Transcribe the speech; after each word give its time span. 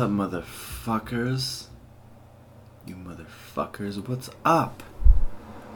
up, 0.00 0.08
motherfuckers? 0.08 1.66
You 2.86 2.94
motherfuckers, 2.94 4.08
what's 4.08 4.30
up? 4.46 4.82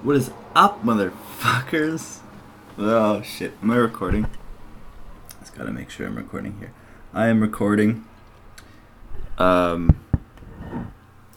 What 0.03 0.17
is 0.17 0.31
up, 0.57 0.83
motherfuckers? 0.83 2.21
Oh 2.79 3.21
shit, 3.21 3.53
am 3.63 3.71
I 3.71 3.77
recording? 3.77 4.27
Just 5.41 5.55
gotta 5.55 5.73
make 5.73 5.91
sure 5.91 6.07
I'm 6.07 6.17
recording 6.17 6.57
here. 6.59 6.73
I 7.13 7.27
am 7.27 7.43
recording. 7.43 8.07
Um, 9.37 10.03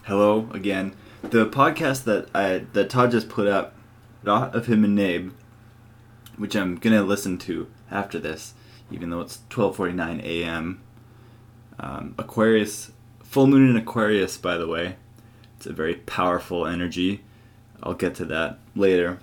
hello 0.04 0.48
again. 0.54 0.96
The 1.20 1.44
podcast 1.44 2.04
that 2.04 2.34
I 2.34 2.64
that 2.72 2.88
Todd 2.88 3.10
just 3.10 3.28
put 3.28 3.46
up, 3.46 3.74
not 4.22 4.56
of 4.56 4.64
him 4.64 4.82
and 4.82 4.96
Nabe, 4.96 5.32
which 6.38 6.56
I'm 6.56 6.76
gonna 6.76 7.02
listen 7.02 7.36
to 7.38 7.68
after 7.90 8.18
this, 8.18 8.54
even 8.90 9.10
though 9.10 9.20
it's 9.20 9.40
12:49 9.50 10.24
a.m. 10.24 10.80
Um, 11.80 12.14
Aquarius, 12.18 12.90
full 13.22 13.46
moon 13.46 13.70
in 13.70 13.76
Aquarius, 13.76 14.36
by 14.36 14.56
the 14.56 14.66
way. 14.66 14.96
It's 15.56 15.66
a 15.66 15.72
very 15.72 15.94
powerful 15.94 16.66
energy. 16.66 17.22
I'll 17.82 17.94
get 17.94 18.14
to 18.16 18.24
that 18.26 18.58
later. 18.74 19.18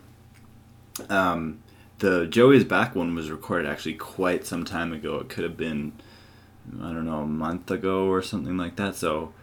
Um, 1.10 1.62
the 2.00 2.26
Joey's 2.28 2.64
Back 2.64 2.96
one 2.96 3.16
was 3.16 3.32
recorded 3.32 3.70
actually 3.70 3.96
quite 3.96 4.46
some 4.46 4.66
time 4.66 4.94
ago. 4.94 5.18
It 5.20 5.30
could 5.30 5.44
have 5.44 5.58
been, 5.58 5.94
I 6.82 6.94
don't 6.94 7.06
know, 7.06 7.22
a 7.22 7.28
month 7.28 7.72
ago 7.72 8.08
or 8.08 8.22
something 8.22 8.58
like 8.58 8.76
that. 8.78 8.96
So, 8.96 9.34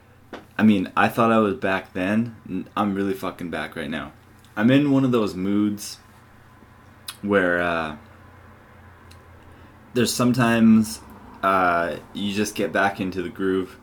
I 0.57 0.63
mean, 0.63 0.91
I 0.97 1.09
thought 1.09 1.33
I 1.33 1.39
was 1.39 1.55
back 1.55 1.93
then. 1.93 2.67
I'm 2.77 2.95
really 2.95 3.15
fucking 3.15 3.51
back 3.51 3.77
right 3.77 3.91
now. 3.91 4.13
I'm 4.57 4.71
in 4.71 4.91
one 4.91 5.05
of 5.05 5.13
those 5.13 5.35
moods 5.35 5.99
where 7.23 7.61
uh, 7.63 7.97
there's 9.95 10.13
sometimes 10.13 11.01
uh, 11.43 11.97
you 12.15 12.33
just 12.33 12.55
get 12.55 12.73
back 12.73 13.01
into 13.01 13.23
the 13.23 13.29
groove 13.29 13.79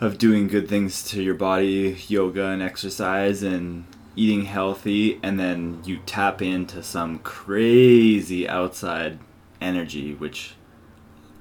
of 0.00 0.18
doing 0.18 0.48
good 0.48 0.68
things 0.68 1.02
to 1.04 1.22
your 1.22 1.34
body, 1.34 1.96
yoga 2.08 2.46
and 2.46 2.60
exercise, 2.60 3.42
and 3.42 3.86
eating 4.16 4.44
healthy, 4.44 5.18
and 5.22 5.38
then 5.38 5.80
you 5.84 5.98
tap 6.04 6.42
into 6.42 6.82
some 6.82 7.18
crazy 7.20 8.48
outside 8.48 9.18
energy, 9.60 10.14
which, 10.14 10.54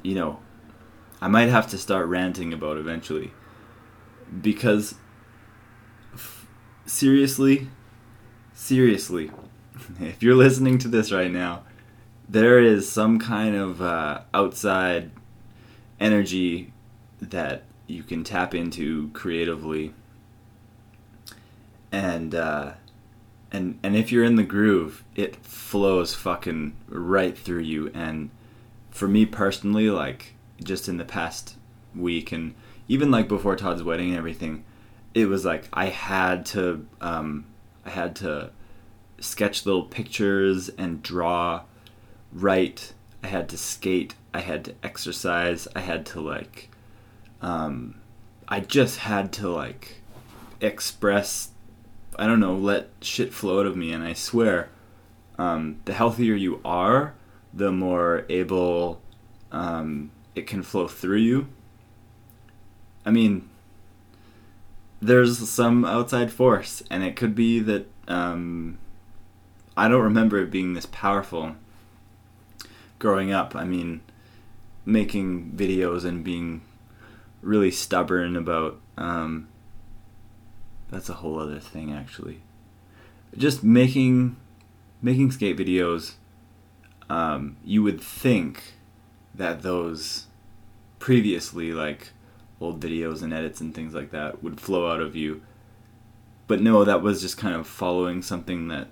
you 0.04 0.16
know, 0.16 0.40
I 1.20 1.28
might 1.28 1.50
have 1.50 1.68
to 1.72 1.78
start 1.78 2.08
ranting 2.08 2.54
about 2.54 2.78
eventually. 2.78 3.32
Because, 4.42 4.96
f- 6.14 6.48
seriously, 6.86 7.68
seriously, 8.54 9.32
if 10.00 10.24
you're 10.24 10.36
listening 10.36 10.78
to 10.80 10.88
this 10.88 11.12
right 11.12 11.32
now, 11.32 11.64
there 12.32 12.60
is 12.60 12.90
some 12.90 13.20
kind 13.20 13.56
of 13.56 13.82
uh, 13.82 14.22
outside 14.34 15.12
energy 16.00 16.72
that 17.20 17.64
you 17.88 18.04
can 18.04 18.24
tap 18.24 18.56
into 18.56 19.10
creatively. 19.10 19.94
And 21.92 22.34
uh, 22.34 22.74
and 23.52 23.78
and 23.84 23.98
if 23.98 24.14
you're 24.14 24.24
in 24.24 24.38
the 24.38 24.44
groove 24.44 25.04
it 25.14 25.36
flows 25.46 26.16
fucking 26.16 26.74
right 26.88 27.38
through 27.38 27.64
you. 27.64 27.92
And 27.94 28.30
for 28.92 29.10
me 29.10 29.26
personally 29.26 29.90
like 29.90 30.36
just 30.64 30.88
in 30.88 30.96
the 30.98 31.06
past 31.06 31.58
week 31.94 32.32
and 32.32 32.56
even 32.88 33.12
like 33.12 33.28
before 33.28 33.58
Todd's 33.58 33.84
wedding 33.84 34.10
and 34.10 34.18
everything 34.18 34.64
it 35.14 35.26
was 35.26 35.44
like 35.44 35.68
I 35.74 35.88
had 35.88 36.46
to 36.48 36.88
um, 37.02 37.46
I 37.86 37.90
had 37.90 38.16
to 38.18 38.52
sketch 39.20 39.66
little 39.66 39.84
pictures 39.84 40.70
and 40.70 41.04
draw 41.04 41.64
write 42.34 42.94
i 43.24 43.28
had 43.28 43.50
to 43.50 43.58
skate 43.58 44.16
i 44.34 44.40
had 44.40 44.66
to 44.66 44.74
exercise 44.84 45.68
i 45.76 45.80
had 45.80 46.06
to 46.06 46.20
like 46.22 46.70
um, 47.42 47.96
i 48.48 48.60
just 48.60 49.00
had 49.00 49.32
to 49.34 49.50
like 49.50 50.02
express 50.60 51.50
i 52.18 52.28
don't 52.28 52.40
know 52.40 52.56
let 52.56 52.90
shit 53.02 53.34
flow 53.34 53.60
out 53.60 53.66
of 53.66 53.76
me. 53.76 53.92
And 53.92 54.04
i 54.04 54.14
swear 54.14 54.70
um, 55.38 55.82
the 55.86 55.94
healthier 55.94 56.36
you 56.36 56.62
are 56.64 57.14
the 57.54 57.72
more 57.72 58.26
able 58.30 59.02
um, 59.52 60.12
it 60.36 60.48
can 60.48 60.64
flow 60.64 60.88
through 60.88 61.18
you. 61.18 61.48
I 63.06 63.12
mean 63.12 63.50
there's 65.02 65.50
some 65.50 65.84
outside 65.84 66.32
force. 66.32 66.84
And 66.92 67.04
it 67.04 67.16
could 67.16 67.34
be 67.34 67.60
that 67.60 67.88
um, 68.08 68.78
i 69.76 69.88
don't 69.88 70.04
remember 70.04 70.40
it 70.40 70.52
being 70.52 70.74
this 70.74 70.86
powerful 70.86 71.56
growing 73.02 73.34
up. 73.34 73.56
I 73.56 73.66
mean, 73.66 74.02
making 74.86 75.52
videos 75.56 76.06
and 76.06 76.24
being 76.24 76.62
really 77.42 77.72
stubborn 77.72 78.38
about 78.38 78.80
um, 78.98 79.50
that's 80.90 81.10
a 81.10 81.16
whole 81.16 81.40
other 81.40 81.60
thing 81.60 81.92
actually. 81.92 82.42
Just 83.36 83.64
making 83.64 84.38
making 85.02 85.32
skate 85.32 85.58
videos. 85.58 86.14
Um, 87.10 87.58
you 87.66 87.84
would 87.84 88.00
think 88.00 88.76
that 89.36 89.64
those 89.64 90.28
previously 91.00 91.74
like 91.74 92.12
old 92.62 92.80
videos 92.80 93.22
and 93.24 93.34
edits 93.34 93.60
and 93.60 93.74
things 93.74 93.94
like 93.94 94.12
that 94.12 94.44
would 94.44 94.62
flow 94.62 94.90
out 94.90 95.02
of 95.02 95.16
you. 95.16 95.42
But 96.48 96.62
no, 96.62 96.84
that 96.84 97.02
was 97.02 97.22
just 97.22 97.38
kind 97.38 97.56
of 97.56 97.66
following 97.66 98.22
something 98.22 98.68
that 98.68 98.88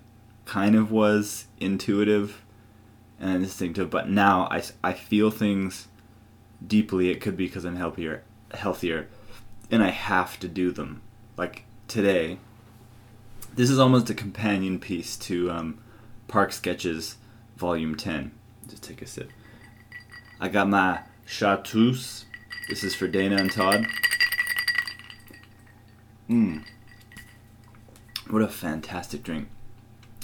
kind 0.46 0.76
of 0.76 0.92
was 0.92 1.46
intuitive 1.60 2.44
and 3.20 3.44
instinctive. 3.44 3.90
But 3.90 4.10
now 4.10 4.48
I, 4.50 4.64
I 4.84 4.94
feel 4.94 5.32
things 5.32 5.88
deeply. 6.66 7.10
It 7.10 7.22
could 7.22 7.38
be 7.38 7.48
because 7.48 7.66
I'm 7.66 7.76
healthier, 7.76 8.24
healthier, 8.54 9.08
and 9.70 9.84
I 9.84 9.90
have 9.90 10.40
to 10.40 10.48
do 10.48 10.72
them. 10.72 11.02
Like 11.38 11.66
today, 11.88 12.40
this 13.56 13.70
is 13.70 13.80
almost 13.80 14.10
a 14.10 14.14
companion 14.14 14.80
piece 14.80 15.18
to 15.18 15.52
um, 15.52 15.80
Park 16.28 16.52
Sketches 16.52 17.18
Volume 17.58 17.96
10. 17.96 18.32
Just 18.68 18.84
take 18.84 19.02
a 19.02 19.06
sip. 19.06 19.32
I 20.40 20.48
got 20.48 20.70
my 20.70 21.02
chartreuse. 21.26 22.26
This 22.70 22.84
is 22.84 22.96
for 22.96 23.08
Dana 23.08 23.38
and 23.38 23.52
Todd. 23.52 23.86
Mmm. 26.30 26.64
What 28.30 28.44
a 28.44 28.48
fantastic 28.48 29.24
drink. 29.24 29.48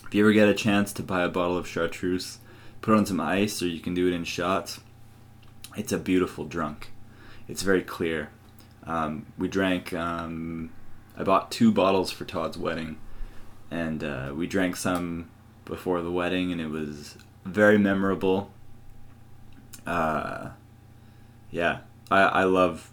If 0.05 0.13
you 0.13 0.23
ever 0.23 0.31
get 0.31 0.47
a 0.47 0.53
chance 0.53 0.93
to 0.93 1.03
buy 1.03 1.23
a 1.23 1.29
bottle 1.29 1.57
of 1.57 1.67
chartreuse, 1.67 2.37
put 2.85 2.95
on 2.95 3.03
some 3.03 3.19
ice 3.19 3.63
or 3.63 3.67
you 3.67 3.79
can 3.79 3.95
do 3.95 4.07
it 4.07 4.13
in 4.13 4.23
shots. 4.23 4.79
It's 5.75 5.91
a 5.91 5.97
beautiful 5.97 6.45
drunk. 6.45 6.91
It's 7.47 7.63
very 7.63 7.81
clear. 7.81 8.29
Um, 8.83 9.25
we 9.39 9.47
drank. 9.47 9.91
Um, 9.91 10.71
I 11.17 11.23
bought 11.23 11.49
two 11.49 11.71
bottles 11.71 12.11
for 12.11 12.25
Todd's 12.25 12.59
wedding, 12.59 12.97
and 13.71 14.03
uh, 14.03 14.33
we 14.35 14.45
drank 14.45 14.75
some 14.75 15.31
before 15.65 16.03
the 16.03 16.11
wedding, 16.11 16.51
and 16.51 16.61
it 16.61 16.69
was 16.69 17.17
very 17.43 17.79
memorable. 17.79 18.51
Uh, 19.87 20.49
yeah, 21.49 21.79
I, 22.11 22.21
I 22.21 22.43
love 22.43 22.91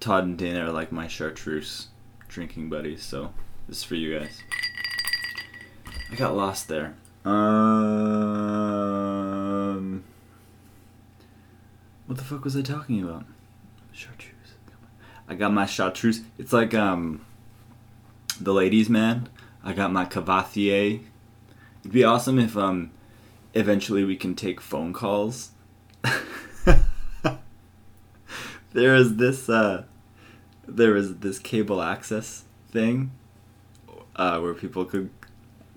Todd 0.00 0.24
and 0.24 0.36
Dana 0.36 0.66
are 0.66 0.72
like 0.72 0.90
my 0.90 1.06
chartreuse 1.06 1.86
drinking 2.26 2.68
buddies, 2.68 3.04
so 3.04 3.32
this 3.68 3.78
is 3.78 3.84
for 3.84 3.94
you 3.94 4.18
guys. 4.18 4.42
I 6.10 6.16
got 6.16 6.34
lost 6.34 6.66
there. 6.66 6.96
Um, 7.24 7.34
what 12.06 12.18
the 12.18 12.24
fuck 12.24 12.42
was 12.44 12.56
I 12.56 12.62
talking 12.62 13.02
about? 13.02 13.24
Chartreuse. 13.92 14.32
I 15.28 15.34
got 15.34 15.52
my 15.52 15.66
chartreuse. 15.66 16.22
It's 16.38 16.52
like 16.52 16.74
um, 16.74 17.24
the 18.40 18.52
ladies' 18.52 18.88
man. 18.88 19.28
I 19.62 19.72
got 19.72 19.92
my 19.92 20.04
cavatier. 20.04 21.00
It'd 21.80 21.92
be 21.92 22.02
awesome 22.04 22.40
if 22.40 22.56
um, 22.56 22.90
eventually 23.54 24.04
we 24.04 24.16
can 24.16 24.34
take 24.34 24.60
phone 24.60 24.92
calls. 24.92 25.50
there 28.72 28.96
is 28.96 29.16
this 29.16 29.48
uh, 29.48 29.84
there 30.66 30.96
is 30.96 31.18
this 31.18 31.38
cable 31.38 31.80
access 31.80 32.44
thing 32.70 33.12
uh, 34.16 34.40
where 34.40 34.54
people 34.54 34.84
could 34.84 35.10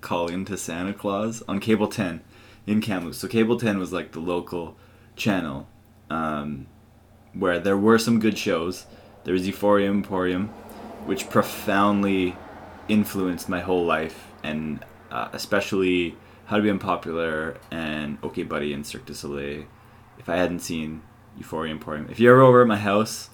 call 0.06 0.28
into 0.28 0.56
Santa 0.56 0.94
Claus 0.94 1.44
on 1.48 1.60
Cable 1.60 1.88
10 1.88 2.22
in 2.68 2.80
Kamloops. 2.80 3.18
So 3.18 3.28
Cable 3.28 3.60
10 3.60 3.78
was 3.80 3.92
like 3.92 4.12
the 4.12 4.20
local 4.20 4.78
channel 5.16 5.68
um, 6.10 6.68
where 7.34 7.60
there 7.60 7.76
were 7.76 7.98
some 7.98 8.20
good 8.20 8.38
shows. 8.38 8.86
There 9.24 9.34
was 9.34 9.48
Euphoria 9.48 9.90
Emporium, 9.90 10.50
which 11.06 11.30
profoundly 11.30 12.36
influenced 12.88 13.50
my 13.50 13.60
whole 13.60 13.84
life, 13.84 14.32
and 14.44 14.86
uh, 15.12 15.30
especially 15.34 16.16
How 16.46 16.58
to 16.58 16.64
Be 16.64 16.70
Unpopular 16.70 17.58
and 17.72 18.20
Okay 18.24 18.44
Buddy 18.44 18.72
and 18.74 18.86
Cirque 18.86 19.06
du 19.06 19.14
Soleil. 19.14 19.66
If 20.20 20.30
I 20.30 20.36
hadn't 20.36 20.60
seen 20.60 21.02
Euphoria 21.36 21.72
Emporium, 21.72 22.08
if 22.10 22.20
you're 22.20 22.34
ever 22.34 22.44
over 22.44 22.62
at 22.62 22.68
my 22.68 22.78
house, 22.78 23.30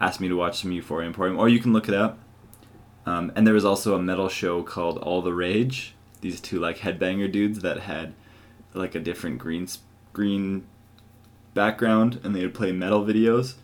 ask 0.00 0.20
me 0.20 0.28
to 0.28 0.36
watch 0.36 0.60
some 0.60 0.72
Euphoria 0.72 1.06
Emporium, 1.06 1.38
or 1.38 1.48
you 1.48 1.60
can 1.60 1.72
look 1.72 1.88
it 1.88 1.94
up. 1.94 2.18
Um, 3.06 3.32
and 3.34 3.46
there 3.46 3.54
was 3.54 3.64
also 3.64 3.94
a 3.94 4.02
metal 4.02 4.28
show 4.28 4.62
called 4.62 4.98
All 4.98 5.22
the 5.22 5.32
Rage. 5.32 5.94
These 6.20 6.40
two 6.40 6.58
like 6.58 6.78
headbanger 6.78 7.30
dudes 7.30 7.60
that 7.60 7.80
had 7.80 8.14
like 8.74 8.94
a 8.94 9.00
different 9.00 9.38
green 9.38 9.66
screen 9.66 10.66
background, 11.54 12.20
and 12.22 12.34
they 12.34 12.42
would 12.42 12.54
play 12.54 12.72
metal 12.72 13.04
videos. 13.04 13.54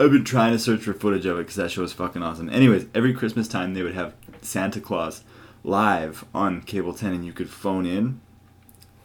I've 0.00 0.12
been 0.12 0.24
trying 0.24 0.52
to 0.52 0.58
search 0.58 0.82
for 0.82 0.92
footage 0.92 1.26
of 1.26 1.38
it 1.38 1.42
because 1.42 1.56
that 1.56 1.70
show 1.72 1.82
was 1.82 1.92
fucking 1.92 2.22
awesome. 2.22 2.48
Anyways, 2.48 2.86
every 2.94 3.12
Christmas 3.12 3.48
time 3.48 3.74
they 3.74 3.82
would 3.82 3.94
have 3.94 4.14
Santa 4.42 4.80
Claus 4.80 5.24
live 5.64 6.24
on 6.34 6.62
cable 6.62 6.94
10 6.94 7.12
and 7.12 7.26
you 7.26 7.32
could 7.32 7.50
phone 7.50 7.84
in 7.84 8.20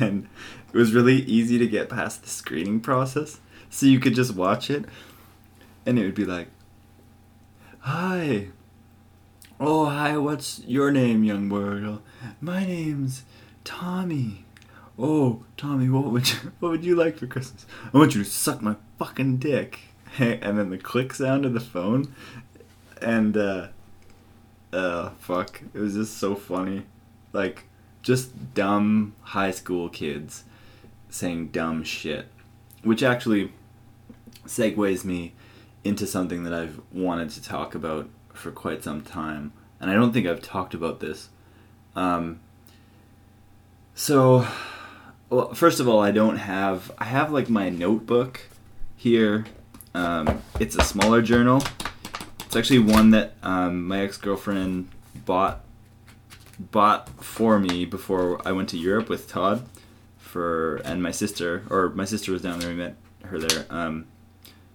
and 0.00 0.28
it 0.72 0.76
was 0.76 0.92
really 0.92 1.16
easy 1.22 1.58
to 1.58 1.66
get 1.66 1.88
past 1.88 2.22
the 2.22 2.28
screening 2.28 2.80
process 2.80 3.38
so 3.70 3.86
you 3.86 4.00
could 4.00 4.14
just 4.14 4.34
watch 4.34 4.70
it 4.70 4.84
and 5.84 5.98
it 5.98 6.04
would 6.04 6.14
be 6.14 6.24
like 6.24 6.48
hi 7.80 8.48
oh 9.66 9.86
hi 9.86 10.16
what's 10.16 10.60
your 10.66 10.90
name 10.90 11.24
young 11.24 11.48
boy 11.48 11.98
my 12.40 12.64
name's 12.64 13.22
tommy 13.64 14.44
oh 14.98 15.42
tommy 15.56 15.88
what 15.88 16.04
would 16.04 16.30
you 16.30 16.52
what 16.60 16.70
would 16.70 16.84
you 16.84 16.94
like 16.94 17.16
for 17.16 17.26
christmas 17.26 17.66
i 17.92 17.96
want 17.96 18.14
you 18.14 18.22
to 18.22 18.30
suck 18.30 18.62
my 18.62 18.76
fucking 18.98 19.36
dick 19.38 19.80
and 20.18 20.58
then 20.58 20.70
the 20.70 20.78
click 20.78 21.12
sound 21.12 21.44
of 21.44 21.54
the 21.54 21.60
phone 21.60 22.14
and 23.00 23.36
uh 23.36 23.68
uh, 24.74 25.10
fuck. 25.18 25.62
It 25.72 25.78
was 25.78 25.94
just 25.94 26.18
so 26.18 26.34
funny. 26.34 26.82
Like, 27.32 27.64
just 28.02 28.54
dumb 28.54 29.14
high 29.22 29.52
school 29.52 29.88
kids 29.88 30.44
saying 31.08 31.48
dumb 31.48 31.84
shit. 31.84 32.26
Which 32.82 33.02
actually 33.02 33.52
segues 34.46 35.04
me 35.04 35.32
into 35.84 36.06
something 36.06 36.44
that 36.44 36.52
I've 36.52 36.80
wanted 36.92 37.30
to 37.30 37.42
talk 37.42 37.74
about 37.74 38.08
for 38.44 38.52
quite 38.52 38.84
some 38.84 39.02
time. 39.02 39.52
And 39.80 39.90
I 39.90 39.94
don't 39.94 40.12
think 40.12 40.26
I've 40.26 40.40
talked 40.40 40.72
about 40.72 41.00
this. 41.00 41.28
Um, 41.96 42.40
so, 43.94 44.46
well, 45.30 45.52
first 45.52 45.80
of 45.80 45.88
all, 45.88 46.00
I 46.00 46.12
don't 46.12 46.36
have. 46.36 46.92
I 46.98 47.04
have 47.04 47.32
like 47.32 47.50
my 47.50 47.68
notebook 47.70 48.42
here. 48.96 49.46
Um, 49.94 50.42
it's 50.60 50.76
a 50.76 50.82
smaller 50.82 51.22
journal 51.22 51.62
it's 52.54 52.60
actually 52.60 52.78
one 52.78 53.10
that 53.10 53.32
um, 53.42 53.84
my 53.88 54.02
ex 54.02 54.16
girlfriend 54.16 54.88
bought 55.26 55.64
bought 56.70 57.08
for 57.20 57.58
me 57.58 57.84
before 57.84 58.40
I 58.46 58.52
went 58.52 58.68
to 58.68 58.76
Europe 58.78 59.08
with 59.08 59.28
Todd 59.28 59.66
for 60.18 60.76
and 60.84 61.02
my 61.02 61.10
sister 61.10 61.64
or 61.68 61.88
my 61.96 62.04
sister 62.04 62.30
was 62.30 62.42
down 62.42 62.60
there. 62.60 62.68
We 62.68 62.76
met 62.76 62.94
her 63.24 63.40
there 63.40 63.66
um, 63.70 64.06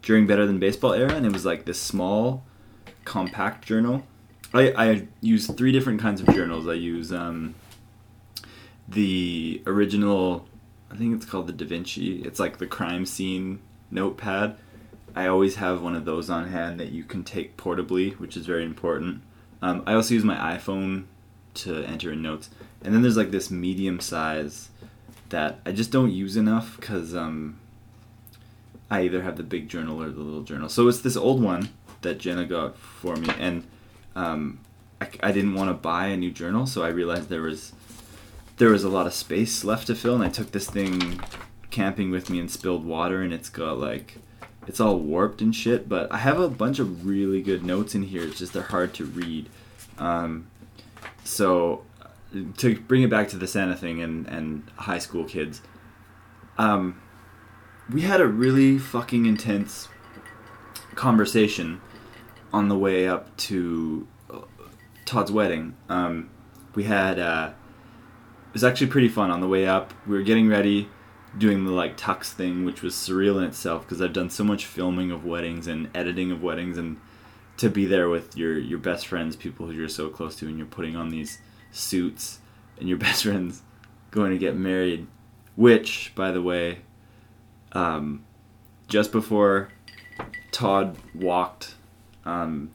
during 0.02 0.28
Better 0.28 0.46
Than 0.46 0.60
Baseball 0.60 0.92
era, 0.92 1.14
and 1.14 1.26
it 1.26 1.32
was 1.32 1.46
like 1.46 1.64
this 1.64 1.82
small, 1.82 2.44
compact 3.10 3.66
journal. 3.66 4.04
I, 4.54 4.74
I 4.78 5.08
use 5.22 5.48
three 5.48 5.72
different 5.72 6.00
kinds 6.00 6.22
of 6.22 6.28
journals. 6.34 6.68
I 6.68 6.74
use 6.74 7.12
um, 7.12 7.56
the 8.88 9.62
original, 9.68 10.48
I 10.92 10.96
think 10.96 11.16
it's 11.16 11.26
called 11.26 11.48
the 11.48 11.54
Da 11.54 11.66
Vinci. 11.66 12.22
It's 12.24 12.40
like 12.40 12.58
the 12.58 12.68
crime 12.68 13.06
scene 13.06 13.60
notepad 13.92 14.58
I 15.16 15.28
always 15.28 15.56
have 15.56 15.82
one 15.82 15.96
of 15.96 16.06
those 16.06 16.30
on 16.30 16.50
hand 16.50 16.80
that 16.80 16.92
you 16.92 17.04
can 17.04 17.24
take 17.24 17.58
portably, 17.58 18.18
which 18.20 18.38
is 18.38 18.46
very 18.46 18.64
important. 18.64 19.22
Um, 19.62 19.84
I 19.86 19.94
also 19.94 20.14
use 20.14 20.24
my 20.24 20.36
iPhone 20.36 21.06
to 21.56 21.84
enter 21.84 22.12
in 22.14 22.22
notes, 22.22 22.50
and 22.84 22.94
then 22.94 23.02
there's 23.02 23.18
like 23.18 23.32
this 23.32 23.52
medium 23.52 24.00
size 24.00 24.70
that 25.30 25.60
I 25.66 25.72
just 25.72 25.92
don't 25.92 26.12
use 26.12 26.38
enough 26.38 26.78
because 26.78 27.14
um, 27.16 27.60
I 28.90 29.02
either 29.02 29.22
have 29.22 29.38
the 29.38 29.44
big 29.44 29.68
journal 29.70 30.02
or 30.02 30.10
the 30.10 30.22
little 30.22 30.44
journal. 30.44 30.70
So 30.70 30.88
it's 30.88 31.02
this 31.02 31.18
old 31.18 31.42
one 31.42 31.70
that 32.02 32.18
Jenna 32.18 32.46
got 32.46 32.78
for 32.78 33.16
me, 33.16 33.30
and 33.40 33.66
um, 34.16 34.60
I, 35.02 35.10
I 35.22 35.32
didn't 35.32 35.56
want 35.56 35.70
to 35.70 35.74
buy 35.74 36.08
a 36.08 36.18
new 36.18 36.32
journal, 36.32 36.66
so 36.66 36.84
I 36.84 36.90
realized 36.90 37.30
there 37.30 37.42
was 37.42 37.74
there 38.58 38.70
was 38.70 38.84
a 38.84 38.90
lot 38.90 39.08
of 39.08 39.14
space 39.14 39.64
left 39.64 39.88
to 39.88 39.96
fill, 39.96 40.16
and 40.16 40.24
I 40.24 40.30
took 40.30 40.52
this 40.52 40.70
thing 40.70 41.22
camping 41.72 42.12
with 42.12 42.30
me 42.30 42.40
and 42.40 42.52
spilled 42.52 42.86
water, 42.86 43.22
and 43.22 43.34
it's 43.34 43.50
got 43.50 43.80
like 43.80 44.18
it's 44.68 44.80
all 44.80 45.00
warped 45.00 45.42
and 45.42 45.56
shit. 45.56 45.88
But 45.88 46.12
I 46.12 46.18
have 46.18 46.40
a 46.40 46.50
bunch 46.50 46.80
of 46.80 47.06
really 47.06 47.42
good 47.42 47.64
notes 47.64 47.96
in 47.96 48.04
here. 48.04 48.24
It's 48.24 48.40
just 48.40 48.54
they're 48.54 48.64
hard 48.64 48.94
to 48.96 49.06
read. 49.06 49.50
Um, 49.98 50.48
so 51.24 51.84
to 52.58 52.80
bring 52.82 53.04
it 53.04 53.10
back 53.10 53.30
to 53.30 53.38
the 53.38 53.48
Santa 53.48 53.76
thing 53.76 54.02
and 54.02 54.28
and 54.28 54.70
high 54.76 55.00
school 55.00 55.24
kids, 55.24 55.62
um, 56.58 57.02
we 57.92 58.02
had 58.02 58.22
a 58.22 58.28
really 58.28 58.78
fucking 58.78 59.26
intense 59.26 59.88
conversation 60.96 61.82
on 62.52 62.70
the 62.70 62.78
way 62.78 63.08
up 63.08 63.36
to 63.38 64.08
uh, 64.32 64.42
Todd's 65.06 65.32
wedding. 65.32 65.76
Um, 65.88 66.30
we 66.76 66.84
had 66.84 67.20
uh, 67.20 67.52
it 68.48 68.54
was 68.54 68.64
actually 68.64 68.88
pretty 68.88 69.10
fun 69.10 69.32
on 69.32 69.42
the 69.42 69.48
way 69.48 69.68
up. 69.68 69.94
We 70.08 70.18
were 70.18 70.24
getting 70.24 70.48
ready 70.48 70.90
doing 71.38 71.66
the 71.66 71.72
like 71.72 71.98
tux 71.98 72.32
thing, 72.32 72.66
which 72.66 72.82
was 72.82 72.96
surreal 72.96 73.38
in 73.38 73.44
itself 73.44 73.84
because 73.84 74.02
I've 74.02 74.14
done 74.14 74.30
so 74.30 74.44
much 74.44 74.66
filming 74.66 75.12
of 75.12 75.26
weddings 75.26 75.68
and 75.68 75.90
editing 75.96 76.32
of 76.32 76.42
weddings, 76.42 76.78
and 76.78 77.00
to 77.58 77.70
be 77.70 77.86
there 77.86 78.10
with 78.10 78.36
your 78.38 78.58
your 78.58 78.80
best 78.80 79.08
friends, 79.08 79.36
people 79.36 79.68
who 79.68 79.74
you're 79.74 79.90
so 79.90 80.10
close 80.10 80.36
to, 80.38 80.48
and 80.48 80.58
you're 80.58 80.68
putting 80.68 80.96
on 80.96 81.10
these 81.10 81.40
suits, 81.72 82.40
and 82.80 82.90
your 82.90 82.98
best 83.08 83.24
friends 83.24 83.62
going 84.12 84.32
to 84.32 84.38
get 84.38 84.56
married, 84.56 85.06
which, 85.56 86.12
by 86.16 86.32
the 86.32 86.42
way, 86.42 86.80
um, 87.74 88.26
just 88.88 89.12
before 89.12 89.70
Todd 90.52 90.98
walked, 91.14 91.76
um, 92.26 92.72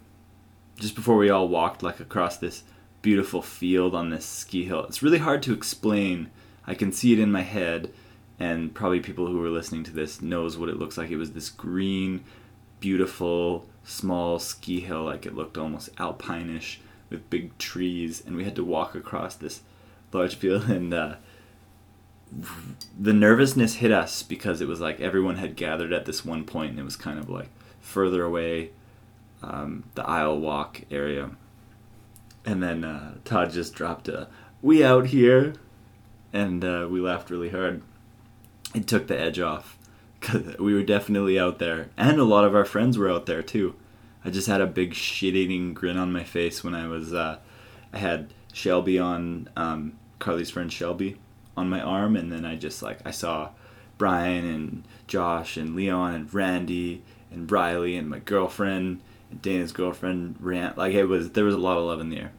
just 0.78 0.94
before 0.94 1.16
we 1.16 1.30
all 1.30 1.48
walked 1.48 1.82
like 1.82 2.00
across 2.00 2.36
this 2.36 2.64
beautiful 3.02 3.42
field 3.42 3.94
on 3.94 4.10
this 4.10 4.24
ski 4.24 4.64
hill, 4.64 4.84
it's 4.84 5.02
really 5.02 5.18
hard 5.18 5.42
to 5.44 5.52
explain. 5.52 6.30
I 6.66 6.74
can 6.74 6.92
see 6.92 7.12
it 7.12 7.18
in 7.18 7.30
my 7.30 7.42
head 7.42 7.90
and 8.38 8.74
probably 8.74 9.00
people 9.00 9.26
who 9.26 9.44
are 9.44 9.50
listening 9.50 9.84
to 9.84 9.92
this 9.92 10.20
knows 10.20 10.58
what 10.58 10.68
it 10.68 10.78
looks 10.78 10.98
like. 10.98 11.10
It 11.10 11.16
was 11.16 11.32
this 11.32 11.50
green, 11.50 12.24
beautiful, 12.80 13.66
small 13.84 14.38
ski 14.38 14.80
hill, 14.80 15.04
like 15.04 15.26
it 15.26 15.34
looked 15.34 15.56
almost 15.56 15.90
alpinish 15.98 16.80
with 17.10 17.30
big 17.30 17.56
trees, 17.58 18.22
and 18.26 18.34
we 18.34 18.44
had 18.44 18.56
to 18.56 18.64
walk 18.64 18.94
across 18.94 19.36
this 19.36 19.62
large 20.12 20.34
field, 20.34 20.64
and 20.68 20.92
uh, 20.92 21.14
the 22.98 23.12
nervousness 23.12 23.76
hit 23.76 23.92
us 23.92 24.22
because 24.22 24.60
it 24.60 24.68
was 24.68 24.80
like 24.80 25.00
everyone 25.00 25.36
had 25.36 25.56
gathered 25.56 25.92
at 25.92 26.06
this 26.06 26.24
one 26.24 26.44
point, 26.44 26.70
and 26.70 26.80
it 26.80 26.84
was 26.84 26.96
kind 26.96 27.18
of 27.18 27.30
like 27.30 27.48
further 27.80 28.24
away, 28.24 28.70
um, 29.44 29.84
the 29.94 30.06
aisle 30.06 30.38
walk 30.40 30.82
area, 30.90 31.30
and 32.44 32.62
then 32.62 32.84
uh, 32.84 33.14
Todd 33.24 33.52
just 33.52 33.74
dropped 33.74 34.08
a 34.08 34.28
"We 34.62 34.84
out 34.84 35.06
here," 35.06 35.54
and 36.32 36.64
uh, 36.64 36.86
we 36.90 37.00
laughed 37.00 37.30
really 37.30 37.50
hard. 37.50 37.82
It 38.74 38.86
took 38.86 39.06
the 39.06 39.18
edge 39.18 39.38
off 39.38 39.78
because 40.18 40.58
we 40.58 40.74
were 40.74 40.82
definitely 40.82 41.38
out 41.38 41.58
there, 41.58 41.90
and 41.96 42.18
a 42.18 42.24
lot 42.24 42.44
of 42.44 42.54
our 42.54 42.64
friends 42.64 42.98
were 42.98 43.10
out 43.10 43.26
there 43.26 43.42
too. 43.42 43.74
I 44.24 44.30
just 44.30 44.46
had 44.46 44.62
a 44.62 44.66
big 44.66 44.94
shit-eating 44.94 45.74
grin 45.74 45.98
on 45.98 46.12
my 46.12 46.24
face 46.24 46.64
when 46.64 46.74
I 46.74 46.88
was. 46.88 47.12
Uh, 47.12 47.38
I 47.92 47.98
had 47.98 48.32
Shelby 48.52 48.98
on 48.98 49.48
um, 49.56 49.98
Carly's 50.18 50.50
friend 50.50 50.72
Shelby 50.72 51.18
on 51.56 51.68
my 51.68 51.80
arm, 51.80 52.16
and 52.16 52.32
then 52.32 52.44
I 52.44 52.56
just 52.56 52.82
like 52.82 52.98
I 53.04 53.10
saw 53.10 53.50
Brian 53.98 54.44
and 54.44 54.84
Josh 55.06 55.56
and 55.56 55.76
Leon 55.76 56.14
and 56.14 56.34
Randy 56.34 57.02
and 57.30 57.50
Riley 57.50 57.96
and 57.96 58.08
my 58.08 58.18
girlfriend 58.18 59.00
Dana's 59.40 59.72
girlfriend 59.72 60.36
Rant. 60.40 60.76
Like 60.78 60.94
it 60.94 61.04
was 61.04 61.32
there 61.32 61.44
was 61.44 61.54
a 61.54 61.58
lot 61.58 61.78
of 61.78 61.84
love 61.84 62.00
in 62.00 62.10
the 62.10 62.18
air. 62.18 62.32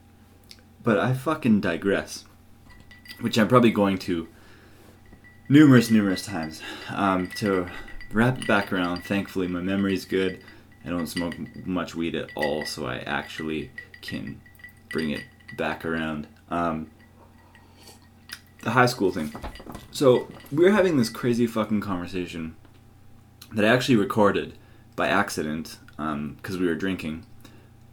But 0.83 0.99
I 0.99 1.13
fucking 1.13 1.61
digress, 1.61 2.25
which 3.21 3.37
I'm 3.37 3.47
probably 3.47 3.71
going 3.71 3.97
to 3.99 4.27
numerous, 5.49 5.89
numerous 5.89 6.25
times. 6.25 6.61
Um, 6.89 7.27
to 7.35 7.67
wrap 8.11 8.39
it 8.39 8.47
back 8.47 8.71
around, 8.71 9.03
thankfully 9.03 9.47
my 9.47 9.61
memory's 9.61 10.05
good. 10.05 10.43
I 10.85 10.89
don't 10.89 11.07
smoke 11.07 11.35
much 11.65 11.95
weed 11.95 12.13
at 12.15 12.29
all, 12.35 12.65
so 12.65 12.85
I 12.85 12.97
actually 12.97 13.71
can 14.01 14.39
bring 14.91 15.09
it 15.09 15.23
back 15.57 15.83
around. 15.83 16.27
Um, 16.49 16.91
the 18.61 18.71
high 18.71 18.85
school 18.85 19.11
thing. 19.11 19.33
So 19.91 20.27
we 20.51 20.65
are 20.65 20.71
having 20.71 20.97
this 20.97 21.09
crazy 21.09 21.47
fucking 21.47 21.81
conversation 21.81 22.55
that 23.53 23.63
I 23.63 23.69
actually 23.69 23.95
recorded 23.95 24.57
by 24.95 25.07
accident 25.07 25.77
because 25.97 26.55
um, 26.55 26.59
we 26.59 26.67
were 26.67 26.75
drinking 26.75 27.25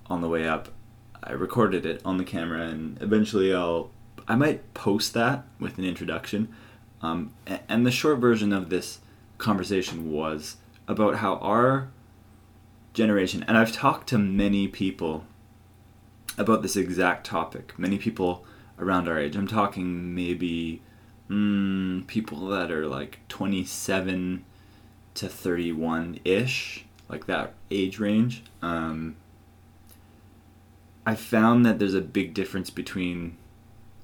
on 0.06 0.20
the 0.20 0.28
way 0.28 0.46
up. 0.46 0.68
I 1.22 1.32
recorded 1.32 1.86
it 1.86 2.00
on 2.04 2.18
the 2.18 2.24
camera, 2.24 2.62
and 2.62 3.00
eventually 3.00 3.54
I'll 3.54 3.90
I 4.28 4.36
might 4.36 4.72
post 4.74 5.14
that 5.14 5.44
with 5.58 5.78
an 5.78 5.84
introduction 5.84 6.54
um, 7.02 7.32
and 7.68 7.84
the 7.84 7.90
short 7.90 8.18
version 8.18 8.52
of 8.52 8.70
this 8.70 9.00
conversation 9.38 10.12
was 10.12 10.56
about 10.86 11.16
how 11.16 11.36
our 11.38 11.88
generation, 12.94 13.44
and 13.48 13.58
I've 13.58 13.72
talked 13.72 14.08
to 14.10 14.18
many 14.18 14.68
people 14.68 15.24
about 16.38 16.62
this 16.62 16.76
exact 16.76 17.26
topic, 17.26 17.76
many 17.78 17.98
people 17.98 18.44
around 18.78 19.08
our 19.08 19.18
age. 19.18 19.34
I'm 19.34 19.48
talking 19.48 20.14
maybe 20.14 20.80
mm, 21.28 22.06
people 22.06 22.46
that 22.48 22.70
are 22.70 22.86
like 22.86 23.18
27 23.28 24.44
to 25.14 25.28
31 25.28 26.20
ish, 26.24 26.84
like 27.12 27.26
that 27.26 27.52
age 27.70 28.00
range. 28.00 28.42
Um, 28.62 29.16
I 31.06 31.14
found 31.14 31.66
that 31.66 31.78
there's 31.78 31.94
a 31.94 32.00
big 32.00 32.32
difference 32.32 32.70
between, 32.70 33.36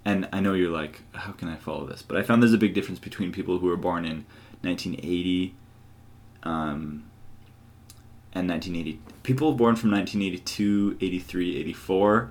and 0.04 0.28
I 0.32 0.40
know 0.40 0.52
you're 0.52 0.70
like, 0.70 1.00
how 1.12 1.32
can 1.32 1.48
I 1.48 1.56
follow 1.56 1.86
this? 1.86 2.02
But 2.02 2.18
I 2.18 2.22
found 2.22 2.42
there's 2.42 2.52
a 2.52 2.58
big 2.58 2.74
difference 2.74 3.00
between 3.00 3.32
people 3.32 3.58
who 3.58 3.66
were 3.66 3.76
born 3.76 4.04
in 4.04 4.26
1980 4.60 5.54
um, 6.42 7.04
and 8.34 8.48
1980. 8.48 9.00
People 9.22 9.52
born 9.54 9.74
from 9.74 9.90
1982, 9.90 10.98
83, 11.00 11.56
84 11.56 12.30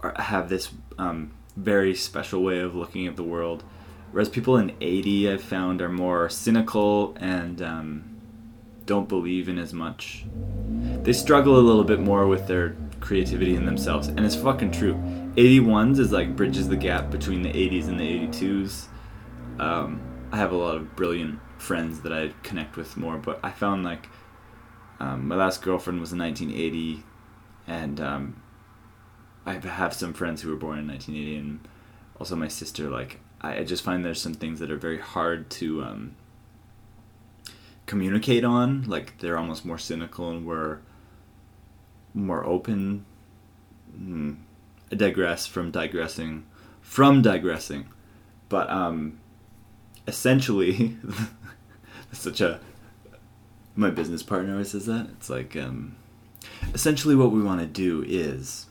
are, 0.00 0.14
have 0.16 0.48
this 0.48 0.70
um, 0.98 1.32
very 1.56 1.94
special 1.94 2.42
way 2.42 2.60
of 2.60 2.74
looking 2.74 3.06
at 3.06 3.16
the 3.16 3.22
world. 3.22 3.64
Whereas 4.10 4.28
people 4.28 4.58
in 4.58 4.72
80, 4.80 5.30
I've 5.30 5.42
found, 5.42 5.80
are 5.80 5.88
more 5.88 6.28
cynical 6.28 7.16
and 7.18 7.62
um, 7.62 8.11
don't 8.86 9.08
believe 9.08 9.48
in 9.48 9.58
as 9.58 9.72
much. 9.72 10.24
They 11.02 11.12
struggle 11.12 11.58
a 11.58 11.60
little 11.60 11.84
bit 11.84 12.00
more 12.00 12.26
with 12.26 12.46
their 12.46 12.76
creativity 13.00 13.54
in 13.54 13.66
themselves, 13.66 14.08
and 14.08 14.20
it's 14.20 14.36
fucking 14.36 14.72
true. 14.72 14.94
81s 15.36 15.98
is 15.98 16.12
like 16.12 16.36
bridges 16.36 16.68
the 16.68 16.76
gap 16.76 17.10
between 17.10 17.42
the 17.42 17.50
80s 17.50 17.88
and 17.88 17.98
the 17.98 18.28
82s. 18.28 18.86
Um, 19.58 20.00
I 20.30 20.36
have 20.36 20.52
a 20.52 20.56
lot 20.56 20.76
of 20.76 20.94
brilliant 20.96 21.40
friends 21.58 22.00
that 22.00 22.12
I 22.12 22.32
connect 22.42 22.76
with 22.76 22.96
more, 22.96 23.16
but 23.16 23.40
I 23.42 23.50
found 23.50 23.84
like 23.84 24.08
um, 25.00 25.28
my 25.28 25.36
last 25.36 25.62
girlfriend 25.62 26.00
was 26.00 26.12
in 26.12 26.18
1980, 26.18 27.02
and 27.66 28.00
um, 28.00 28.42
I 29.44 29.54
have 29.54 29.94
some 29.94 30.12
friends 30.12 30.42
who 30.42 30.50
were 30.50 30.56
born 30.56 30.78
in 30.78 30.86
1980, 30.88 31.36
and 31.36 31.68
also 32.18 32.36
my 32.36 32.48
sister. 32.48 32.88
Like, 32.88 33.20
I, 33.40 33.58
I 33.58 33.64
just 33.64 33.82
find 33.82 34.04
there's 34.04 34.20
some 34.20 34.34
things 34.34 34.60
that 34.60 34.70
are 34.70 34.76
very 34.76 35.00
hard 35.00 35.50
to 35.50 35.82
um, 35.82 36.16
communicate 37.92 38.42
on. 38.42 38.84
Like, 38.84 39.18
they're 39.18 39.36
almost 39.36 39.66
more 39.66 39.76
cynical 39.76 40.30
and 40.30 40.46
we're 40.46 40.78
more 42.14 42.42
open. 42.42 43.04
Hmm. 43.94 44.32
I 44.90 44.94
digress 44.94 45.46
from 45.46 45.70
digressing, 45.70 46.46
from 46.80 47.20
digressing, 47.20 47.88
but 48.48 48.70
um, 48.70 49.20
essentially, 50.06 50.96
such 52.12 52.40
a 52.40 52.60
my 53.74 53.90
business 53.90 54.22
partner 54.22 54.52
always 54.52 54.70
says 54.70 54.86
that. 54.86 55.08
It's 55.12 55.30
like 55.30 55.54
um, 55.56 55.96
essentially 56.74 57.14
what 57.14 57.30
we 57.30 57.42
want 57.42 57.60
to 57.60 57.66
do 57.66 58.04
is, 58.06 58.66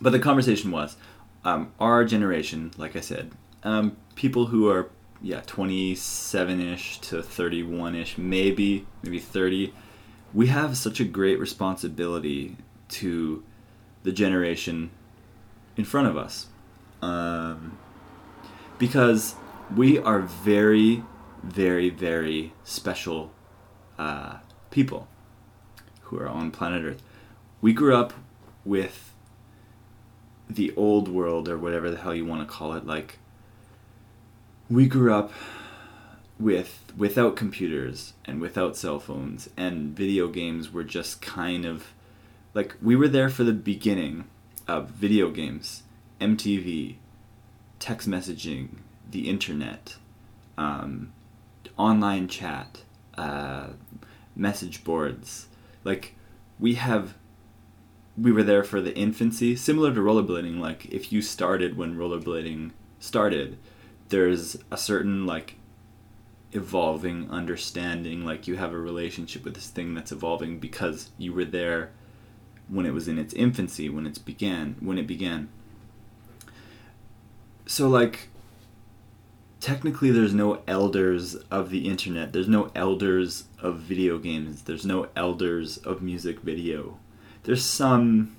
but 0.00 0.10
the 0.10 0.18
conversation 0.18 0.70
was 0.70 0.96
um, 1.44 1.72
our 1.80 2.04
generation, 2.04 2.72
like 2.76 2.94
I 2.96 3.00
said, 3.00 3.30
um, 3.62 3.96
people 4.16 4.46
who 4.46 4.68
are 4.70 4.90
yeah 5.24 5.40
27 5.46 6.60
ish 6.60 6.98
to 7.00 7.22
31 7.22 7.94
ish, 7.94 8.18
maybe 8.18 8.86
maybe 9.02 9.18
30. 9.18 9.72
We 10.34 10.48
have 10.48 10.76
such 10.76 11.00
a 11.00 11.04
great 11.04 11.40
responsibility 11.40 12.56
to 12.90 13.42
the 14.02 14.12
generation 14.12 14.90
in 15.76 15.84
front 15.84 16.08
of 16.08 16.16
us, 16.18 16.48
um, 17.00 17.78
because 18.78 19.34
we 19.74 19.98
are 19.98 20.20
very, 20.20 21.02
very, 21.42 21.88
very 21.88 22.52
special 22.62 23.32
uh, 23.98 24.36
people 24.70 25.08
who 26.02 26.18
are 26.18 26.28
on 26.28 26.50
planet 26.50 26.84
Earth. 26.84 27.02
We 27.62 27.72
grew 27.72 27.96
up 27.96 28.12
with 28.64 29.14
the 30.50 30.74
old 30.76 31.08
world, 31.08 31.48
or 31.48 31.56
whatever 31.56 31.90
the 31.90 31.96
hell 31.96 32.14
you 32.14 32.26
want 32.26 32.46
to 32.46 32.54
call 32.54 32.74
it. 32.74 32.84
Like, 32.84 33.18
we 34.70 34.86
grew 34.86 35.12
up 35.12 35.32
with 36.38 36.92
without 36.96 37.36
computers 37.36 38.14
and 38.24 38.40
without 38.40 38.76
cell 38.76 38.98
phones, 38.98 39.48
and 39.56 39.96
video 39.96 40.28
games 40.28 40.72
were 40.72 40.84
just 40.84 41.20
kind 41.20 41.64
of 41.64 41.92
like 42.54 42.74
we 42.80 42.96
were 42.96 43.08
there 43.08 43.28
for 43.28 43.44
the 43.44 43.52
beginning 43.52 44.24
of 44.66 44.88
video 44.90 45.30
games, 45.30 45.82
MTV, 46.20 46.96
text 47.78 48.08
messaging, 48.08 48.68
the 49.10 49.28
internet, 49.28 49.96
um, 50.56 51.12
online 51.76 52.28
chat, 52.28 52.82
uh, 53.18 53.68
message 54.34 54.84
boards. 54.84 55.48
Like 55.82 56.14
we 56.58 56.74
have, 56.74 57.14
we 58.16 58.32
were 58.32 58.42
there 58.42 58.64
for 58.64 58.80
the 58.80 58.96
infancy, 58.96 59.56
similar 59.56 59.92
to 59.92 60.00
rollerblading. 60.00 60.58
Like 60.58 60.86
if 60.86 61.12
you 61.12 61.20
started 61.20 61.76
when 61.76 61.96
rollerblading 61.96 62.70
started, 62.98 63.58
there's 64.14 64.56
a 64.70 64.76
certain 64.76 65.26
like 65.26 65.56
evolving 66.52 67.28
understanding. 67.32 68.24
Like 68.24 68.46
you 68.46 68.54
have 68.54 68.72
a 68.72 68.78
relationship 68.78 69.42
with 69.42 69.54
this 69.54 69.68
thing 69.68 69.92
that's 69.92 70.12
evolving 70.12 70.60
because 70.60 71.10
you 71.18 71.32
were 71.32 71.44
there 71.44 71.90
when 72.68 72.86
it 72.86 72.94
was 72.94 73.08
in 73.08 73.18
its 73.18 73.34
infancy, 73.34 73.88
when 73.88 74.06
it 74.06 74.24
began, 74.24 74.76
when 74.78 74.98
it 74.98 75.08
began. 75.08 75.48
So 77.66 77.88
like 77.88 78.28
technically 79.58 80.12
there's 80.12 80.32
no 80.32 80.62
elders 80.68 81.34
of 81.50 81.70
the 81.70 81.88
internet. 81.88 82.32
There's 82.32 82.46
no 82.46 82.70
elders 82.76 83.48
of 83.58 83.78
video 83.78 84.18
games. 84.18 84.62
There's 84.62 84.86
no 84.86 85.08
elders 85.16 85.76
of 85.78 86.02
music 86.02 86.38
video. 86.38 86.98
There's 87.42 87.64
some 87.64 88.36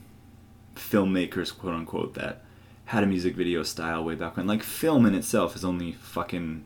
filmmakers, 0.74 1.53
quote 1.53 1.74
unquote, 1.74 2.13
that 2.13 2.45
had 2.86 3.04
a 3.04 3.08
music 3.08 3.36
video 3.36 3.63
style 3.63 4.04
way 4.04 4.15
back 4.15 4.38
when. 4.38 4.48
Like 4.48 4.63
film 4.63 5.06
in 5.06 5.15
itself 5.15 5.56
is 5.56 5.65
only 5.65 5.94
fucking 5.94 6.65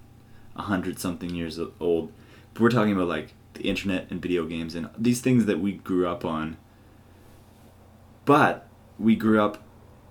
a 0.56 0.64
hundred 0.64 1.00
something 1.00 1.34
years 1.34 1.60
old. 1.80 2.12
But 2.54 2.62
we're 2.62 2.70
talking 2.70 2.94
about 2.94 3.08
like 3.08 3.34
the 3.54 3.64
internet 3.64 4.08
and 4.10 4.22
video 4.22 4.46
games 4.46 4.76
and 4.76 4.90
these 4.98 5.22
things 5.22 5.46
that 5.46 5.60
we 5.60 5.74
grew 5.74 6.08
up 6.08 6.26
on. 6.26 6.58
But 8.26 8.68
we 8.98 9.16
grew 9.16 9.42
up 9.42 9.64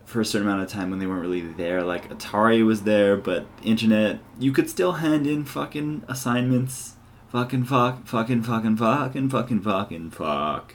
for 0.05 0.23
a 0.23 0.25
certain 0.25 0.49
amount 0.49 0.63
of 0.63 0.71
time 0.71 0.89
when 0.89 0.99
they 0.99 1.07
weren't 1.07 1.21
really 1.21 1.43
there. 1.43 1.83
Like 1.83 2.09
Atari 2.09 2.65
was 2.65 2.83
there, 2.83 3.17
but 3.17 3.47
internet, 3.63 4.21
you 4.39 4.53
could 4.53 4.71
still 4.71 4.93
hand 4.93 5.27
in 5.27 5.45
fucking 5.45 6.05
assignments. 6.09 6.95
Fucking 7.29 7.65
fuck, 7.65 8.07
fucking 8.07 8.43
fucking 8.43 8.79
fucking 8.79 9.29
fucking 9.29 9.61
fucking 9.61 10.11
fuck. 10.11 10.75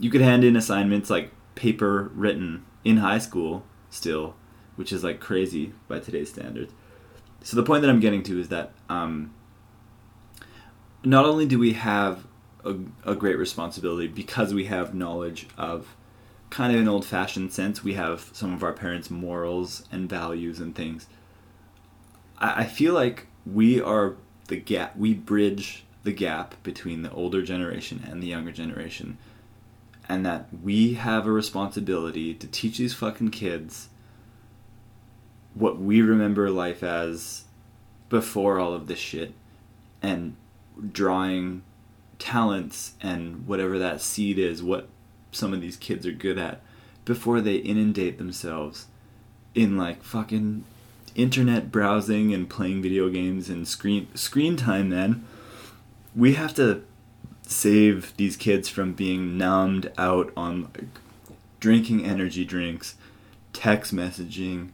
You 0.00 0.10
could 0.10 0.20
hand 0.20 0.42
in 0.42 0.56
assignments 0.56 1.08
like 1.08 1.30
paper 1.54 2.10
written 2.12 2.66
in 2.84 2.96
high 2.96 3.18
school 3.18 3.64
still, 3.88 4.34
which 4.76 4.92
is 4.92 5.02
like 5.02 5.20
crazy 5.20 5.72
by 5.88 5.98
today's 5.98 6.30
standards. 6.30 6.72
So 7.42 7.56
the 7.56 7.62
point 7.62 7.82
that 7.82 7.90
I'm 7.90 8.00
getting 8.00 8.22
to 8.24 8.40
is 8.40 8.48
that 8.48 8.72
um, 8.88 9.34
not 11.04 11.24
only 11.24 11.46
do 11.46 11.58
we 11.58 11.74
have 11.74 12.24
a, 12.64 12.76
a 13.04 13.14
great 13.14 13.38
responsibility 13.38 14.08
because 14.08 14.52
we 14.52 14.64
have 14.66 14.94
knowledge 14.94 15.46
of 15.56 15.94
kind 16.50 16.74
of 16.74 16.80
an 16.80 16.88
old 16.88 17.04
fashioned 17.04 17.52
sense. 17.52 17.82
We 17.82 17.94
have 17.94 18.30
some 18.32 18.52
of 18.52 18.62
our 18.62 18.72
parents' 18.72 19.10
morals 19.10 19.84
and 19.90 20.08
values 20.08 20.60
and 20.60 20.74
things. 20.74 21.06
I, 22.38 22.62
I 22.62 22.64
feel 22.64 22.94
like 22.94 23.26
we 23.44 23.80
are 23.80 24.16
the 24.48 24.56
gap, 24.56 24.96
we 24.96 25.14
bridge 25.14 25.84
the 26.04 26.12
gap 26.12 26.54
between 26.62 27.02
the 27.02 27.10
older 27.10 27.42
generation 27.42 28.04
and 28.08 28.22
the 28.22 28.28
younger 28.28 28.52
generation. 28.52 29.18
And 30.08 30.24
that 30.24 30.48
we 30.62 30.94
have 30.94 31.26
a 31.26 31.32
responsibility 31.32 32.32
to 32.34 32.46
teach 32.46 32.78
these 32.78 32.94
fucking 32.94 33.30
kids 33.30 33.88
what 35.56 35.80
we 35.80 36.02
remember 36.02 36.50
life 36.50 36.82
as 36.82 37.44
before 38.08 38.58
all 38.58 38.72
of 38.72 38.86
this 38.86 38.98
shit 38.98 39.32
and 40.02 40.36
drawing 40.92 41.62
talents 42.18 42.94
and 43.00 43.46
whatever 43.46 43.78
that 43.78 44.00
seed 44.00 44.38
is, 44.38 44.62
what 44.62 44.88
some 45.32 45.52
of 45.52 45.60
these 45.60 45.76
kids 45.76 46.06
are 46.06 46.12
good 46.12 46.38
at 46.38 46.60
before 47.04 47.40
they 47.40 47.56
inundate 47.56 48.18
themselves 48.18 48.86
in 49.54 49.76
like 49.76 50.02
fucking 50.02 50.64
internet 51.14 51.72
browsing 51.72 52.34
and 52.34 52.50
playing 52.50 52.82
video 52.82 53.08
games 53.08 53.48
and 53.48 53.66
screen 53.66 54.06
screen 54.14 54.54
time 54.54 54.90
then 54.90 55.24
we 56.14 56.34
have 56.34 56.52
to 56.52 56.82
save 57.42 58.14
these 58.16 58.36
kids 58.36 58.68
from 58.68 58.92
being 58.92 59.38
numbed 59.38 59.90
out 59.96 60.30
on 60.36 60.62
like, 60.62 60.84
drinking 61.58 62.04
energy 62.04 62.44
drinks 62.44 62.96
text 63.54 63.94
messaging 63.94 64.70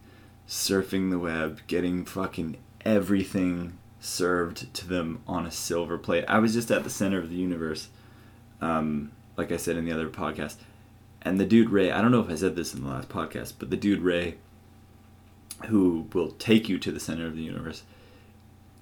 surfing 0.52 1.10
the 1.10 1.18
web 1.18 1.60
getting 1.66 2.04
fucking 2.04 2.56
everything 2.84 3.78
served 4.00 4.72
to 4.74 4.86
them 4.86 5.22
on 5.26 5.46
a 5.46 5.50
silver 5.50 5.96
plate 5.96 6.24
i 6.28 6.38
was 6.38 6.52
just 6.52 6.70
at 6.70 6.84
the 6.84 6.90
center 6.90 7.18
of 7.18 7.30
the 7.30 7.36
universe 7.36 7.88
um, 8.62 9.10
like 9.36 9.52
I 9.52 9.56
said 9.56 9.76
in 9.76 9.84
the 9.84 9.92
other 9.92 10.08
podcast. 10.08 10.56
And 11.20 11.38
the 11.38 11.44
dude 11.44 11.70
Ray, 11.70 11.90
I 11.90 12.00
don't 12.00 12.12
know 12.12 12.20
if 12.20 12.30
I 12.30 12.36
said 12.36 12.56
this 12.56 12.74
in 12.74 12.82
the 12.82 12.88
last 12.88 13.08
podcast, 13.08 13.54
but 13.58 13.70
the 13.70 13.76
dude 13.76 14.00
Ray, 14.00 14.36
who 15.66 16.06
will 16.12 16.30
take 16.32 16.68
you 16.68 16.78
to 16.78 16.90
the 16.90 17.00
center 17.00 17.26
of 17.26 17.36
the 17.36 17.42
universe, 17.42 17.82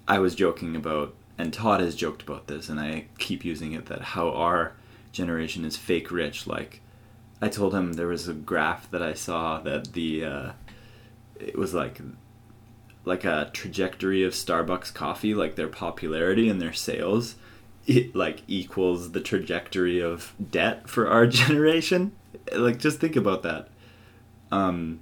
I 0.07 0.19
was 0.19 0.35
joking 0.35 0.75
about, 0.75 1.13
and 1.37 1.53
Todd 1.53 1.81
has 1.81 1.95
joked 1.95 2.21
about 2.21 2.47
this, 2.47 2.69
and 2.69 2.79
I 2.79 3.05
keep 3.17 3.45
using 3.45 3.73
it 3.73 3.85
that 3.87 4.01
how 4.01 4.31
our 4.31 4.73
generation 5.11 5.65
is 5.65 5.77
fake 5.77 6.11
rich. 6.11 6.47
Like, 6.47 6.81
I 7.41 7.49
told 7.49 7.73
him 7.73 7.93
there 7.93 8.07
was 8.07 8.27
a 8.27 8.33
graph 8.33 8.89
that 8.91 9.03
I 9.03 9.13
saw 9.13 9.59
that 9.59 9.93
the, 9.93 10.25
uh, 10.25 10.51
it 11.41 11.57
was 11.57 11.73
like, 11.73 12.01
like 13.05 13.25
a 13.25 13.49
trajectory 13.53 14.23
of 14.23 14.33
Starbucks 14.33 14.93
coffee, 14.93 15.33
like 15.33 15.55
their 15.55 15.67
popularity 15.67 16.49
and 16.49 16.61
their 16.61 16.73
sales 16.73 17.35
it 17.87 18.15
like 18.15 18.43
equals 18.47 19.11
the 19.11 19.21
trajectory 19.21 19.99
of 19.99 20.33
debt 20.51 20.89
for 20.89 21.07
our 21.07 21.27
generation. 21.27 22.13
Like 22.55 22.79
just 22.79 22.99
think 22.99 23.15
about 23.15 23.43
that. 23.43 23.69
Um, 24.51 24.99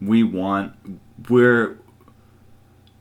we 0.00 0.22
want 0.22 1.00
we're 1.28 1.78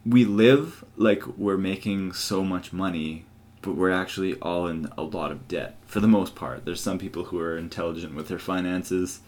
we 0.05 0.23
live 0.23 0.83
like 0.95 1.25
we're 1.37 1.57
making 1.57 2.13
so 2.13 2.43
much 2.43 2.71
money, 2.71 3.25
but 3.61 3.75
we're 3.75 3.91
actually 3.91 4.35
all 4.39 4.67
in 4.67 4.87
a 4.97 5.03
lot 5.03 5.31
of 5.31 5.47
debt 5.47 5.77
for 5.85 5.99
the 5.99 6.07
most 6.07 6.35
part. 6.35 6.65
There's 6.65 6.81
some 6.81 6.97
people 6.97 7.25
who 7.25 7.39
are 7.39 7.57
intelligent 7.57 8.15
with 8.15 8.27
their 8.27 8.39
finances. 8.39 9.19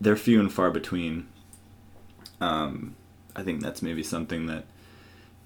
They're 0.00 0.16
few 0.16 0.40
and 0.40 0.52
far 0.52 0.70
between. 0.70 1.28
Um, 2.42 2.96
I 3.36 3.44
think 3.44 3.62
that's 3.62 3.82
maybe 3.82 4.02
something 4.02 4.46
that 4.46 4.64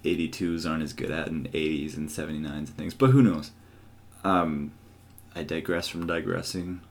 82s 0.03 0.69
aren't 0.69 0.81
as 0.81 0.93
good 0.93 1.11
at 1.11 1.27
and 1.27 1.51
80s 1.51 1.95
and 1.95 2.09
79s 2.09 2.45
and 2.45 2.69
things, 2.69 2.93
but 2.95 3.11
who 3.11 3.21
knows? 3.21 3.51
Um, 4.23 4.71
I 5.35 5.43
digress 5.43 5.87
from 5.87 6.07
digressing. 6.07 6.81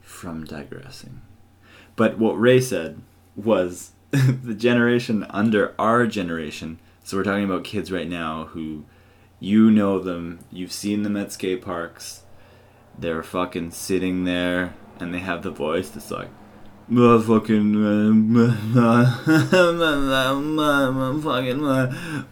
From 0.00 0.44
digressing. 0.44 1.22
But 1.94 2.18
what 2.18 2.32
Ray 2.32 2.60
said 2.60 3.00
was 3.36 3.92
the 4.10 4.54
generation 4.54 5.24
under 5.30 5.74
our 5.78 6.06
generation. 6.08 6.80
So 7.04 7.16
we're 7.16 7.24
talking 7.24 7.44
about 7.44 7.62
kids 7.64 7.92
right 7.92 8.08
now 8.08 8.46
who 8.46 8.84
you 9.38 9.70
know 9.70 10.00
them, 10.00 10.40
you've 10.50 10.72
seen 10.72 11.04
them 11.04 11.16
at 11.16 11.30
skate 11.30 11.62
parks. 11.62 12.24
They're 12.98 13.22
fucking 13.22 13.70
sitting 13.70 14.24
there 14.24 14.74
and 14.98 15.14
they 15.14 15.20
have 15.20 15.44
the 15.44 15.52
voice 15.52 15.90
that's 15.90 16.10
like, 16.10 16.30
Uh, 16.90 17.20
fucking 17.20 17.74
fucking 21.22 21.64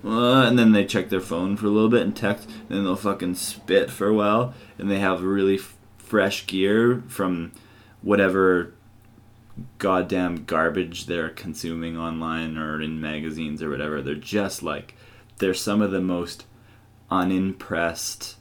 and 0.02 0.58
then 0.58 0.72
they 0.72 0.84
check 0.86 1.10
their 1.10 1.20
phone 1.20 1.58
for 1.58 1.66
a 1.66 1.70
little 1.70 1.90
bit 1.90 2.02
and 2.02 2.16
text 2.16 2.48
and 2.48 2.70
then 2.70 2.84
they'll 2.84 2.96
fucking 2.96 3.34
spit 3.34 3.90
for 3.90 4.08
a 4.08 4.14
while 4.14 4.54
and 4.78 4.90
they 4.90 4.98
have 4.98 5.22
really 5.22 5.56
f- 5.56 5.76
fresh 5.98 6.46
gear 6.46 7.02
from 7.06 7.52
whatever 8.00 8.72
goddamn 9.76 10.44
garbage 10.44 11.04
they're 11.04 11.28
consuming 11.28 11.98
online 11.98 12.56
or 12.56 12.80
in 12.80 12.98
magazines 12.98 13.62
or 13.62 13.68
whatever. 13.68 14.00
They're 14.00 14.14
just 14.14 14.62
like 14.62 14.94
they're 15.36 15.52
some 15.52 15.82
of 15.82 15.90
the 15.90 16.00
most 16.00 16.46
unimpressed 17.10 18.36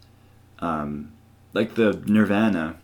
um, 0.59 1.11
like 1.53 1.75
the 1.75 2.01
nirvana 2.05 2.77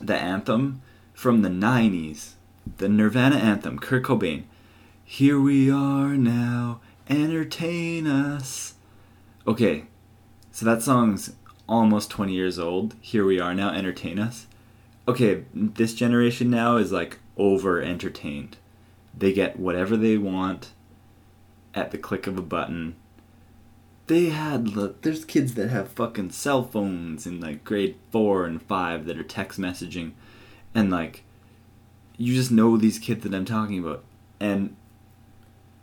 the 0.00 0.16
anthem 0.16 0.82
from 1.22 1.42
the 1.42 1.48
90s, 1.48 2.32
the 2.78 2.88
Nirvana 2.88 3.36
anthem, 3.36 3.78
Kurt 3.78 4.02
Cobain. 4.02 4.42
Here 5.04 5.40
we 5.40 5.70
are 5.70 6.16
now, 6.16 6.80
entertain 7.08 8.08
us. 8.08 8.74
Okay, 9.46 9.84
so 10.50 10.66
that 10.66 10.82
song's 10.82 11.34
almost 11.68 12.10
20 12.10 12.32
years 12.32 12.58
old. 12.58 12.96
Here 13.00 13.24
we 13.24 13.38
are 13.38 13.54
now, 13.54 13.70
entertain 13.70 14.18
us. 14.18 14.48
Okay, 15.06 15.44
this 15.54 15.94
generation 15.94 16.50
now 16.50 16.76
is 16.76 16.90
like 16.90 17.20
over 17.36 17.80
entertained. 17.80 18.56
They 19.16 19.32
get 19.32 19.60
whatever 19.60 19.96
they 19.96 20.18
want 20.18 20.72
at 21.72 21.92
the 21.92 21.98
click 21.98 22.26
of 22.26 22.36
a 22.36 22.42
button. 22.42 22.96
They 24.08 24.30
had 24.30 24.66
there's 25.02 25.24
kids 25.24 25.54
that 25.54 25.68
have 25.68 25.86
fucking 25.92 26.30
cell 26.30 26.64
phones 26.64 27.28
in 27.28 27.40
like 27.40 27.62
grade 27.62 27.94
4 28.10 28.44
and 28.44 28.60
5 28.60 29.06
that 29.06 29.18
are 29.18 29.22
text 29.22 29.60
messaging 29.60 30.14
and 30.74 30.90
like 30.90 31.24
you 32.16 32.34
just 32.34 32.50
know 32.50 32.76
these 32.76 32.98
kids 32.98 33.22
that 33.24 33.34
I'm 33.34 33.44
talking 33.44 33.78
about. 33.78 34.04
And 34.38 34.76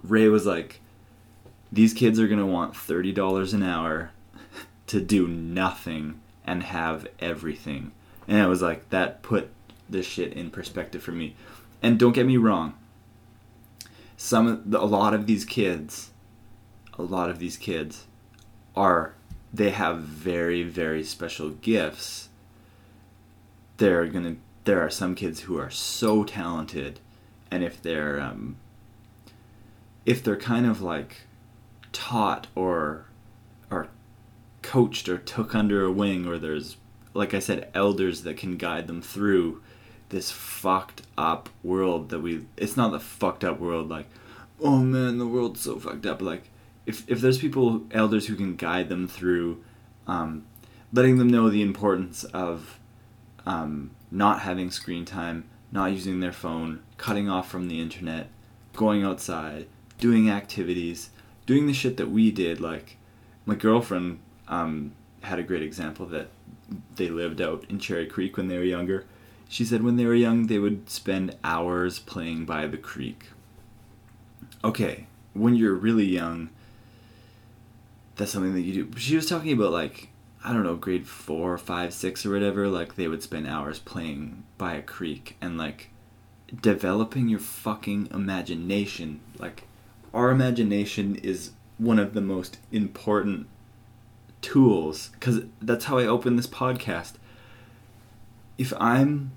Ray 0.04 0.28
was 0.28 0.46
like, 0.46 0.80
these 1.72 1.94
kids 1.94 2.20
are 2.20 2.28
gonna 2.28 2.46
want 2.46 2.76
thirty 2.76 3.12
dollars 3.12 3.54
an 3.54 3.64
hour 3.64 4.12
to 4.88 5.02
do 5.02 5.28
nothing 5.28 6.20
and 6.46 6.64
have 6.64 7.08
everything. 7.20 7.92
And 8.28 8.38
I 8.42 8.48
was 8.48 8.62
like, 8.62 8.90
that 8.90 9.22
put 9.22 9.50
this 9.90 10.06
shit 10.06 10.34
in 10.34 10.50
perspective 10.50 11.04
for 11.04 11.12
me. 11.12 11.36
And 11.82 12.00
don't 12.00 12.14
get 12.14 12.26
me 12.26 12.38
wrong, 12.38 12.74
some 14.18 14.64
a 14.74 14.86
lot 14.86 15.14
of 15.14 15.28
these 15.28 15.46
kids, 15.46 16.12
a 16.98 17.02
lot 17.02 17.30
of 17.30 17.40
these 17.40 17.58
kids 17.58 18.06
are 18.76 19.14
they 19.54 19.72
have 19.72 20.00
very 20.00 20.64
very 20.64 21.04
special 21.04 21.50
gifts. 21.50 22.30
They're 23.78 24.08
gonna 24.08 24.38
there 24.70 24.86
are 24.86 24.90
some 24.92 25.16
kids 25.16 25.40
who 25.40 25.58
are 25.58 25.72
so 25.72 26.24
talented, 26.24 27.00
and 27.50 27.64
if 27.64 27.82
they're 27.82 28.22
um, 28.22 28.56
if 30.06 30.24
they're 30.24 30.38
kind 30.38 30.68
of 30.68 30.80
like 30.80 31.22
taught 31.92 32.46
or 32.54 33.06
or 33.72 33.88
coached 34.62 35.10
or 35.10 35.18
took 35.18 35.56
under 35.56 35.84
a 35.84 35.92
wing, 35.92 36.28
or 36.28 36.38
there's 36.38 36.78
like 37.16 37.34
I 37.34 37.40
said, 37.40 37.72
elders 37.74 38.22
that 38.22 38.38
can 38.38 38.58
guide 38.58 38.86
them 38.86 39.02
through 39.02 39.64
this 40.10 40.30
fucked 40.30 41.02
up 41.18 41.50
world 41.64 42.10
that 42.10 42.20
we. 42.20 42.46
It's 42.56 42.78
not 42.78 42.92
the 42.92 43.00
fucked 43.00 43.44
up 43.44 43.60
world 43.60 43.90
like, 43.90 44.06
oh 44.62 44.78
man, 44.78 45.18
the 45.18 45.26
world's 45.26 45.62
so 45.62 45.80
fucked 45.80 46.06
up. 46.06 46.22
Like 46.22 46.44
if 46.86 47.10
if 47.10 47.22
there's 47.22 47.40
people 47.40 47.88
elders 47.90 48.28
who 48.28 48.36
can 48.36 48.56
guide 48.56 48.88
them 48.88 49.08
through, 49.08 49.64
um, 50.06 50.46
letting 50.94 51.18
them 51.18 51.28
know 51.28 51.50
the 51.50 51.64
importance 51.64 52.24
of 52.24 52.80
um, 53.48 53.90
not 54.12 54.42
having 54.42 54.72
screen 54.72 55.06
time, 55.06 55.46
not 55.72 55.92
using 55.92 56.20
their 56.20 56.32
phone, 56.32 56.82
cutting 56.98 57.30
off 57.30 57.50
from 57.50 57.68
the 57.68 57.80
internet, 57.80 58.30
going 58.74 59.04
outside, 59.04 59.68
doing 60.00 60.30
activities, 60.30 61.10
doing 61.46 61.68
the 61.68 61.74
shit 61.74 61.98
that 61.98 62.10
we 62.10 62.32
did. 62.32 62.60
Like 62.60 62.98
my 63.46 63.56
girlfriend 63.56 64.20
um, 64.48 64.94
had 65.22 65.40
a 65.40 65.44
great 65.44 65.64
example 65.64 66.06
that 66.08 66.30
they 66.96 67.10
lived 67.10 67.42
out 67.42 67.66
in 67.70 67.80
Cherry 67.80 68.06
Creek 68.06 68.38
when 68.38 68.48
they 68.48 68.58
were 68.58 68.64
younger. 68.64 69.06
She 69.48 69.66
said 69.66 69.84
when 69.84 69.98
they 69.98 70.06
were 70.06 70.16
young, 70.16 70.48
they 70.48 70.60
would 70.60 70.90
spend 70.90 71.36
hours 71.44 72.00
playing 72.00 72.46
by 72.46 72.68
the 72.68 72.78
creek. 72.78 73.30
Okay, 74.64 75.08
when 75.34 75.56
you're 75.56 75.74
really 75.74 76.06
young, 76.06 76.50
that's 78.16 78.32
something 78.32 78.54
that 78.54 78.62
you 78.62 78.86
do. 78.86 79.00
She 79.00 79.16
was 79.16 79.28
talking 79.28 79.54
about 79.54 79.72
like 79.72 80.10
I 80.44 80.54
don't 80.54 80.64
know, 80.64 80.76
grade 80.76 81.08
four, 81.08 81.58
five, 81.58 81.94
six, 81.94 82.26
or 82.26 82.32
whatever, 82.32 82.68
like 82.68 82.96
they 82.96 83.08
would 83.08 83.24
spend 83.24 83.48
hours 83.48 83.80
playing 83.80 84.44
by 84.58 84.76
a 84.76 84.82
creek 84.82 85.36
and 85.42 85.58
like 85.58 85.90
developing 86.62 87.28
your 87.28 87.40
fucking 87.40 88.08
imagination. 88.12 89.20
Like, 89.38 89.64
our 90.14 90.32
imagination 90.32 91.16
is 91.18 91.52
one 91.78 92.00
of 92.00 92.14
the 92.14 92.22
most 92.22 92.58
important 92.72 93.48
tools 94.42 95.10
because 95.14 95.42
that's 95.62 95.86
how 95.86 95.98
I 95.98 96.06
open 96.06 96.36
this 96.36 96.48
podcast. 96.48 97.14
If 98.58 98.74
I'm 98.80 99.32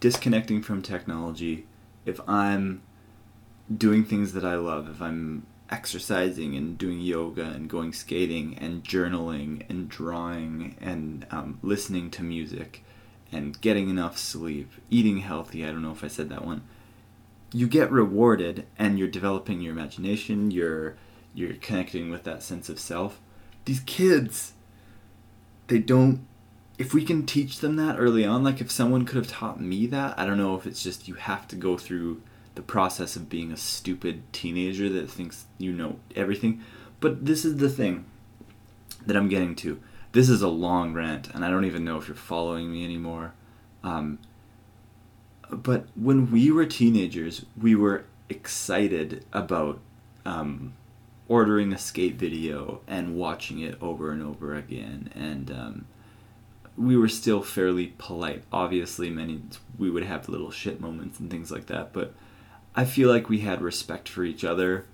disconnecting 0.00 0.62
from 0.62 0.82
technology, 0.82 1.66
if 2.04 2.20
I'm 2.28 2.82
doing 3.74 4.04
things 4.04 4.32
that 4.32 4.44
I 4.44 4.56
love, 4.56 4.88
if 4.88 5.00
I'm 5.00 5.46
exercising 5.70 6.56
and 6.56 6.78
doing 6.78 7.00
yoga 7.00 7.42
and 7.42 7.68
going 7.68 7.92
skating 7.92 8.56
and 8.58 8.84
journaling 8.84 9.68
and 9.68 9.88
drawing 9.88 10.76
and 10.80 11.26
um, 11.30 11.58
listening 11.62 12.10
to 12.10 12.22
music 12.22 12.84
and 13.32 13.60
getting 13.60 13.88
enough 13.90 14.16
sleep, 14.16 14.70
eating 14.90 15.18
healthy. 15.18 15.64
I 15.64 15.68
don't 15.68 15.82
know 15.82 15.92
if 15.92 16.04
I 16.04 16.08
said 16.08 16.28
that 16.30 16.44
one. 16.44 16.62
You 17.52 17.66
get 17.66 17.90
rewarded 17.90 18.66
and 18.78 18.98
you're 18.98 19.08
developing 19.08 19.60
your 19.60 19.72
imagination. 19.72 20.50
You're 20.50 20.96
you're 21.34 21.54
connecting 21.54 22.10
with 22.10 22.24
that 22.24 22.42
sense 22.42 22.68
of 22.68 22.80
self. 22.80 23.20
These 23.64 23.80
kids, 23.80 24.54
they 25.66 25.78
don't. 25.78 26.26
If 26.78 26.92
we 26.92 27.04
can 27.04 27.24
teach 27.26 27.60
them 27.60 27.76
that 27.76 27.96
early 27.98 28.24
on, 28.24 28.44
like 28.44 28.60
if 28.60 28.70
someone 28.70 29.04
could 29.04 29.16
have 29.16 29.28
taught 29.28 29.60
me 29.60 29.86
that, 29.86 30.18
I 30.18 30.26
don't 30.26 30.38
know 30.38 30.56
if 30.56 30.66
it's 30.66 30.82
just 30.82 31.08
you 31.08 31.14
have 31.14 31.48
to 31.48 31.56
go 31.56 31.76
through 31.76 32.22
the 32.56 32.62
process 32.62 33.14
of 33.14 33.28
being 33.28 33.52
a 33.52 33.56
stupid 33.56 34.22
teenager 34.32 34.88
that 34.88 35.08
thinks 35.08 35.46
you 35.58 35.72
know 35.72 36.00
everything. 36.16 36.62
But 36.98 37.24
this 37.24 37.44
is 37.44 37.58
the 37.58 37.68
thing 37.68 38.06
that 39.06 39.16
I'm 39.16 39.28
getting 39.28 39.54
to. 39.56 39.80
This 40.12 40.28
is 40.28 40.42
a 40.42 40.48
long 40.48 40.94
rant, 40.94 41.28
and 41.34 41.44
I 41.44 41.50
don't 41.50 41.66
even 41.66 41.84
know 41.84 41.98
if 41.98 42.08
you're 42.08 42.16
following 42.16 42.72
me 42.72 42.84
anymore. 42.84 43.34
Um, 43.84 44.18
but 45.50 45.86
when 45.94 46.32
we 46.32 46.50
were 46.50 46.66
teenagers, 46.66 47.44
we 47.60 47.76
were 47.76 48.04
excited 48.28 49.24
about 49.32 49.78
um, 50.24 50.72
ordering 51.28 51.72
a 51.72 51.78
skate 51.78 52.14
video 52.14 52.80
and 52.86 53.16
watching 53.16 53.60
it 53.60 53.80
over 53.80 54.10
and 54.10 54.22
over 54.22 54.54
again. 54.54 55.10
And 55.14 55.50
um, 55.50 55.86
we 56.76 56.96
were 56.96 57.08
still 57.08 57.42
fairly 57.42 57.94
polite. 57.98 58.44
Obviously, 58.52 59.10
many 59.10 59.42
we 59.78 59.90
would 59.90 60.04
have 60.04 60.28
little 60.28 60.50
shit 60.50 60.80
moments 60.80 61.20
and 61.20 61.30
things 61.30 61.50
like 61.50 61.66
that, 61.66 61.92
but 61.92 62.14
I 62.76 62.84
feel 62.84 63.08
like 63.08 63.30
we 63.30 63.38
had 63.38 63.62
respect 63.62 64.06
for 64.06 64.22
each 64.22 64.44
other 64.44 64.84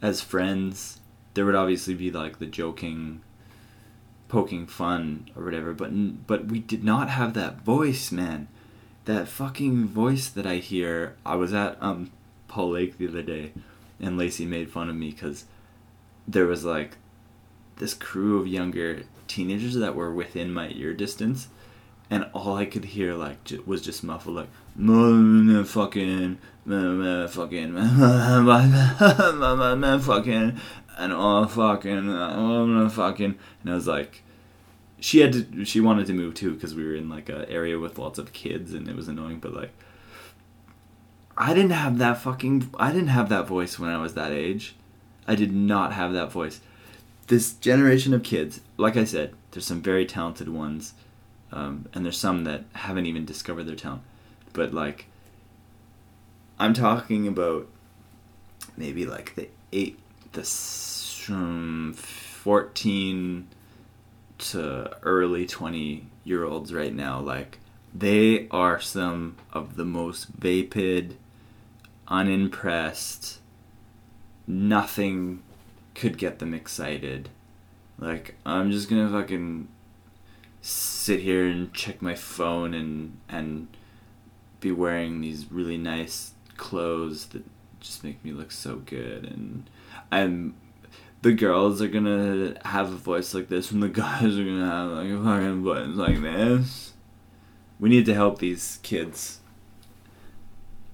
as 0.00 0.22
friends. 0.22 1.00
There 1.34 1.44
would 1.44 1.54
obviously 1.54 1.94
be 1.94 2.10
like 2.10 2.38
the 2.38 2.46
joking, 2.46 3.20
poking 4.28 4.66
fun 4.66 5.30
or 5.36 5.44
whatever, 5.44 5.74
but 5.74 6.26
but 6.26 6.46
we 6.46 6.58
did 6.58 6.82
not 6.82 7.10
have 7.10 7.34
that 7.34 7.60
voice, 7.60 8.10
man. 8.10 8.48
That 9.04 9.28
fucking 9.28 9.88
voice 9.88 10.28
that 10.30 10.46
I 10.46 10.56
hear. 10.56 11.16
I 11.26 11.36
was 11.36 11.52
at 11.52 11.76
um 11.82 12.10
Paul 12.48 12.70
Lake 12.70 12.96
the 12.96 13.08
other 13.08 13.22
day, 13.22 13.52
and 14.00 14.16
Lacey 14.16 14.46
made 14.46 14.70
fun 14.70 14.88
of 14.88 14.96
me 14.96 15.10
because 15.10 15.44
there 16.26 16.46
was 16.46 16.64
like 16.64 16.96
this 17.76 17.92
crew 17.94 18.38
of 18.40 18.46
younger 18.46 19.02
teenagers 19.28 19.74
that 19.74 19.94
were 19.94 20.12
within 20.12 20.52
my 20.52 20.70
ear 20.70 20.94
distance, 20.94 21.48
and 22.10 22.26
all 22.34 22.56
I 22.56 22.66
could 22.66 22.84
hear 22.84 23.14
like 23.14 23.44
j- 23.44 23.60
was 23.64 23.82
just 23.82 24.02
muffled 24.02 24.34
like 24.36 24.48
"Mm, 24.78 25.64
fucking 25.66 26.38
fucking 26.66 27.72
fucking 30.00 30.60
and 30.98 31.12
all 31.12 31.46
fucking 31.46 32.10
uh, 32.10 32.90
fucking 32.90 33.38
and 33.62 33.70
I 33.70 33.74
was 33.74 33.86
like 33.86 34.22
she 34.98 35.20
had 35.20 35.32
to 35.32 35.64
she 35.64 35.80
wanted 35.80 36.06
to 36.06 36.12
move 36.12 36.34
too 36.34 36.52
because 36.54 36.74
we 36.74 36.84
were 36.84 36.94
in 36.94 37.08
like 37.08 37.28
a 37.28 37.48
area 37.48 37.78
with 37.78 37.98
lots 37.98 38.18
of 38.18 38.32
kids 38.32 38.74
and 38.74 38.88
it 38.88 38.96
was 38.96 39.08
annoying 39.08 39.38
but 39.38 39.54
like 39.54 39.70
I 41.38 41.54
didn't 41.54 41.70
have 41.70 41.98
that 41.98 42.18
fucking 42.18 42.70
I 42.78 42.92
didn't 42.92 43.08
have 43.08 43.28
that 43.30 43.46
voice 43.46 43.78
when 43.78 43.88
I 43.88 44.02
was 44.02 44.14
that 44.14 44.32
age. 44.32 44.76
I 45.26 45.34
did 45.36 45.52
not 45.52 45.92
have 45.92 46.12
that 46.12 46.32
voice. 46.32 46.60
This 47.28 47.52
generation 47.54 48.12
of 48.12 48.22
kids 48.22 48.60
like 48.76 48.96
I 48.96 49.04
said 49.04 49.34
there's 49.52 49.64
some 49.66 49.80
very 49.80 50.04
talented 50.04 50.48
ones 50.48 50.92
um, 51.52 51.86
and 51.92 52.04
there's 52.04 52.18
some 52.18 52.44
that 52.44 52.64
haven't 52.72 53.06
even 53.06 53.24
discovered 53.24 53.64
their 53.64 53.76
talent. 53.76 54.02
But 54.52 54.72
like 54.72 55.06
I'm 56.58 56.74
talking 56.74 57.26
about 57.26 57.68
maybe 58.76 59.06
like 59.06 59.34
the 59.34 59.48
eight 59.72 59.98
the 60.32 60.42
um, 61.30 61.94
14 61.94 63.48
to 64.38 64.96
early 65.02 65.46
20 65.46 66.06
year 66.24 66.44
olds 66.44 66.72
right 66.72 66.94
now. 66.94 67.20
Like 67.20 67.58
they 67.94 68.48
are 68.50 68.80
some 68.80 69.36
of 69.52 69.76
the 69.76 69.84
most 69.84 70.28
vapid 70.28 71.16
unimpressed 72.08 73.38
nothing 74.46 75.42
could 75.94 76.18
get 76.18 76.38
them 76.38 76.54
excited. 76.54 77.28
Like 77.98 78.34
i'm 78.46 78.70
just 78.70 78.88
gonna 78.88 79.10
fucking 79.10 79.68
sit 80.62 81.20
here 81.20 81.46
and 81.46 81.72
check 81.72 82.02
my 82.02 82.14
phone 82.14 82.74
and 82.74 83.18
and 83.28 83.68
be 84.60 84.70
wearing 84.70 85.20
these 85.20 85.50
really 85.50 85.78
nice 85.78 86.32
clothes 86.56 87.26
that 87.26 87.44
just 87.80 88.04
make 88.04 88.22
me 88.22 88.30
look 88.30 88.52
so 88.52 88.76
good 88.76 89.24
and 89.24 89.70
i'm 90.12 90.54
the 91.22 91.32
girls 91.32 91.82
are 91.82 91.88
gonna 91.88 92.54
have 92.64 92.92
a 92.92 92.96
voice 92.96 93.34
like 93.34 93.48
this 93.48 93.70
and 93.70 93.82
the 93.82 93.88
guys 94.02 94.38
are 94.38 94.44
gonna 94.44 94.70
have 94.70 94.90
like 94.90 95.10
a 95.10 95.22
fucking 95.22 95.62
voice 95.62 95.96
like 95.96 96.20
this. 96.20 96.92
We 97.78 97.88
need 97.88 98.06
to 98.06 98.14
help 98.14 98.38
these 98.38 98.78
kids. 98.82 99.40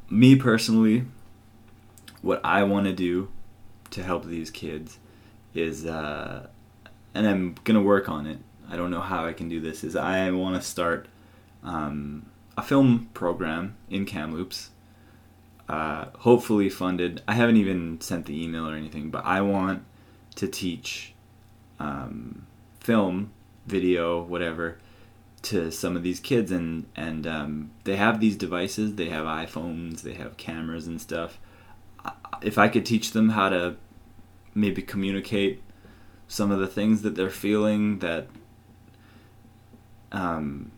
Me 0.08 0.36
personally, 0.36 1.04
what 2.22 2.40
I 2.44 2.62
want 2.62 2.86
to 2.86 2.92
do 2.92 3.28
to 3.90 4.02
help 4.02 4.24
these 4.24 4.50
kids 4.50 4.98
is, 5.52 5.84
uh, 5.84 6.46
and 7.14 7.26
I'm 7.26 7.56
gonna 7.64 7.82
work 7.82 8.08
on 8.08 8.26
it. 8.26 8.38
I 8.70 8.76
don't 8.76 8.90
know 8.90 9.00
how 9.00 9.26
I 9.26 9.32
can 9.32 9.48
do 9.48 9.60
this. 9.60 9.84
Is 9.84 9.96
I 9.96 10.30
want 10.30 10.56
to 10.56 10.62
start 10.62 11.08
um, 11.62 12.26
a 12.56 12.62
film 12.62 13.10
program 13.14 13.76
in 13.90 14.04
Kamloops. 14.04 14.70
Uh, 15.68 16.06
hopefully 16.18 16.68
funded. 16.68 17.22
I 17.26 17.34
haven't 17.34 17.56
even 17.56 18.00
sent 18.00 18.26
the 18.26 18.42
email 18.42 18.68
or 18.68 18.74
anything, 18.74 19.10
but 19.10 19.24
I 19.24 19.40
want 19.40 19.84
to 20.36 20.46
teach 20.46 21.12
um, 21.80 22.46
film, 22.78 23.32
video, 23.66 24.22
whatever, 24.22 24.78
to 25.42 25.70
some 25.70 25.96
of 25.96 26.02
these 26.02 26.20
kids, 26.20 26.52
and 26.52 26.86
and 26.94 27.26
um, 27.26 27.70
they 27.84 27.96
have 27.96 28.20
these 28.20 28.36
devices. 28.36 28.94
They 28.94 29.08
have 29.08 29.26
iPhones. 29.26 30.02
They 30.02 30.14
have 30.14 30.36
cameras 30.36 30.86
and 30.86 31.00
stuff. 31.00 31.38
If 32.42 32.58
I 32.58 32.68
could 32.68 32.86
teach 32.86 33.12
them 33.12 33.30
how 33.30 33.48
to 33.48 33.76
maybe 34.54 34.82
communicate 34.82 35.62
some 36.28 36.50
of 36.50 36.58
the 36.58 36.66
things 36.66 37.02
that 37.02 37.14
they're 37.14 37.30
feeling 37.30 37.98
that 37.98 38.26
um, 40.12 40.70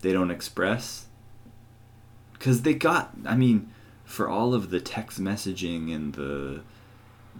they 0.00 0.12
don't 0.12 0.30
express, 0.30 1.06
because 2.32 2.62
they 2.62 2.74
got. 2.74 3.12
I 3.26 3.36
mean, 3.36 3.72
for 4.04 4.28
all 4.28 4.54
of 4.54 4.70
the 4.70 4.80
text 4.80 5.20
messaging 5.20 5.94
and 5.94 6.14
the 6.14 6.62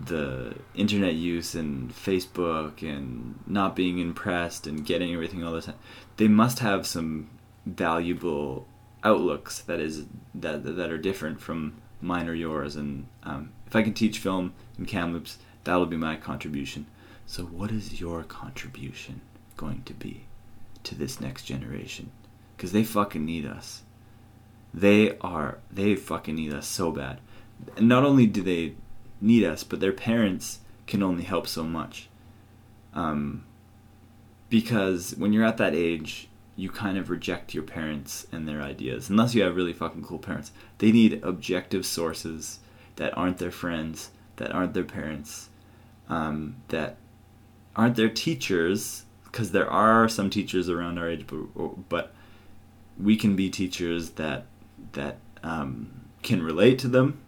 the 0.01 0.55
internet 0.74 1.14
use 1.14 1.55
and 1.55 1.92
Facebook 1.92 2.83
and 2.83 3.38
not 3.46 3.74
being 3.74 3.98
impressed 3.98 4.66
and 4.66 4.87
getting 4.87 5.12
everything 5.12 5.42
all 5.42 5.53
the 5.53 5.62
time, 5.62 5.74
they 6.18 6.29
must 6.29 6.61
have 6.61 6.87
some 6.87 7.29
valuable 7.66 8.66
outlooks 9.05 9.61
that 9.62 9.81
is 9.81 10.05
that 10.35 10.64
that 10.77 10.90
are 10.90 10.98
different 10.98 11.40
from 11.40 11.74
mine 12.01 12.29
or 12.29 12.35
yours. 12.35 12.77
And 12.77 13.07
um, 13.22 13.53
if 13.66 13.74
I 13.74 13.83
can 13.83 13.94
teach 13.94 14.18
film 14.18 14.55
in 14.79 14.87
Kamloops, 14.87 15.38
that'll 15.64 15.87
be 15.87 15.96
my 15.96 16.16
contribution. 16.16 16.87
So, 17.27 17.44
what 17.44 17.70
is 17.70 18.01
your 18.01 18.22
contribution 18.24 19.20
going 19.57 19.83
to 19.85 19.94
be 19.94 20.27
to 20.84 20.94
this 20.94 21.20
next 21.20 21.44
generation? 21.44 22.10
Because 22.56 22.72
they 22.72 22.84
fucking 22.84 23.24
need 23.24 23.46
us. 23.46 23.82
They 24.72 25.16
are 25.18 25.58
they 25.70 25.96
fucking 25.96 26.34
need 26.34 26.52
us 26.52 26.66
so 26.66 26.90
bad. 26.92 27.20
And 27.76 27.88
not 27.88 28.04
only 28.04 28.26
do 28.26 28.42
they 28.42 28.74
need 29.20 29.44
us, 29.44 29.64
but 29.64 29.80
their 29.80 29.92
parents 29.92 30.60
can 30.86 31.02
only 31.02 31.24
help 31.24 31.46
so 31.46 31.64
much. 31.64 32.08
Um, 32.94 33.44
because 34.48 35.14
when 35.16 35.32
you're 35.32 35.44
at 35.44 35.58
that 35.58 35.74
age, 35.74 36.28
you 36.56 36.68
kind 36.68 36.98
of 36.98 37.10
reject 37.10 37.54
your 37.54 37.62
parents 37.62 38.26
and 38.32 38.48
their 38.48 38.60
ideas, 38.60 39.08
unless 39.08 39.34
you 39.34 39.42
have 39.42 39.54
really 39.54 39.72
fucking 39.72 40.02
cool 40.02 40.18
parents. 40.18 40.50
They 40.78 40.90
need 40.90 41.22
objective 41.22 41.86
sources 41.86 42.58
that 42.96 43.16
aren't 43.16 43.38
their 43.38 43.52
friends, 43.52 44.10
that 44.36 44.52
aren't 44.52 44.74
their 44.74 44.84
parents, 44.84 45.50
um, 46.08 46.56
that 46.68 46.96
aren't 47.76 47.94
their 47.94 48.08
teachers, 48.08 49.04
because 49.38 49.53
there 49.53 49.70
are 49.70 50.09
some 50.09 50.29
teachers 50.31 50.68
around 50.68 50.98
our 50.98 51.09
age, 51.09 51.24
but, 51.29 51.88
but 51.88 52.12
we 53.01 53.16
can 53.16 53.37
be 53.37 53.48
teachers 53.48 54.11
that 54.11 54.46
that 54.94 55.18
um, 55.44 56.09
can 56.24 56.42
relate 56.42 56.77
to 56.81 56.88
them 56.88 57.20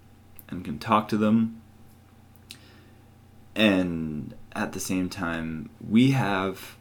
and 0.49 0.65
can 0.65 0.77
talk 0.77 1.07
to 1.07 1.17
them. 1.17 1.63
And 3.55 4.35
at 4.57 4.73
the 4.73 4.81
same 4.81 5.09
time 5.09 5.71
we 5.89 6.11
have 6.11 6.77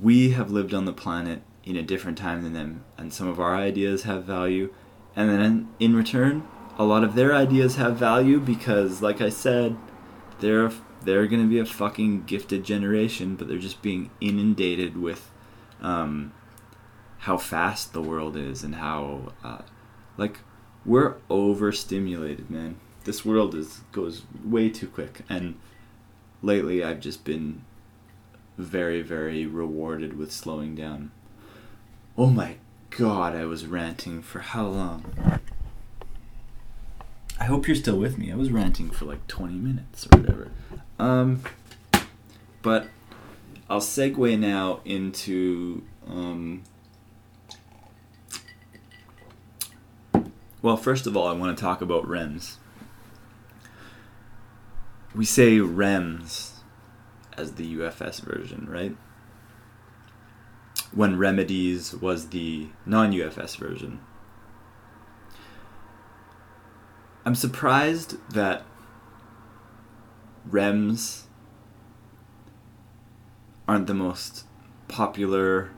we 0.00 0.30
have 0.30 0.50
lived 0.50 0.72
on 0.72 0.86
the 0.86 0.94
planet 0.94 1.42
in 1.62 1.76
a 1.76 1.82
different 1.82 2.16
time 2.16 2.42
than 2.42 2.54
them 2.54 2.82
and 2.96 3.12
some 3.12 3.28
of 3.28 3.38
our 3.38 3.54
ideas 3.54 4.04
have 4.04 4.24
value. 4.24 4.72
And 5.14 5.28
then 5.28 5.68
in 5.78 5.94
return 5.94 6.48
a 6.78 6.84
lot 6.84 7.04
of 7.04 7.14
their 7.14 7.34
ideas 7.34 7.76
have 7.76 7.96
value 7.96 8.40
because 8.40 9.02
like 9.02 9.20
i 9.20 9.28
said 9.28 9.76
they're 10.38 10.70
they're 11.02 11.26
going 11.26 11.42
to 11.42 11.48
be 11.48 11.58
a 11.58 11.64
fucking 11.64 12.24
gifted 12.24 12.64
generation 12.64 13.36
but 13.36 13.48
they're 13.48 13.58
just 13.58 13.82
being 13.82 14.10
inundated 14.20 14.96
with 14.96 15.30
um, 15.80 16.32
how 17.18 17.36
fast 17.36 17.92
the 17.92 18.02
world 18.02 18.36
is 18.36 18.62
and 18.62 18.76
how 18.76 19.32
uh, 19.42 19.62
like 20.16 20.38
we're 20.84 21.16
overstimulated 21.28 22.50
man 22.50 22.76
this 23.04 23.24
world 23.24 23.54
is 23.54 23.80
goes 23.92 24.22
way 24.44 24.68
too 24.68 24.86
quick 24.86 25.20
and 25.28 25.56
lately 26.42 26.82
I've 26.82 27.00
just 27.00 27.24
been 27.24 27.64
very, 28.56 29.02
very 29.02 29.46
rewarded 29.46 30.16
with 30.16 30.32
slowing 30.32 30.74
down. 30.74 31.10
Oh 32.16 32.26
my 32.26 32.56
god, 32.90 33.34
I 33.34 33.44
was 33.44 33.66
ranting 33.66 34.22
for 34.22 34.40
how 34.40 34.66
long? 34.66 35.40
I 37.40 37.44
hope 37.44 37.66
you're 37.66 37.74
still 37.74 37.96
with 37.96 38.18
me. 38.18 38.30
I 38.30 38.36
was 38.36 38.52
ranting 38.52 38.90
for 38.90 39.06
like 39.06 39.26
20 39.26 39.54
minutes 39.54 40.06
or 40.06 40.18
whatever. 40.20 40.50
Um, 40.98 41.42
but 42.62 42.86
I'll 43.68 43.80
segue 43.80 44.38
now 44.38 44.80
into. 44.84 45.82
Um, 46.06 46.62
well, 50.60 50.76
first 50.76 51.06
of 51.06 51.16
all, 51.16 51.26
I 51.26 51.32
want 51.32 51.56
to 51.56 51.60
talk 51.60 51.80
about 51.80 52.04
Remz 52.06 52.56
we 55.14 55.24
say 55.24 55.58
Remz 55.58 56.52
as 57.36 57.54
the 57.54 57.76
UFS 57.76 58.20
version, 58.20 58.66
right? 58.68 58.96
When 60.92 61.18
Remedies 61.18 61.94
was 61.94 62.28
the 62.28 62.68
non 62.86 63.12
UFS 63.12 63.56
version. 63.56 64.00
I'm 67.24 67.34
surprised 67.34 68.16
that 68.32 68.64
Remz 70.48 71.24
aren't 73.68 73.86
the 73.86 73.94
most 73.94 74.46
popular, 74.88 75.70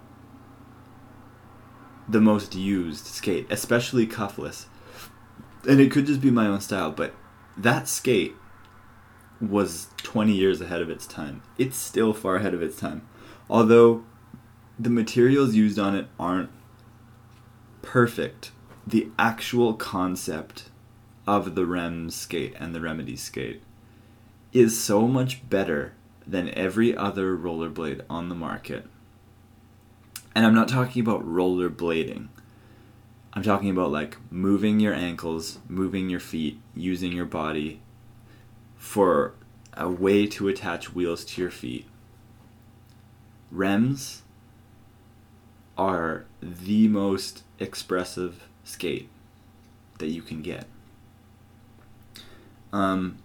the 2.09 2.21
most 2.21 2.55
used 2.55 3.07
skate, 3.07 3.47
especially 3.51 4.07
cuffless. 4.07 4.67
And 5.69 5.81
it 5.81 5.91
could 5.91 6.07
just 6.07 6.21
be 6.21 6.31
my 6.31 6.47
own 6.47 6.61
style, 6.61 6.91
but 6.91 7.15
that 7.57 7.89
skate 7.89 8.35
was 9.41 9.89
20 9.99 10.33
years 10.33 10.61
ahead 10.61 10.81
of 10.81 10.89
its 10.89 11.07
time. 11.07 11.43
It's 11.59 11.77
still 11.77 12.13
far 12.13 12.37
ahead 12.37 12.55
of 12.55 12.63
its 12.63 12.79
time. 12.79 13.07
Although 13.51 14.05
the 14.79 14.91
materials 14.91 15.55
used 15.55 15.79
on 15.79 15.97
it 15.97 16.07
aren't 16.19 16.51
perfect, 17.83 18.53
the 18.87 19.09
actual 19.19 19.75
concept 19.75 20.71
of 21.27 21.55
the 21.55 21.67
REM 21.67 22.11
skate 22.11 22.55
and 22.59 22.75
the 22.75 22.81
Remedy 22.81 23.17
skate 23.17 23.63
is 24.53 24.83
so 24.83 25.07
much 25.07 25.49
better 25.49 25.95
than 26.27 26.53
every 26.55 26.97
other 26.97 27.37
rollerblade 27.37 28.03
on 28.09 28.29
the 28.29 28.35
market. 28.35 28.87
And 30.35 30.47
I'm 30.47 30.55
not 30.55 30.69
talking 30.69 31.03
about 31.03 31.27
rollerblading. 31.27 32.29
I'm 33.35 33.43
talking 33.43 33.71
about 33.71 33.91
like 33.91 34.17
moving 34.31 34.81
your 34.81 34.95
ankles, 34.95 35.59
moving 35.69 36.11
your 36.11 36.21
feet, 36.21 36.61
using 36.75 37.13
your 37.13 37.25
body 37.25 37.81
for 38.77 39.35
a 39.75 39.89
way 39.89 40.27
to 40.27 40.49
attach 40.49 40.95
wheels 40.95 41.25
to 41.25 41.41
your 41.41 41.51
feet. 41.51 41.87
Remz 43.55 44.21
are 45.79 46.25
the 46.43 46.89
most 46.89 47.43
expressive 47.59 48.49
skate 48.65 49.09
that 49.99 50.09
you 50.09 50.23
can 50.23 50.43
get. 50.43 50.67
Um, 52.73 53.19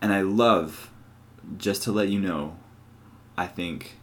and 0.00 0.12
I 0.12 0.22
love, 0.22 0.90
just 1.56 1.82
to 1.84 1.92
let 1.92 2.08
you 2.08 2.20
know, 2.20 2.56
I 3.36 3.46
think 3.46 3.96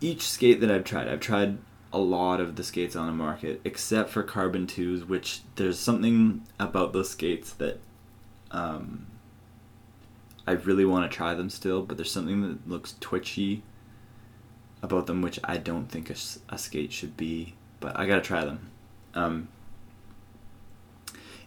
each 0.00 0.28
skate 0.28 0.60
that 0.60 0.70
I've 0.70 0.84
tried, 0.84 1.08
I've 1.08 1.20
tried 1.20 1.58
a 1.92 1.98
lot 1.98 2.40
of 2.40 2.56
the 2.56 2.64
skates 2.64 2.96
on 2.96 3.06
the 3.06 3.12
market, 3.12 3.60
except 3.64 4.10
for 4.10 4.22
Carbon 4.22 4.66
2s, 4.66 5.06
which 5.06 5.42
there's 5.56 5.78
something 5.78 6.46
about 6.58 6.92
those 6.92 7.10
skates 7.10 7.52
that 7.54 7.80
um, 8.50 9.06
I 10.46 10.52
really 10.52 10.84
want 10.84 11.10
to 11.10 11.14
try 11.14 11.34
them 11.34 11.50
still, 11.50 11.82
but 11.82 11.96
there's 11.96 12.10
something 12.10 12.40
that 12.42 12.68
looks 12.68 12.96
twitchy 13.00 13.62
about 14.82 15.06
them, 15.06 15.22
which 15.22 15.38
I 15.44 15.58
don't 15.58 15.86
think 15.86 16.10
a, 16.10 16.16
a 16.48 16.58
skate 16.58 16.92
should 16.92 17.16
be, 17.16 17.54
but 17.80 17.98
I 17.98 18.06
gotta 18.06 18.22
try 18.22 18.44
them. 18.44 18.70
Um, 19.14 19.48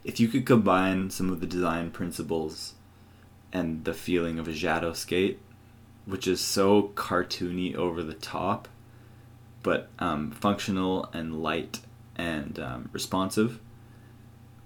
if 0.06 0.20
you 0.20 0.28
could 0.28 0.46
combine 0.46 1.10
some 1.10 1.32
of 1.32 1.40
the 1.42 1.48
design 1.48 1.90
principles 1.90 2.76
and 3.52 3.84
the 3.86 3.94
feeling 3.94 4.38
of 4.38 4.48
a 4.48 4.52
Xsjado 4.52 4.96
skate, 4.96 5.40
which 6.06 6.28
is 6.28 6.40
so 6.40 6.92
cartoony 6.96 7.76
over 7.76 8.04
the 8.04 8.14
top, 8.14 8.68
but 9.64 9.90
um, 9.98 10.30
functional 10.30 11.10
and 11.12 11.42
light 11.42 11.80
and 12.16 12.60
um, 12.60 12.90
responsive, 12.94 13.60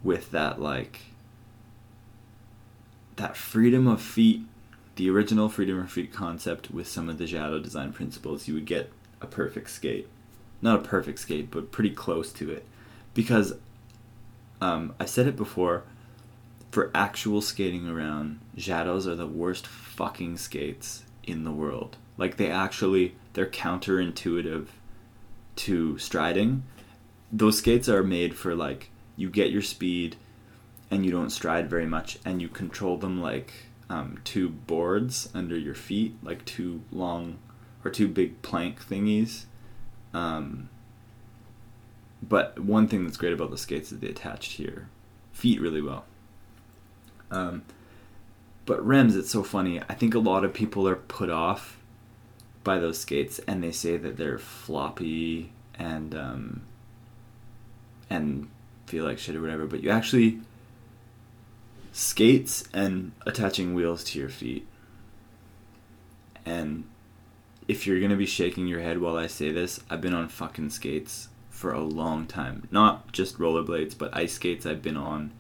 with 0.03 0.29
that 0.31 0.61
like 0.61 0.99
that 3.15 3.37
freedom 3.37 3.87
of 3.87 4.01
feet, 4.01 4.41
the 4.97 5.09
original 5.09 5.47
freedom 5.47 5.79
of 5.79 5.89
feet 5.89 6.11
concept 6.11 6.69
with 6.69 6.87
some 6.87 7.07
of 7.07 7.17
the 7.17 7.23
Xsjado 7.23 7.63
design 7.63 7.93
principles, 7.93 8.49
you 8.49 8.53
would 8.55 8.65
get 8.65 8.91
a 9.21 9.25
perfect 9.25 9.69
skate. 9.69 10.09
Not 10.61 10.79
a 10.79 10.83
perfect 10.83 11.19
skate, 11.19 11.49
but 11.49 11.71
pretty 11.71 11.91
close 11.91 12.33
to 12.33 12.51
it. 12.51 12.65
Because 13.13 13.53
um, 14.61 14.93
I 14.99 15.05
said 15.05 15.27
it 15.27 15.35
before, 15.35 15.83
for 16.71 16.91
actual 16.93 17.41
skating 17.41 17.87
around, 17.87 18.39
Jados 18.55 19.07
are 19.07 19.15
the 19.15 19.27
worst 19.27 19.65
fucking 19.65 20.37
skates 20.37 21.03
in 21.23 21.43
the 21.43 21.51
world. 21.51 21.97
Like 22.17 22.37
they 22.37 22.51
actually 22.51 23.15
they're 23.33 23.45
counterintuitive 23.45 24.67
to 25.57 25.97
striding. 25.97 26.63
Those 27.31 27.59
skates 27.59 27.89
are 27.89 28.03
made 28.03 28.35
for 28.35 28.55
like 28.55 28.89
you 29.15 29.29
get 29.29 29.51
your 29.51 29.61
speed 29.61 30.15
and 30.91 31.05
you 31.05 31.11
don't 31.11 31.29
stride 31.29 31.69
very 31.69 31.85
much 31.85 32.19
and 32.25 32.41
you 32.41 32.47
control 32.47 32.97
them 32.97 33.21
like 33.21 33.53
um, 33.89 34.19
two 34.23 34.49
boards 34.49 35.29
under 35.33 35.57
your 35.57 35.75
feet, 35.75 36.15
like 36.21 36.45
two 36.45 36.81
long 36.91 37.37
or 37.83 37.91
two 37.91 38.07
big 38.07 38.41
plank 38.41 38.83
thingies. 38.83 39.45
Um, 40.13 40.69
but 42.21 42.59
one 42.59 42.87
thing 42.87 43.03
that's 43.03 43.17
great 43.17 43.33
about 43.33 43.51
the 43.51 43.57
skates 43.57 43.91
is 43.91 43.99
they 43.99 44.09
attach 44.09 44.57
to 44.57 44.63
your 44.63 44.89
feet 45.31 45.61
really 45.61 45.81
well. 45.81 46.05
Um, 47.31 47.63
but 48.65 48.85
Remz, 48.85 49.17
it's 49.17 49.31
so 49.31 49.43
funny. 49.43 49.81
I 49.87 49.93
think 49.93 50.13
a 50.13 50.19
lot 50.19 50.43
of 50.43 50.53
people 50.53 50.87
are 50.87 50.95
put 50.95 51.29
off 51.29 51.77
by 52.63 52.77
those 52.77 52.99
skates, 52.99 53.39
and 53.47 53.63
they 53.63 53.71
say 53.71 53.97
that 53.97 54.17
they're 54.17 54.37
floppy 54.37 55.51
and 55.75 56.13
um, 56.13 56.61
and 58.09 58.49
feel 58.85 59.05
like 59.05 59.17
shit 59.17 59.35
or 59.35 59.41
whatever. 59.41 59.65
But 59.65 59.81
you 59.81 59.89
actually 59.89 60.41
skates 61.91 62.63
and 62.73 63.13
attaching 63.25 63.73
wheels 63.73 64.03
to 64.05 64.19
your 64.19 64.29
feet. 64.29 64.67
And 66.45 66.83
if 67.67 67.87
you're 67.87 68.01
gonna 68.01 68.15
be 68.15 68.25
shaking 68.25 68.67
your 68.67 68.81
head 68.81 68.99
while 68.99 69.17
I 69.17 69.27
say 69.27 69.51
this, 69.51 69.79
I've 69.89 70.01
been 70.01 70.13
on 70.13 70.27
fucking 70.27 70.71
skates 70.71 71.29
for 71.59 71.73
a 71.73 71.81
long 71.81 72.25
time. 72.25 72.65
Not 72.71 73.11
just 73.11 73.37
rollerblades, 73.37 73.97
but 73.97 74.15
ice 74.15 74.35
skates 74.35 74.65
I've 74.65 74.81
been 74.81 74.95
on 74.95 75.33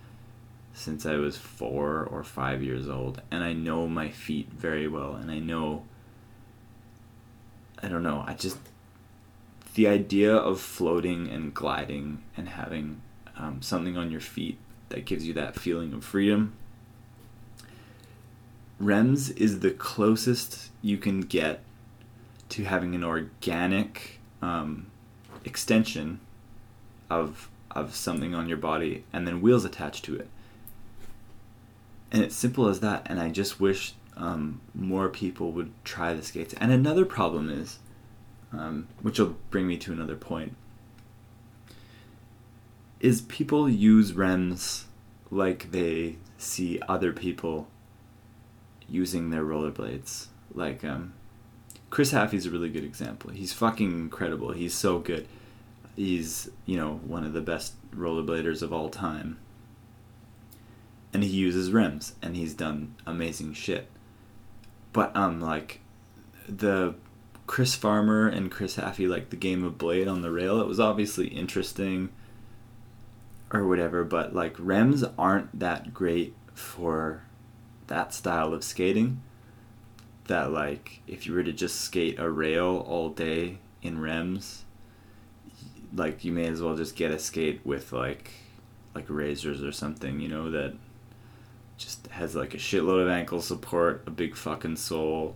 since 0.73 1.05
I 1.05 1.15
was 1.15 1.37
four 1.37 2.03
or 2.03 2.25
five 2.25 2.61
years 2.61 2.89
old, 2.89 3.21
and 3.31 3.41
I 3.41 3.53
know 3.53 3.87
my 3.87 4.09
feet 4.09 4.49
very 4.51 4.85
well, 4.85 5.15
and 5.15 5.31
I 5.31 5.39
know. 5.39 5.83
I 7.81 7.87
don't 7.87 8.03
know. 8.03 8.25
I 8.27 8.33
just 8.33 8.57
the 9.75 9.87
idea 9.87 10.35
of 10.35 10.59
floating 10.59 11.29
and 11.29 11.53
gliding 11.53 12.21
and 12.35 12.49
having 12.49 13.01
um, 13.37 13.61
something 13.61 13.95
on 13.97 14.11
your 14.11 14.19
feet 14.19 14.57
that 14.89 15.05
gives 15.05 15.25
you 15.25 15.33
that 15.35 15.55
feeling 15.57 15.93
of 15.93 16.03
freedom. 16.03 16.51
Remz 18.81 19.35
is 19.37 19.61
the 19.61 19.71
closest 19.71 20.69
you 20.81 20.97
can 20.97 21.21
get 21.21 21.61
to 22.49 22.65
having 22.65 22.93
an 22.93 23.05
organic 23.05 24.19
um, 24.41 24.88
extension 25.45 26.19
of 27.09 27.49
of 27.71 27.95
something 27.95 28.33
on 28.33 28.49
your 28.49 28.57
body 28.57 29.03
and 29.13 29.27
then 29.27 29.41
wheels 29.41 29.65
attached 29.65 30.03
to 30.05 30.15
it. 30.15 30.27
And 32.11 32.23
it's 32.23 32.35
simple 32.35 32.67
as 32.67 32.79
that. 32.79 33.03
And 33.05 33.19
I 33.19 33.29
just 33.29 33.59
wish 33.59 33.93
um, 34.17 34.61
more 34.73 35.09
people 35.09 35.51
would 35.51 35.71
try 35.83 36.13
the 36.13 36.23
skates. 36.23 36.53
And 36.55 36.71
another 36.71 37.05
problem 37.05 37.49
is, 37.49 37.79
um, 38.51 38.87
which 39.01 39.19
will 39.19 39.35
bring 39.51 39.67
me 39.67 39.77
to 39.77 39.93
another 39.93 40.15
point, 40.15 40.55
is 42.99 43.21
people 43.21 43.69
use 43.69 44.13
Remz 44.13 44.85
like 45.29 45.71
they 45.71 46.17
see 46.37 46.81
other 46.87 47.13
people 47.13 47.67
using 48.87 49.29
their 49.29 49.43
rollerblades. 49.43 50.27
Like, 50.53 50.83
um, 50.83 51.13
Chris 51.89 52.11
Haffey's 52.11 52.45
a 52.45 52.51
really 52.51 52.69
good 52.69 52.83
example. 52.83 53.31
He's 53.31 53.53
fucking 53.53 53.91
incredible. 53.91 54.51
He's 54.51 54.75
so 54.75 54.99
good. 54.99 55.27
He's, 55.95 56.49
you 56.65 56.77
know, 56.77 56.99
one 57.05 57.25
of 57.25 57.33
the 57.33 57.41
best 57.41 57.73
rollerbladers 57.91 58.61
of 58.61 58.71
all 58.71 58.89
time. 58.89 59.39
And 61.13 61.23
he 61.23 61.29
uses 61.29 61.71
Remz 61.71 62.13
and 62.21 62.35
he's 62.35 62.53
done 62.53 62.95
amazing 63.05 63.53
shit. 63.53 63.89
But 64.93 65.15
um 65.15 65.41
like 65.41 65.81
the 66.47 66.95
Chris 67.47 67.75
Farmer 67.75 68.27
and 68.27 68.51
Chris 68.51 68.75
Haffey 68.75 69.09
like 69.09 69.31
the 69.31 69.35
game 69.35 69.63
of 69.63 69.79
Blade 69.79 70.07
on 70.07 70.21
the 70.21 70.31
rail, 70.31 70.61
it 70.61 70.67
was 70.67 70.79
obviously 70.79 71.27
interesting 71.27 72.09
or 73.51 73.67
whatever, 73.67 74.03
but 74.03 74.35
like 74.35 74.55
Remz 74.57 75.11
aren't 75.17 75.57
that 75.59 75.93
great 75.93 76.35
for 76.53 77.23
that 77.87 78.13
style 78.13 78.53
of 78.53 78.63
skating. 78.63 79.21
That 80.29 80.51
like 80.51 81.01
if 81.07 81.25
you 81.25 81.33
were 81.33 81.43
to 81.43 81.51
just 81.51 81.81
skate 81.81 82.19
a 82.19 82.29
rail 82.29 82.85
all 82.87 83.09
day 83.09 83.57
in 83.81 83.97
Remz, 83.97 84.59
like 85.91 86.23
you 86.23 86.31
may 86.31 86.45
as 86.45 86.61
well 86.61 86.75
just 86.75 86.95
get 86.95 87.09
a 87.09 87.17
skate 87.17 87.61
with 87.65 87.91
like 87.91 88.31
like 88.93 89.05
razors 89.07 89.63
or 89.63 89.71
something, 89.71 90.19
you 90.19 90.27
know, 90.27 90.51
that 90.51 90.75
just 91.77 92.05
has 92.07 92.35
like 92.35 92.53
a 92.53 92.57
shitload 92.57 93.01
of 93.01 93.09
ankle 93.09 93.41
support, 93.41 94.03
a 94.05 94.11
big 94.11 94.35
fucking 94.35 94.75
sole, 94.75 95.35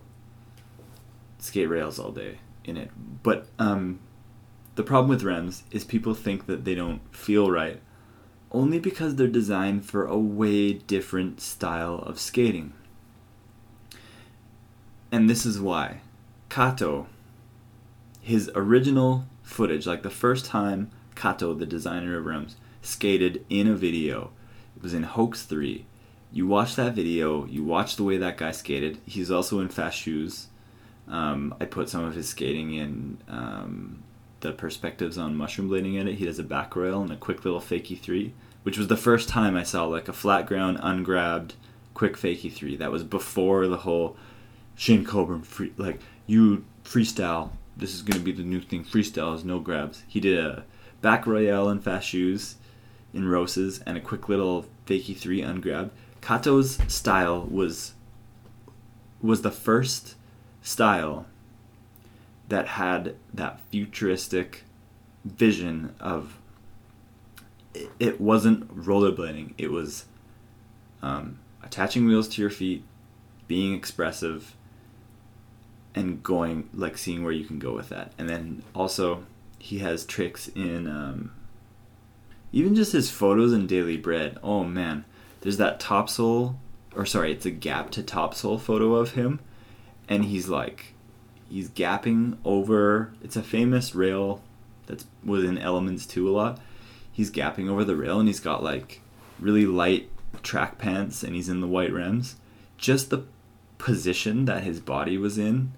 skate 1.40 1.68
rails 1.68 1.98
all 1.98 2.12
day 2.12 2.38
in 2.64 2.76
it. 2.76 2.92
But 3.24 3.48
um 3.58 3.98
the 4.76 4.84
problem 4.84 5.08
with 5.08 5.22
Remz 5.22 5.62
is 5.72 5.82
people 5.82 6.14
think 6.14 6.46
that 6.46 6.64
they 6.64 6.76
don't 6.76 7.00
feel 7.12 7.50
right 7.50 7.80
only 8.52 8.78
because 8.78 9.16
they're 9.16 9.26
designed 9.26 9.84
for 9.84 10.06
a 10.06 10.16
way 10.16 10.72
different 10.72 11.40
style 11.40 11.96
of 12.06 12.20
skating. 12.20 12.74
And 15.14 15.30
this 15.30 15.46
is 15.46 15.60
why. 15.60 16.00
Kato, 16.50 17.06
his 18.20 18.50
original 18.56 19.26
footage, 19.44 19.86
like 19.86 20.02
the 20.02 20.10
first 20.10 20.44
time 20.44 20.90
Kato, 21.14 21.54
the 21.54 21.64
designer 21.64 22.18
of 22.18 22.24
Remz, 22.24 22.54
skated 22.82 23.46
in 23.48 23.68
a 23.68 23.76
video, 23.76 24.32
it 24.76 24.82
was 24.82 24.92
in 24.92 25.04
Hoax 25.04 25.44
3. 25.44 25.86
You 26.32 26.48
watch 26.48 26.74
that 26.74 26.94
video, 26.94 27.46
you 27.46 27.62
watch 27.62 27.94
the 27.94 28.02
way 28.02 28.16
that 28.16 28.38
guy 28.38 28.50
skated. 28.50 28.98
He's 29.06 29.30
also 29.30 29.60
in 29.60 29.68
fast 29.68 29.96
shoes. 29.96 30.48
Um, 31.06 31.54
I 31.60 31.66
put 31.66 31.88
some 31.88 32.02
of 32.02 32.16
his 32.16 32.28
skating 32.28 32.74
in 32.74 33.18
um, 33.28 34.02
the 34.40 34.50
perspectives 34.50 35.16
on 35.16 35.36
mushroom 35.36 35.70
blading 35.70 35.94
in 35.94 36.08
it. 36.08 36.16
He 36.16 36.24
does 36.24 36.40
a 36.40 36.42
back 36.42 36.74
rail 36.74 37.02
and 37.02 37.12
a 37.12 37.16
quick 37.16 37.44
little 37.44 37.60
fakie 37.60 38.00
three 38.00 38.34
which 38.64 38.78
was 38.78 38.88
the 38.88 38.96
first 38.96 39.28
time 39.28 39.56
I 39.56 39.62
saw 39.62 39.84
like 39.84 40.08
a 40.08 40.12
flat 40.14 40.46
ground 40.46 40.78
ungrabbed 40.82 41.54
quick 41.92 42.16
fakie 42.16 42.52
three. 42.52 42.74
That 42.74 42.90
was 42.90 43.04
before 43.04 43.68
the 43.68 43.76
whole 43.76 44.16
Shane 44.76 45.04
Coburn 45.04 45.42
free 45.42 45.72
like 45.76 46.00
you 46.26 46.64
freestyle. 46.84 47.50
This 47.76 47.94
is 47.94 48.02
gonna 48.02 48.20
be 48.20 48.32
the 48.32 48.42
new 48.42 48.60
thing. 48.60 48.84
Freestyle 48.84 49.34
is 49.34 49.44
no 49.44 49.58
grabs. 49.58 50.02
He 50.06 50.20
did 50.20 50.38
a 50.38 50.64
back 51.00 51.26
royale 51.26 51.68
in 51.68 51.80
fast 51.80 52.08
shoes 52.08 52.56
in 53.12 53.28
roses 53.28 53.80
and 53.86 53.96
a 53.96 54.00
quick 54.00 54.28
little 54.28 54.66
fakie 54.86 55.16
three 55.16 55.40
ungrabbed. 55.40 55.90
Kato's 56.20 56.78
style 56.88 57.42
was 57.42 57.94
was 59.22 59.42
the 59.42 59.50
first 59.50 60.16
style 60.62 61.26
that 62.48 62.68
had 62.68 63.16
that 63.32 63.60
futuristic 63.70 64.64
vision 65.24 65.94
of 65.98 66.38
it, 67.72 67.90
it 67.98 68.20
wasn't 68.20 68.68
rollerblading. 68.76 69.54
It 69.58 69.70
was 69.70 70.06
um, 71.02 71.38
attaching 71.62 72.06
wheels 72.06 72.28
to 72.28 72.40
your 72.40 72.50
feet, 72.50 72.84
being 73.48 73.74
expressive, 73.74 74.54
and 75.94 76.22
going 76.22 76.68
like 76.74 76.98
seeing 76.98 77.22
where 77.22 77.32
you 77.32 77.44
can 77.44 77.58
go 77.58 77.72
with 77.72 77.88
that. 77.90 78.12
And 78.18 78.28
then 78.28 78.62
also 78.74 79.24
he 79.58 79.78
has 79.78 80.04
tricks 80.04 80.48
in 80.48 80.86
um, 80.86 81.32
even 82.52 82.74
just 82.74 82.92
his 82.92 83.10
photos 83.10 83.52
in 83.52 83.66
Daily 83.66 83.96
Bread. 83.96 84.38
Oh 84.42 84.64
man, 84.64 85.04
there's 85.40 85.56
that 85.56 85.80
topsole, 85.80 86.56
or 86.94 87.06
sorry, 87.06 87.32
it's 87.32 87.46
a 87.46 87.50
gap 87.50 87.90
to 87.92 88.02
topsole 88.02 88.58
photo 88.58 88.94
of 88.94 89.12
him, 89.12 89.40
and 90.08 90.24
he's 90.24 90.48
like, 90.48 90.94
he's 91.48 91.68
gapping 91.68 92.38
over. 92.44 93.12
It's 93.22 93.36
a 93.36 93.42
famous 93.42 93.94
rail 93.94 94.42
that's 94.86 95.06
within 95.24 95.58
Elements 95.58 96.06
2 96.06 96.28
a 96.28 96.30
lot. 96.30 96.60
He's 97.10 97.30
gapping 97.30 97.68
over 97.68 97.84
the 97.84 97.96
rail, 97.96 98.18
and 98.18 98.28
he's 98.28 98.40
got 98.40 98.62
like 98.62 99.00
really 99.38 99.66
light 99.66 100.10
track 100.42 100.78
pants, 100.78 101.22
and 101.22 101.34
he's 101.34 101.48
in 101.48 101.60
the 101.60 101.66
white 101.66 101.90
Remz. 101.90 102.34
Just 102.76 103.10
the 103.10 103.24
position 103.78 104.44
that 104.44 104.62
his 104.62 104.80
body 104.80 105.16
was 105.18 105.38
in 105.38 105.72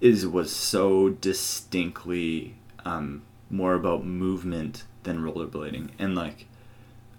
is 0.00 0.26
was 0.26 0.54
so 0.54 1.10
distinctly 1.10 2.54
um, 2.84 3.22
more 3.50 3.74
about 3.74 4.04
movement 4.04 4.84
than 5.04 5.22
rollerblading, 5.22 5.90
and 5.98 6.14
like 6.14 6.46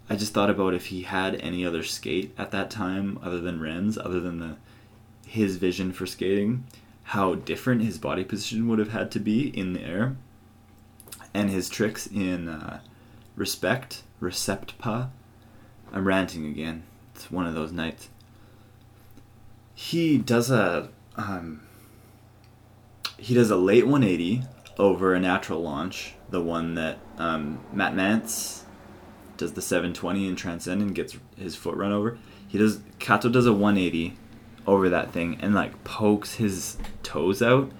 I 0.08 0.16
just 0.16 0.32
thought 0.32 0.50
about 0.50 0.74
if 0.74 0.86
he 0.86 1.02
had 1.02 1.34
any 1.36 1.66
other 1.66 1.82
skate 1.82 2.32
at 2.38 2.52
that 2.52 2.70
time 2.70 3.18
other 3.22 3.40
than 3.40 3.60
Remz, 3.60 3.98
other 3.98 4.20
than 4.20 4.38
the 4.38 4.56
his 5.26 5.56
vision 5.56 5.92
for 5.92 6.06
skating, 6.06 6.64
how 7.02 7.34
different 7.34 7.82
his 7.82 7.98
body 7.98 8.24
position 8.24 8.68
would 8.68 8.78
have 8.78 8.92
had 8.92 9.10
to 9.12 9.20
be 9.20 9.48
in 9.48 9.72
the 9.72 9.82
air, 9.82 10.16
and 11.34 11.50
his 11.50 11.68
tricks 11.68 12.06
in 12.06 12.48
uh, 12.48 12.80
respect, 13.34 14.02
recept 14.20 14.78
pas. 14.78 15.08
I'm 15.92 16.06
ranting 16.06 16.46
again. 16.46 16.84
It's 17.14 17.30
one 17.30 17.46
of 17.46 17.54
those 17.54 17.72
nights. 17.72 18.08
He 19.74 20.18
does 20.18 20.50
a 20.50 20.90
um, 21.16 21.65
he 23.18 23.34
does 23.34 23.50
a 23.50 23.56
late 23.56 23.86
180 23.86 24.42
over 24.78 25.14
a 25.14 25.20
natural 25.20 25.62
launch, 25.62 26.14
the 26.30 26.40
one 26.40 26.74
that 26.74 26.98
um, 27.18 27.60
Matt 27.72 27.94
Mance 27.94 28.64
does 29.36 29.52
the 29.52 29.62
720 29.62 30.20
and 30.20 30.30
in 30.30 30.36
Transcendent 30.36 30.94
gets 30.94 31.16
his 31.36 31.56
foot 31.56 31.76
run 31.76 31.92
over. 31.92 32.18
He 32.48 32.58
does 32.58 32.80
Kato 32.98 33.28
does 33.28 33.46
a 33.46 33.52
180 33.52 34.16
over 34.66 34.88
that 34.88 35.12
thing 35.12 35.38
and 35.40 35.54
like 35.54 35.84
pokes 35.84 36.34
his 36.34 36.76
toes 37.02 37.42
out, 37.42 37.70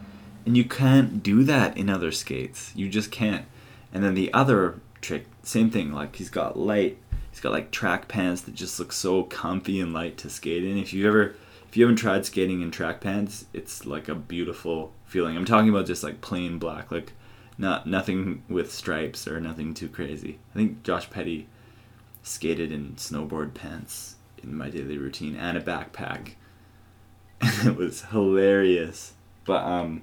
and 0.44 0.56
you 0.56 0.64
can't 0.64 1.22
do 1.22 1.44
that 1.44 1.76
in 1.76 1.90
other 1.90 2.12
skates. 2.12 2.72
You 2.74 2.88
just 2.88 3.10
can't. 3.10 3.46
And 3.92 4.04
then 4.04 4.14
the 4.14 4.32
other 4.32 4.80
trick, 5.00 5.26
same 5.42 5.70
thing. 5.70 5.92
Like 5.92 6.16
he's 6.16 6.30
got 6.30 6.58
light, 6.58 6.98
he's 7.30 7.40
got 7.40 7.52
like 7.52 7.70
track 7.70 8.08
pants 8.08 8.42
that 8.42 8.54
just 8.54 8.78
look 8.78 8.92
so 8.92 9.22
comfy 9.24 9.80
and 9.80 9.92
light 9.92 10.16
to 10.18 10.30
skate 10.30 10.64
in. 10.64 10.78
If 10.78 10.92
you 10.92 11.06
ever 11.06 11.34
if 11.76 11.80
you 11.80 11.84
haven't 11.84 11.96
tried 11.96 12.24
skating 12.24 12.62
in 12.62 12.70
track 12.70 13.02
pants, 13.02 13.44
it's 13.52 13.84
like 13.84 14.08
a 14.08 14.14
beautiful 14.14 14.94
feeling. 15.04 15.36
I'm 15.36 15.44
talking 15.44 15.68
about 15.68 15.84
just 15.84 16.02
like 16.02 16.22
plain 16.22 16.58
black, 16.58 16.90
like 16.90 17.12
not 17.58 17.86
nothing 17.86 18.42
with 18.48 18.72
stripes 18.72 19.28
or 19.28 19.42
nothing 19.42 19.74
too 19.74 19.90
crazy. 19.90 20.38
I 20.54 20.56
think 20.56 20.82
Josh 20.84 21.10
Petty 21.10 21.48
skated 22.22 22.72
in 22.72 22.94
snowboard 22.94 23.52
pants 23.52 24.14
in 24.42 24.56
my 24.56 24.70
daily 24.70 24.96
routine 24.96 25.36
and 25.36 25.58
a 25.58 25.60
backpack. 25.60 26.36
And 27.42 27.68
it 27.68 27.76
was 27.76 28.04
hilarious. 28.04 29.12
But 29.44 29.62
um 29.62 30.02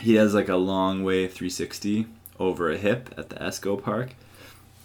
he 0.00 0.16
has 0.16 0.34
like 0.34 0.48
a 0.48 0.56
long 0.56 1.04
way 1.04 1.28
360 1.28 2.08
over 2.40 2.72
a 2.72 2.76
hip 2.76 3.14
at 3.16 3.28
the 3.28 3.36
Esco 3.36 3.80
Park. 3.80 4.16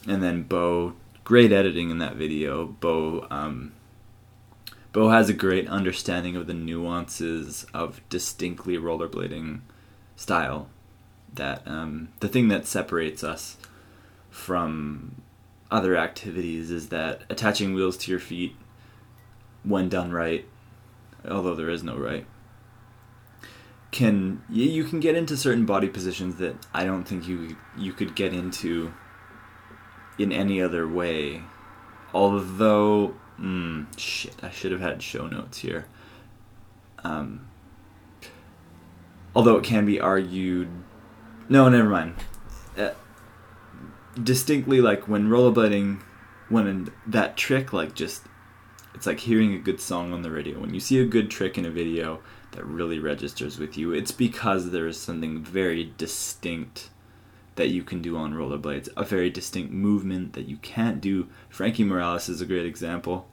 And 0.08 0.22
then 0.22 0.44
Bo 0.44 0.94
great 1.24 1.52
editing 1.52 1.90
in 1.90 1.98
that 1.98 2.18
video. 2.18 2.68
Bo 2.68 3.26
um 3.32 3.72
Bo 4.94 5.10
has 5.10 5.30
a 5.30 5.34
great 5.34 5.68
understanding 5.70 6.36
of 6.36 6.48
the 6.48 6.54
nuances 6.54 7.66
of 7.74 8.02
distinctly 8.10 8.78
rollerblading 8.78 9.62
style. 10.16 10.68
That 11.34 11.66
um, 11.66 12.10
the 12.20 12.28
thing 12.28 12.50
that 12.50 12.68
separates 12.68 13.24
us 13.24 13.56
from 14.30 15.22
other 15.70 15.96
activities 15.96 16.70
is 16.72 16.90
that 16.90 17.22
attaching 17.30 17.74
wheels 17.74 17.96
to 17.98 18.12
your 18.12 18.20
feet, 18.20 18.56
when 19.64 19.88
done 19.88 20.12
right, 20.12 20.46
although 21.30 21.56
there 21.56 21.70
is 21.70 21.84
no 21.84 21.96
right, 21.96 22.26
can 23.92 24.42
you 24.50 24.84
can 24.84 25.00
get 25.00 25.16
into 25.16 25.38
certain 25.38 25.66
body 25.66 25.88
positions 25.88 26.36
that 26.36 26.56
I 26.74 26.84
don't 26.84 27.06
think 27.06 27.28
you 27.28 27.56
you 27.78 27.94
could 27.94 28.16
get 28.16 28.34
into 28.34 28.94
in 30.18 30.34
any 30.34 30.62
other 30.62 30.86
way. 30.88 31.44
Although 32.14 33.16
Mm, 33.42 33.88
shit, 33.98 34.36
I 34.44 34.52
should 34.52 34.72
have 34.72 34.82
had 34.82 35.02
show 35.02 35.26
notes 35.26 35.60
here. 35.60 35.88
Um, 37.04 37.48
although 39.36 39.58
it 39.58 39.64
can 39.64 39.86
be 39.86 40.00
argued. 40.00 40.70
No, 41.50 41.68
never 41.68 41.90
mind. 41.90 42.16
Uh, 42.78 42.92
distinctly, 44.22 44.80
like 44.80 45.08
when 45.08 45.28
rollerblading, 45.28 46.02
when 46.50 46.92
that 47.08 47.36
trick, 47.36 47.74
like 47.74 47.96
just. 47.96 48.24
It's 48.94 49.08
like 49.08 49.22
hearing 49.22 49.54
a 49.54 49.58
good 49.58 49.80
song 49.80 50.12
on 50.12 50.22
the 50.22 50.30
radio. 50.30 50.60
When 50.60 50.74
you 50.74 50.82
see 50.82 51.00
a 51.00 51.06
good 51.06 51.32
trick 51.32 51.58
in 51.58 51.66
a 51.66 51.72
video 51.72 52.20
that 52.52 52.66
really 52.66 53.00
registers 53.00 53.58
with 53.58 53.78
you, 53.78 53.94
it's 53.94 54.12
because 54.12 54.70
there 54.70 54.86
is 54.86 55.00
something 55.00 55.42
very 55.42 55.94
distinct 55.98 56.90
that 57.56 57.70
you 57.70 57.84
can 57.84 58.02
do 58.02 58.18
on 58.18 58.34
rollerblades, 58.34 58.90
a 58.98 59.06
very 59.06 59.30
distinct 59.30 59.72
movement 59.72 60.34
that 60.34 60.46
you 60.46 60.58
can't 60.58 61.00
do. 61.00 61.30
Frankie 61.50 61.86
Morales 61.86 62.28
is 62.28 62.42
a 62.42 62.46
great 62.46 62.66
example 62.66 63.28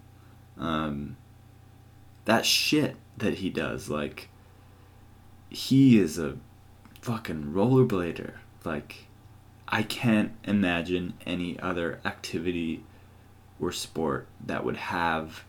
um, 0.59 1.16
that 2.25 2.44
shit 2.44 2.97
that 3.16 3.35
he 3.35 3.51
does, 3.51 3.88
like, 3.88 4.29
he 5.51 5.99
is 5.99 6.18
a 6.18 6.37
fucking 7.01 7.53
rollerblader. 7.53 8.35
Like, 8.64 9.07
I 9.66 9.83
can't 9.83 10.33
imagine 10.44 11.14
any 11.27 11.59
other 11.61 12.01
activity 12.05 12.85
or 13.61 13.73
sport 13.73 14.27
that 14.44 14.64
would 14.64 14.77
have 14.77 15.44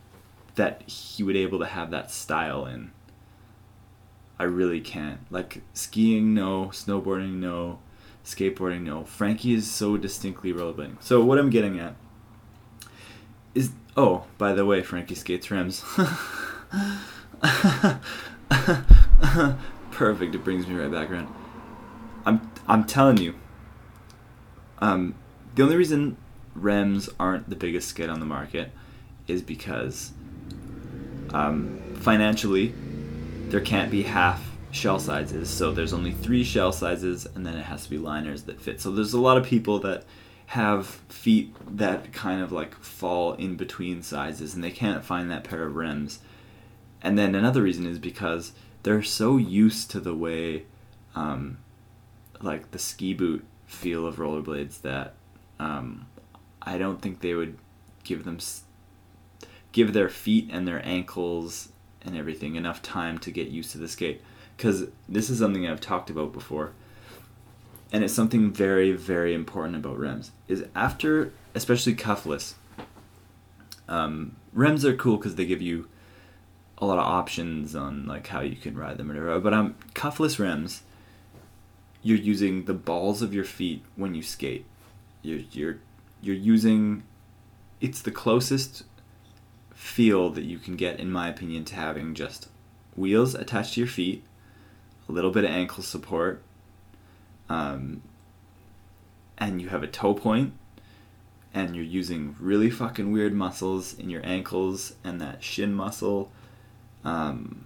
that 0.55 0.81
he 0.89 1.23
would 1.23 1.37
able 1.37 1.59
to 1.59 1.65
have 1.65 1.91
that 1.91 2.11
style 2.11 2.65
in. 2.65 2.91
I 4.37 4.43
really 4.43 4.81
can't. 4.81 5.19
Like 5.29 5.61
skiing, 5.73 6.33
no. 6.33 6.65
Snowboarding, 6.65 7.35
no. 7.35 7.79
Skateboarding, 8.25 8.81
no. 8.81 9.03
Frankie 9.05 9.53
is 9.53 9.69
so 9.71 9.95
distinctly 9.95 10.51
rollerblading. 10.51 11.01
So 11.01 11.23
what 11.23 11.39
I'm 11.39 11.49
getting 11.49 11.79
at 11.79 11.95
is 13.55 13.71
Oh, 13.97 14.25
by 14.37 14.53
the 14.53 14.65
way, 14.65 14.81
Frankie 14.81 15.15
skates 15.15 15.47
Remz. 15.47 15.83
Perfect. 19.91 20.35
It 20.35 20.43
brings 20.43 20.67
me 20.67 20.75
right 20.75 20.91
back 20.91 21.11
around. 21.11 21.27
I'm 22.25 22.51
I'm 22.67 22.85
telling 22.85 23.17
you. 23.17 23.35
Um, 24.79 25.15
the 25.55 25.63
only 25.63 25.75
reason 25.75 26.17
Remz 26.57 27.09
aren't 27.19 27.49
the 27.49 27.55
biggest 27.55 27.89
skate 27.89 28.09
on 28.09 28.19
the 28.19 28.25
market 28.25 28.71
is 29.27 29.41
because 29.41 30.11
um, 31.33 31.79
financially 31.95 32.73
there 33.49 33.61
can't 33.61 33.91
be 33.91 34.03
half 34.03 34.49
shell 34.71 34.99
sizes. 34.99 35.49
So 35.49 35.71
there's 35.71 35.93
only 35.93 36.11
three 36.11 36.43
shell 36.43 36.71
sizes, 36.71 37.25
and 37.25 37.45
then 37.45 37.55
it 37.55 37.65
has 37.65 37.85
to 37.85 37.89
be 37.89 37.97
liners 37.97 38.43
that 38.43 38.61
fit. 38.61 38.81
So 38.81 38.91
there's 38.91 39.13
a 39.13 39.19
lot 39.19 39.37
of 39.37 39.45
people 39.45 39.79
that 39.79 40.03
have 40.49 40.87
feet 41.09 41.53
that 41.77 42.11
kind 42.11 42.41
of 42.41 42.51
like 42.51 42.73
fall 42.73 43.33
in 43.33 43.55
between 43.55 44.01
sizes 44.01 44.55
and 44.55 44.63
they 44.63 44.71
can't 44.71 45.05
find 45.05 45.29
that 45.29 45.43
pair 45.43 45.63
of 45.63 45.75
Remz. 45.75 46.17
And 47.03 47.19
then 47.19 47.35
another 47.35 47.61
reason 47.61 47.85
is 47.85 47.99
because 47.99 48.53
they're 48.81 49.03
so 49.03 49.37
used 49.37 49.91
to 49.91 49.99
the 49.99 50.15
way, 50.15 50.63
um, 51.13 51.59
like 52.41 52.71
the 52.71 52.79
ski 52.79 53.13
boot 53.13 53.45
feel 53.67 54.07
of 54.07 54.15
rollerblades 54.15 54.81
that 54.81 55.13
um, 55.59 56.07
I 56.63 56.79
don't 56.79 56.99
think 56.99 57.21
they 57.21 57.35
would 57.35 57.59
give 58.03 58.23
them 58.23 58.39
give 59.71 59.93
their 59.93 60.09
feet 60.09 60.49
and 60.51 60.67
their 60.67 60.83
ankles 60.83 61.69
and 62.01 62.17
everything 62.17 62.55
enough 62.55 62.81
time 62.81 63.19
to 63.19 63.29
get 63.29 63.49
used 63.49 63.69
to 63.73 63.77
the 63.77 63.87
skate. 63.87 64.23
Because 64.57 64.87
this 65.07 65.29
is 65.29 65.37
something 65.37 65.67
I've 65.67 65.79
talked 65.79 66.09
about 66.09 66.33
before 66.33 66.73
and 67.91 68.03
it's 68.03 68.13
something 68.13 68.51
very 68.51 68.91
very 68.91 69.33
important 69.33 69.75
about 69.75 69.97
Remz 69.97 70.31
is 70.47 70.65
after 70.75 71.31
especially 71.55 71.95
cuffless 71.95 72.53
um, 73.87 74.35
Remz 74.55 74.83
are 74.83 74.95
cool 74.95 75.17
because 75.17 75.35
they 75.35 75.45
give 75.45 75.61
you 75.61 75.87
a 76.77 76.85
lot 76.85 76.97
of 76.97 77.05
options 77.05 77.75
on 77.75 78.05
like 78.05 78.27
how 78.27 78.39
you 78.39 78.55
can 78.55 78.77
ride 78.77 78.97
them 78.97 79.11
or 79.11 79.15
whatever. 79.15 79.39
But 79.39 79.53
um 79.53 79.75
cuffless 79.93 80.37
Remz 80.37 80.81
you're 82.01 82.17
using 82.17 82.65
the 82.65 82.73
balls 82.73 83.21
of 83.21 83.33
your 83.33 83.43
feet 83.43 83.83
when 83.95 84.15
you 84.15 84.21
skate. 84.21 84.65
You're 85.21 85.41
you're 85.51 85.77
you're 86.21 86.35
using 86.35 87.03
it's 87.81 88.01
the 88.01 88.11
closest 88.11 88.83
feel 89.73 90.29
that 90.31 90.43
you 90.43 90.59
can 90.59 90.75
get 90.75 90.99
in 90.99 91.11
my 91.11 91.29
opinion 91.29 91.65
to 91.65 91.75
having 91.75 92.13
just 92.13 92.49
wheels 92.95 93.33
attached 93.33 93.73
to 93.75 93.81
your 93.81 93.87
feet 93.87 94.23
a 95.07 95.11
little 95.11 95.31
bit 95.31 95.43
of 95.43 95.49
ankle 95.49 95.81
support, 95.81 96.41
um, 97.49 98.01
and 99.37 99.61
you 99.61 99.69
have 99.69 99.83
a 99.83 99.87
toe 99.87 100.13
point, 100.13 100.53
and 101.53 101.75
you're 101.75 101.83
using 101.83 102.35
really 102.39 102.69
fucking 102.69 103.11
weird 103.11 103.33
muscles 103.33 103.97
in 103.97 104.09
your 104.09 104.25
ankles 104.25 104.93
and 105.03 105.19
that 105.19 105.43
shin 105.43 105.73
muscle 105.73 106.31
um, 107.03 107.65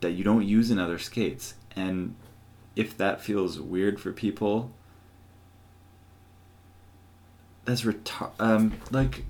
that 0.00 0.12
you 0.12 0.24
don't 0.24 0.46
use 0.46 0.70
in 0.70 0.78
other 0.78 0.98
skates. 0.98 1.54
And 1.76 2.14
if 2.76 2.96
that 2.96 3.20
feels 3.20 3.60
weird 3.60 4.00
for 4.00 4.12
people, 4.12 4.70
that's 7.64 7.82
retar- 7.82 8.32
um, 8.38 8.80
like 8.90 9.24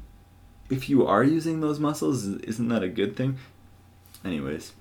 if 0.71 0.89
you 0.89 1.07
are 1.07 1.23
using 1.25 1.61
those 1.61 1.79
muscles, 1.79 2.27
isn't 2.27 2.69
that 2.69 2.83
a 2.83 2.89
good 2.89 3.17
thing? 3.17 3.39
Anyways, 4.25 4.73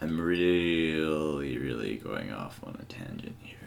I'm 0.00 0.20
really, 0.20 1.56
really 1.58 1.96
going 1.96 2.32
off 2.32 2.60
on 2.64 2.76
a 2.80 2.84
tangent 2.84 3.36
here. 3.40 3.63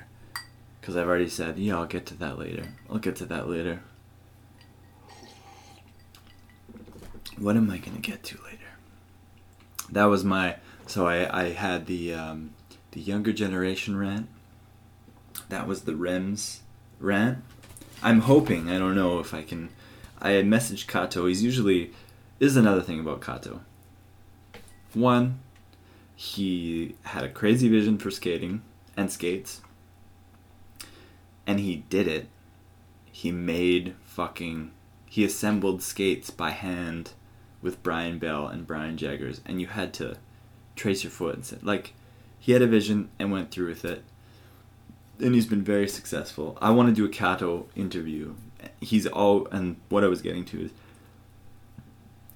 Because 0.87 1.01
I've 1.01 1.09
already 1.09 1.27
said, 1.27 1.59
yeah, 1.59 1.75
I'll 1.75 1.85
get 1.85 2.05
to 2.05 2.13
that 2.13 2.39
later. 2.39 2.63
I'll 2.89 2.97
get 2.97 3.17
to 3.17 3.25
that 3.25 3.49
later. 3.49 3.81
What 7.37 7.57
am 7.57 7.69
I 7.69 7.77
going 7.77 7.95
to 7.95 8.01
get 8.01 8.23
to 8.23 8.37
later? 8.45 8.69
That 9.91 10.05
was 10.05 10.23
my. 10.23 10.55
So 10.85 11.05
I, 11.05 11.41
I 11.41 11.49
had 11.49 11.87
the, 11.87 12.13
um, 12.13 12.51
the 12.91 13.01
younger 13.01 13.33
generation 13.33 13.97
rant. 13.97 14.29
That 15.49 15.67
was 15.67 15.81
the 15.81 15.91
Remz 15.91 16.59
rant. 17.01 17.43
I'm 18.01 18.21
hoping, 18.21 18.69
I 18.69 18.79
don't 18.79 18.95
know 18.95 19.19
if 19.19 19.33
I 19.33 19.41
can. 19.41 19.67
I 20.21 20.29
messaged 20.35 20.87
Kato. 20.87 21.25
He's 21.25 21.43
usually. 21.43 21.91
This 22.39 22.51
is 22.51 22.55
another 22.55 22.81
thing 22.81 23.01
about 23.01 23.19
Kato. 23.19 23.59
One, 24.93 25.39
he 26.15 26.95
had 27.03 27.25
a 27.25 27.29
crazy 27.29 27.67
vision 27.67 27.97
for 27.97 28.09
skating 28.09 28.61
and 28.95 29.11
skates. 29.11 29.59
And 31.47 31.59
he 31.59 31.77
did 31.89 32.07
it. 32.07 32.27
He 33.11 33.31
made 33.31 33.95
fucking. 34.03 34.71
He 35.07 35.23
assembled 35.23 35.81
skates 35.81 36.29
by 36.29 36.51
hand 36.51 37.13
with 37.61 37.81
Brian 37.81 38.19
Bell 38.19 38.45
and 38.45 38.67
Brian 38.67 38.97
Jaggers, 38.97 39.41
and 39.45 39.59
you 39.59 39.67
had 39.67 39.93
to 39.95 40.17
trace 40.75 41.03
your 41.03 41.11
foot 41.11 41.35
and 41.35 41.45
say, 41.45 41.57
like, 41.63 41.93
he 42.37 42.51
had 42.51 42.61
a 42.61 42.67
vision 42.67 43.09
and 43.17 43.31
went 43.31 43.49
through 43.49 43.69
with 43.69 43.85
it. 43.85 44.03
And 45.19 45.33
he's 45.33 45.47
been 45.47 45.63
very 45.63 45.87
successful. 45.87 46.57
I 46.61 46.69
want 46.69 46.89
to 46.89 46.93
do 46.93 47.05
a 47.05 47.09
Kato 47.09 47.67
interview. 47.75 48.35
He's 48.79 49.07
all, 49.07 49.47
and 49.47 49.77
what 49.89 50.03
I 50.03 50.07
was 50.07 50.21
getting 50.21 50.45
to 50.45 50.65
is, 50.65 50.71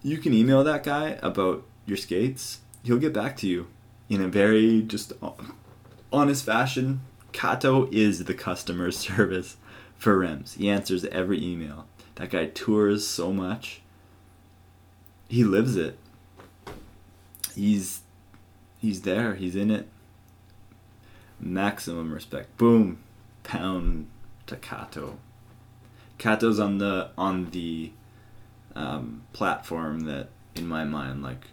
you 0.01 0.17
can 0.17 0.33
email 0.33 0.63
that 0.63 0.83
guy 0.83 1.19
about 1.21 1.63
your 1.85 1.97
skates. 1.97 2.61
He'll 2.81 2.97
get 2.97 3.13
back 3.13 3.37
to 3.37 3.47
you 3.47 3.67
in 4.09 4.21
a 4.21 4.27
very 4.27 4.81
just 4.81 5.13
honest 6.11 6.43
fashion. 6.43 7.01
Kato 7.31 7.87
is 7.91 8.25
the 8.25 8.33
customer 8.33 8.91
service 8.91 9.57
for 9.97 10.17
Remz. 10.17 10.57
He 10.57 10.69
answers 10.69 11.05
every 11.05 11.43
email. 11.43 11.85
That 12.15 12.31
guy 12.31 12.47
tours 12.47 13.07
so 13.07 13.31
much. 13.31 13.81
He 15.27 15.43
lives 15.43 15.75
it. 15.75 15.97
He's 17.55 18.01
he's 18.79 19.01
there. 19.01 19.35
He's 19.35 19.55
in 19.55 19.71
it. 19.71 19.87
Maximum 21.39 22.13
respect. 22.13 22.57
Boom, 22.57 22.99
pound 23.43 24.07
to 24.47 24.55
Kato. 24.55 25.17
Kato's 26.17 26.59
on 26.59 26.77
the 26.77 27.09
on 27.17 27.49
the 27.51 27.91
um, 28.75 29.23
platform 29.33 30.01
that, 30.01 30.29
in 30.55 30.67
my 30.67 30.83
mind, 30.83 31.23
like 31.23 31.47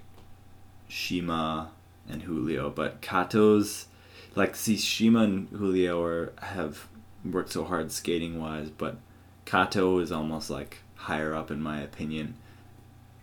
Shima 0.89 1.71
and 2.09 2.23
Julio, 2.23 2.71
but 2.71 3.01
Kato's 3.01 3.87
like 4.35 4.57
see 4.57 4.77
Shima 4.77 5.21
and 5.21 5.49
Julio 5.49 6.03
are 6.03 6.33
have 6.41 6.89
worked 7.25 7.53
so 7.53 7.65
hard 7.65 7.93
skating 7.93 8.41
wise, 8.41 8.71
but 8.71 8.99
Kato 9.45 9.99
is 9.99 10.13
almost 10.13 10.51
like 10.51 10.79
higher 10.95 11.35
up 11.35 11.51
in 11.51 11.63
my 11.63 11.81
opinion 11.81 12.35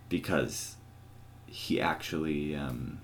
because 0.09 0.75
he 1.47 1.79
actually 1.79 2.55
um, 2.55 2.99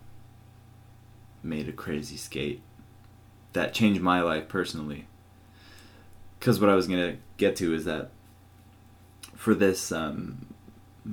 made 1.44 1.70
a 1.70 1.74
crazy 1.74 2.18
skate 2.18 2.62
that 3.54 3.74
changed 3.74 4.02
my 4.02 4.22
life 4.22 4.48
personally. 4.48 5.08
Because 6.40 6.60
what 6.60 6.70
I 6.70 6.76
was 6.76 6.88
gonna 6.88 7.18
get 7.38 7.56
to 7.58 7.74
is 7.74 7.86
that 7.86 8.10
for 9.36 9.54
this, 9.54 9.92
um, 9.92 10.48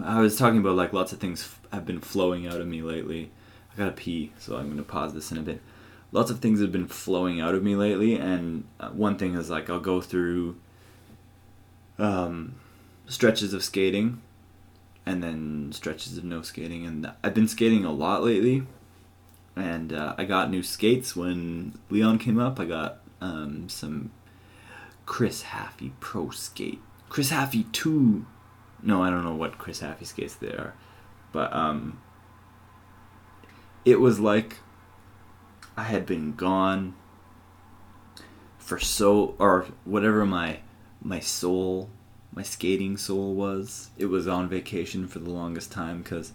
I 0.03 0.21
was 0.21 0.37
talking 0.37 0.59
about 0.59 0.77
like 0.77 0.93
lots 0.93 1.13
of 1.13 1.21
things 1.21 1.57
have 1.73 1.87
been 1.87 2.01
flowing 2.01 2.47
out 2.47 2.61
of 2.61 2.67
me 2.67 2.83
lately. 2.83 3.31
I 3.73 3.77
gotta 3.77 3.93
pee, 3.93 4.33
so 4.39 4.57
I'm 4.57 4.69
gonna 4.69 4.83
pause 4.83 5.15
this 5.15 5.31
in 5.31 5.39
a 5.39 5.43
bit. 5.43 5.61
Lots 6.11 6.31
of 6.31 6.41
things 6.41 6.61
have 6.61 6.73
been 6.73 6.89
flowing 6.89 7.41
out 7.41 7.55
of 7.55 7.63
me 7.63 7.77
lately, 7.77 8.15
and 8.17 8.65
uh, 8.81 8.91
one 8.91 9.19
thing 9.19 9.35
is 9.35 9.51
like 9.51 9.69
I'll 9.69 9.81
go 9.81 10.01
through 10.01 10.57
um, 11.99 12.55
stretches 13.07 13.53
of 13.53 13.63
skating, 13.63 14.23
and 15.05 15.23
then 15.23 15.71
stretches 15.73 16.17
of 16.17 16.25
no 16.25 16.43
skating, 16.43 16.87
and 16.87 17.11
I've 17.23 17.35
been 17.35 17.49
skating 17.49 17.85
a 17.85 17.93
lot 17.93 18.25
lately 18.25 18.65
and 19.59 19.93
uh, 19.93 20.15
I 20.17 20.25
got 20.25 20.51
new 20.51 20.63
skates 20.63 21.17
when 21.17 21.79
Leon 21.91 22.19
came 22.19 22.39
up. 22.39 22.61
I 22.61 22.65
got 22.65 23.01
um, 23.21 23.69
some 23.69 24.11
Chris 25.07 25.45
Haffey 25.45 25.93
Pro 26.01 26.31
Skate, 26.31 26.81
Chris 27.09 27.31
Haffey 27.31 27.71
two. 27.73 28.27
No, 28.83 29.03
I 29.03 29.11
don't 29.11 29.25
know 29.25 29.35
what 29.35 29.59
Chris 29.59 29.81
Haffey 29.81 30.07
skates 30.07 30.35
they 30.35 30.49
are, 30.49 30.75
but 31.33 31.53
um, 31.53 32.01
it 33.85 34.01
was 34.01 34.21
like 34.21 34.59
I 35.79 35.85
had 35.85 36.07
been 36.07 36.35
gone 36.35 36.97
for 38.59 38.81
so 38.81 39.37
or 39.39 39.67
whatever 39.85 40.27
my 40.27 40.59
my 41.01 41.21
soul 41.21 41.89
my 42.35 42.43
skating 42.43 42.97
soul 42.97 43.33
was. 43.35 43.91
It 43.97 44.07
was 44.07 44.27
on 44.27 44.49
vacation 44.49 45.07
for 45.07 45.21
the 45.21 45.31
longest 45.31 45.71
time 45.71 46.03
because 46.03 46.33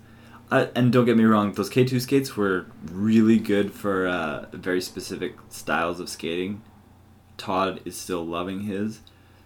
and 0.49 0.93
don't 0.93 1.03
get 1.03 1.17
me 1.17 1.25
wrong, 1.25 1.51
those 1.51 1.69
K2 1.69 1.99
skates 1.99 2.37
were 2.37 2.67
really 2.89 3.37
good 3.37 3.73
for 3.73 4.07
uh, 4.07 4.45
very 4.53 4.79
specific 4.79 5.35
styles 5.49 5.99
of 5.99 6.07
skating. 6.07 6.61
Todd 7.37 7.81
is 7.83 7.97
still 7.97 8.25
loving 8.25 8.61
his. 8.61 9.01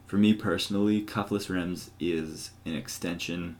For 0.06 0.18
me 0.18 0.34
personally, 0.34 1.02
cuffless 1.02 1.48
Remz 1.48 1.90
is 2.00 2.52
an 2.66 2.76
extension 2.76 3.58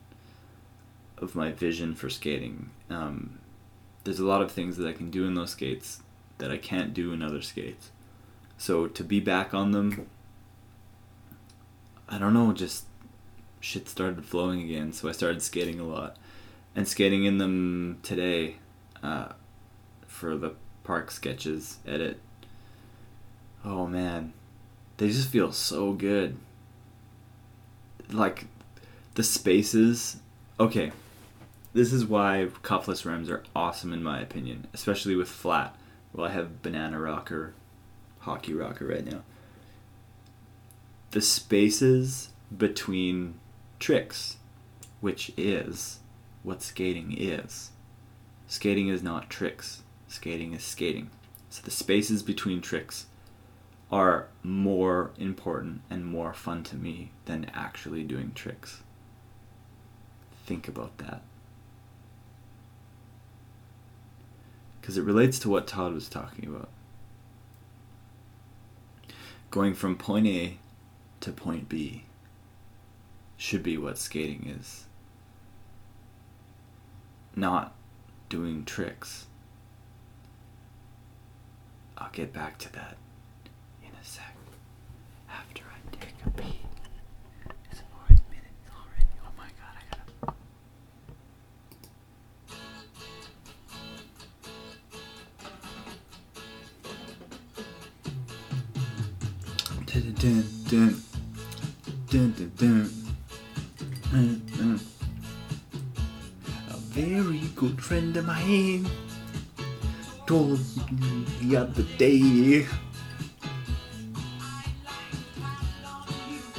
of 1.18 1.34
my 1.34 1.52
vision 1.52 1.96
for 1.96 2.12
skating. 2.12 2.70
Um, 2.92 3.40
there's 4.04 4.20
a 4.20 4.26
lot 4.26 4.44
of 4.44 4.52
things 4.52 4.78
that 4.78 4.88
I 4.88 4.94
can 4.94 5.10
do 5.10 5.26
in 5.26 5.34
those 5.34 5.52
skates 5.52 6.02
that 6.38 6.52
I 6.52 6.58
can't 6.58 6.94
do 6.94 7.14
in 7.14 7.22
other 7.22 7.42
skates. 7.42 7.92
So 8.58 8.88
to 8.88 9.04
be 9.04 9.20
back 9.20 9.54
on 9.54 9.72
them, 9.72 10.08
I 12.10 12.18
don't 12.18 12.34
know, 12.34 12.54
just 12.54 12.86
shit 13.60 13.90
started 13.90 14.26
flowing 14.26 14.62
again. 14.62 14.94
So 14.94 15.10
I 15.10 15.12
started 15.12 15.42
skating 15.42 15.80
a 15.80 15.84
lot 15.84 16.18
and 16.76 16.88
skating 16.88 17.26
in 17.26 17.38
them 17.38 18.00
today 18.04 18.58
uh, 19.04 19.30
for 20.08 20.38
the 20.38 20.54
park 20.84 21.12
sketches 21.12 21.78
edit. 21.86 22.20
Oh 23.66 23.88
man, 23.88 24.34
they 24.98 25.08
just 25.08 25.30
feel 25.30 25.52
so 25.52 25.94
good. 25.94 26.38
Like 28.12 28.46
the 29.16 29.24
spaces. 29.24 30.18
Okay, 30.60 30.92
this 31.74 31.92
is 31.92 32.06
why 32.06 32.48
cuffless 32.64 33.04
Remz 33.04 33.30
are 33.30 33.44
awesome 33.56 33.94
in 33.94 34.02
my 34.02 34.20
opinion, 34.20 34.68
especially 34.74 35.16
with 35.16 35.28
flat. 35.28 35.76
Well, 36.14 36.28
I 36.28 36.32
have 36.32 36.62
banana 36.62 37.00
rocker, 37.00 37.54
hockey 38.20 38.54
rocker 38.54 38.86
right 38.86 39.06
now. 39.06 39.24
The 41.12 41.22
spaces 41.22 42.30
between 42.56 43.36
tricks, 43.80 44.38
which 45.02 45.32
is 45.38 46.00
what 46.44 46.62
skating 46.62 47.16
is. 47.18 47.72
Skating 48.48 48.88
is 48.88 49.04
not 49.04 49.30
tricks, 49.30 49.84
skating 50.08 50.54
is 50.54 50.64
skating. 50.64 51.10
So 51.50 51.62
the 51.64 51.72
spaces 51.72 52.24
between 52.24 52.62
tricks 52.62 53.08
are 53.92 54.28
more 54.44 55.12
important 55.18 55.82
and 55.90 56.06
more 56.06 56.34
fun 56.34 56.64
to 56.64 56.76
me 56.76 57.12
than 57.26 57.50
actually 57.54 58.04
doing 58.04 58.32
tricks. 58.34 58.82
Think 60.46 60.68
about 60.68 60.98
that. 60.98 61.22
Because 64.88 64.98
it 64.98 65.04
relates 65.04 65.38
to 65.40 65.50
what 65.50 65.68
Todd 65.68 65.94
was 65.94 66.08
talking 66.08 66.48
about. 66.48 66.70
Going 69.52 69.74
from 69.74 69.98
point 69.98 70.28
A 70.28 70.60
to 71.20 71.34
point 71.34 71.68
B 71.68 72.06
should 73.36 73.64
be 73.64 73.78
what 73.78 73.98
skating 73.98 74.48
is 74.48 74.86
not 77.36 77.76
doing 78.30 78.64
tricks. 78.64 79.26
I'll 81.98 82.10
get 82.12 82.32
back 82.32 82.58
to 82.60 82.72
that 82.72 82.96
dun, 100.28 100.44
dun. 100.70 101.04
Dun, 102.10 102.52
dun, 102.52 102.92
dun. 104.58 104.80
A 106.70 106.78
very 106.92 107.42
good 107.56 107.82
friend 107.82 108.16
of 108.18 108.26
mine 108.26 108.88
told 110.26 110.60
me 110.92 111.26
the 111.42 111.58
other 111.58 111.84
day. 111.98 112.66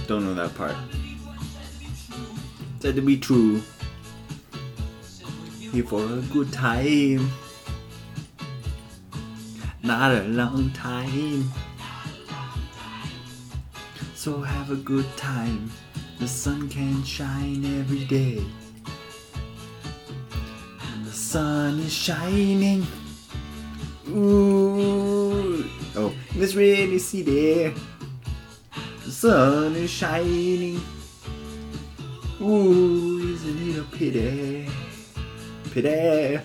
Don't 0.07 0.25
know 0.25 0.35
that 0.35 0.55
part. 0.55 0.77
Said 2.81 2.97
to 2.97 3.03
be 3.03 3.19
true. 3.19 3.61
Here 5.59 5.85
for 5.85 6.03
a 6.03 6.23
good 6.33 6.51
time. 6.53 7.31
Not 9.83 10.13
a 10.13 10.23
long 10.25 10.71
time. 10.73 11.51
So 14.29 14.43
have 14.43 14.71
a 14.71 14.77
good 14.77 15.09
time. 15.17 15.71
The 16.19 16.29
sun 16.29 16.69
can 16.69 17.03
shine 17.03 17.65
every 17.81 18.05
day. 18.05 18.45
And 20.83 21.07
the 21.07 21.13
sun 21.13 21.81
is 21.81 21.91
shining. 21.91 22.87
Ooh. 24.11 25.65
Oh, 25.97 26.13
this 26.35 26.55
rainy 26.55 26.99
city. 26.99 27.73
The 29.07 29.11
sun 29.11 29.75
is 29.77 29.89
shining. 29.89 30.79
Ooh, 32.43 33.33
isn't 33.33 33.69
it 33.71 33.79
a 33.79 33.85
pity? 33.97 34.69
Pity. 35.73 36.39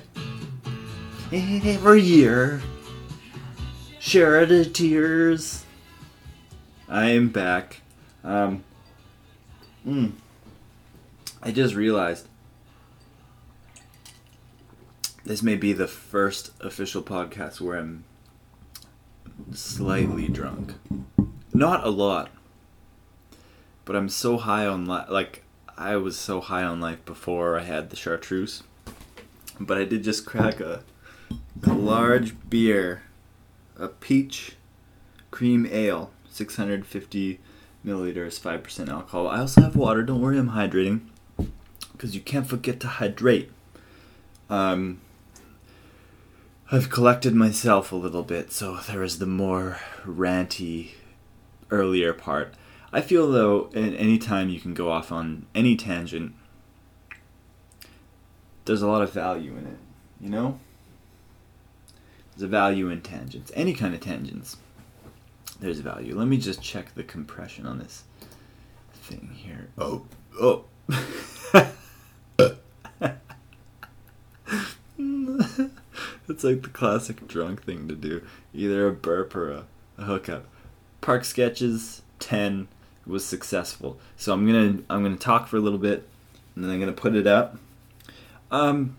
And 1.34 1.68
every 1.68 2.02
year. 2.02 2.62
Share 4.00 4.46
the 4.46 4.64
tears. 4.64 5.66
I 6.88 7.10
am 7.12 7.30
back. 7.30 7.82
Um, 8.24 8.64
mm, 9.86 10.14
I 11.42 11.52
just 11.52 11.76
realized 11.76 12.28
this 15.26 15.42
may 15.42 15.56
be 15.56 15.72
the 15.74 15.88
first 15.88 16.52
official 16.60 17.02
podcast 17.02 17.62
where 17.62 17.78
I'm 17.78 18.04
slightly 19.54 20.28
drunk. 20.28 20.74
Not 21.54 21.86
a 21.86 21.90
lot, 21.90 22.32
but 23.86 23.96
I'm 23.96 24.10
so 24.10 24.38
high 24.38 24.66
on 24.66 24.86
life. 24.86 25.10
Like 25.10 25.44
I 25.78 25.96
was 25.96 26.18
so 26.18 26.42
high 26.42 26.64
on 26.64 26.82
life 26.82 27.04
before 27.06 27.58
I 27.58 27.64
had 27.64 27.90
the 27.90 27.96
chartreuse, 27.96 28.64
but 29.60 29.78
I 29.78 29.86
did 29.86 30.04
just 30.04 30.26
crack 30.26 30.60
a, 30.60 30.84
a 31.64 31.74
large 31.74 32.36
beer, 32.50 33.04
a 33.78 33.88
peach 33.88 34.58
cream 35.32 35.66
ale, 35.72 36.12
650 36.34 37.40
milliliters, 37.86 38.40
5% 38.40 38.90
alcohol. 38.90 39.28
I 39.28 39.40
also 39.40 39.62
have 39.62 39.76
water. 39.76 40.04
Don't 40.04 40.22
worry, 40.22 40.38
I'm 40.38 40.52
hydrating 40.52 41.02
because 41.92 42.16
you 42.16 42.22
can't 42.22 42.48
forget 42.48 42.80
to 42.82 42.88
hydrate. 42.88 43.52
Um, 44.50 45.00
I've 46.72 46.90
collected 46.90 47.36
myself 47.36 47.92
a 47.92 47.96
little 47.96 48.24
bit, 48.24 48.52
so 48.52 48.78
there 48.78 49.04
is 49.04 49.20
the 49.20 49.26
more 49.26 49.80
ranty 50.06 50.92
earlier 51.70 52.14
part. 52.14 52.54
I 52.92 53.02
feel 53.02 53.32
though, 53.32 53.70
at 53.76 53.94
any 53.96 54.18
time 54.18 54.50
you 54.50 54.60
can 54.60 54.74
go 54.74 54.92
off 54.92 55.12
on 55.12 55.46
any 55.54 55.76
tangent, 55.76 56.34
there's 58.66 58.82
a 58.82 58.88
lot 58.88 59.02
of 59.02 59.12
value 59.14 59.56
in 59.58 59.68
it. 59.68 59.78
You 60.20 60.30
know, 60.30 60.60
there's 62.32 62.44
a 62.44 62.48
value 62.48 62.90
in 62.90 63.02
tangents, 63.02 63.52
any 63.56 63.74
kind 63.74 63.94
of 63.94 64.00
tangents. 64.00 64.58
There's 65.64 65.80
a 65.80 65.84
value. 65.84 66.14
Let 66.14 66.28
me 66.28 66.38
just 66.38 66.62
check 66.62 66.94
the 66.94 67.04
compression 67.04 67.66
on 67.66 67.80
this 67.80 68.04
thing 68.94 69.30
here. 69.34 69.70
Oh, 69.78 70.06
oh. 70.42 70.66
It's 76.30 76.44
like 76.44 76.64
the 76.64 76.70
classic 76.70 77.28
drunk 77.28 77.64
thing 77.64 77.88
to 77.88 77.96
do. 77.96 78.24
Either 78.54 78.88
a 78.88 78.92
burp 78.92 79.36
or 79.36 79.52
a, 79.52 79.66
a 79.98 80.04
hookup. 80.04 80.48
Park 81.00 81.24
sketches, 81.24 82.02
10 82.20 82.68
was 83.08 83.26
successful. 83.26 83.98
So 84.18 84.34
I'm 84.34 84.46
gonna 84.46 84.80
I'm 84.90 85.04
gonna 85.04 85.16
talk 85.16 85.48
for 85.48 85.56
a 85.56 85.62
little 85.62 85.80
bit 85.80 86.08
and 86.56 86.64
then 86.66 86.72
I'm 86.72 86.80
gonna 86.80 86.92
put 86.92 87.16
it 87.16 87.28
up. 87.28 87.58
Um 88.52 88.98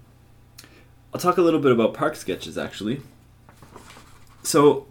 I'll 1.13 1.21
talk 1.21 1.37
a 1.37 1.43
little 1.43 1.61
bit 1.61 1.73
about 1.73 1.93
park 1.93 2.17
sketches 2.17 2.57
actually. 2.57 3.03
So 4.43 4.87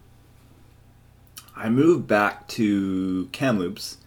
I 1.55 1.69
moved 1.69 2.07
back 2.07 2.47
to 2.49 3.29
Kamloops 3.31 3.97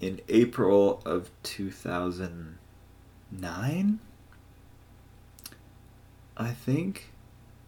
in 0.00 0.20
April 0.28 1.00
of 1.04 1.30
2009, 1.42 3.98
I 6.36 6.50
think. 6.50 7.10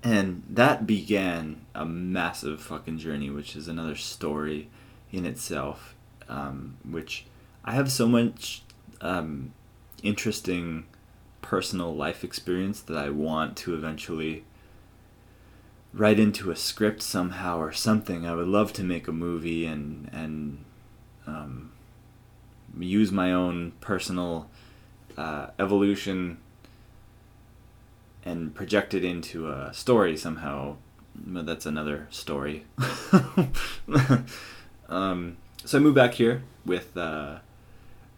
And 0.03 0.43
that 0.49 0.87
began 0.87 1.63
a 1.75 1.85
massive 1.85 2.61
fucking 2.61 2.99
journey, 2.99 3.31
which 3.31 3.57
is 3.57 3.67
another 3.67 3.97
story 3.97 4.69
in 5.11 5.27
itself. 5.27 5.97
Um, 6.29 6.77
which 6.89 7.27
I 7.65 7.73
have 7.73 7.91
so 7.91 8.07
much 8.07 8.63
um, 9.01 9.53
interesting 10.03 10.87
personal 11.43 11.95
life 11.95 12.25
experience 12.25 12.81
that 12.83 12.97
I 12.97 13.11
want 13.11 13.57
to 13.59 13.75
eventually 13.75 14.45
write 15.97 16.19
into 16.19 16.51
a 16.51 16.57
script 16.57 17.03
somehow 17.03 17.59
or 17.59 17.73
something. 17.73 18.27
I 18.27 18.35
would 18.35 18.49
love 18.49 18.73
to 18.75 18.85
make 18.85 19.09
a 19.09 19.13
movie 19.13 19.65
and 19.65 20.11
and 20.13 20.65
um, 21.27 21.73
use 22.79 23.11
my 23.11 23.33
own 23.33 23.73
personal 23.81 24.51
uh, 25.17 25.49
evolution 25.59 26.39
and 28.25 28.55
project 28.55 28.93
it 28.93 29.05
into 29.05 29.49
a 29.51 29.73
story 29.73 30.17
somehow. 30.17 30.77
But 31.15 31.47
that's 31.47 31.65
another 31.65 32.09
story. 32.11 32.67
um, 34.91 35.39
so 35.65 35.79
I 35.79 35.81
moved 35.81 35.97
back 35.97 36.15
here 36.15 36.43
with 36.67 36.95
uh, 36.95 37.39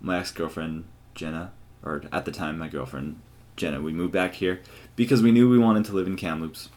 my 0.00 0.18
ex 0.18 0.32
girlfriend 0.32 0.84
Jenna, 1.14 1.52
or 1.84 2.02
at 2.10 2.24
the 2.24 2.32
time 2.32 2.58
my 2.58 2.66
girlfriend 2.66 3.20
Jenna. 3.56 3.80
We 3.80 3.92
moved 3.92 4.12
back 4.12 4.34
here 4.34 4.60
because 4.96 5.22
we 5.22 5.30
knew 5.30 5.48
we 5.48 5.60
wanted 5.60 5.84
to 5.84 5.92
live 5.92 6.08
in 6.08 6.16
Kamloops 6.16 6.70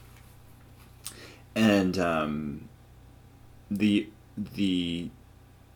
and 1.54 1.98
um, 1.98 2.68
the 3.70 4.08
the 4.36 5.10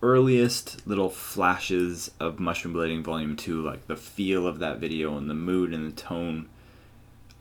earliest 0.03 0.87
little 0.87 1.11
flashes 1.11 2.11
of 2.21 2.39
Mushroom 2.39 2.75
Blading 2.75 3.03
Volume 3.03 3.37
Two, 3.37 3.63
like 3.63 3.87
the 3.87 3.97
feel 3.97 4.47
of 4.47 4.59
that 4.59 4.79
video 4.79 5.17
and 5.17 5.29
the 5.29 5.35
mood 5.35 5.73
and 5.73 5.87
the 5.87 6.01
tone, 6.01 6.49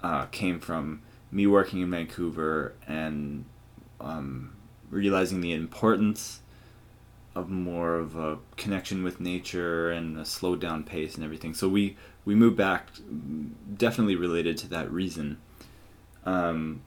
uh, 0.02 0.26
came 0.28 0.60
from 0.60 1.02
me 1.32 1.48
working 1.48 1.82
in 1.82 1.92
Vancouver 1.92 2.74
and 2.88 3.46
um, 4.00 4.56
realizing 4.90 5.42
the 5.42 5.54
importance 5.54 6.42
of 7.36 7.50
more 7.50 7.96
of 7.96 8.16
a 8.16 8.38
connection 8.56 9.04
with 9.04 9.20
nature 9.20 9.92
and 9.92 10.18
a 10.18 10.26
slowed 10.26 10.62
down 10.62 10.84
pace 10.84 11.16
and 11.16 11.24
everything. 11.24 11.54
So 11.54 11.68
we 11.68 11.98
we 12.24 12.34
moved 12.34 12.58
back, 12.58 12.88
definitely 13.78 14.16
related 14.16 14.58
to 14.60 14.68
that 14.70 14.92
reason. 14.92 15.38
Um, 16.26 16.82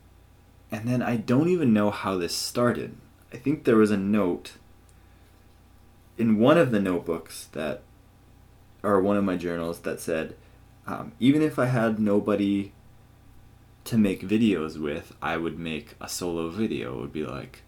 and 0.71 0.87
then 0.89 1.03
I 1.03 1.17
don't 1.17 1.49
even 1.49 1.73
know 1.73 1.91
how 1.91 2.17
this 2.17 2.37
started. 2.37 2.97
I 3.33 3.37
think 3.37 3.65
there 3.65 3.77
was 3.77 3.91
a 3.91 3.97
note 3.97 4.53
in 6.17 6.39
one 6.39 6.59
of 6.59 6.71
the 6.71 6.81
notebooks 6.81 7.47
that, 7.53 7.83
or 8.83 9.01
one 9.01 9.17
of 9.17 9.25
my 9.25 9.37
journals 9.37 9.81
that 9.81 10.01
said, 10.01 10.35
um, 10.87 11.13
even 11.21 11.43
if 11.43 11.59
I 11.59 11.67
had 11.67 11.99
nobody 11.99 12.73
to 13.85 13.97
make 13.97 14.23
videos 14.23 14.79
with, 14.79 15.15
I 15.23 15.37
would 15.37 15.59
make 15.59 15.95
a 16.01 16.09
solo 16.09 16.51
video. 16.51 16.95
It 16.95 17.01
would 17.01 17.13
be 17.13 17.25
like, 17.25 17.63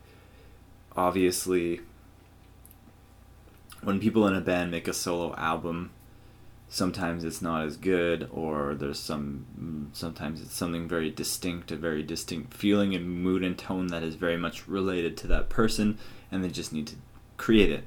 obviously, 0.97 1.81
when 3.83 4.01
people 4.01 4.27
in 4.27 4.35
a 4.35 4.41
band 4.41 4.71
make 4.71 4.89
a 4.89 4.93
solo 4.93 5.35
album, 5.37 5.91
sometimes 6.73 7.25
it's 7.25 7.43
not 7.43 7.65
as 7.65 7.77
good 7.77 8.29
or 8.33 8.75
there's 8.77 8.99
some 8.99 9.91
sometimes 9.93 10.41
it's 10.41 10.55
something 10.55 10.87
very 10.87 11.11
distinct 11.11 11.73
a 11.73 11.77
very 11.77 12.03
distinct 12.03 12.55
feeling 12.55 12.95
and 12.95 13.05
mood 13.05 13.43
and 13.43 13.59
tone 13.59 13.89
that 13.89 14.05
is 14.05 14.15
very 14.15 14.37
much 14.37 14.69
related 14.69 15.17
to 15.17 15.27
that 15.27 15.49
person 15.49 15.99
and 16.31 16.45
they 16.45 16.49
just 16.49 16.73
need 16.73 16.87
to 16.87 16.95
create 17.37 17.73
it. 17.73 17.85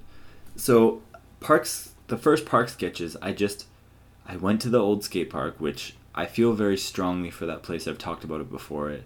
So 0.58 1.02
parks 1.40 1.94
the 2.08 2.18
first 2.18 2.46
park 2.46 2.68
sketches 2.70 3.16
i 3.22 3.32
just 3.32 3.66
i 4.28 4.36
went 4.36 4.62
to 4.62 4.70
the 4.70 4.80
old 4.80 5.04
skate 5.04 5.30
park 5.30 5.56
which 5.60 5.96
i 6.14 6.26
feel 6.26 6.54
very 6.54 6.78
strongly 6.78 7.32
for 7.32 7.46
that 7.46 7.64
place. 7.64 7.88
I've 7.88 7.98
talked 7.98 8.26
about 8.26 8.42
it 8.42 8.52
before. 8.52 8.90
It 8.90 9.04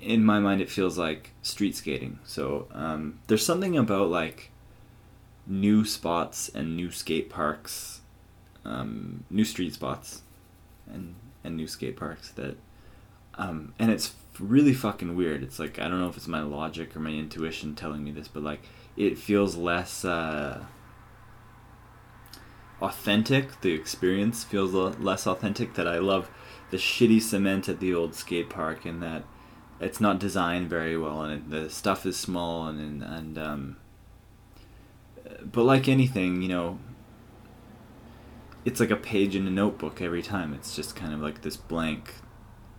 in 0.00 0.24
my 0.24 0.40
mind 0.40 0.62
it 0.62 0.70
feels 0.70 0.96
like 0.96 1.32
street 1.42 1.76
skating. 1.76 2.18
So 2.24 2.68
um, 2.72 3.20
there's 3.26 3.44
something 3.44 3.76
about 3.76 4.08
like 4.08 4.50
new 5.46 5.84
spots 5.84 6.50
and 6.54 6.74
new 6.74 6.90
skate 6.90 7.28
parks 7.28 8.00
um, 8.64 9.24
new 9.30 9.44
street 9.44 9.74
spots 9.74 10.22
and 10.86 11.14
and 11.42 11.56
new 11.56 11.66
skate 11.66 11.96
parks 11.96 12.30
that 12.30 12.56
um, 13.36 13.74
and 13.78 13.90
it's 13.90 14.14
really 14.38 14.74
fucking 14.74 15.16
weird. 15.16 15.42
It's 15.42 15.58
like 15.58 15.78
I 15.78 15.88
don't 15.88 16.00
know 16.00 16.08
if 16.08 16.16
it's 16.16 16.28
my 16.28 16.42
logic 16.42 16.94
or 16.96 17.00
my 17.00 17.10
intuition 17.10 17.74
telling 17.74 18.04
me 18.04 18.10
this, 18.10 18.28
but 18.28 18.42
like 18.42 18.62
it 18.96 19.18
feels 19.18 19.56
less 19.56 20.04
uh, 20.04 20.64
authentic. 22.80 23.60
The 23.60 23.72
experience 23.72 24.44
feels 24.44 24.72
less 24.72 25.26
authentic. 25.26 25.74
That 25.74 25.88
I 25.88 25.98
love 25.98 26.30
the 26.70 26.76
shitty 26.76 27.20
cement 27.22 27.68
at 27.68 27.80
the 27.80 27.94
old 27.94 28.14
skate 28.14 28.50
park, 28.50 28.84
and 28.84 29.02
that 29.02 29.24
it's 29.80 30.00
not 30.00 30.18
designed 30.18 30.70
very 30.70 30.96
well, 30.96 31.22
and 31.22 31.50
the 31.50 31.68
stuff 31.70 32.06
is 32.06 32.16
small, 32.16 32.68
and 32.68 32.80
and, 32.80 33.02
and 33.02 33.38
um, 33.38 33.76
but 35.44 35.64
like 35.64 35.88
anything, 35.88 36.42
you 36.42 36.48
know, 36.48 36.78
it's 38.64 38.80
like 38.80 38.90
a 38.90 38.96
page 38.96 39.36
in 39.36 39.46
a 39.46 39.50
notebook 39.50 40.00
every 40.00 40.22
time. 40.22 40.54
It's 40.54 40.74
just 40.74 40.96
kind 40.96 41.12
of 41.12 41.20
like 41.20 41.42
this 41.42 41.56
blank, 41.56 42.14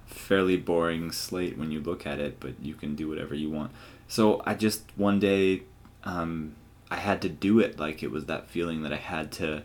fairly 0.06 0.58
boring 0.58 1.12
slate 1.12 1.58
when 1.58 1.72
you 1.72 1.80
look 1.80 2.08
at 2.08 2.20
it, 2.20 2.40
but 2.40 2.60
you 2.62 2.74
can 2.74 2.96
do 2.96 3.08
whatever 3.08 3.36
you 3.36 3.50
want. 3.50 3.72
So 4.08 4.42
I 4.46 4.56
just 4.56 4.84
one 4.96 5.20
day, 5.20 5.64
um, 6.04 6.56
I 6.90 6.98
had 6.98 7.22
to 7.24 7.30
do 7.30 7.60
it. 7.60 7.80
Like 7.80 8.04
it 8.04 8.12
was 8.12 8.26
that 8.26 8.50
feeling 8.50 8.84
that 8.84 8.94
I 8.94 8.98
had 8.98 9.32
to 9.34 9.64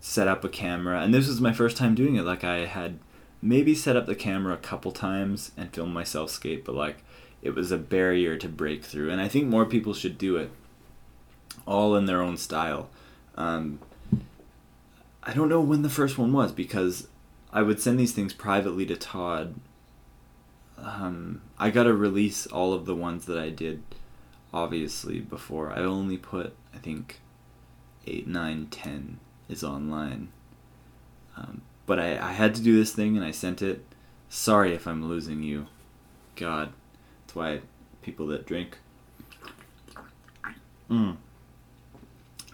set 0.00 0.28
up 0.28 0.44
a 0.44 0.48
camera, 0.48 1.00
and 1.00 1.12
this 1.12 1.28
was 1.28 1.40
my 1.40 1.52
first 1.52 1.76
time 1.76 1.94
doing 1.94 2.16
it. 2.16 2.22
Like 2.22 2.44
I 2.44 2.66
had 2.66 2.98
maybe 3.40 3.74
set 3.74 3.96
up 3.96 4.06
the 4.06 4.14
camera 4.14 4.54
a 4.54 4.58
couple 4.58 4.92
times 4.92 5.52
and 5.56 5.72
filmed 5.72 5.92
myself 5.92 6.30
skate, 6.30 6.64
but 6.64 6.74
like 6.74 7.02
it 7.42 7.54
was 7.54 7.70
a 7.70 7.78
barrier 7.78 8.36
to 8.38 8.48
break 8.48 8.84
through, 8.84 9.10
and 9.10 9.20
I 9.20 9.28
think 9.28 9.46
more 9.46 9.66
people 9.66 9.92
should 9.92 10.16
do 10.16 10.36
it, 10.36 10.50
all 11.66 11.96
in 11.96 12.06
their 12.06 12.22
own 12.22 12.36
style. 12.36 12.88
Um, 13.36 13.80
I 15.26 15.32
don't 15.32 15.48
know 15.48 15.60
when 15.60 15.82
the 15.82 15.88
first 15.88 16.18
one 16.18 16.32
was 16.32 16.52
because 16.52 17.08
I 17.52 17.62
would 17.62 17.80
send 17.80 17.98
these 17.98 18.12
things 18.12 18.34
privately 18.34 18.84
to 18.86 18.96
Todd. 18.96 19.54
Um, 20.76 21.40
I 21.58 21.70
got 21.70 21.84
to 21.84 21.94
release 21.94 22.46
all 22.46 22.74
of 22.74 22.84
the 22.84 22.94
ones 22.94 23.24
that 23.26 23.38
I 23.38 23.48
did, 23.48 23.82
obviously, 24.52 25.20
before. 25.20 25.72
I 25.72 25.78
only 25.78 26.18
put, 26.18 26.54
I 26.74 26.78
think, 26.78 27.20
8, 28.06 28.26
9, 28.26 28.66
10 28.70 29.18
is 29.48 29.64
online. 29.64 30.28
Um, 31.36 31.62
but 31.86 31.98
I, 31.98 32.18
I 32.18 32.32
had 32.32 32.54
to 32.56 32.62
do 32.62 32.76
this 32.76 32.92
thing 32.92 33.16
and 33.16 33.24
I 33.24 33.30
sent 33.30 33.62
it. 33.62 33.82
Sorry 34.28 34.74
if 34.74 34.86
I'm 34.86 35.08
losing 35.08 35.42
you. 35.42 35.68
God. 36.36 36.72
That's 37.22 37.34
why 37.34 37.60
people 38.02 38.26
that 38.26 38.46
drink. 38.46 38.78
Mm 40.90 41.16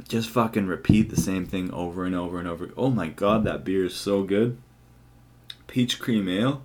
just 0.09 0.31
fucking 0.31 0.67
repeat 0.67 1.11
the 1.11 1.21
same 1.21 1.47
thing 1.47 1.73
over 1.73 2.05
and 2.05 2.15
over 2.15 2.39
and 2.39 2.49
over. 2.49 2.71
Oh 2.77 2.91
my 2.91 3.09
god, 3.09 3.45
that 3.45 3.65
beer 3.65 3.85
is 3.85 3.95
so 3.95 4.23
good. 4.23 4.59
Peach 5.67 5.99
Cream 5.99 6.29
Ale, 6.29 6.63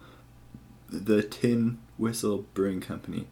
the 0.89 1.21
Tin 1.21 1.79
Whistle 1.97 2.45
Brewing 2.53 2.81
Company. 2.81 3.27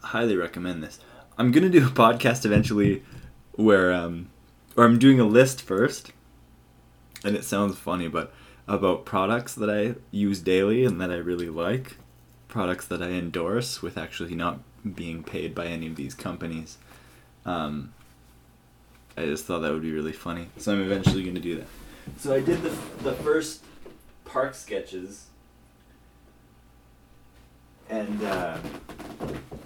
Highly 0.00 0.36
recommend 0.36 0.82
this. 0.82 0.98
I'm 1.38 1.52
gonna 1.52 1.68
do 1.68 1.86
a 1.86 1.90
podcast 1.90 2.44
eventually 2.44 3.02
where 3.52 3.92
um 3.92 4.30
or 4.76 4.84
I'm 4.84 4.98
doing 4.98 5.20
a 5.20 5.24
list 5.24 5.62
first. 5.62 6.12
And 7.24 7.36
it 7.36 7.44
sounds 7.44 7.78
funny, 7.78 8.08
but 8.08 8.34
about 8.68 9.06
products 9.06 9.54
that 9.54 9.70
I 9.70 9.94
use 10.10 10.40
daily 10.40 10.84
and 10.84 11.00
that 11.00 11.10
I 11.10 11.16
really 11.16 11.48
like. 11.48 11.96
Products 12.48 12.86
that 12.86 13.02
I 13.02 13.10
endorse 13.10 13.82
with 13.82 13.96
actually 13.96 14.34
not 14.34 14.60
being 14.94 15.22
paid 15.22 15.54
by 15.54 15.66
any 15.66 15.86
of 15.86 15.96
these 15.96 16.14
companies. 16.14 16.76
Um, 17.46 17.93
I 19.16 19.26
just 19.26 19.44
thought 19.44 19.60
that 19.60 19.72
would 19.72 19.82
be 19.82 19.92
really 19.92 20.12
funny. 20.12 20.48
So 20.56 20.72
I'm 20.72 20.82
eventually 20.82 21.22
going 21.22 21.36
to 21.36 21.40
do 21.40 21.56
that. 21.56 21.66
So 22.18 22.34
I 22.34 22.40
did 22.40 22.62
the 22.62 22.70
the 23.02 23.12
first 23.12 23.62
park 24.24 24.54
sketches, 24.54 25.26
and 27.88 28.22
uh, 28.22 28.58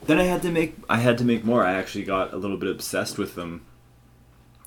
then 0.07 0.19
I 0.19 0.25
had 0.25 0.43
to 0.43 0.51
make 0.51 0.77
I 0.89 0.99
had 0.99 1.19
to 1.19 1.25
make 1.25 1.45
more. 1.45 1.65
I 1.65 1.75
actually 1.75 2.05
got 2.05 2.33
a 2.33 2.37
little 2.37 2.57
bit 2.57 2.71
obsessed 2.71 3.19
with 3.19 3.35
them, 3.35 3.65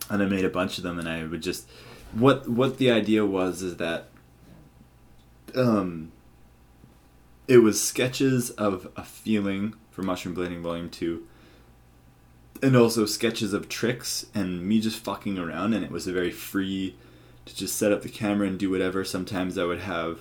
and 0.09 0.21
I 0.21 0.25
made 0.25 0.45
a 0.45 0.49
bunch 0.49 0.77
of 0.77 0.84
them. 0.84 0.99
And 0.99 1.07
I 1.07 1.23
would 1.25 1.41
just 1.41 1.69
what 2.13 2.49
what 2.49 2.77
the 2.77 2.91
idea 2.91 3.25
was 3.25 3.61
is 3.61 3.77
that 3.77 4.09
um, 5.55 6.11
it 7.47 7.57
was 7.57 7.82
sketches 7.82 8.49
of 8.51 8.91
a 8.95 9.03
feeling 9.03 9.75
for 9.91 10.01
Mushroom 10.01 10.36
Blading 10.36 10.61
Volume 10.61 10.89
Two 10.89 11.27
and 12.62 12.76
also 12.76 13.05
sketches 13.05 13.53
of 13.53 13.70
tricks 13.70 14.26
and 14.34 14.66
me 14.68 14.80
just 14.80 14.99
fucking 14.99 15.38
around 15.38 15.74
and 15.74 15.84
it 15.84 15.91
was 15.91 16.07
a 16.07 16.14
very 16.14 16.32
free 16.32 16.95
to 17.45 17.55
just 17.55 17.76
set 17.76 17.91
up 17.91 18.03
the 18.03 18.09
camera 18.09 18.47
and 18.47 18.59
do 18.59 18.70
whatever. 18.70 19.03
Sometimes 19.03 19.57
i 19.57 19.64
would 19.64 19.80
have 19.80 20.20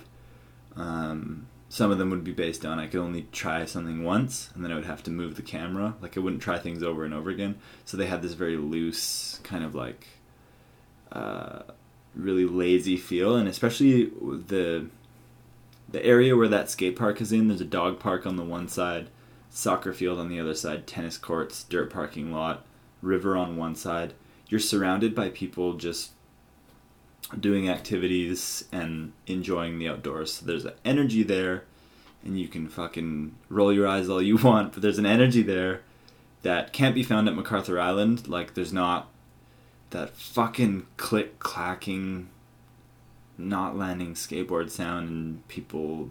um, 0.75 1.47
some 1.69 1.91
of 1.91 1.97
them 1.97 2.09
would 2.09 2.23
be 2.23 2.31
based 2.31 2.65
on 2.65 2.79
i 2.79 2.87
could 2.87 2.99
only 2.99 3.27
try 3.31 3.65
something 3.65 4.03
once 4.03 4.49
and 4.55 4.63
then 4.63 4.71
i 4.71 4.75
would 4.75 4.85
have 4.85 5.03
to 5.03 5.11
move 5.11 5.35
the 5.35 5.41
camera. 5.41 5.95
Like 6.01 6.17
i 6.17 6.19
wouldn't 6.19 6.41
try 6.41 6.57
things 6.57 6.83
over 6.83 7.05
and 7.05 7.13
over 7.13 7.29
again. 7.29 7.55
So 7.85 7.97
they 7.97 8.07
had 8.07 8.21
this 8.21 8.33
very 8.33 8.57
loose 8.57 9.39
kind 9.43 9.63
of 9.63 9.75
like 9.75 10.07
uh, 11.11 11.63
really 12.15 12.45
lazy 12.45 12.97
feel 12.97 13.35
and 13.35 13.47
especially 13.47 14.05
the 14.05 14.87
the 15.89 16.05
area 16.05 16.37
where 16.37 16.47
that 16.47 16.69
skate 16.69 16.95
park 16.95 17.19
is 17.19 17.31
in 17.33 17.49
there's 17.49 17.61
a 17.61 17.65
dog 17.65 17.99
park 17.99 18.25
on 18.25 18.37
the 18.37 18.43
one 18.43 18.67
side 18.67 19.09
soccer 19.51 19.93
field 19.93 20.17
on 20.17 20.29
the 20.29 20.39
other 20.39 20.55
side, 20.55 20.87
tennis 20.87 21.17
courts, 21.17 21.63
dirt 21.65 21.91
parking 21.91 22.31
lot, 22.31 22.65
river 23.01 23.37
on 23.37 23.57
one 23.57 23.75
side. 23.75 24.13
You're 24.47 24.59
surrounded 24.59 25.13
by 25.13 25.29
people 25.29 25.73
just 25.73 26.11
doing 27.39 27.69
activities 27.69 28.65
and 28.71 29.13
enjoying 29.27 29.77
the 29.77 29.89
outdoors. 29.89 30.33
So 30.33 30.45
there's 30.45 30.65
an 30.65 30.73
energy 30.83 31.23
there, 31.23 31.65
and 32.23 32.39
you 32.39 32.47
can 32.47 32.67
fucking 32.67 33.35
roll 33.49 33.71
your 33.71 33.87
eyes 33.87 34.09
all 34.09 34.21
you 34.21 34.37
want, 34.43 34.73
but 34.73 34.81
there's 34.81 34.97
an 34.97 35.05
energy 35.05 35.43
there 35.43 35.81
that 36.41 36.73
can't 36.73 36.95
be 36.95 37.03
found 37.03 37.27
at 37.27 37.35
MacArthur 37.35 37.79
Island. 37.79 38.27
Like, 38.27 38.53
there's 38.53 38.73
not 38.73 39.09
that 39.91 40.15
fucking 40.15 40.87
click 40.95 41.39
clacking, 41.39 42.29
not 43.37 43.77
landing 43.77 44.13
skateboard 44.13 44.69
sound, 44.69 45.09
and 45.09 45.47
people 45.49 46.09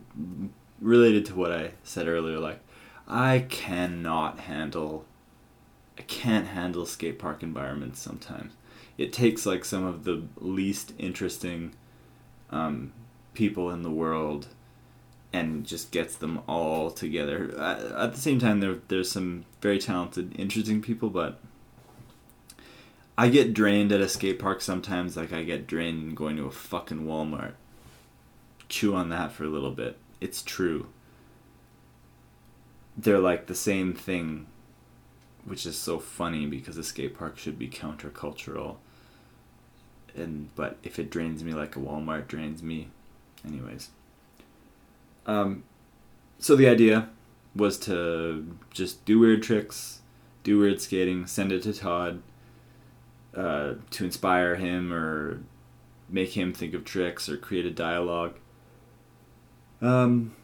related 0.80 1.24
to 1.26 1.34
what 1.34 1.50
I 1.50 1.72
said 1.82 2.06
earlier, 2.06 2.38
like 2.38 2.60
I 3.10 3.46
cannot 3.48 4.40
handle 4.40 5.04
I 5.98 6.02
can't 6.02 6.46
handle 6.46 6.86
skate 6.86 7.18
park 7.18 7.42
environments 7.42 8.00
sometimes. 8.00 8.54
It 8.96 9.12
takes 9.12 9.44
like 9.44 9.64
some 9.64 9.84
of 9.84 10.04
the 10.04 10.22
least 10.38 10.94
interesting 10.96 11.74
um, 12.50 12.92
people 13.34 13.70
in 13.70 13.82
the 13.82 13.90
world 13.90 14.46
and 15.32 15.66
just 15.66 15.90
gets 15.90 16.14
them 16.14 16.40
all 16.48 16.90
together. 16.90 17.54
At 17.60 18.14
the 18.14 18.20
same 18.20 18.38
time, 18.38 18.60
there 18.60 18.76
there's 18.88 19.10
some 19.10 19.44
very 19.60 19.78
talented, 19.78 20.38
interesting 20.38 20.80
people, 20.80 21.10
but 21.10 21.40
I 23.18 23.28
get 23.28 23.52
drained 23.52 23.90
at 23.92 24.00
a 24.00 24.08
skate 24.08 24.38
park 24.38 24.62
sometimes. 24.62 25.16
Like 25.16 25.32
I 25.32 25.42
get 25.42 25.66
drained 25.66 26.16
going 26.16 26.36
to 26.36 26.46
a 26.46 26.50
fucking 26.52 27.06
Walmart. 27.06 27.54
Chew 28.68 28.94
on 28.94 29.08
that 29.08 29.32
for 29.32 29.44
a 29.44 29.48
little 29.48 29.72
bit. 29.72 29.98
It's 30.20 30.42
true 30.42 30.86
they're 33.02 33.18
like 33.18 33.46
the 33.46 33.54
same 33.54 33.94
thing, 33.94 34.46
which 35.44 35.64
is 35.66 35.76
so 35.76 35.98
funny 35.98 36.46
because 36.46 36.76
a 36.76 36.84
skate 36.84 37.16
park 37.16 37.38
should 37.38 37.58
be 37.58 37.68
countercultural. 37.68 38.76
And 40.14 40.54
but 40.54 40.76
if 40.82 40.98
it 40.98 41.10
drains 41.10 41.42
me 41.44 41.52
like 41.52 41.76
a 41.76 41.78
Walmart 41.78 42.26
drains 42.26 42.62
me, 42.62 42.88
anyways. 43.46 43.90
Um, 45.26 45.64
so 46.38 46.56
the 46.56 46.68
idea 46.68 47.08
was 47.54 47.78
to 47.78 48.56
just 48.70 49.04
do 49.04 49.18
weird 49.18 49.42
tricks, 49.42 50.00
do 50.42 50.58
weird 50.58 50.80
skating, 50.80 51.26
send 51.26 51.52
it 51.52 51.62
to 51.62 51.72
Todd 51.72 52.22
uh, 53.34 53.74
to 53.90 54.04
inspire 54.04 54.56
him 54.56 54.92
or 54.92 55.42
make 56.08 56.36
him 56.36 56.52
think 56.52 56.74
of 56.74 56.84
tricks 56.84 57.28
or 57.28 57.36
create 57.36 57.66
a 57.66 57.70
dialogue. 57.70 58.34
Um, 59.80 60.34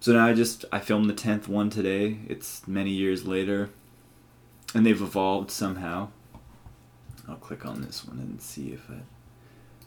so 0.00 0.12
now 0.12 0.26
I 0.26 0.34
just 0.34 0.64
I 0.72 0.78
filmed 0.78 1.08
the 1.08 1.14
tenth 1.14 1.48
one 1.48 1.70
today. 1.70 2.18
It's 2.28 2.66
many 2.66 2.90
years 2.90 3.26
later, 3.26 3.70
and 4.74 4.84
they've 4.84 5.00
evolved 5.00 5.50
somehow. 5.50 6.08
I'll 7.28 7.36
click 7.36 7.66
on 7.66 7.82
this 7.82 8.04
one 8.04 8.18
and 8.18 8.40
see 8.40 8.72
if 8.72 8.88
I 8.90 9.00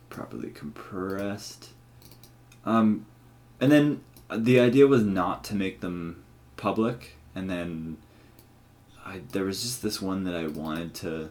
properly 0.10 0.49
compressed. 0.49 1.70
Um, 2.66 3.05
and 3.62 3.72
then 3.72 4.01
the 4.36 4.60
idea 4.60 4.88
was 4.88 5.03
not 5.03 5.43
to 5.45 5.55
make 5.55 5.80
them 5.80 6.24
public, 6.57 7.16
and 7.34 7.49
then 7.49 7.97
I 9.05 9.22
there 9.32 9.45
was 9.45 9.62
just 9.62 9.82
this 9.82 10.01
one 10.01 10.24
that 10.26 10.36
I 10.36 10.47
wanted 10.47 10.93
to 10.95 11.30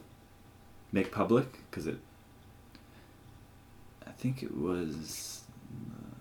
make 0.92 1.12
public 1.12 1.58
because 1.70 1.86
it. 1.86 1.98
I 4.06 4.10
think 4.12 4.42
it 4.42 4.56
was 4.56 5.37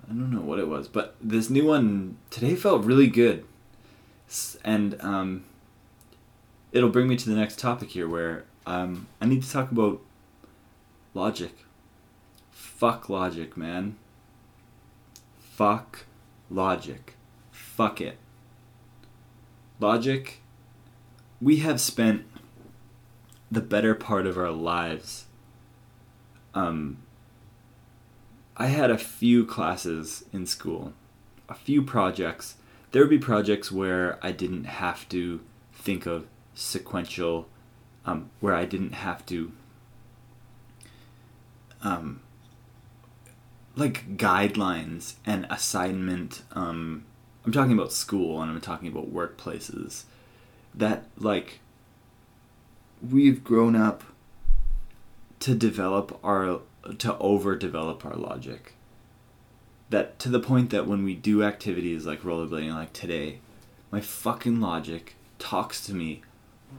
I 0.10 0.14
don't 0.14 0.32
know 0.32 0.42
what 0.42 0.60
it 0.60 0.68
was, 0.68 0.88
but 0.88 1.16
this 1.22 1.50
new 1.50 1.66
one 1.66 2.18
today 2.30 2.56
felt 2.56 2.86
really 2.86 3.08
good, 3.08 3.46
and 4.64 4.96
um, 5.02 5.44
it'll 6.72 6.90
bring 6.90 7.10
me 7.10 7.18
to 7.18 7.30
the 7.30 7.36
next 7.36 7.60
topic 7.60 7.90
here, 7.90 8.08
where 8.08 8.46
um, 8.66 9.08
I 9.20 9.26
need 9.26 9.44
to 9.44 9.52
talk 9.52 9.72
about 9.72 10.02
logic. 11.14 11.66
Fuck 12.52 13.10
logic, 13.10 13.58
man. 13.58 13.98
Fuck 15.40 16.06
logic. 16.50 17.16
Fuck 17.52 18.00
it. 18.00 18.18
Logic. 19.80 20.42
We 21.42 21.58
have 21.58 21.82
spent 21.82 22.26
the 23.52 23.62
better 23.62 23.96
part 23.96 24.26
of 24.26 24.38
our 24.38 24.52
lives. 24.52 25.26
Um, 26.54 27.00
I 28.60 28.68
had 28.68 28.90
a 28.90 28.98
few 28.98 29.46
classes 29.46 30.26
in 30.34 30.48
school, 30.48 30.94
a 31.48 31.54
few 31.54 31.84
projects. 31.84 32.56
There 32.92 33.04
would 33.04 33.12
be 33.12 33.20
projects 33.20 33.72
where 33.72 34.18
I 34.24 34.32
didn't 34.32 34.64
have 34.64 35.08
to 35.10 35.42
think 35.74 36.08
of 36.08 36.26
sequential, 36.56 37.48
um, 38.04 38.32
where 38.40 38.56
I 38.56 38.66
didn't 38.66 38.94
have 38.94 39.24
to, 39.28 39.52
um, 41.84 42.22
like 43.76 44.18
guidelines 44.18 45.16
and 45.24 45.46
assignment. 45.52 46.42
Um, 46.54 47.06
I'm 47.46 47.52
talking 47.52 47.74
about 47.74 47.94
school 47.94 48.42
and 48.42 48.52
I'm 48.52 48.60
talking 48.60 48.88
about 48.88 49.14
workplaces. 49.14 50.06
That 50.74 51.06
like 51.16 51.60
we've 53.08 53.44
grown 53.44 53.76
up 53.76 54.04
to 55.42 55.54
develop 55.54 56.20
our 56.24 56.62
to 56.94 57.14
overdevelop 57.14 58.06
our 58.06 58.16
logic 58.16 58.74
that 59.90 60.20
to 60.20 60.30
the 60.30 60.40
point 60.40 60.70
that 60.70 60.88
when 60.88 61.04
we 61.04 61.14
do 61.14 61.44
activities 61.44 62.06
like 62.06 62.22
rollerblading 62.22 62.74
like 62.74 62.94
today 62.94 63.40
my 63.92 64.02
fucking 64.02 64.60
logic 64.60 65.16
talks 65.40 65.86
to 65.86 65.94
me 65.94 66.22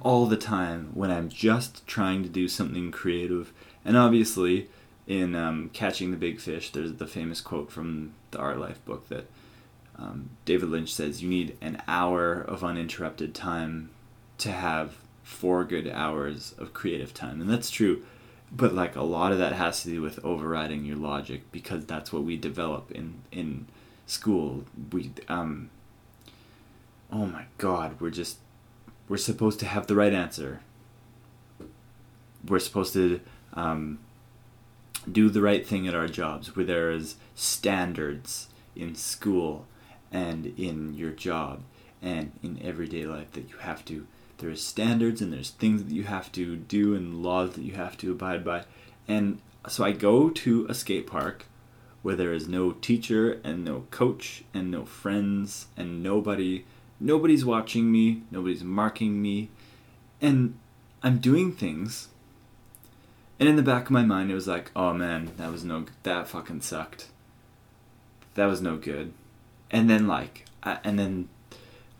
all 0.02 0.26
the 0.26 0.36
time 0.36 0.90
when 0.94 1.10
i'm 1.10 1.28
just 1.28 1.86
trying 1.86 2.22
to 2.22 2.28
do 2.28 2.48
something 2.48 2.90
creative 2.90 3.52
and 3.84 3.96
obviously 3.96 4.68
in 5.06 5.34
um, 5.34 5.70
catching 5.72 6.10
the 6.10 6.16
big 6.16 6.38
fish 6.38 6.70
there's 6.70 6.94
the 6.94 7.06
famous 7.06 7.40
quote 7.40 7.72
from 7.72 8.12
the 8.30 8.38
art 8.38 8.58
life 8.58 8.84
book 8.84 9.08
that 9.08 9.26
um, 9.98 10.30
david 10.44 10.68
lynch 10.68 10.92
says 10.92 11.22
you 11.22 11.28
need 11.28 11.56
an 11.62 11.80
hour 11.88 12.40
of 12.40 12.62
uninterrupted 12.62 13.34
time 13.34 13.90
to 14.36 14.52
have 14.52 14.96
four 15.28 15.62
good 15.62 15.86
hours 15.88 16.54
of 16.56 16.72
creative 16.72 17.12
time. 17.12 17.40
And 17.40 17.50
that's 17.50 17.70
true. 17.70 18.02
But 18.50 18.74
like 18.74 18.96
a 18.96 19.02
lot 19.02 19.32
of 19.32 19.38
that 19.38 19.52
has 19.52 19.82
to 19.82 19.90
do 19.90 20.00
with 20.00 20.24
overriding 20.24 20.84
your 20.84 20.96
logic 20.96 21.52
because 21.52 21.84
that's 21.84 22.12
what 22.12 22.22
we 22.22 22.36
develop 22.36 22.90
in 22.90 23.22
in 23.30 23.66
school. 24.06 24.64
We 24.92 25.12
um 25.28 25.70
oh 27.12 27.26
my 27.26 27.44
god, 27.58 28.00
we're 28.00 28.10
just 28.10 28.38
we're 29.08 29.16
supposed 29.16 29.58
to 29.60 29.66
have 29.66 29.86
the 29.86 29.94
right 29.94 30.12
answer. 30.12 30.60
We're 32.46 32.58
supposed 32.58 32.92
to 32.92 33.20
um, 33.54 33.98
do 35.10 35.30
the 35.30 35.42
right 35.42 35.66
thing 35.66 35.88
at 35.88 35.94
our 35.94 36.08
jobs, 36.08 36.54
where 36.54 36.64
there 36.64 36.90
is 36.90 37.16
standards 37.34 38.48
in 38.76 38.94
school 38.94 39.66
and 40.12 40.46
in 40.58 40.94
your 40.94 41.10
job 41.10 41.62
and 42.00 42.32
in 42.42 42.60
everyday 42.62 43.04
life 43.04 43.32
that 43.32 43.48
you 43.48 43.56
have 43.58 43.84
to 43.86 44.06
there's 44.38 44.64
standards 44.64 45.20
and 45.20 45.32
there's 45.32 45.50
things 45.50 45.84
that 45.84 45.92
you 45.92 46.04
have 46.04 46.32
to 46.32 46.56
do 46.56 46.94
and 46.94 47.22
laws 47.22 47.54
that 47.54 47.62
you 47.62 47.74
have 47.74 47.96
to 47.98 48.12
abide 48.12 48.44
by. 48.44 48.64
And 49.06 49.40
so 49.68 49.84
I 49.84 49.92
go 49.92 50.30
to 50.30 50.66
a 50.68 50.74
skate 50.74 51.06
park 51.06 51.46
where 52.02 52.14
there 52.14 52.32
is 52.32 52.48
no 52.48 52.72
teacher 52.72 53.40
and 53.44 53.64
no 53.64 53.84
coach 53.90 54.44
and 54.54 54.70
no 54.70 54.84
friends 54.84 55.66
and 55.76 56.02
nobody 56.02 56.64
nobody's 57.00 57.44
watching 57.44 57.92
me, 57.92 58.22
nobody's 58.30 58.64
marking 58.64 59.20
me. 59.20 59.50
And 60.20 60.58
I'm 61.02 61.18
doing 61.18 61.52
things. 61.52 62.08
And 63.38 63.48
in 63.48 63.56
the 63.56 63.62
back 63.62 63.84
of 63.84 63.90
my 63.90 64.02
mind 64.02 64.30
it 64.30 64.34
was 64.34 64.48
like, 64.48 64.70
"Oh 64.74 64.92
man, 64.92 65.30
that 65.36 65.52
was 65.52 65.64
no 65.64 65.86
that 66.04 66.28
fucking 66.28 66.60
sucked." 66.60 67.08
That 68.34 68.46
was 68.46 68.62
no 68.62 68.76
good. 68.76 69.12
And 69.70 69.90
then 69.90 70.06
like 70.06 70.46
I, 70.62 70.78
and 70.84 70.98
then 70.98 71.28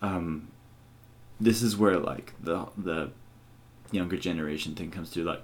um 0.01 0.49
this 1.41 1.63
is 1.63 1.77
where 1.77 1.99
like 1.99 2.35
the 2.41 2.67
the 2.77 3.11
younger 3.91 4.17
generation 4.17 4.75
thing 4.75 4.91
comes 4.91 5.11
through 5.11 5.25
like 5.25 5.43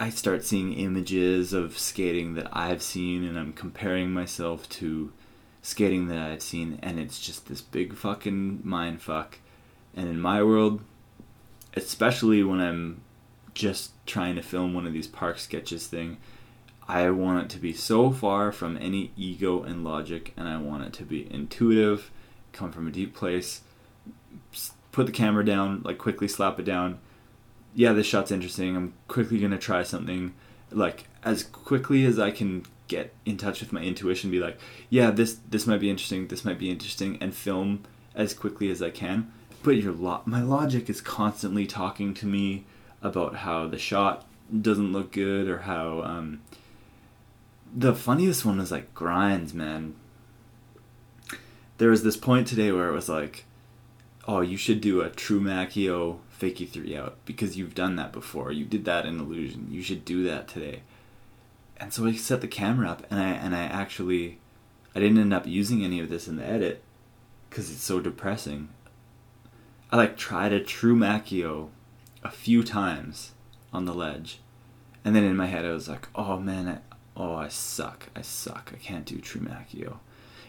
I 0.00 0.10
start 0.10 0.44
seeing 0.44 0.74
images 0.74 1.52
of 1.52 1.76
skating 1.76 2.34
that 2.34 2.48
I've 2.52 2.82
seen 2.82 3.24
and 3.24 3.36
I'm 3.36 3.52
comparing 3.52 4.12
myself 4.12 4.68
to 4.70 5.12
skating 5.60 6.06
that 6.06 6.18
I've 6.18 6.42
seen 6.42 6.78
and 6.82 7.00
it's 7.00 7.20
just 7.20 7.48
this 7.48 7.60
big 7.60 7.94
fucking 7.94 8.60
mind 8.62 9.02
fuck. 9.02 9.38
And 9.96 10.08
in 10.08 10.20
my 10.20 10.40
world, 10.40 10.82
especially 11.74 12.44
when 12.44 12.60
I'm 12.60 13.00
just 13.54 13.90
trying 14.06 14.36
to 14.36 14.42
film 14.42 14.72
one 14.72 14.86
of 14.86 14.92
these 14.92 15.08
park 15.08 15.40
sketches 15.40 15.88
thing, 15.88 16.18
I 16.86 17.10
want 17.10 17.44
it 17.44 17.50
to 17.50 17.58
be 17.58 17.72
so 17.72 18.12
far 18.12 18.52
from 18.52 18.78
any 18.80 19.10
ego 19.16 19.64
and 19.64 19.82
logic 19.82 20.32
and 20.36 20.46
I 20.48 20.58
want 20.58 20.84
it 20.84 20.92
to 20.94 21.04
be 21.04 21.26
intuitive, 21.32 22.12
come 22.52 22.70
from 22.70 22.86
a 22.86 22.92
deep 22.92 23.16
place, 23.16 23.62
put 24.98 25.06
the 25.06 25.12
camera 25.12 25.44
down, 25.44 25.80
like 25.84 25.96
quickly 25.96 26.26
slap 26.26 26.58
it 26.58 26.64
down. 26.64 26.98
Yeah, 27.72 27.92
this 27.92 28.04
shot's 28.04 28.32
interesting. 28.32 28.76
I'm 28.76 28.94
quickly 29.06 29.38
gonna 29.38 29.56
try 29.56 29.84
something, 29.84 30.34
like 30.72 31.04
as 31.22 31.44
quickly 31.44 32.04
as 32.04 32.18
I 32.18 32.32
can 32.32 32.64
get 32.88 33.14
in 33.24 33.36
touch 33.36 33.60
with 33.60 33.72
my 33.72 33.80
intuition. 33.80 34.28
Be 34.28 34.40
like, 34.40 34.58
yeah, 34.90 35.12
this 35.12 35.38
this 35.48 35.68
might 35.68 35.78
be 35.78 35.88
interesting. 35.88 36.26
This 36.26 36.44
might 36.44 36.58
be 36.58 36.68
interesting, 36.68 37.16
and 37.20 37.32
film 37.32 37.84
as 38.16 38.34
quickly 38.34 38.72
as 38.72 38.82
I 38.82 38.90
can. 38.90 39.30
But 39.62 39.76
your 39.76 39.92
lo- 39.92 40.22
my 40.24 40.42
logic 40.42 40.90
is 40.90 41.00
constantly 41.00 41.64
talking 41.64 42.12
to 42.14 42.26
me 42.26 42.64
about 43.00 43.36
how 43.36 43.68
the 43.68 43.78
shot 43.78 44.26
doesn't 44.50 44.92
look 44.92 45.12
good 45.12 45.48
or 45.48 45.58
how 45.58 46.02
um, 46.02 46.42
the 47.72 47.94
funniest 47.94 48.44
one 48.44 48.58
was 48.58 48.72
like 48.72 48.92
grinds, 48.94 49.54
man. 49.54 49.94
There 51.76 51.90
was 51.90 52.02
this 52.02 52.16
point 52.16 52.48
today 52.48 52.72
where 52.72 52.88
it 52.88 52.94
was 52.94 53.08
like, 53.08 53.44
oh, 54.28 54.42
you 54.42 54.58
should 54.58 54.82
do 54.82 55.00
a 55.00 55.08
true 55.08 55.40
Makio 55.40 56.18
fakie 56.38 56.68
three 56.68 56.94
out 56.94 57.16
because 57.24 57.56
you've 57.56 57.74
done 57.74 57.96
that 57.96 58.12
before. 58.12 58.52
You 58.52 58.66
did 58.66 58.84
that 58.84 59.06
in 59.06 59.18
Illusion. 59.18 59.68
You 59.70 59.82
should 59.82 60.04
do 60.04 60.22
that 60.24 60.46
today. 60.46 60.82
And 61.78 61.94
so 61.94 62.06
I 62.06 62.12
set 62.12 62.42
the 62.42 62.48
camera 62.48 62.90
up, 62.90 63.06
and 63.10 63.18
I 63.18 63.30
and 63.30 63.56
I 63.56 63.62
actually, 63.62 64.38
I 64.94 65.00
didn't 65.00 65.18
end 65.18 65.32
up 65.32 65.46
using 65.46 65.82
any 65.82 65.98
of 65.98 66.10
this 66.10 66.28
in 66.28 66.36
the 66.36 66.44
edit 66.44 66.82
because 67.48 67.70
it's 67.70 67.82
so 67.82 68.00
depressing. 68.00 68.68
I 69.90 69.96
like 69.96 70.18
tried 70.18 70.52
a 70.52 70.60
true 70.60 70.94
Makio 70.94 71.70
a 72.22 72.30
few 72.30 72.62
times 72.62 73.32
on 73.72 73.86
the 73.86 73.94
ledge, 73.94 74.40
and 75.04 75.16
then 75.16 75.24
in 75.24 75.36
my 75.36 75.46
head 75.46 75.64
I 75.64 75.70
was 75.70 75.88
like, 75.88 76.08
oh 76.14 76.38
man, 76.38 76.68
I, 76.68 76.78
oh 77.16 77.36
I 77.36 77.48
suck, 77.48 78.08
I 78.14 78.20
suck, 78.20 78.72
I 78.74 78.76
can't 78.76 79.06
do 79.06 79.20
true 79.20 79.40
Makio. 79.40 79.98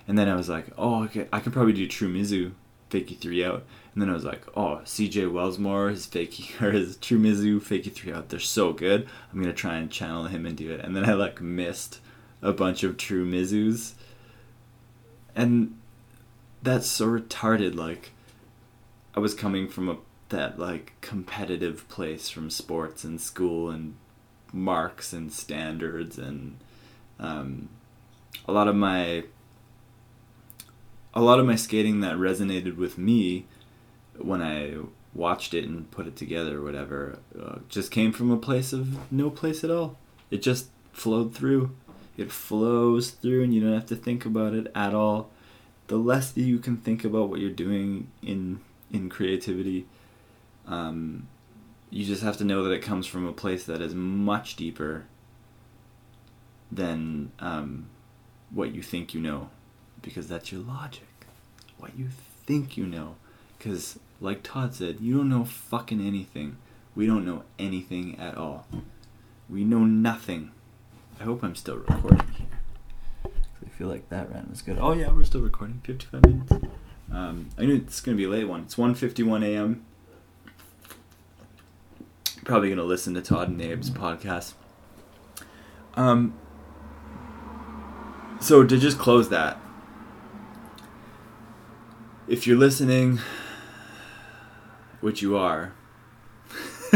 And 0.08 0.18
then 0.18 0.28
I 0.28 0.36
was 0.36 0.50
like, 0.50 0.66
oh, 0.78 1.04
okay, 1.04 1.28
I 1.32 1.40
could 1.40 1.54
probably 1.54 1.74
do 1.74 1.88
true 1.88 2.12
Mizou 2.12 2.54
fakie 2.90 3.18
three 3.18 3.44
out. 3.44 3.66
And 3.94 4.02
then 4.02 4.10
I 4.10 4.14
was 4.14 4.24
like, 4.24 4.46
oh, 4.56 4.82
CJ 4.86 5.32
Wellsmore, 5.32 5.90
his 5.90 6.08
fakie 6.08 6.62
or 6.62 6.72
his 6.72 6.98
True 6.98 7.20
Mizou 7.20 7.60
fakie 7.60 7.94
three 7.94 8.14
out, 8.14 8.30
they're 8.30 8.40
so 8.40 8.74
good. 8.74 9.08
I'm 9.32 9.42
gonna 9.42 9.54
try 9.54 9.78
and 9.78 9.92
channel 9.92 10.26
him 10.26 10.46
and 10.46 10.58
do 10.58 10.72
it. 10.72 10.82
And 10.82 10.96
then 10.96 11.10
I 11.10 11.14
like 11.14 11.42
missed 11.42 12.00
a 12.42 12.54
bunch 12.54 12.84
of 12.84 12.98
True 12.98 13.26
Mizous. 13.26 13.94
And 15.36 15.78
that's 16.62 16.88
so 16.88 17.08
retarded. 17.08 17.76
Like 17.76 18.12
I 19.16 19.20
was 19.20 19.34
coming 19.34 19.68
from 19.68 19.90
a 19.90 19.98
that 20.30 20.60
like 20.60 20.94
competitive 21.02 21.88
place 21.90 22.30
from 22.30 22.50
sports 22.50 23.04
and 23.04 23.20
school 23.20 23.70
and 23.70 23.96
marks 24.54 25.12
and 25.12 25.32
standards 25.32 26.18
and 26.18 26.58
um, 27.20 27.70
a 28.48 28.52
lot 28.52 28.68
of 28.68 28.76
my 28.76 29.24
a 31.14 31.22
lot 31.22 31.40
of 31.40 31.46
my 31.46 31.56
skating 31.56 32.02
that 32.02 32.16
resonated 32.16 32.78
with 32.78 32.98
me 32.98 33.46
when 34.18 34.42
I 34.42 34.78
watched 35.14 35.54
it 35.54 35.66
and 35.66 35.90
put 35.90 36.08
it 36.08 36.16
together 36.16 36.60
or 36.60 36.64
whatever 36.64 37.20
uh, 37.40 37.60
just 37.68 37.92
came 37.92 38.12
from 38.12 38.32
a 38.32 38.38
place 38.38 38.74
of 38.74 39.12
no 39.12 39.30
place 39.30 39.64
at 39.64 39.72
all. 39.72 39.98
It 40.30 40.42
just 40.42 40.70
flowed 40.94 41.34
through. 41.34 41.76
It 42.18 42.32
flows 42.32 43.12
through 43.12 43.44
and 43.44 43.54
you 43.54 43.62
don't 43.62 43.74
have 43.74 43.88
to 43.88 43.96
think 43.96 44.26
about 44.26 44.54
it 44.54 44.72
at 44.76 44.94
all. 44.94 45.30
The 45.88 45.98
less 45.98 46.32
that 46.32 46.42
you 46.42 46.60
can 46.60 46.78
think 46.78 47.04
about 47.04 47.30
what 47.30 47.40
you're 47.40 47.50
doing 47.50 48.12
in 48.22 48.60
in 48.92 49.10
creativity, 49.10 49.86
um, 50.68 51.28
you 51.90 52.06
just 52.06 52.24
have 52.24 52.38
to 52.38 52.44
know 52.44 52.64
that 52.64 52.72
it 52.72 52.82
comes 52.82 53.08
from 53.08 53.26
a 53.28 53.32
place 53.32 53.64
that 53.66 53.82
is 53.82 53.96
much 53.96 54.56
deeper 54.56 55.06
than 56.72 57.32
um, 57.40 57.88
what 58.52 58.74
you 58.74 58.84
think 58.84 59.14
you 59.14 59.22
know 59.22 59.50
because 60.02 60.28
that's 60.28 60.52
your 60.52 60.62
logic. 60.62 61.08
What 61.78 61.98
you 61.98 62.08
think 62.46 62.78
you 62.78 62.86
know. 62.86 63.16
Because, 63.58 64.00
like 64.22 64.44
Todd 64.44 64.74
said, 64.74 65.00
you 65.00 65.18
don't 65.18 65.30
know 65.30 65.46
fucking 65.46 66.06
anything. 66.06 66.58
We 66.96 67.06
don't 67.06 67.26
know 67.26 67.44
anything 67.58 68.18
at 68.20 68.38
all. 68.38 68.68
We 69.50 69.64
know 69.64 69.86
nothing. 69.86 70.52
I 71.20 71.24
hope 71.24 71.44
I'm 71.44 71.56
still 71.56 71.78
recording 71.78 72.28
here. 72.38 72.48
I 73.26 73.70
feel 73.70 73.88
like 73.88 74.10
that 74.10 74.32
rant 74.32 74.50
was 74.50 74.62
good. 74.62 74.78
Oh 74.80 74.94
yeah, 74.94 75.12
we're 75.12 75.24
still 75.24 75.42
recording. 75.42 75.82
55 75.84 76.24
minutes. 76.24 76.52
Um, 77.12 77.50
I 77.58 77.66
knew 77.66 77.76
it's 77.76 78.02
gonna 78.02 78.18
be 78.18 78.26
a 78.26 78.30
late 78.30 78.48
one. 78.48 78.62
It's 78.62 78.76
1:51 78.76 79.44
a.m. 79.44 79.86
Probably 82.46 82.70
gonna 82.70 82.84
listen 82.84 83.14
to 83.16 83.22
Todd 83.22 83.50
and 83.50 83.62
Abe's 83.62 83.90
podcast. 83.90 84.54
Um. 85.96 86.34
So 88.40 88.64
to 88.64 88.78
just 88.78 88.98
close 88.98 89.30
that, 89.30 89.60
if 92.30 92.48
you're 92.48 92.58
listening, 92.58 93.20
which 95.02 95.22
you 95.22 95.36
are, 95.36 95.74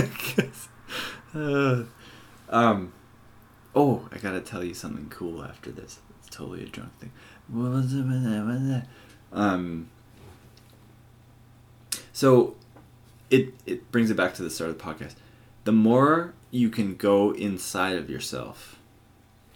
Uh, 1.35 1.83
um, 2.49 2.93
oh, 3.73 4.07
I 4.11 4.19
gotta 4.19 4.39
tell 4.39 4.63
you 4.63 4.75
something 4.75 5.09
cool 5.09 5.43
after 5.43 5.71
this. 5.71 5.99
It's 6.19 6.35
totally 6.35 6.61
a 6.63 6.67
drunk 6.67 6.95
thing. 6.99 7.11
What 7.47 7.71
was 7.71 7.93
it? 7.93 8.83
Um, 9.31 9.89
so 12.11 12.55
it 13.31 13.53
it 13.65 13.91
brings 13.91 14.11
it 14.11 14.17
back 14.17 14.35
to 14.35 14.43
the 14.43 14.51
start 14.51 14.69
of 14.69 14.77
the 14.77 14.83
podcast. 14.83 15.15
The 15.63 15.71
more 15.71 16.35
you 16.51 16.69
can 16.69 16.95
go 16.95 17.31
inside 17.31 17.97
of 17.97 18.11
yourself, 18.11 18.79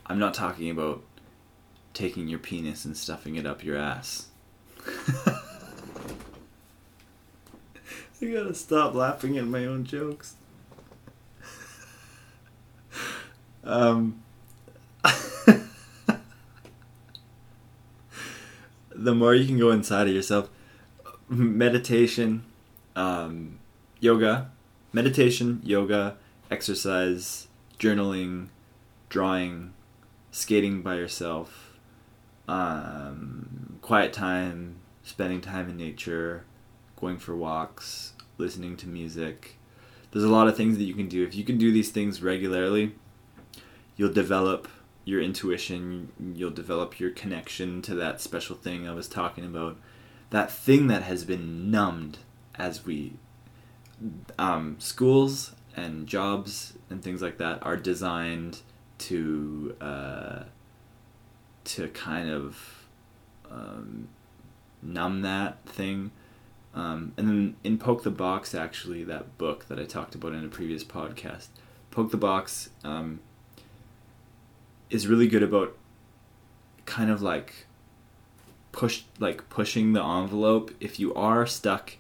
I'm 0.07 0.17
not 0.17 0.34
talking 0.34 0.71
about 0.71 1.03
taking 1.93 2.28
your 2.28 2.39
penis 2.39 2.86
and 2.86 2.97
stuffing 2.97 3.36
it 3.36 3.45
up 3.45 3.63
your 3.63 3.78
ass. 3.78 4.30
I 8.22 8.26
gotta 8.26 8.53
stop 8.53 8.93
laughing 8.93 9.38
at 9.38 9.45
my 9.45 9.65
own 9.65 9.86
jokes. 9.86 10.36
um, 13.63 14.22
the 18.95 19.13
more 19.13 19.36
you 19.36 19.45
can 19.45 19.59
go 19.59 19.70
inside 19.72 20.07
of 20.07 20.13
yourself, 20.13 20.49
meditation, 21.30 22.43
um, 22.95 23.59
yoga, 23.99 24.51
meditation, 24.93 25.59
yoga, 25.63 26.15
exercise, 26.49 27.47
journaling, 27.80 28.47
drawing, 29.09 29.74
skating 30.32 30.82
by 30.82 30.95
yourself, 30.95 31.78
um, 32.47 33.78
quiet 33.82 34.13
time, 34.13 34.78
spending 35.03 35.41
time 35.41 35.70
in 35.70 35.78
nature, 35.78 36.45
going 36.99 37.17
for 37.17 37.35
walks, 37.35 38.13
listening 38.37 38.75
to 38.77 38.87
music. 38.87 39.57
There's 40.11 40.25
a 40.25 40.29
lot 40.29 40.47
of 40.47 40.57
things 40.57 40.77
that 40.77 40.83
you 40.83 40.93
can 40.93 41.07
do. 41.07 41.23
If 41.25 41.35
you 41.35 41.43
can 41.43 41.57
do 41.57 41.71
these 41.71 41.91
things 41.91 42.21
regularly, 42.21 42.93
you'll 43.95 44.13
develop 44.13 44.67
your 45.05 45.21
intuition, 45.21 46.11
you'll 46.35 46.51
develop 46.51 46.99
your 46.99 47.11
connection 47.11 47.81
to 47.83 47.95
that 47.95 48.19
special 48.19 48.55
thing 48.55 48.87
I 48.87 48.93
was 48.93 49.07
talking 49.07 49.45
about. 49.45 49.77
That 50.31 50.51
thing 50.51 50.87
that 50.87 51.03
has 51.03 51.23
been 51.23 51.71
numbed 51.71 52.17
as 52.55 52.85
we 52.85 53.13
um, 54.37 54.75
schools 54.79 55.53
and 55.75 56.07
jobs 56.07 56.73
and 56.89 57.01
things 57.01 57.21
like 57.21 57.37
that 57.37 57.65
are 57.65 57.77
designed 57.77 58.59
to 58.97 59.75
uh, 59.79 60.43
to 61.63 61.87
kind 61.89 62.29
of 62.29 62.87
um, 63.49 64.09
numb 64.81 65.21
that 65.21 65.63
thing. 65.65 66.11
Um, 66.78 67.13
and 67.17 67.28
then 67.28 67.55
in 67.63 67.80
Poke 67.80 68.03
the 68.03 68.11
Box, 68.11 68.53
actually, 68.53 69.03
that 69.05 69.36
book 69.39 69.67
that 69.67 69.80
I 69.80 69.86
talked 69.86 70.13
about 70.13 70.34
in 70.34 70.45
a 70.45 70.47
previous 70.47 70.84
podcast, 70.84 71.47
Poke 71.89 72.11
the 72.11 72.17
Box 72.17 72.69
um, 72.84 73.19
is 74.91 75.07
really 75.07 75.28
good 75.28 75.41
about 75.41 75.75
kind 76.86 77.09
of 77.09 77.23
like 77.23 77.65
push 78.71 79.01
like 79.17 79.49
pushing 79.49 79.93
the 79.93 80.03
envelope. 80.03 80.71
If 80.80 80.99
you 80.99 81.15
are 81.15 81.47
stuck 81.47 81.95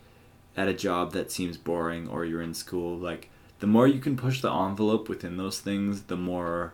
at 0.55 0.67
a 0.67 0.75
job 0.75 1.11
that 1.13 1.31
seems 1.31 1.57
boring 1.57 2.07
or 2.07 2.23
you're 2.23 2.41
in 2.41 2.53
school 2.53 2.97
like 2.97 3.29
the 3.59 3.67
more 3.67 3.87
you 3.87 3.99
can 3.99 4.17
push 4.17 4.41
the 4.41 4.51
envelope 4.51 5.07
within 5.07 5.37
those 5.37 5.59
things 5.59 6.03
the 6.03 6.17
more 6.17 6.73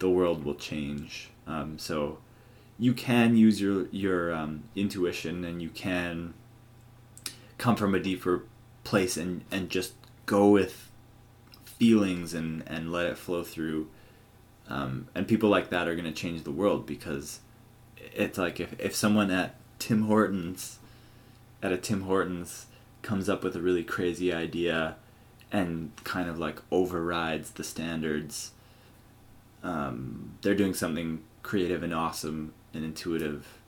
the 0.00 0.10
world 0.10 0.44
will 0.44 0.54
change. 0.54 1.30
Um, 1.46 1.78
so 1.78 2.18
you 2.76 2.92
can 2.92 3.36
use 3.36 3.60
your 3.60 3.86
your 3.92 4.34
um, 4.34 4.64
intuition 4.74 5.44
and 5.44 5.62
you 5.62 5.68
can 5.70 6.34
come 7.58 7.76
from 7.76 7.94
a 7.94 8.00
deeper 8.00 8.44
place 8.84 9.16
and 9.16 9.42
and 9.50 9.70
just 9.70 9.94
go 10.26 10.48
with 10.50 10.90
feelings 11.64 12.34
and 12.34 12.62
and 12.66 12.92
let 12.92 13.06
it 13.06 13.18
flow 13.18 13.42
through. 13.42 13.88
Um, 14.68 15.08
and 15.14 15.28
people 15.28 15.48
like 15.48 15.70
that 15.70 15.86
are 15.86 15.94
going 15.94 16.06
to 16.06 16.12
change 16.12 16.42
the 16.42 16.50
world 16.50 16.86
because 16.86 17.38
it's 18.12 18.36
like 18.36 18.58
if, 18.58 18.78
if 18.80 18.96
someone 18.96 19.30
at 19.30 19.54
Tim 19.78 20.02
Hortons 20.02 20.78
at 21.62 21.70
a 21.72 21.76
Tim 21.76 22.02
Hortons 22.02 22.66
comes 23.02 23.28
up 23.28 23.44
with 23.44 23.54
a 23.54 23.60
really 23.60 23.84
crazy 23.84 24.32
idea 24.32 24.96
and 25.52 25.92
kind 26.02 26.28
of 26.28 26.38
like 26.40 26.60
overrides 26.72 27.52
the 27.52 27.62
standards 27.62 28.50
um, 29.62 30.38
they're 30.42 30.54
doing 30.54 30.74
something 30.74 31.22
creative 31.42 31.82
and 31.82 31.92
awesome 31.94 32.52
and 32.72 32.84
intuitive. 32.84 33.58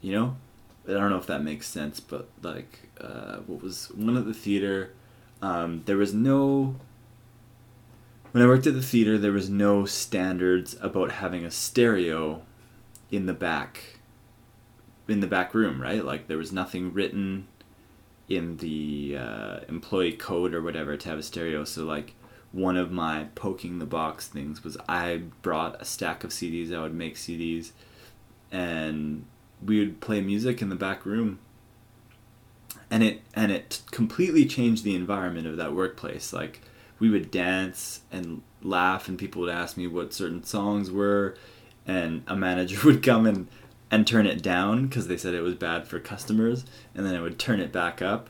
You 0.00 0.12
know 0.12 0.36
i 0.88 0.92
don't 0.92 1.10
know 1.10 1.18
if 1.18 1.26
that 1.26 1.42
makes 1.42 1.66
sense 1.66 2.00
but 2.00 2.28
like 2.42 2.88
uh, 3.00 3.36
what 3.46 3.62
was 3.62 3.90
one 3.94 4.16
at 4.16 4.26
the 4.26 4.34
theater 4.34 4.92
um, 5.42 5.82
there 5.86 5.96
was 5.96 6.12
no 6.12 6.76
when 8.32 8.44
I 8.44 8.46
worked 8.46 8.66
at 8.66 8.74
the 8.74 8.82
theater, 8.82 9.18
there 9.18 9.32
was 9.32 9.50
no 9.50 9.84
standards 9.84 10.76
about 10.80 11.10
having 11.12 11.44
a 11.44 11.50
stereo 11.50 12.42
in 13.10 13.26
the 13.26 13.34
back 13.34 13.98
in 15.08 15.18
the 15.18 15.26
back 15.26 15.52
room, 15.52 15.82
right? 15.82 16.04
Like 16.04 16.28
there 16.28 16.36
was 16.36 16.52
nothing 16.52 16.92
written 16.92 17.48
in 18.28 18.58
the 18.58 19.16
uh, 19.18 19.60
employee 19.68 20.12
code 20.12 20.54
or 20.54 20.62
whatever 20.62 20.96
to 20.96 21.08
have 21.08 21.18
a 21.18 21.22
stereo. 21.22 21.64
So 21.64 21.84
like 21.84 22.14
one 22.52 22.76
of 22.76 22.92
my 22.92 23.26
poking 23.34 23.80
the 23.80 23.86
box 23.86 24.28
things 24.28 24.62
was 24.62 24.76
I 24.88 25.22
brought 25.42 25.82
a 25.82 25.84
stack 25.84 26.22
of 26.22 26.30
CDs. 26.30 26.72
I 26.72 26.80
would 26.80 26.94
make 26.94 27.16
CDs, 27.16 27.72
and 28.52 29.24
we 29.64 29.78
would 29.80 30.00
play 30.00 30.20
music 30.20 30.62
in 30.62 30.68
the 30.68 30.76
back 30.76 31.04
room. 31.04 31.38
And 32.90 33.02
it 33.02 33.22
and 33.34 33.52
it 33.52 33.82
completely 33.90 34.44
changed 34.46 34.84
the 34.84 34.96
environment 34.96 35.46
of 35.46 35.56
that 35.56 35.74
workplace. 35.74 36.32
Like 36.32 36.60
we 36.98 37.10
would 37.10 37.30
dance 37.30 38.00
and 38.12 38.42
laugh 38.62 39.08
and 39.08 39.18
people 39.18 39.42
would 39.42 39.50
ask 39.50 39.76
me 39.76 39.86
what 39.86 40.12
certain 40.12 40.44
songs 40.44 40.90
were 40.90 41.36
and 41.86 42.22
a 42.26 42.36
manager 42.36 42.78
would 42.84 43.02
come 43.02 43.26
and 43.26 43.48
and 43.90 44.06
turn 44.06 44.26
it 44.26 44.40
down 44.40 44.86
because 44.86 45.08
they 45.08 45.16
said 45.16 45.34
it 45.34 45.42
was 45.42 45.54
bad 45.54 45.88
for 45.88 45.98
customers 45.98 46.64
and 46.94 47.04
then 47.04 47.16
I 47.16 47.20
would 47.20 47.38
turn 47.38 47.58
it 47.58 47.72
back 47.72 48.00
up 48.00 48.28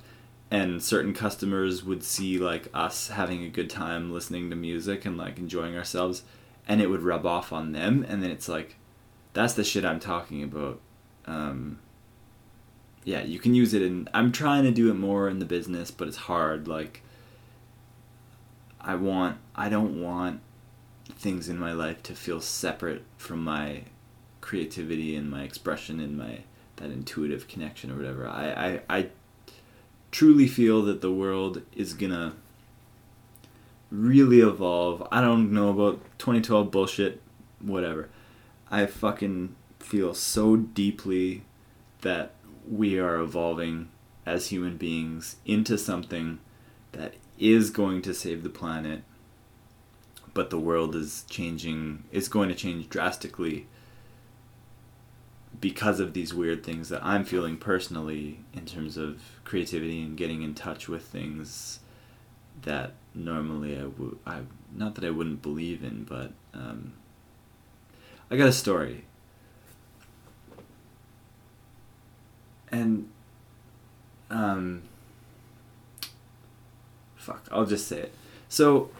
and 0.50 0.82
certain 0.82 1.12
customers 1.12 1.84
would 1.84 2.02
see 2.02 2.38
like 2.38 2.68
us 2.72 3.08
having 3.08 3.44
a 3.44 3.50
good 3.50 3.68
time 3.68 4.12
listening 4.12 4.48
to 4.50 4.56
music 4.56 5.04
and 5.04 5.18
like 5.18 5.38
enjoying 5.38 5.76
ourselves 5.76 6.22
and 6.66 6.80
it 6.80 6.88
would 6.88 7.02
rub 7.02 7.26
off 7.26 7.52
on 7.52 7.72
them 7.72 8.06
and 8.08 8.22
then 8.22 8.30
it's 8.30 8.48
like 8.48 8.76
that's 9.32 9.54
the 9.54 9.64
shit 9.64 9.84
I'm 9.84 10.00
talking 10.00 10.42
about 10.42 10.80
um, 11.30 11.78
yeah 13.04 13.22
you 13.22 13.38
can 13.38 13.54
use 13.54 13.72
it 13.72 13.82
in 13.82 14.08
I'm 14.12 14.32
trying 14.32 14.64
to 14.64 14.70
do 14.70 14.90
it 14.90 14.94
more 14.94 15.28
in 15.28 15.38
the 15.38 15.44
business 15.44 15.90
but 15.90 16.08
it's 16.08 16.16
hard 16.16 16.66
like 16.66 17.02
I 18.80 18.94
want 18.94 19.38
I 19.54 19.68
don't 19.68 20.02
want 20.02 20.40
things 21.06 21.48
in 21.48 21.58
my 21.58 21.72
life 21.72 22.02
to 22.04 22.14
feel 22.14 22.40
separate 22.40 23.04
from 23.16 23.44
my 23.44 23.82
creativity 24.40 25.14
and 25.16 25.30
my 25.30 25.42
expression 25.42 26.00
and 26.00 26.16
my 26.16 26.40
that 26.76 26.90
intuitive 26.90 27.46
connection 27.46 27.90
or 27.90 27.96
whatever. 27.96 28.26
I, 28.26 28.80
I, 28.88 28.98
I 28.98 29.06
truly 30.10 30.48
feel 30.48 30.82
that 30.82 31.02
the 31.02 31.12
world 31.12 31.62
is 31.74 31.92
gonna 31.92 32.34
really 33.90 34.40
evolve. 34.40 35.06
I 35.12 35.20
don't 35.20 35.52
know 35.52 35.68
about 35.68 36.00
2012 36.18 36.70
bullshit, 36.70 37.20
whatever. 37.60 38.08
I 38.70 38.86
fucking 38.86 39.54
feel 39.80 40.14
so 40.14 40.56
deeply 40.56 41.42
that 42.02 42.32
we 42.68 42.98
are 42.98 43.16
evolving 43.16 43.88
as 44.24 44.48
human 44.48 44.76
beings 44.76 45.36
into 45.44 45.76
something 45.76 46.38
that 46.92 47.14
is 47.38 47.70
going 47.70 48.02
to 48.02 48.14
save 48.14 48.42
the 48.42 48.50
planet, 48.50 49.02
but 50.34 50.50
the 50.50 50.58
world 50.58 50.94
is 50.94 51.24
changing, 51.28 52.04
is 52.12 52.28
going 52.28 52.48
to 52.48 52.54
change 52.54 52.88
drastically 52.88 53.66
because 55.60 56.00
of 56.00 56.14
these 56.14 56.32
weird 56.32 56.64
things 56.64 56.88
that 56.88 57.04
I'm 57.04 57.24
feeling 57.24 57.56
personally 57.56 58.40
in 58.54 58.66
terms 58.66 58.96
of 58.96 59.20
creativity 59.44 60.02
and 60.02 60.16
getting 60.16 60.42
in 60.42 60.54
touch 60.54 60.88
with 60.88 61.04
things 61.04 61.80
that 62.62 62.92
normally 63.14 63.78
I 63.78 63.86
would, 63.86 64.18
I, 64.26 64.40
not 64.74 64.94
that 64.94 65.04
I 65.04 65.10
wouldn't 65.10 65.42
believe 65.42 65.82
in, 65.82 66.04
but 66.04 66.32
um, 66.54 66.92
I 68.30 68.36
got 68.36 68.48
a 68.48 68.52
story. 68.52 69.04
And 72.70 73.08
um, 74.30 74.82
fuck, 77.16 77.48
I'll 77.50 77.66
just 77.66 77.86
say 77.86 78.00
it. 78.00 78.14
So 78.48 78.90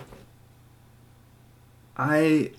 I 1.97 2.53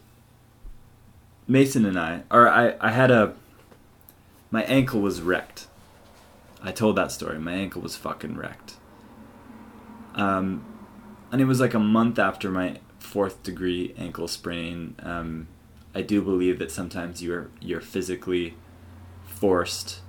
Mason 1.48 1.86
and 1.86 1.98
I 1.98 2.24
or 2.30 2.48
I 2.48 2.76
I 2.80 2.92
had 2.92 3.10
a 3.10 3.34
my 4.52 4.64
ankle 4.64 5.02
was 5.02 5.22
wrecked. 5.22 5.68
I 6.62 6.72
told 6.72 6.96
that 6.98 7.12
story. 7.12 7.40
My 7.40 7.54
ankle 7.54 7.82
was 7.82 7.96
fucking 7.96 8.36
wrecked. 8.36 8.76
Um 10.14 10.66
and 11.32 11.42
it 11.42 11.46
was 11.46 11.60
like 11.60 11.74
a 11.74 11.80
month 11.80 12.20
after 12.20 12.52
my 12.52 12.80
fourth 13.00 13.42
degree 13.42 13.96
ankle 13.98 14.28
sprain. 14.28 14.96
Um 15.02 15.48
I 15.96 16.02
do 16.02 16.22
believe 16.22 16.60
that 16.60 16.72
sometimes 16.72 17.24
you're 17.24 17.50
you're 17.60 17.82
physically 17.82 18.56
forced 19.26 20.02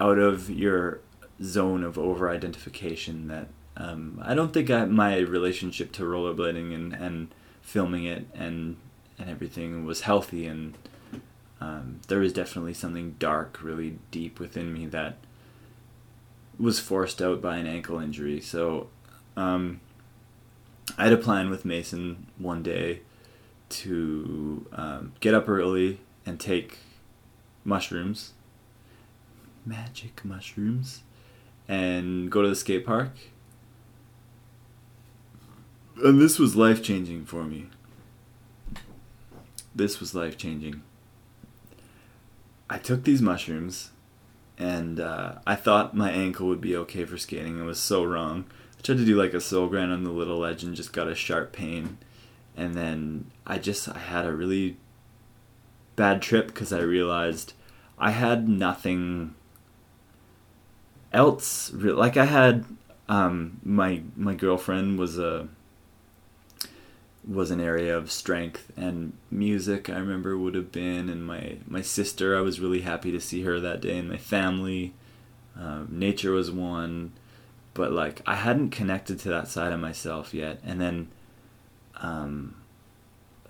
out 0.00 0.18
of 0.18 0.50
your 0.50 1.00
zone 1.42 1.84
of 1.84 1.98
over 1.98 2.30
identification 2.30 3.28
that 3.28 3.48
Um, 3.80 4.20
I 4.30 4.34
don't 4.34 4.52
think 4.52 4.70
I, 4.70 4.86
my 4.86 5.18
relationship 5.18 5.92
to 5.92 6.02
rollerblading 6.02 6.74
and, 6.74 6.92
and 6.92 7.28
filming 7.62 8.04
it 8.04 8.26
and 8.34 8.76
and 9.18 9.30
everything 9.30 9.86
was 9.86 10.00
healthy 10.00 10.46
and 10.46 10.74
um, 11.60 12.00
there 12.08 12.20
was 12.20 12.32
definitely 12.32 12.74
something 12.74 13.16
dark, 13.18 13.62
really 13.62 13.98
deep 14.10 14.40
within 14.40 14.72
me 14.72 14.86
that 14.86 15.16
was 16.58 16.80
forced 16.80 17.22
out 17.22 17.40
by 17.40 17.56
an 17.58 17.66
ankle 17.66 17.98
injury. 18.00 18.40
So 18.40 18.88
um, 19.36 19.80
I 20.96 21.04
had 21.04 21.12
a 21.12 21.16
plan 21.16 21.50
with 21.50 21.64
Mason 21.64 22.26
one 22.38 22.62
day 22.62 23.00
to 23.68 24.66
um, 24.72 25.12
get 25.20 25.34
up 25.34 25.48
early 25.48 25.98
and 26.26 26.38
take 26.40 26.78
mushrooms, 27.64 28.32
magic 29.68 30.24
mushrooms, 30.24 31.02
and 31.68 32.30
go 32.30 32.42
to 32.42 32.48
the 32.48 32.56
skate 32.56 32.86
park. 32.86 33.12
And 36.02 36.20
this 36.20 36.38
was 36.38 36.56
life 36.56 36.82
changing 36.82 37.24
for 37.24 37.44
me. 37.44 37.66
This 39.74 40.00
was 40.00 40.14
life 40.14 40.36
changing. 40.36 40.82
I 42.70 42.78
took 42.78 43.04
these 43.04 43.22
mushrooms 43.22 43.90
and 44.58 45.00
uh, 45.00 45.36
I 45.46 45.54
thought 45.54 45.96
my 45.96 46.10
ankle 46.10 46.48
would 46.48 46.60
be 46.60 46.76
okay 46.76 47.04
for 47.04 47.16
skating. 47.16 47.60
I 47.60 47.64
was 47.64 47.80
so 47.80 48.04
wrong. 48.04 48.44
I 48.78 48.82
tried 48.82 48.98
to 48.98 49.04
do 49.04 49.16
like 49.16 49.34
a 49.34 49.40
soul 49.40 49.68
grind 49.68 49.92
on 49.92 50.04
the 50.04 50.10
little 50.10 50.38
ledge 50.38 50.64
and 50.64 50.74
just 50.74 50.92
got 50.92 51.08
a 51.08 51.14
sharp 51.14 51.52
pain. 51.52 51.98
And 52.56 52.74
then 52.74 53.30
I 53.46 53.58
just 53.58 53.88
I 53.88 53.98
had 53.98 54.26
a 54.26 54.32
really 54.32 54.76
bad 55.96 56.22
trip 56.22 56.48
because 56.48 56.72
I 56.72 56.80
realized 56.80 57.54
I 57.98 58.10
had 58.10 58.48
nothing 58.48 59.34
else. 61.12 61.72
Like 61.72 62.16
I 62.16 62.24
had 62.24 62.64
um, 63.08 63.60
my 63.62 64.02
my 64.16 64.34
girlfriend 64.34 64.98
was 64.98 65.18
a 65.18 65.48
was 67.26 67.50
an 67.50 67.60
area 67.60 67.94
of 67.96 68.10
strength 68.10 68.72
and 68.74 69.12
music 69.30 69.90
I 69.90 69.98
remember 69.98 70.38
would 70.38 70.54
have 70.54 70.72
been 70.72 71.10
and 71.10 71.26
my 71.26 71.58
my 71.66 71.82
sister 71.82 72.36
I 72.36 72.40
was 72.40 72.58
really 72.58 72.80
happy 72.80 73.12
to 73.12 73.20
see 73.20 73.42
her 73.42 73.60
that 73.60 73.82
day 73.82 73.98
and 73.98 74.08
my 74.08 74.16
family 74.16 74.94
um, 75.54 75.88
nature 75.90 76.32
was 76.32 76.50
one 76.50 77.12
but 77.74 77.92
like 77.92 78.22
I 78.26 78.36
hadn't 78.36 78.70
connected 78.70 79.18
to 79.20 79.28
that 79.28 79.48
side 79.48 79.74
of 79.74 79.80
myself 79.80 80.32
yet 80.32 80.60
and 80.64 80.80
then 80.80 81.08
um, 81.96 82.54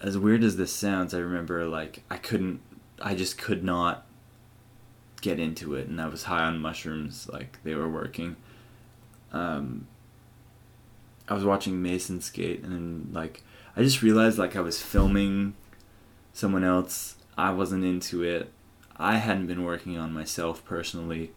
as 0.02 0.18
weird 0.18 0.42
as 0.42 0.56
this 0.56 0.72
sounds 0.72 1.14
I 1.14 1.18
remember 1.18 1.64
like 1.66 2.02
I 2.10 2.16
couldn't 2.16 2.60
I 3.00 3.14
just 3.14 3.38
could 3.38 3.62
not 3.62 4.07
get 5.20 5.40
into 5.40 5.74
it 5.74 5.88
and 5.88 6.00
I 6.00 6.08
was 6.08 6.24
high 6.24 6.44
on 6.44 6.58
mushrooms 6.58 7.28
like 7.32 7.58
they 7.64 7.74
were 7.74 7.88
working 7.88 8.36
um, 9.32 9.86
I 11.28 11.34
was 11.34 11.44
watching 11.44 11.82
Mason 11.82 12.20
skate 12.20 12.62
and 12.62 13.12
like 13.14 13.42
I 13.76 13.82
just 13.82 14.02
realized 14.02 14.38
like 14.38 14.56
I 14.56 14.60
was 14.60 14.80
filming 14.80 15.54
someone 16.32 16.64
else. 16.64 17.16
I 17.36 17.52
wasn't 17.52 17.84
into 17.84 18.22
it. 18.22 18.50
I 18.96 19.16
hadn't 19.16 19.46
been 19.46 19.64
working 19.64 19.96
on 19.96 20.12
myself 20.12 20.64
personally. 20.64 21.32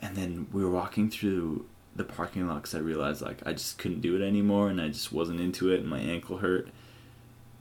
And 0.00 0.16
then 0.16 0.46
we 0.52 0.64
were 0.64 0.70
walking 0.70 1.10
through 1.10 1.66
the 1.96 2.04
parking 2.04 2.46
lot 2.46 2.56
because 2.56 2.74
I 2.74 2.78
realized 2.78 3.22
like 3.22 3.44
I 3.46 3.52
just 3.52 3.78
couldn't 3.78 4.00
do 4.00 4.14
it 4.14 4.24
anymore 4.24 4.68
and 4.68 4.80
I 4.80 4.88
just 4.88 5.12
wasn't 5.12 5.40
into 5.40 5.72
it 5.72 5.80
and 5.80 5.88
my 5.88 5.98
ankle 5.98 6.38
hurt. 6.38 6.68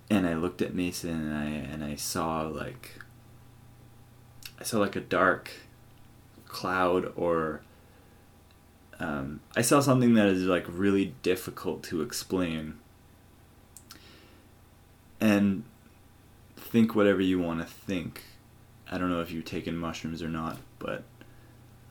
And 0.09 0.28
I 0.28 0.36
looked 0.36 0.61
at 0.61 0.74
Mason 0.74 1.09
and 1.09 1.34
I 1.34 1.45
and 1.45 1.84
I 1.84 1.95
saw 1.95 2.41
like 2.41 2.98
saw 4.64 4.80
like 4.80 4.95
a 4.95 5.01
dark 5.01 5.51
cloud 6.47 7.12
or 7.16 7.62
um, 8.99 9.39
I 9.55 9.62
saw 9.62 9.80
something 9.80 10.16
that 10.16 10.28
is 10.28 10.43
like 10.43 10.66
really 10.68 11.14
difficult 11.24 11.84
to 11.84 12.01
explain 12.01 12.80
and 15.22 15.64
think 16.57 16.95
whatever 16.95 17.22
you 17.22 17.39
want 17.39 17.60
to 17.62 17.66
think. 17.66 18.24
I 18.91 18.97
don't 18.97 19.10
know 19.10 19.22
if 19.22 19.32
you've 19.32 19.45
taken 19.45 19.78
mushrooms 19.78 20.22
or 20.22 20.30
not, 20.30 20.57
but 20.80 21.03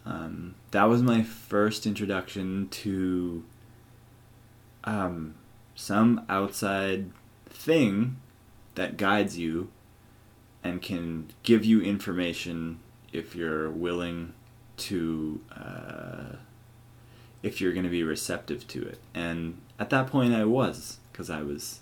um, 0.05 0.55
that 0.71 0.85
was 0.85 1.03
my 1.03 1.23
first 1.23 1.87
introduction 1.87 2.69
to 2.69 3.45
um, 4.85 5.35
some 5.75 6.25
outside 6.29 7.11
thing 7.47 8.17
that 8.75 8.97
guides 8.97 9.39
you 9.39 9.71
and 10.65 10.83
can 10.83 11.29
give 11.43 11.65
you 11.65 11.81
information 11.81 12.79
if 13.13 13.35
you're 13.35 13.71
willing 13.71 14.33
to 14.77 15.41
uh, 15.57 16.37
if 17.43 17.61
you're 17.61 17.73
going 17.73 17.85
to 17.85 17.91
be 17.91 18.03
receptive 18.03 18.67
to 18.67 18.83
it 18.83 18.99
and 19.15 19.59
at 19.79 19.91
that 19.91 20.07
point 20.07 20.35
i 20.35 20.45
was 20.45 20.99
because 21.13 21.31
i 21.31 21.43
was 21.43 21.81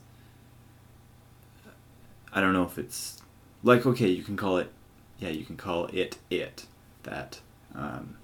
I 2.36 2.42
don't 2.42 2.52
know 2.52 2.64
if 2.64 2.78
it's 2.78 3.22
like 3.62 3.86
okay, 3.86 4.08
you 4.08 4.22
can 4.22 4.36
call 4.36 4.58
it 4.58 4.70
yeah, 5.18 5.30
you 5.30 5.44
can 5.44 5.56
call 5.56 5.86
it 5.86 6.18
it 6.28 6.66
that. 7.04 7.40
Um, 7.74 8.18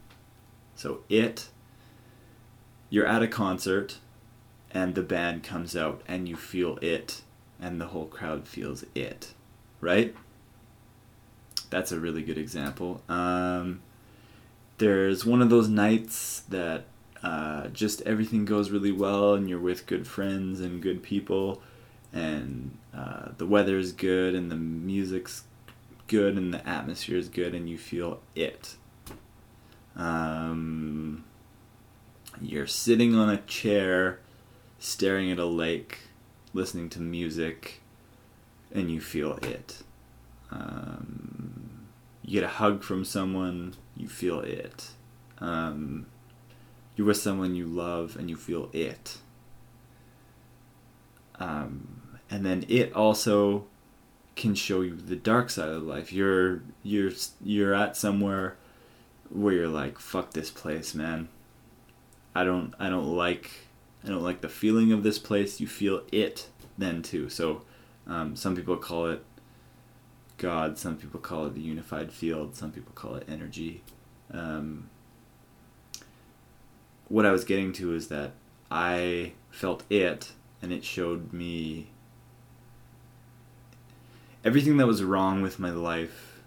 so 0.76 1.00
it 1.08 1.48
you're 2.90 3.06
at 3.06 3.22
a 3.22 3.26
concert 3.26 3.98
and 4.70 4.94
the 4.94 5.02
band 5.02 5.42
comes 5.42 5.74
out 5.74 6.02
and 6.06 6.28
you 6.28 6.36
feel 6.36 6.78
it 6.82 7.22
and 7.58 7.80
the 7.80 7.86
whole 7.86 8.04
crowd 8.04 8.46
feels 8.46 8.84
it, 8.94 9.32
right? 9.80 10.14
That's 11.72 11.90
a 11.90 11.98
really 11.98 12.20
good 12.20 12.36
example. 12.36 13.02
Um, 13.08 13.80
there's 14.76 15.24
one 15.24 15.40
of 15.40 15.48
those 15.48 15.70
nights 15.70 16.40
that 16.50 16.84
uh, 17.22 17.68
just 17.68 18.02
everything 18.02 18.44
goes 18.44 18.70
really 18.70 18.92
well 18.92 19.32
and 19.32 19.48
you're 19.48 19.58
with 19.58 19.86
good 19.86 20.06
friends 20.06 20.60
and 20.60 20.82
good 20.82 21.02
people 21.02 21.62
and 22.12 22.76
uh, 22.94 23.28
the 23.38 23.46
weather 23.46 23.78
is 23.78 23.92
good 23.92 24.34
and 24.34 24.50
the 24.50 24.56
music's 24.56 25.44
good 26.08 26.36
and 26.36 26.52
the 26.52 26.68
atmosphere 26.68 27.16
is 27.16 27.30
good 27.30 27.54
and 27.54 27.70
you 27.70 27.78
feel 27.78 28.20
it. 28.36 28.76
Um, 29.96 31.24
you're 32.38 32.66
sitting 32.66 33.14
on 33.14 33.30
a 33.30 33.38
chair, 33.38 34.20
staring 34.78 35.32
at 35.32 35.38
a 35.38 35.46
lake, 35.46 36.00
listening 36.52 36.90
to 36.90 37.00
music, 37.00 37.80
and 38.74 38.90
you 38.90 39.00
feel 39.00 39.38
it. 39.42 39.78
Um, 40.50 41.61
you 42.24 42.40
get 42.40 42.44
a 42.44 42.48
hug 42.48 42.82
from 42.82 43.04
someone, 43.04 43.74
you 43.96 44.08
feel 44.08 44.40
it. 44.40 44.90
Um, 45.38 46.06
you're 46.96 47.06
with 47.06 47.16
someone 47.16 47.54
you 47.54 47.66
love 47.66 48.16
and 48.16 48.30
you 48.30 48.36
feel 48.36 48.70
it. 48.72 49.18
Um, 51.38 52.18
and 52.30 52.46
then 52.46 52.64
it 52.68 52.92
also 52.92 53.64
can 54.36 54.54
show 54.54 54.80
you 54.80 54.94
the 54.94 55.16
dark 55.16 55.50
side 55.50 55.68
of 55.68 55.82
life. 55.82 56.12
You're 56.12 56.62
you're 56.82 57.12
you're 57.42 57.74
at 57.74 57.96
somewhere 57.96 58.56
where 59.28 59.54
you're 59.54 59.68
like, 59.68 59.98
fuck 59.98 60.32
this 60.32 60.50
place, 60.50 60.94
man. 60.94 61.28
I 62.34 62.44
don't 62.44 62.74
I 62.78 62.88
don't 62.88 63.16
like 63.16 63.50
I 64.04 64.08
don't 64.08 64.22
like 64.22 64.40
the 64.40 64.48
feeling 64.48 64.92
of 64.92 65.02
this 65.02 65.18
place. 65.18 65.60
You 65.60 65.66
feel 65.66 66.02
it 66.12 66.48
then 66.78 67.02
too. 67.02 67.28
So 67.28 67.62
um, 68.06 68.36
some 68.36 68.56
people 68.56 68.76
call 68.76 69.06
it 69.06 69.24
God. 70.42 70.76
Some 70.76 70.96
people 70.96 71.20
call 71.20 71.46
it 71.46 71.54
the 71.54 71.60
unified 71.60 72.12
field. 72.12 72.56
Some 72.56 72.72
people 72.72 72.92
call 72.96 73.14
it 73.14 73.24
energy. 73.28 73.80
Um, 74.32 74.90
what 77.08 77.24
I 77.24 77.30
was 77.30 77.44
getting 77.44 77.72
to 77.74 77.94
is 77.94 78.08
that 78.08 78.32
I 78.68 79.34
felt 79.50 79.84
it, 79.88 80.32
and 80.60 80.72
it 80.72 80.84
showed 80.84 81.32
me 81.32 81.90
everything 84.44 84.78
that 84.78 84.86
was 84.88 85.04
wrong 85.04 85.42
with 85.42 85.60
my 85.60 85.70
life, 85.70 86.40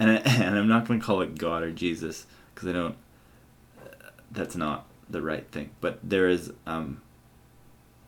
and 0.00 0.10
I, 0.10 0.14
and 0.26 0.58
I'm 0.58 0.68
not 0.68 0.88
going 0.88 0.98
to 0.98 1.06
call 1.06 1.20
it 1.22 1.38
God 1.38 1.62
or 1.62 1.70
Jesus 1.70 2.26
because 2.54 2.68
I 2.68 2.72
don't. 2.72 2.96
That's 4.32 4.56
not 4.56 4.86
the 5.08 5.22
right 5.22 5.48
thing. 5.52 5.70
But 5.80 6.00
there 6.02 6.28
is 6.28 6.52
um. 6.66 7.02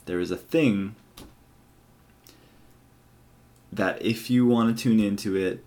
There 0.06 0.18
is 0.18 0.32
a 0.32 0.36
thing 0.36 0.96
that 3.72 4.00
if 4.02 4.30
you 4.30 4.46
want 4.46 4.76
to 4.76 4.82
tune 4.82 5.00
into 5.00 5.36
it 5.36 5.64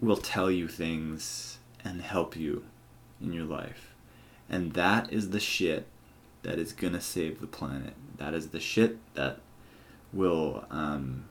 will 0.00 0.16
tell 0.16 0.50
you 0.50 0.66
things 0.66 1.58
and 1.84 2.00
help 2.02 2.36
you 2.36 2.64
in 3.20 3.32
your 3.32 3.44
life. 3.44 3.94
And 4.48 4.72
that 4.72 5.12
is 5.12 5.30
the 5.30 5.40
shit 5.40 5.86
that 6.42 6.58
is 6.58 6.72
going 6.72 6.94
to 6.94 7.00
save 7.00 7.40
the 7.40 7.46
planet. 7.46 7.94
That 8.16 8.34
is 8.34 8.48
the 8.48 8.60
shit 8.60 8.98
that 9.14 9.40
will 10.12 10.64
um, 10.70 11.26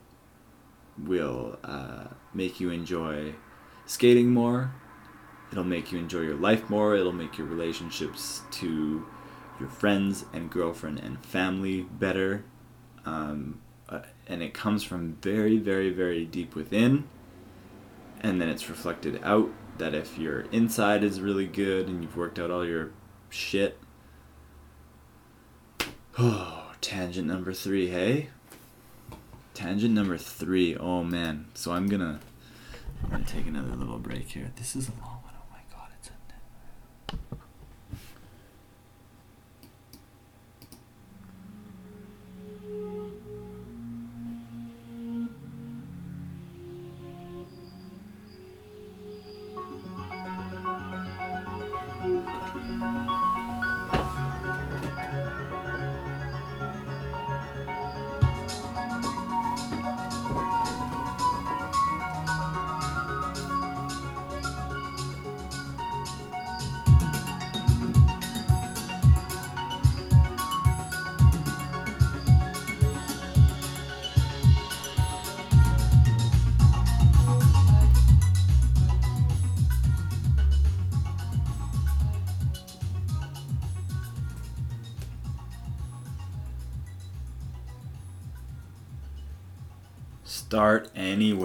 will 0.98 1.58
uh, 1.64 2.06
make 2.34 2.60
you 2.60 2.70
enjoy 2.70 3.34
skating 3.86 4.30
more. 4.30 4.74
It'll 5.52 5.64
make 5.64 5.92
you 5.92 5.98
enjoy 5.98 6.22
your 6.22 6.36
life 6.36 6.70
more. 6.70 6.96
It'll 6.96 7.12
make 7.12 7.38
your 7.38 7.48
relationships 7.48 8.44
to 8.52 9.06
your 9.60 9.70
friends 9.70 10.26
and 10.32 10.50
girlfriend 10.50 11.00
and 11.00 11.24
family 11.26 11.82
better. 11.82 12.46
Um, 13.06 13.60
and 14.30 14.44
it 14.44 14.54
comes 14.54 14.84
from 14.84 15.18
very, 15.22 15.58
very, 15.58 15.90
very 15.90 16.24
deep 16.24 16.56
within. 16.56 17.06
And 18.22 18.40
then 18.40 18.48
it's 18.48 18.70
reflected 18.70 19.20
out 19.24 19.50
that 19.80 19.96
if 19.96 20.18
your 20.18 20.42
inside 20.52 21.04
is 21.04 21.20
really 21.20 21.48
good 21.48 21.88
and 21.88 22.04
you've 22.04 22.16
worked 22.16 22.38
out 22.38 22.52
all 22.52 22.66
your 22.66 22.92
shit. 23.30 23.80
Oh, 26.18 26.72
tangent 26.82 27.28
number 27.28 27.54
three, 27.54 27.88
hey? 27.88 28.30
Tangent 29.56 29.94
number 29.94 30.18
three. 30.18 30.78
Oh 30.78 31.04
man. 31.04 31.48
So 31.56 31.72
I'm 31.72 31.88
gonna 31.88 32.20
I'm 33.04 33.10
gonna 33.10 33.26
take 33.26 33.48
another 33.48 33.76
little 33.76 33.98
break 33.98 34.30
here. 34.30 34.52
This 34.56 34.76
is 34.76 34.88
a 34.88 34.92
long 34.92 35.20
one. 35.24 35.34
Oh 35.36 35.52
my 35.52 35.60
god, 35.74 35.90
it's 36.00 36.10
a 36.10 37.36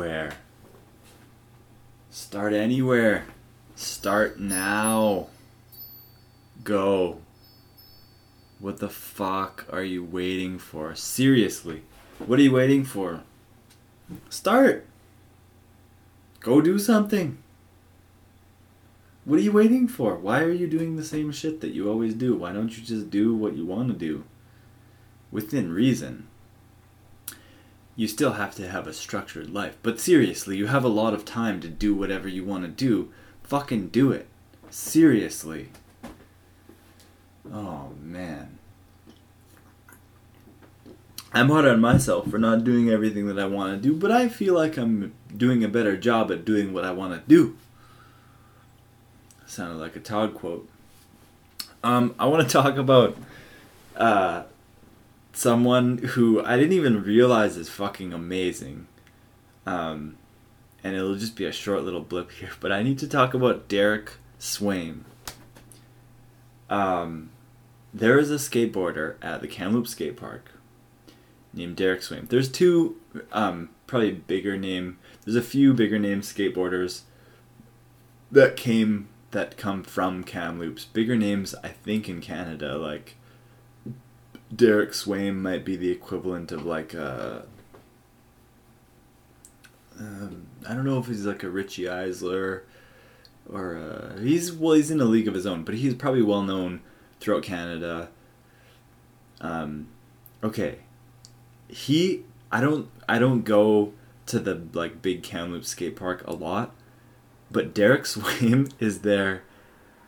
anywhere. 0.05 0.37
Start 2.11 2.53
anywhere. 2.53 3.27
Start 3.75 4.39
now. 4.39 5.29
Go. 6.63 7.19
What 8.61 8.79
the 8.79 8.89
fuck 8.89 9.67
are 9.71 9.83
you 9.83 10.05
waiting 10.05 10.59
for? 10.59 10.95
Seriously. 10.95 11.83
What 12.19 12.39
are 12.39 12.43
you 12.43 12.53
waiting 12.53 12.85
for? 12.85 13.23
Start. 14.29 14.87
Go 16.41 16.61
do 16.61 16.79
something. 16.79 17.39
What 19.25 19.39
are 19.39 19.43
you 19.43 19.53
waiting 19.53 19.89
for? 19.89 20.17
Why 20.17 20.43
are 20.43 20.53
you 20.53 20.67
doing 20.67 20.97
the 20.97 21.05
same 21.05 21.33
shit 21.33 21.63
that 21.63 21.73
you 21.73 21.89
always 21.89 22.15
do? 22.15 22.37
Why 22.37 22.53
don't 22.53 22.77
you 22.77 22.85
just 22.85 23.11
do 23.11 23.35
what 23.35 23.57
you 23.57 23.65
want 23.65 23.89
to 23.89 23.95
do? 23.95 24.25
Within 25.33 25.73
reason 25.73 26.29
you 27.97 28.09
still 28.09 28.33
have 28.33 28.55
to 28.57 28.69
have 28.69 28.87
a 28.87 28.93
structured 28.93 29.51
life. 29.51 29.77
But 29.83 30.01
seriously, 30.01 30.57
you 30.57 30.67
have 30.67 30.85
a 30.85 30.89
lot 30.89 31.15
of 31.15 31.25
time 31.25 31.61
to 31.61 31.69
do 31.69 31.95
whatever 31.95 32.29
you 32.29 32.45
want 32.45 32.65
to 32.65 32.69
do. 32.69 33.13
Fucking 33.45 33.89
do 33.89 34.11
it. 34.11 34.27
Seriously. 34.71 35.69
Oh, 37.53 37.93
man. 38.01 38.59
I'm 41.33 41.49
hard 41.49 41.67
on 41.67 41.81
myself 41.81 42.29
for 42.31 42.39
not 42.39 42.65
doing 42.65 42.89
everything 42.91 43.27
that 43.27 43.39
I 43.39 43.47
want 43.47 43.73
to 43.73 43.89
do, 43.89 43.95
but 43.95 44.11
I 44.11 44.29
feel 44.29 44.55
like 44.55 44.77
I'm 44.77 45.13
doing 45.37 45.65
a 45.65 45.69
better 45.69 45.97
job 45.97 46.31
at 46.31 46.45
doing 46.45 46.73
what 46.73 46.85
I 46.85 46.93
want 46.93 47.13
to 47.13 47.29
do. 47.29 47.57
Sounded 49.47 49.79
like 49.79 49.97
a 49.97 50.01
Todd 50.01 50.35
quote. 50.35 50.69
Um, 51.83 52.15
I 52.19 52.27
want 52.27 52.49
to 52.49 52.53
talk 52.63 52.77
about 52.77 53.17
uh, 53.97 54.45
someone 55.35 55.99
who 55.99 56.43
I 56.45 56.57
didn't 56.57 56.73
even 56.73 57.03
realize 57.03 57.57
is 57.57 57.69
fucking 57.69 58.13
amazing. 58.13 58.87
Um, 59.67 60.17
and 60.83 60.95
it'll 60.95 61.17
just 61.17 61.37
be 61.37 61.45
a 61.45 61.53
short 61.53 61.83
little 61.83 62.01
blip 62.01 62.31
here, 62.33 62.51
but 62.61 62.71
I 62.71 62.83
need 62.83 62.99
to 63.01 63.09
talk 63.09 63.35
about 63.35 63.69
Derek 63.69 64.13
Swaim. 64.39 65.01
Um, 66.69 67.31
there 67.93 68.19
is 68.19 68.31
a 68.31 68.37
skateboarder 68.37 69.17
at 69.23 69.41
the 69.41 69.49
Kamloops 69.49 69.91
skate 69.91 70.17
park 70.17 70.51
named 71.53 71.77
Derek 71.77 72.01
Swaim. 72.01 72.29
There's 72.29 72.51
two, 72.51 72.97
um, 73.33 73.71
probably 73.87 74.13
bigger 74.13 74.57
name. 74.57 74.99
There's 75.25 75.37
a 75.37 75.43
few 75.43 75.73
bigger 75.73 75.99
name 75.99 76.21
skateboarders 76.21 77.03
that 78.31 78.57
came 78.57 79.09
that 79.31 79.57
come 79.57 79.83
from 79.83 80.23
Kamloops. 80.23 80.85
Bigger 80.85 81.17
names, 81.17 81.55
I 81.65 81.69
think, 81.69 82.09
in 82.09 82.21
Canada, 82.21 82.77
like 82.77 83.17
Derek 84.55 84.91
Swaim 84.91 85.37
might 85.37 85.65
be 85.65 85.77
the 85.77 85.91
equivalent 85.91 86.53
of 86.53 86.65
like 86.65 86.95
a. 86.95 87.47
Um, 89.99 90.47
I 90.69 90.75
don't 90.75 90.85
know 90.85 90.99
if 90.99 91.07
he's 91.07 91.25
like 91.25 91.43
a 91.43 91.49
Richie 91.49 91.85
Eisler 91.85 92.63
or 93.51 93.77
a, 93.77 94.21
he's 94.21 94.53
well 94.53 94.75
he's 94.75 94.91
in 94.91 95.01
a 95.01 95.05
league 95.05 95.29
of 95.29 95.35
his 95.35 95.47
own, 95.47 95.65
but 95.65 95.77
he's 95.77 95.95
probably 95.95 96.23
well 96.23 96.43
known 96.43 96.81
throughout 97.21 97.43
Canada. 97.43 98.09
Um, 99.41 99.89
okay, 100.43 100.79
he 101.69 102.25
I 102.51 102.61
don't 102.61 102.89
I 103.09 103.19
don't 103.19 103.43
go 103.43 103.93
to 104.27 104.39
the 104.39 104.63
like 104.73 105.03
big 105.03 105.23
Kamloops 105.23 105.69
skate 105.69 105.97
park 105.97 106.27
a 106.27 106.33
lot, 106.33 106.75
but 107.51 107.75
Derek 107.75 108.03
Swaim 108.05 108.71
is 108.79 109.01
there 109.01 109.43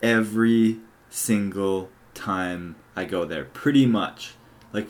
every 0.02 0.78
single 1.10 1.90
time 2.16 2.76
I 2.96 3.04
go 3.04 3.24
there. 3.24 3.44
Pretty 3.44 3.86
much. 3.86 4.34
Like 4.72 4.88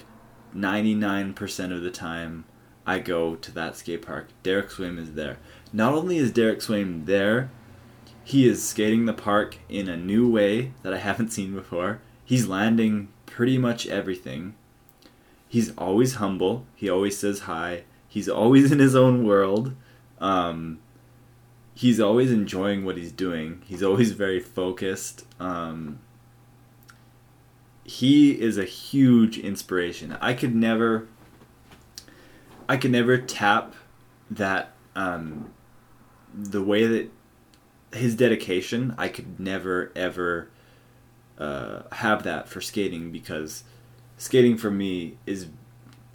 99% 0.54 1.72
of 1.72 1.82
the 1.82 1.90
time 1.90 2.44
I 2.86 3.00
go 3.00 3.34
to 3.36 3.52
that 3.52 3.76
skate 3.76 4.06
park, 4.06 4.28
Derek 4.42 4.70
Swaim 4.70 4.98
is 4.98 5.14
there. 5.14 5.38
Not 5.72 5.92
only 5.92 6.16
is 6.16 6.30
Derek 6.30 6.60
Swaim 6.60 7.04
there, 7.06 7.50
he 8.24 8.48
is 8.48 8.66
skating 8.66 9.04
the 9.04 9.12
park 9.12 9.58
in 9.68 9.88
a 9.88 9.96
new 9.96 10.30
way 10.30 10.72
that 10.82 10.94
I 10.94 10.98
haven't 11.08 11.32
seen 11.32 11.54
before. 11.54 12.00
He's 12.24 12.46
landing 12.46 13.08
pretty 13.26 13.58
much 13.58 13.86
everything. 13.86 14.54
He's 15.48 15.76
always 15.76 16.14
humble. 16.14 16.66
He 16.74 16.88
always 16.88 17.18
says 17.18 17.40
hi. 17.40 17.84
He's 18.08 18.28
always 18.28 18.72
in 18.72 18.78
his 18.78 18.96
own 18.96 19.26
world. 19.26 19.74
Um, 20.20 20.80
he's 21.74 22.00
always 22.00 22.32
enjoying 22.32 22.84
what 22.84 22.96
he's 22.96 23.12
doing. 23.12 23.62
He's 23.66 23.82
always 23.82 24.12
very 24.12 24.40
focused. 24.40 25.24
Um, 25.38 26.00
he 27.86 28.32
is 28.32 28.58
a 28.58 28.64
huge 28.64 29.38
inspiration. 29.38 30.18
I 30.20 30.34
could 30.34 30.54
never 30.54 31.06
I 32.68 32.76
could 32.76 32.90
never 32.90 33.16
tap 33.16 33.74
that 34.28 34.72
um, 34.96 35.52
the 36.34 36.62
way 36.62 36.86
that 36.86 37.10
his 37.92 38.16
dedication. 38.16 38.94
I 38.98 39.08
could 39.08 39.38
never 39.38 39.92
ever 39.94 40.50
uh, 41.38 41.82
have 41.92 42.24
that 42.24 42.48
for 42.48 42.60
skating 42.60 43.12
because 43.12 43.62
skating 44.18 44.56
for 44.56 44.70
me 44.70 45.16
is 45.24 45.46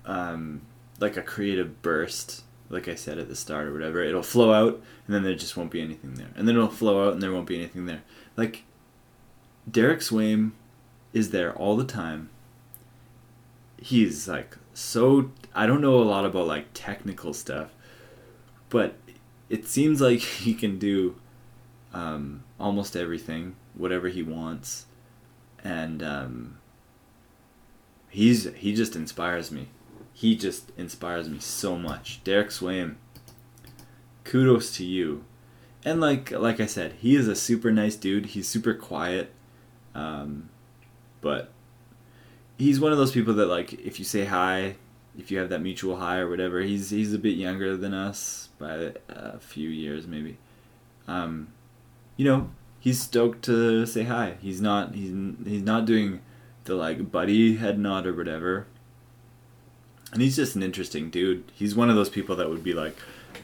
um, 0.05 0.61
like 0.99 1.15
a 1.15 1.21
creative 1.21 1.81
burst. 1.81 2.43
Like 2.69 2.89
I 2.89 2.95
said 2.95 3.17
at 3.17 3.29
the 3.29 3.35
start 3.35 3.67
or 3.67 3.73
whatever, 3.73 4.01
it'll 4.01 4.23
flow 4.23 4.51
out 4.51 4.81
and 5.05 5.15
then 5.15 5.23
there 5.23 5.35
just 5.35 5.55
won't 5.55 5.71
be 5.71 5.81
anything 5.81 6.15
there, 6.15 6.31
and 6.35 6.47
then 6.47 6.55
it'll 6.55 6.67
flow 6.67 7.07
out 7.07 7.13
and 7.13 7.23
there 7.23 7.31
won't 7.31 7.47
be 7.47 7.57
anything 7.57 7.85
there. 7.85 8.01
Like 8.35 8.63
Derek 9.69 9.99
Swaim 9.99 10.51
is 11.13 11.31
there 11.31 11.53
all 11.53 11.75
the 11.75 11.85
time. 11.85 12.29
He's 13.77 14.27
like 14.27 14.57
so 14.73 15.31
I 15.53 15.65
don't 15.65 15.81
know 15.81 15.95
a 15.95 16.03
lot 16.03 16.25
about 16.25 16.47
like 16.47 16.67
technical 16.73 17.33
stuff, 17.33 17.73
but 18.69 18.95
it 19.49 19.67
seems 19.67 20.01
like 20.01 20.19
he 20.19 20.53
can 20.53 20.79
do 20.79 21.15
um, 21.93 22.43
almost 22.59 22.95
everything, 22.95 23.55
whatever 23.73 24.07
he 24.07 24.23
wants, 24.23 24.85
and 25.63 26.01
um, 26.01 26.57
he's 28.09 28.51
he 28.55 28.73
just 28.73 28.95
inspires 28.95 29.51
me. 29.51 29.67
He 30.13 30.35
just 30.35 30.71
inspires 30.77 31.29
me 31.29 31.39
so 31.39 31.77
much. 31.77 32.23
Derek 32.23 32.49
Swaim, 32.49 32.95
kudos 34.23 34.75
to 34.77 34.85
you. 34.85 35.25
And 35.83 35.99
like 35.99 36.31
like 36.31 36.59
I 36.59 36.67
said, 36.67 36.93
he 36.99 37.15
is 37.15 37.27
a 37.27 37.35
super 37.35 37.71
nice 37.71 37.95
dude. 37.95 38.27
He's 38.27 38.47
super 38.47 38.73
quiet. 38.73 39.33
Um, 39.93 40.50
but 41.21 41.51
he's 42.57 42.79
one 42.79 42.91
of 42.91 42.97
those 42.97 43.11
people 43.11 43.33
that 43.35 43.47
like 43.47 43.73
if 43.73 43.99
you 43.99 44.05
say 44.05 44.25
hi, 44.25 44.75
if 45.17 45.31
you 45.31 45.39
have 45.39 45.49
that 45.49 45.61
mutual 45.61 45.97
hi 45.97 46.17
or 46.17 46.29
whatever, 46.29 46.61
he's 46.61 46.89
he's 46.89 47.13
a 47.13 47.19
bit 47.19 47.35
younger 47.35 47.77
than 47.77 47.93
us 47.93 48.49
by 48.57 48.93
a 49.09 49.39
few 49.39 49.69
years 49.69 50.07
maybe. 50.07 50.37
Um, 51.07 51.49
you 52.17 52.25
know, 52.25 52.49
he's 52.79 53.01
stoked 53.01 53.43
to 53.45 53.85
say 53.85 54.03
hi. 54.03 54.35
He's 54.41 54.61
not 54.61 54.95
he's 54.95 55.13
he's 55.45 55.63
not 55.63 55.85
doing 55.85 56.21
the 56.65 56.75
like 56.75 57.11
buddy 57.11 57.57
head 57.57 57.79
nod 57.79 58.05
or 58.05 58.13
whatever. 58.13 58.67
And 60.11 60.21
he's 60.21 60.35
just 60.35 60.55
an 60.55 60.63
interesting 60.63 61.09
dude. 61.09 61.45
He's 61.53 61.75
one 61.75 61.89
of 61.89 61.95
those 61.95 62.09
people 62.09 62.35
that 62.35 62.49
would 62.49 62.63
be 62.63 62.73
like 62.73 62.97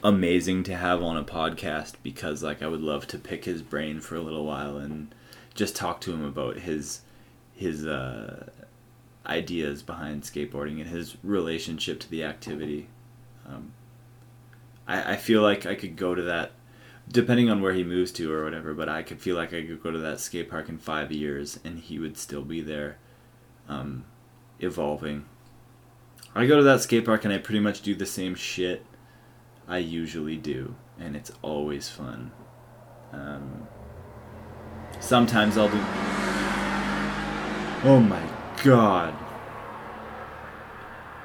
amazing 0.04 0.62
to 0.64 0.76
have 0.76 1.02
on 1.02 1.16
a 1.16 1.24
podcast 1.24 1.94
because 2.02 2.42
like 2.42 2.62
I 2.62 2.68
would 2.68 2.82
love 2.82 3.06
to 3.08 3.18
pick 3.18 3.46
his 3.46 3.62
brain 3.62 4.00
for 4.00 4.16
a 4.16 4.20
little 4.20 4.44
while 4.44 4.76
and 4.76 5.12
just 5.54 5.74
talk 5.74 6.00
to 6.02 6.12
him 6.12 6.24
about 6.24 6.58
his 6.58 7.00
his 7.58 7.84
uh, 7.84 8.46
ideas 9.26 9.82
behind 9.82 10.22
skateboarding 10.22 10.80
and 10.80 10.88
his 10.88 11.16
relationship 11.24 11.98
to 11.98 12.08
the 12.08 12.22
activity. 12.22 12.86
Um, 13.46 13.72
I, 14.86 15.14
I 15.14 15.16
feel 15.16 15.42
like 15.42 15.66
I 15.66 15.74
could 15.74 15.96
go 15.96 16.14
to 16.14 16.22
that, 16.22 16.52
depending 17.10 17.50
on 17.50 17.60
where 17.60 17.72
he 17.72 17.82
moves 17.82 18.12
to 18.12 18.32
or 18.32 18.44
whatever, 18.44 18.74
but 18.74 18.88
I 18.88 19.02
could 19.02 19.20
feel 19.20 19.34
like 19.34 19.48
I 19.48 19.66
could 19.66 19.82
go 19.82 19.90
to 19.90 19.98
that 19.98 20.20
skate 20.20 20.48
park 20.48 20.68
in 20.68 20.78
five 20.78 21.10
years 21.10 21.58
and 21.64 21.80
he 21.80 21.98
would 21.98 22.16
still 22.16 22.42
be 22.42 22.60
there, 22.60 22.96
um, 23.68 24.04
evolving. 24.60 25.24
I 26.36 26.46
go 26.46 26.58
to 26.58 26.62
that 26.62 26.82
skate 26.82 27.06
park 27.06 27.24
and 27.24 27.34
I 27.34 27.38
pretty 27.38 27.60
much 27.60 27.82
do 27.82 27.96
the 27.96 28.06
same 28.06 28.36
shit 28.36 28.86
I 29.66 29.78
usually 29.78 30.36
do, 30.36 30.76
and 30.96 31.16
it's 31.16 31.32
always 31.42 31.88
fun. 31.88 32.30
Um, 33.12 33.66
sometimes 35.00 35.58
I'll 35.58 35.68
do. 35.68 36.47
Oh 37.84 38.00
my 38.00 38.22
god. 38.64 39.14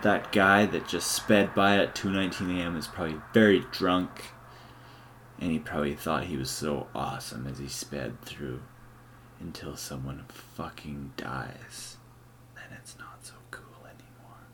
That 0.03 0.31
guy 0.31 0.67
that 0.67 0.87
just 0.87 1.11
sped 1.11 1.55
by 1.55 1.77
at 1.77 1.95
2:19 1.95 2.59
a.m. 2.59 2.75
is 2.75 2.85
probably 2.87 3.19
very 3.33 3.65
drunk, 3.71 4.33
and 5.39 5.51
he 5.51 5.57
probably 5.57 5.95
thought 5.95 6.25
he 6.25 6.37
was 6.37 6.51
so 6.51 6.87
awesome 6.93 7.47
as 7.47 7.57
he 7.57 7.67
sped 7.67 8.21
through, 8.21 8.61
until 9.39 9.75
someone 9.75 10.25
fucking 10.27 11.13
dies. 11.17 11.97
Then 12.53 12.77
it's 12.77 12.99
not 12.99 13.25
so 13.25 13.33
cool 13.49 13.85
anymore. 13.85 14.45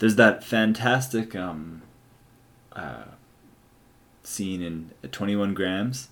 There's 0.00 0.16
that 0.16 0.42
fantastic 0.42 1.36
um, 1.36 1.82
uh, 2.72 3.04
scene 4.24 4.62
in 4.62 4.90
21 5.10 5.54
Grams 5.54 6.08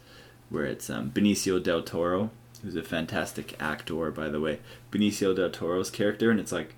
where 0.48 0.64
it's 0.64 0.90
um, 0.90 1.10
Benicio 1.10 1.62
del 1.62 1.82
Toro, 1.82 2.30
who's 2.62 2.76
a 2.76 2.82
fantastic 2.82 3.60
actor, 3.60 4.10
by 4.10 4.28
the 4.28 4.40
way. 4.40 4.60
Benicio 4.90 5.34
del 5.34 5.50
Toro's 5.50 5.90
character, 5.90 6.30
and 6.30 6.40
it's 6.40 6.52
like 6.52 6.74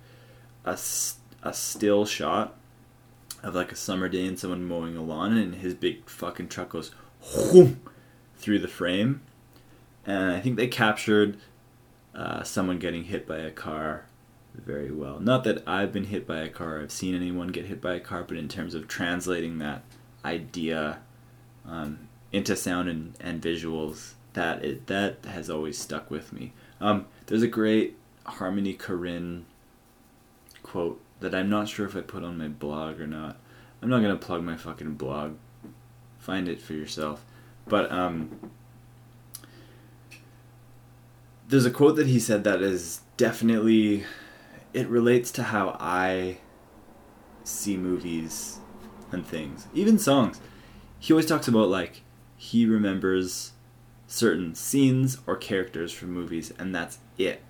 a, 0.64 0.78
a 1.42 1.52
still 1.52 2.04
shot 2.04 2.56
of 3.42 3.54
like 3.54 3.72
a 3.72 3.76
summer 3.76 4.08
day 4.08 4.24
and 4.26 4.38
someone 4.38 4.64
mowing 4.64 4.96
a 4.96 5.02
lawn, 5.02 5.36
and 5.36 5.56
his 5.56 5.74
big 5.74 6.08
fucking 6.08 6.48
truck 6.48 6.70
goes 6.70 6.92
whoom, 7.20 7.80
through 8.36 8.58
the 8.58 8.68
frame. 8.68 9.22
And 10.06 10.32
I 10.32 10.40
think 10.40 10.56
they 10.56 10.68
captured 10.68 11.38
uh, 12.14 12.42
someone 12.42 12.78
getting 12.78 13.04
hit 13.04 13.26
by 13.26 13.38
a 13.38 13.50
car 13.50 14.06
very 14.54 14.90
well. 14.90 15.18
Not 15.18 15.44
that 15.44 15.66
I've 15.66 15.92
been 15.92 16.04
hit 16.04 16.26
by 16.26 16.40
a 16.40 16.48
car, 16.48 16.80
I've 16.80 16.92
seen 16.92 17.14
anyone 17.14 17.48
get 17.48 17.66
hit 17.66 17.80
by 17.80 17.94
a 17.94 18.00
car, 18.00 18.24
but 18.26 18.36
in 18.36 18.48
terms 18.48 18.74
of 18.74 18.86
translating 18.86 19.58
that 19.58 19.82
idea 20.24 21.00
um, 21.66 22.08
into 22.32 22.54
sound 22.54 22.88
and, 22.88 23.14
and 23.20 23.40
visuals, 23.40 24.12
that 24.34 24.64
it, 24.64 24.86
that 24.86 25.24
has 25.26 25.50
always 25.50 25.78
stuck 25.78 26.10
with 26.10 26.32
me. 26.32 26.52
Um, 26.80 27.06
there's 27.26 27.42
a 27.42 27.48
great 27.48 27.96
Harmony 28.24 28.74
Korine 28.74 29.42
quote 30.62 31.00
that 31.20 31.34
I'm 31.34 31.50
not 31.50 31.68
sure 31.68 31.86
if 31.86 31.96
I 31.96 32.00
put 32.00 32.24
on 32.24 32.38
my 32.38 32.48
blog 32.48 33.00
or 33.00 33.06
not. 33.06 33.36
I'm 33.80 33.88
not 33.88 34.00
gonna 34.00 34.16
plug 34.16 34.42
my 34.42 34.56
fucking 34.56 34.94
blog. 34.94 35.36
Find 36.18 36.48
it 36.48 36.60
for 36.60 36.72
yourself. 36.72 37.24
But 37.66 37.90
um, 37.90 38.50
there's 41.48 41.66
a 41.66 41.70
quote 41.70 41.96
that 41.96 42.06
he 42.06 42.18
said 42.18 42.44
that 42.44 42.62
is 42.62 43.00
definitely 43.16 44.04
it 44.72 44.88
relates 44.88 45.30
to 45.32 45.42
how 45.44 45.76
I 45.78 46.38
see 47.44 47.76
movies 47.76 48.58
and 49.10 49.26
things, 49.26 49.66
even 49.74 49.98
songs. 49.98 50.40
He 50.98 51.12
always 51.12 51.26
talks 51.26 51.48
about 51.48 51.68
like 51.68 52.02
he 52.36 52.66
remembers 52.66 53.52
certain 54.12 54.54
scenes 54.54 55.16
or 55.26 55.36
characters 55.36 55.90
from 55.90 56.10
movies, 56.10 56.52
and 56.58 56.74
that's 56.74 56.98
it. 57.16 57.42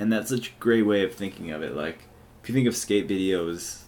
And 0.00 0.10
that's 0.10 0.30
such 0.30 0.48
a 0.48 0.60
great 0.60 0.84
way 0.84 1.04
of 1.04 1.14
thinking 1.14 1.50
of 1.50 1.62
it. 1.62 1.74
Like, 1.74 2.04
if 2.42 2.48
you 2.48 2.54
think 2.54 2.66
of 2.66 2.76
skate 2.76 3.06
videos, 3.06 3.82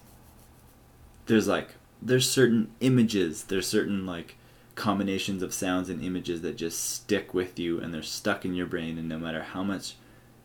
there's 1.25 1.47
like 1.47 1.69
there's 2.01 2.29
certain 2.29 2.69
images, 2.81 3.45
there's 3.45 3.67
certain 3.67 4.05
like 4.05 4.35
combinations 4.75 5.41
of 5.41 5.53
sounds 5.53 5.89
and 5.89 6.03
images 6.03 6.41
that 6.41 6.55
just 6.55 6.79
stick 6.79 7.33
with 7.33 7.57
you 7.57 7.79
and 7.79 7.93
they're 7.93 8.01
stuck 8.01 8.45
in 8.45 8.53
your 8.53 8.65
brain 8.65 8.97
and 8.97 9.09
no 9.09 9.19
matter 9.19 9.43
how 9.43 9.63
much 9.63 9.95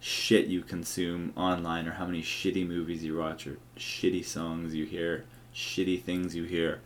shit 0.01 0.47
you 0.47 0.63
consume 0.63 1.33
online 1.37 1.87
or 1.87 1.93
how 1.93 2.07
many 2.07 2.23
shitty 2.23 2.67
movies 2.67 3.05
you 3.05 3.17
watch 3.17 3.47
or 3.47 3.59
shitty 3.77 4.25
songs 4.25 4.75
you 4.75 4.85
hear, 4.85 5.25
shitty 5.55 6.03
things 6.03 6.35
you 6.35 6.45
hear, 6.45 6.81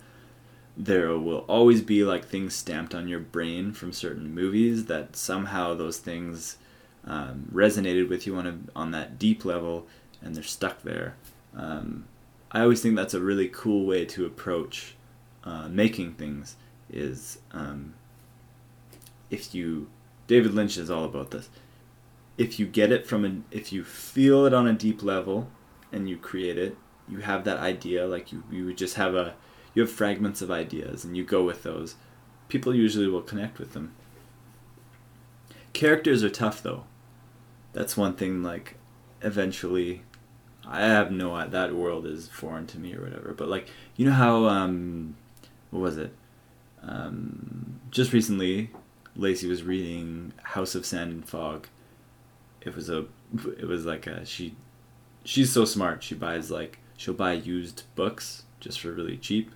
there 0.76 1.18
will 1.18 1.40
always 1.40 1.82
be 1.82 2.04
like 2.04 2.24
things 2.24 2.54
stamped 2.54 2.94
on 2.94 3.08
your 3.08 3.20
brain 3.20 3.72
from 3.72 3.92
certain 3.92 4.34
movies 4.34 4.86
that 4.86 5.16
somehow 5.16 5.74
those 5.74 5.98
things 5.98 6.56
um, 7.04 7.48
resonated 7.52 8.08
with 8.08 8.26
you 8.26 8.36
on 8.36 8.46
a, 8.46 8.58
on 8.74 8.90
that 8.92 9.18
deep 9.18 9.44
level 9.44 9.86
and 10.22 10.34
they're 10.34 10.42
stuck 10.42 10.82
there. 10.82 11.16
Um, 11.56 12.06
I 12.52 12.62
always 12.62 12.82
think 12.82 12.96
that's 12.96 13.14
a 13.14 13.20
really 13.20 13.48
cool 13.48 13.86
way 13.86 14.04
to 14.06 14.26
approach 14.26 14.94
uh, 15.44 15.68
making 15.68 16.14
things. 16.14 16.56
Is 16.92 17.38
um, 17.52 17.94
if 19.30 19.54
you 19.54 19.88
David 20.26 20.54
Lynch 20.54 20.76
is 20.76 20.90
all 20.90 21.04
about 21.04 21.30
this 21.30 21.48
if 22.40 22.58
you 22.58 22.64
get 22.64 22.90
it 22.90 23.06
from 23.06 23.22
an 23.26 23.44
if 23.50 23.70
you 23.70 23.84
feel 23.84 24.46
it 24.46 24.54
on 24.54 24.66
a 24.66 24.72
deep 24.72 25.02
level 25.02 25.46
and 25.92 26.08
you 26.08 26.16
create 26.16 26.56
it 26.56 26.74
you 27.06 27.18
have 27.18 27.44
that 27.44 27.58
idea 27.58 28.06
like 28.06 28.32
you 28.32 28.42
you 28.50 28.64
would 28.64 28.78
just 28.78 28.94
have 28.94 29.14
a 29.14 29.34
you 29.74 29.82
have 29.82 29.90
fragments 29.90 30.42
of 30.42 30.50
ideas 30.50 31.04
and 31.04 31.16
you 31.16 31.24
go 31.24 31.44
with 31.44 31.62
those. 31.62 31.96
People 32.48 32.74
usually 32.74 33.06
will 33.06 33.22
connect 33.22 33.58
with 33.58 33.72
them. 33.72 33.92
Characters 35.72 36.24
are 36.24 36.30
tough 36.30 36.62
though. 36.62 36.84
That's 37.72 37.96
one 37.96 38.14
thing 38.14 38.42
like 38.42 38.76
eventually 39.22 40.02
i 40.66 40.80
have 40.80 41.12
no 41.12 41.34
idea 41.34 41.50
that 41.50 41.74
world 41.74 42.06
is 42.06 42.28
foreign 42.28 42.66
to 42.66 42.78
me 42.78 42.94
or 42.94 43.02
whatever 43.02 43.34
but 43.36 43.48
like 43.48 43.68
you 43.96 44.06
know 44.06 44.12
how 44.12 44.46
um 44.46 45.14
what 45.70 45.80
was 45.80 45.96
it? 45.96 46.14
Um 46.82 47.80
just 47.90 48.12
recently 48.12 48.70
lacey 49.16 49.48
was 49.48 49.62
reading 49.62 50.32
house 50.42 50.74
of 50.74 50.86
sand 50.86 51.12
and 51.12 51.28
fog. 51.28 51.68
It 52.60 52.74
was 52.74 52.90
a 52.90 53.06
it 53.58 53.66
was 53.66 53.86
like 53.86 54.06
a 54.06 54.24
she 54.24 54.54
she's 55.24 55.52
so 55.52 55.64
smart 55.64 56.02
she 56.02 56.14
buys 56.14 56.50
like 56.50 56.78
she'll 56.96 57.14
buy 57.14 57.32
used 57.32 57.84
books 57.94 58.44
just 58.58 58.80
for 58.80 58.92
really 58.92 59.16
cheap 59.16 59.52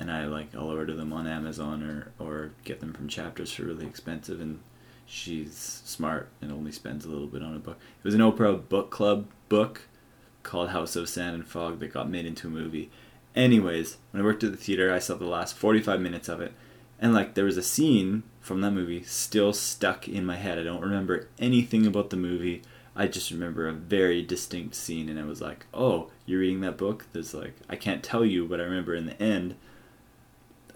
and 0.00 0.10
i 0.10 0.26
like 0.26 0.52
i'll 0.54 0.70
order 0.70 0.94
them 0.94 1.12
on 1.12 1.26
amazon 1.26 1.82
or 1.82 2.24
or 2.24 2.50
get 2.64 2.80
them 2.80 2.92
from 2.92 3.06
chapters 3.06 3.52
for 3.52 3.64
really 3.64 3.86
expensive 3.86 4.40
and 4.40 4.58
she's 5.06 5.82
smart 5.84 6.28
and 6.40 6.50
only 6.50 6.72
spends 6.72 7.04
a 7.04 7.08
little 7.08 7.26
bit 7.26 7.42
on 7.42 7.54
a 7.54 7.58
book 7.58 7.78
it 7.80 8.04
was 8.04 8.14
an 8.14 8.20
oprah 8.20 8.68
book 8.68 8.90
club 8.90 9.26
book 9.48 9.82
called 10.42 10.70
house 10.70 10.96
of 10.96 11.08
sand 11.08 11.34
and 11.34 11.46
fog 11.46 11.78
that 11.78 11.92
got 11.92 12.10
made 12.10 12.26
into 12.26 12.48
a 12.48 12.50
movie 12.50 12.90
anyways 13.36 13.98
when 14.10 14.20
i 14.20 14.24
worked 14.24 14.42
at 14.42 14.50
the 14.50 14.58
theater 14.58 14.92
i 14.92 14.98
saw 14.98 15.14
the 15.14 15.24
last 15.24 15.56
45 15.56 16.00
minutes 16.00 16.28
of 16.28 16.40
it 16.40 16.52
and 17.00 17.14
like 17.14 17.34
there 17.34 17.44
was 17.44 17.56
a 17.56 17.62
scene 17.62 18.24
from 18.40 18.60
that 18.60 18.72
movie 18.72 19.02
still 19.02 19.52
stuck 19.52 20.08
in 20.08 20.24
my 20.24 20.36
head. 20.36 20.58
I 20.58 20.64
don't 20.64 20.82
remember 20.82 21.28
anything 21.38 21.86
about 21.86 22.10
the 22.10 22.16
movie. 22.16 22.62
I 22.96 23.06
just 23.06 23.30
remember 23.30 23.68
a 23.68 23.72
very 23.72 24.22
distinct 24.22 24.74
scene, 24.74 25.08
and 25.08 25.18
it 25.18 25.26
was 25.26 25.40
like, 25.40 25.66
"Oh, 25.72 26.10
you're 26.26 26.40
reading 26.40 26.60
that 26.62 26.76
book." 26.76 27.06
There's 27.12 27.32
like, 27.34 27.54
I 27.68 27.76
can't 27.76 28.02
tell 28.02 28.24
you, 28.24 28.46
but 28.46 28.60
I 28.60 28.64
remember 28.64 28.94
in 28.94 29.06
the 29.06 29.22
end, 29.22 29.54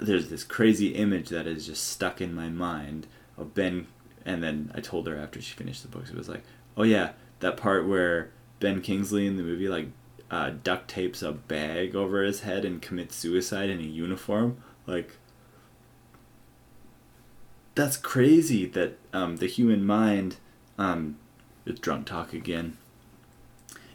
there's 0.05 0.31
this 0.31 0.44
crazy 0.44 0.89
image 0.89 1.28
that 1.31 1.47
is 1.47 1.66
just 1.66 1.89
stuck 1.89 2.20
in 2.20 2.35
my 2.35 2.48
mind 2.48 3.06
of 3.36 3.55
Ben. 3.55 3.86
And 4.24 4.43
then 4.43 4.72
I 4.74 4.81
told 4.81 5.06
her 5.06 5.16
after 5.16 5.40
she 5.40 5.55
finished 5.55 5.82
the 5.82 5.89
book, 5.89 6.09
it 6.09 6.16
was 6.16 6.28
like, 6.28 6.43
"Oh 6.76 6.82
yeah, 6.82 7.12
that 7.40 7.56
part 7.56 7.86
where 7.86 8.31
Ben 8.60 8.81
Kingsley 8.81 9.26
in 9.26 9.36
the 9.36 9.43
movie 9.43 9.68
like 9.68 9.89
uh, 10.31 10.52
duct 10.62 10.89
tapes 10.89 11.22
a 11.22 11.32
bag 11.32 11.94
over 11.94 12.22
his 12.22 12.40
head 12.40 12.64
and 12.64 12.81
commits 12.81 13.16
suicide 13.16 13.70
in 13.70 13.81
a 13.81 13.82
uniform." 13.82 14.56
Like 14.86 15.16
that's 17.74 17.97
crazy 17.97 18.66
that 18.66 18.98
um, 19.12 19.36
the 19.36 19.47
human 19.47 19.85
mind 19.85 20.36
um, 20.78 21.16
it's 21.66 21.81
drunk 21.81 22.06
talk 22.06 22.32
again 22.32 22.76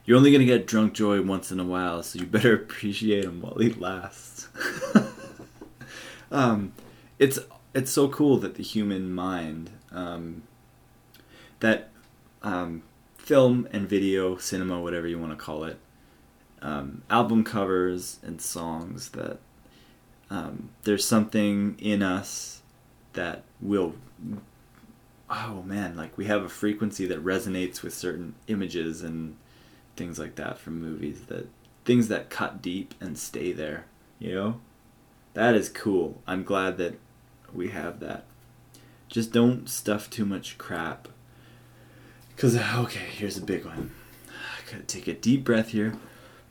you're 0.05 0.17
only 0.17 0.31
going 0.31 0.39
to 0.39 0.45
get 0.45 0.65
drunk 0.65 0.93
joy 0.93 1.21
once 1.21 1.51
in 1.51 1.59
a 1.59 1.63
while 1.63 2.01
so 2.01 2.17
you 2.19 2.25
better 2.25 2.53
appreciate 2.55 3.25
him 3.25 3.41
while 3.41 3.57
he 3.59 3.69
lasts 3.73 4.47
um, 6.31 6.73
it's 7.17 7.39
it's 7.73 7.91
so 7.91 8.07
cool 8.07 8.37
that 8.37 8.55
the 8.55 8.63
human 8.63 9.13
mind 9.13 9.69
um, 9.91 10.43
that 11.59 11.89
um, 12.41 12.83
film 13.17 13.67
and 13.71 13.87
video 13.87 14.37
cinema 14.37 14.79
whatever 14.79 15.07
you 15.07 15.19
want 15.19 15.31
to 15.31 15.43
call 15.43 15.63
it 15.63 15.77
um, 16.61 17.03
album 17.09 17.43
covers 17.43 18.19
and 18.23 18.41
songs 18.41 19.09
that 19.09 19.39
there's 20.83 21.05
something 21.05 21.75
in 21.79 22.03
us 22.03 22.61
that 23.13 23.43
will 23.61 23.95
oh 25.29 25.63
man 25.65 25.95
like 25.95 26.17
we 26.17 26.25
have 26.25 26.43
a 26.43 26.49
frequency 26.49 27.05
that 27.05 27.23
resonates 27.23 27.81
with 27.81 27.93
certain 27.93 28.33
images 28.47 29.03
and 29.03 29.35
things 29.95 30.17
like 30.17 30.35
that 30.35 30.57
from 30.57 30.79
movies 30.79 31.21
that 31.27 31.47
things 31.85 32.07
that 32.07 32.29
cut 32.29 32.61
deep 32.61 32.93
and 32.99 33.17
stay 33.17 33.51
there 33.51 33.85
you 34.17 34.33
know 34.33 34.59
that 35.33 35.55
is 35.55 35.69
cool 35.69 36.21
i'm 36.27 36.43
glad 36.43 36.77
that 36.77 36.95
we 37.53 37.69
have 37.69 37.99
that 37.99 38.25
just 39.07 39.31
don't 39.31 39.69
stuff 39.69 40.09
too 40.09 40.25
much 40.25 40.57
crap 40.57 41.07
Because, 42.35 42.55
uh, 42.55 42.73
okay, 42.77 43.05
here's 43.11 43.37
a 43.37 43.41
big 43.41 43.65
one. 43.65 43.91
I 44.29 44.61
gotta 44.71 44.83
take 44.83 45.07
a 45.07 45.13
deep 45.13 45.43
breath 45.43 45.69
here. 45.71 45.93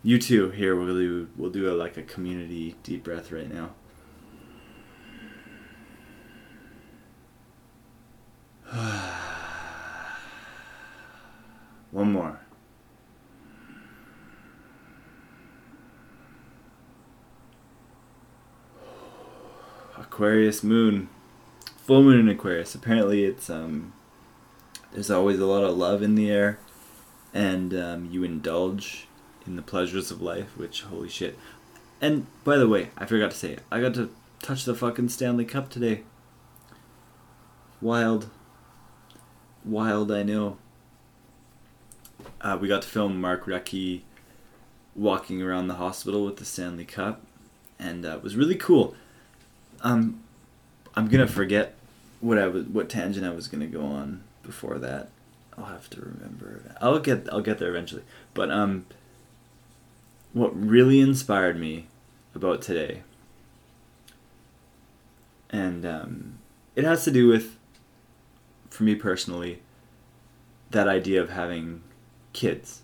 You 0.02 0.18
too. 0.18 0.50
Here, 0.50 0.76
we'll 0.76 0.94
do, 0.94 1.28
we'll 1.36 1.50
do 1.50 1.72
a, 1.72 1.74
like 1.74 1.96
a 1.96 2.02
community 2.02 2.76
deep 2.82 3.05
breath 3.05 3.32
right 3.32 3.50
now. 3.50 3.70
One 11.90 12.12
more. 12.12 12.40
Aquarius 19.98 20.62
moon. 20.62 21.08
Full 21.84 22.02
moon 22.02 22.20
in 22.20 22.28
Aquarius. 22.28 22.74
Apparently 22.74 23.24
it's 23.24 23.50
um 23.50 23.92
there's 24.92 25.10
always 25.10 25.38
a 25.38 25.46
lot 25.46 25.64
of 25.64 25.76
love 25.76 26.02
in 26.02 26.14
the 26.14 26.30
air 26.30 26.58
and 27.34 27.74
um, 27.74 28.08
you 28.10 28.24
indulge 28.24 29.06
in 29.46 29.56
the 29.56 29.62
pleasures 29.62 30.10
of 30.10 30.22
life, 30.22 30.56
which 30.56 30.82
holy 30.82 31.08
shit. 31.08 31.38
And 32.00 32.26
by 32.44 32.56
the 32.56 32.68
way, 32.68 32.90
I 32.96 33.06
forgot 33.06 33.32
to 33.32 33.36
say, 33.36 33.58
I 33.70 33.80
got 33.80 33.94
to 33.94 34.10
touch 34.42 34.64
the 34.64 34.74
fucking 34.74 35.08
Stanley 35.08 35.44
Cup 35.44 35.68
today. 35.68 36.02
Wild. 37.80 38.30
Wild, 39.64 40.10
I 40.12 40.22
know. 40.22 40.58
Uh, 42.40 42.58
we 42.60 42.68
got 42.68 42.82
to 42.82 42.88
film 42.88 43.20
Mark 43.20 43.46
Recchi 43.46 44.02
walking 44.94 45.42
around 45.42 45.68
the 45.68 45.74
hospital 45.74 46.24
with 46.24 46.36
the 46.36 46.44
Stanley 46.44 46.84
Cup, 46.84 47.22
and 47.78 48.04
uh, 48.04 48.16
it 48.16 48.22
was 48.22 48.36
really 48.36 48.56
cool. 48.56 48.94
Um, 49.82 50.22
I'm 50.94 51.09
gonna 51.09 51.26
forget 51.26 51.74
what 52.20 52.38
I 52.38 52.48
was, 52.48 52.64
what 52.64 52.88
tangent 52.88 53.24
I 53.24 53.30
was 53.30 53.48
gonna 53.48 53.66
go 53.66 53.82
on 53.82 54.22
before 54.42 54.78
that. 54.78 55.10
I'll 55.56 55.66
have 55.66 55.90
to 55.90 56.00
remember. 56.00 56.76
I'll 56.80 57.00
get, 57.00 57.28
I'll 57.32 57.40
get 57.40 57.59
there 57.59 57.70
eventually. 57.70 58.02
But 58.34 58.50
um, 58.50 58.86
what 60.32 60.56
really 60.59 61.00
inspired 61.00 61.59
me 61.59 61.86
about 62.34 62.62
today, 62.62 63.02
and 65.50 65.84
um, 65.84 66.38
it 66.76 66.84
has 66.84 67.05
to 67.05 67.10
do 67.10 67.26
with, 67.28 67.56
for 68.70 68.84
me 68.84 68.94
personally, 68.94 69.60
that 70.70 70.86
idea 70.86 71.20
of 71.20 71.30
having 71.30 71.82
kids 72.32 72.82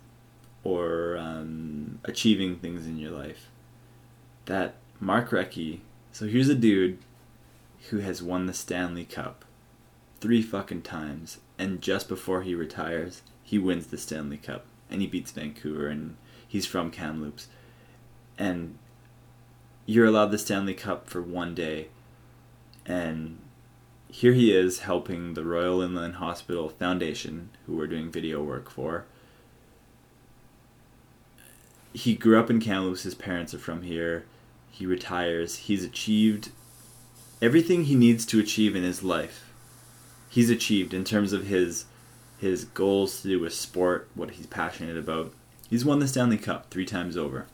or 0.64 1.16
um, 1.18 2.00
achieving 2.04 2.56
things 2.56 2.86
in 2.86 2.98
your 2.98 3.10
life. 3.10 3.50
That 4.46 4.74
Mark 4.98 5.30
Recchi, 5.30 5.80
so 6.14 6.26
here's 6.26 6.48
a 6.48 6.54
dude 6.54 6.98
who 7.90 7.98
has 7.98 8.22
won 8.22 8.46
the 8.46 8.54
Stanley 8.54 9.04
Cup 9.04 9.44
three 10.20 10.40
fucking 10.40 10.82
times, 10.82 11.40
and 11.58 11.82
just 11.82 12.08
before 12.08 12.42
he 12.42 12.54
retires, 12.54 13.22
he 13.42 13.58
wins 13.58 13.88
the 13.88 13.98
Stanley 13.98 14.38
Cup 14.38 14.64
and 14.88 15.00
he 15.00 15.08
beats 15.08 15.32
Vancouver, 15.32 15.88
and 15.88 16.16
he's 16.46 16.66
from 16.66 16.90
Kamloops. 16.90 17.48
And 18.38 18.78
you're 19.86 20.06
allowed 20.06 20.30
the 20.30 20.38
Stanley 20.38 20.74
Cup 20.74 21.10
for 21.10 21.20
one 21.20 21.52
day, 21.52 21.88
and 22.86 23.40
here 24.08 24.34
he 24.34 24.56
is 24.56 24.80
helping 24.80 25.34
the 25.34 25.44
Royal 25.44 25.82
Inland 25.82 26.14
Hospital 26.14 26.68
Foundation, 26.68 27.50
who 27.66 27.74
we're 27.74 27.88
doing 27.88 28.12
video 28.12 28.40
work 28.40 28.70
for, 28.70 29.04
he 31.94 32.14
grew 32.14 32.38
up 32.38 32.50
in 32.50 32.60
Kamloops. 32.60 33.04
His 33.04 33.14
parents 33.14 33.54
are 33.54 33.58
from 33.58 33.82
here. 33.82 34.26
He 34.74 34.86
retires. 34.86 35.56
He's 35.56 35.84
achieved 35.84 36.50
everything 37.40 37.84
he 37.84 37.94
needs 37.94 38.26
to 38.26 38.40
achieve 38.40 38.74
in 38.74 38.82
his 38.82 39.04
life. 39.04 39.52
He's 40.28 40.50
achieved 40.50 40.92
in 40.92 41.04
terms 41.04 41.32
of 41.32 41.46
his 41.46 41.84
his 42.38 42.64
goals 42.64 43.22
to 43.22 43.28
do 43.28 43.40
with 43.40 43.54
sport, 43.54 44.08
what 44.16 44.32
he's 44.32 44.48
passionate 44.48 44.96
about. 44.96 45.32
He's 45.70 45.84
won 45.84 46.00
the 46.00 46.08
Stanley 46.08 46.36
Cup 46.36 46.70
three 46.70 46.84
times 46.84 47.16
over. 47.16 47.46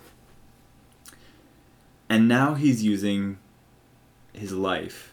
And 2.09 2.27
now 2.27 2.55
he's 2.55 2.83
using 2.83 3.37
his 4.33 4.53
life 4.53 5.13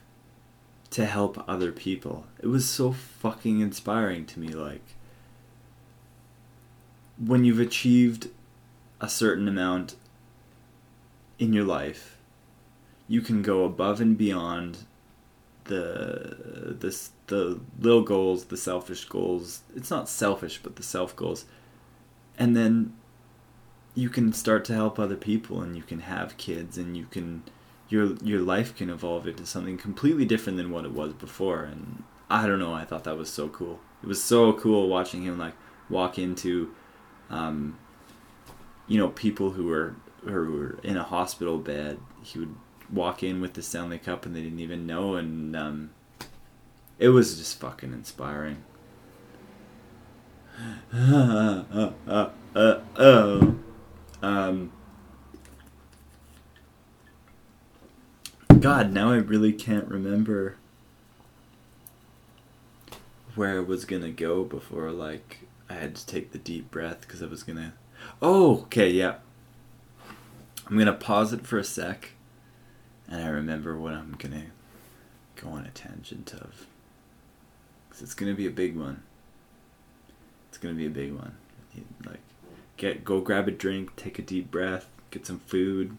to 0.92 1.06
help 1.06 1.44
other 1.46 1.74
people. 1.74 2.26
It 2.40 2.48
was 2.48 2.68
so 2.68 2.94
fucking 2.94 3.60
inspiring 3.60 4.26
to 4.28 4.40
me 4.40 4.48
like 4.48 4.96
when 7.18 7.44
you've 7.44 7.60
achieved 7.60 8.30
a 9.02 9.10
certain 9.10 9.50
amount 9.50 9.96
in 11.40 11.54
your 11.54 11.64
life, 11.64 12.18
you 13.08 13.22
can 13.22 13.42
go 13.42 13.64
above 13.64 14.02
and 14.02 14.18
beyond 14.18 14.80
the 15.66 16.76
the 16.80 17.10
the 17.28 17.60
little 17.80 18.02
goals, 18.02 18.46
the 18.46 18.58
selfish 18.58 19.06
goals. 19.06 19.62
It's 19.76 19.92
not 19.92 20.10
selfish, 20.10 20.60
but 20.62 20.76
the 20.76 20.84
self 20.84 21.16
goals, 21.16 21.46
and 22.38 22.56
then 22.56 22.94
you 23.96 24.10
can 24.10 24.32
start 24.34 24.64
to 24.66 24.74
help 24.74 25.00
other 25.00 25.16
people, 25.16 25.62
and 25.62 25.76
you 25.76 25.84
can 25.84 26.00
have 26.02 26.38
kids, 26.38 26.78
and 26.78 26.96
you 26.96 27.06
can 27.06 27.44
your 27.90 28.16
your 28.24 28.42
life 28.42 28.76
can 28.76 28.90
evolve 28.90 29.28
into 29.28 29.46
something 29.46 29.78
completely 29.78 30.26
different 30.26 30.58
than 30.58 30.72
what 30.72 30.86
it 30.86 30.92
was 30.92 31.14
before. 31.14 31.64
And 31.64 32.04
I 32.30 32.48
don't 32.48 32.60
know, 32.60 32.74
I 32.74 32.86
thought 32.86 33.04
that 33.06 33.18
was 33.18 33.30
so 33.30 33.48
cool. 33.50 33.80
It 34.04 34.08
was 34.08 34.22
so 34.24 34.54
cool 34.54 34.88
watching 34.88 35.24
him 35.24 35.38
like 35.38 35.54
walk 35.90 36.20
into 36.20 36.74
um, 37.30 37.78
you 38.88 38.98
know, 38.98 39.10
people 39.10 39.52
who 39.52 39.66
were 39.66 39.96
were 40.24 40.80
in 40.84 40.98
a 40.98 41.04
hospital 41.04 41.58
bed, 41.58 42.00
he 42.24 42.40
would 42.40 42.56
walk 42.92 43.24
in 43.24 43.42
with 43.42 43.54
the 43.54 43.62
Stanley 43.62 44.00
Cup 44.00 44.26
and 44.26 44.36
they 44.36 44.42
didn't 44.42 44.60
even 44.60 44.86
know, 44.86 45.16
and 45.16 45.56
um, 45.56 45.90
it 47.00 47.10
was 47.10 47.38
just 47.38 47.60
fucking 47.60 47.94
inspiring. 47.94 48.64
uh, 50.94 51.64
uh, 52.08 52.30
uh, 52.56 52.80
oh. 52.98 53.56
Um, 54.22 54.72
God, 58.60 58.92
now 58.92 59.12
I 59.12 59.18
really 59.18 59.54
can't 59.54 59.88
remember 59.88 60.56
where 63.36 63.58
I 63.58 63.60
was 63.60 63.86
gonna 63.86 64.10
go 64.10 64.44
before, 64.44 64.92
like, 64.92 65.42
I 65.70 65.74
had 65.74 65.96
to 65.96 66.06
take 66.06 66.32
the 66.32 66.40
deep 66.40 66.72
breath 66.72 67.02
because 67.02 67.22
I 67.22 67.28
was 67.28 67.44
gonna 67.44 67.74
Oh, 68.22 68.62
okay, 68.64 68.90
yeah. 68.90 69.16
I'm 70.70 70.78
gonna 70.78 70.94
pause 70.94 71.32
it 71.32 71.48
for 71.48 71.58
a 71.58 71.64
sec, 71.64 72.12
and 73.08 73.22
I 73.22 73.28
remember 73.30 73.78
what 73.78 73.94
I'm 73.94 74.16
gonna 74.18 74.48
go 75.38 75.50
on 75.50 75.66
a 75.66 75.70
tangent 75.70 76.34
of. 76.34 76.68
Cause 77.90 78.02
it's 78.02 78.14
gonna 78.14 78.34
be 78.34 78.48
a 78.48 78.52
big 78.52 78.76
one. 78.76 79.04
It's 80.50 80.58
gonna 80.58 80.76
be 80.76 80.86
a 80.86 80.90
big 80.90 81.14
one. 81.14 81.38
Like, 82.06 82.20
get 82.76 83.06
go 83.06 83.22
grab 83.22 83.48
a 83.48 83.52
drink, 83.52 83.96
take 83.96 84.20
a 84.20 84.22
deep 84.22 84.52
breath, 84.52 84.90
get 85.10 85.26
some 85.26 85.40
food. 85.40 85.98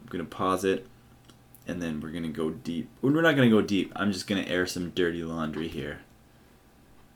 I'm 0.00 0.06
gonna 0.08 0.24
pause 0.24 0.64
it, 0.64 0.86
and 1.66 1.80
then 1.80 2.00
we're 2.00 2.10
gonna 2.10 2.28
go 2.28 2.50
deep. 2.50 2.90
We're 3.00 3.22
not 3.22 3.34
gonna 3.34 3.48
go 3.48 3.62
deep. 3.62 3.92
I'm 3.96 4.12
just 4.12 4.26
gonna 4.26 4.42
air 4.42 4.66
some 4.66 4.90
dirty 4.90 5.22
laundry 5.22 5.68
here. 5.68 6.00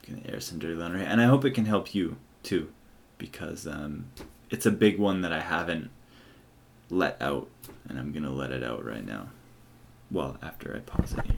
I'm 0.08 0.14
gonna 0.14 0.32
air 0.32 0.40
some 0.40 0.58
dirty 0.58 0.76
laundry, 0.76 1.04
and 1.04 1.20
I 1.20 1.26
hope 1.26 1.44
it 1.44 1.50
can 1.50 1.66
help 1.66 1.94
you 1.94 2.16
too 2.42 2.72
because 3.18 3.66
um, 3.66 4.06
it's 4.50 4.64
a 4.64 4.70
big 4.70 4.98
one 4.98 5.20
that 5.20 5.32
I 5.32 5.40
haven't 5.40 5.90
let 6.92 7.20
out, 7.22 7.48
and 7.88 7.98
I'm 7.98 8.12
gonna 8.12 8.30
let 8.30 8.50
it 8.50 8.62
out 8.62 8.84
right 8.84 9.04
now. 9.04 9.28
Well, 10.10 10.36
after 10.42 10.76
I 10.76 10.80
pause 10.80 11.14
it 11.14 11.24
here. 11.24 11.36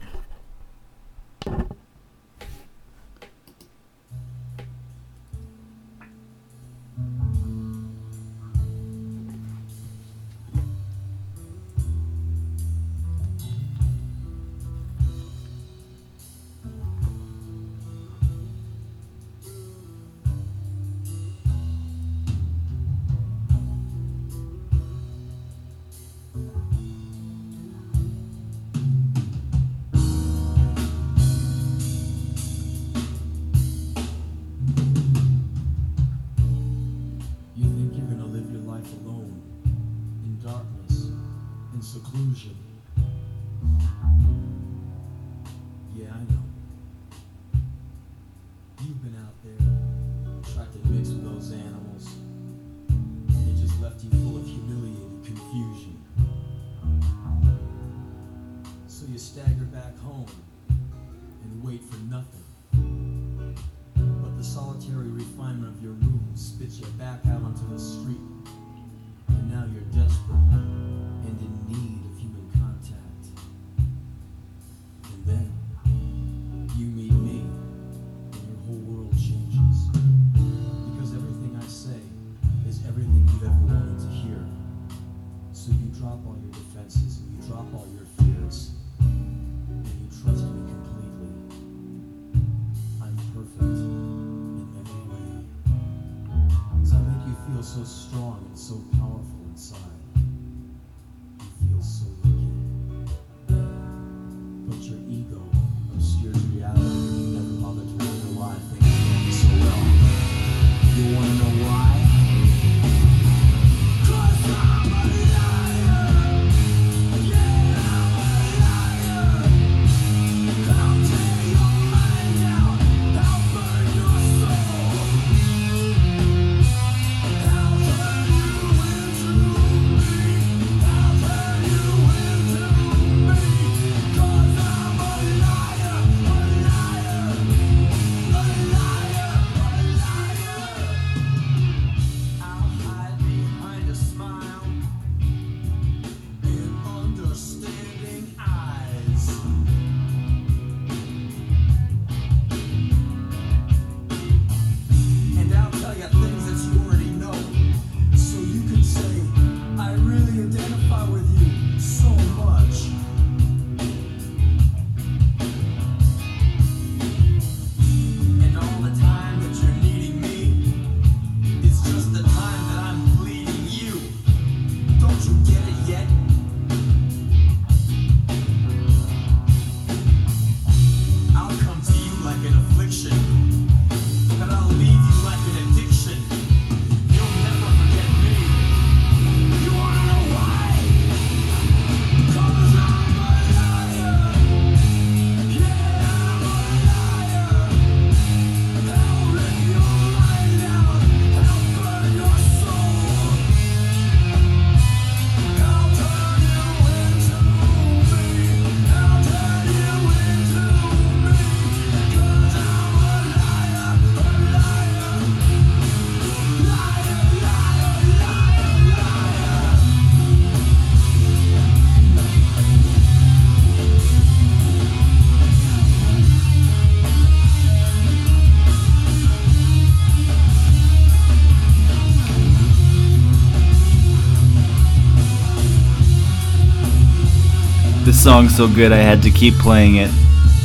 song's 238.25 238.57
so 238.57 238.67
good 238.67 238.91
I 238.91 238.97
had 238.97 239.21
to 239.21 239.29
keep 239.29 239.53
playing 239.53 239.97
it. 239.97 240.09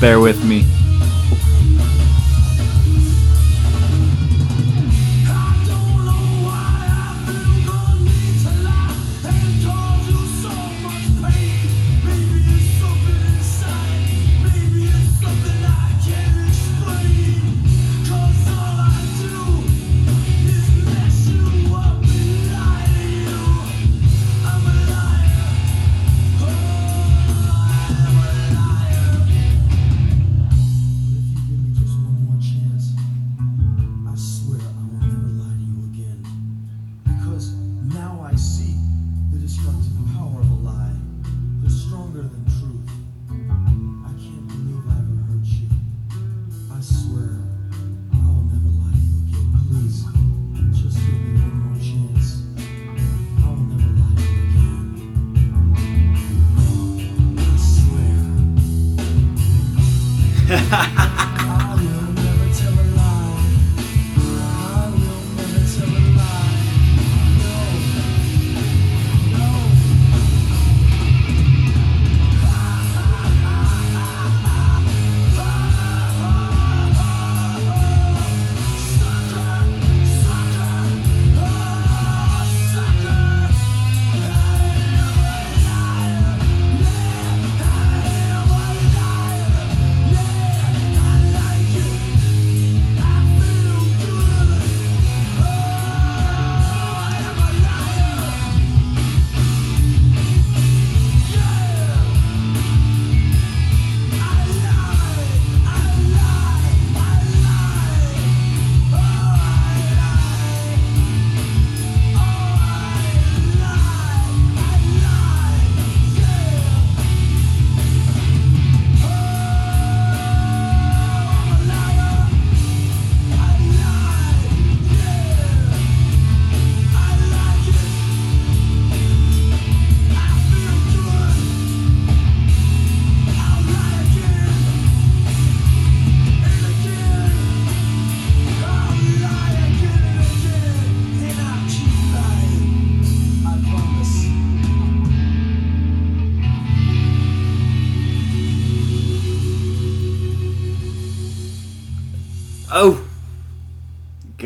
Bear 0.01 0.19
with 0.19 0.43
me. 0.43 0.65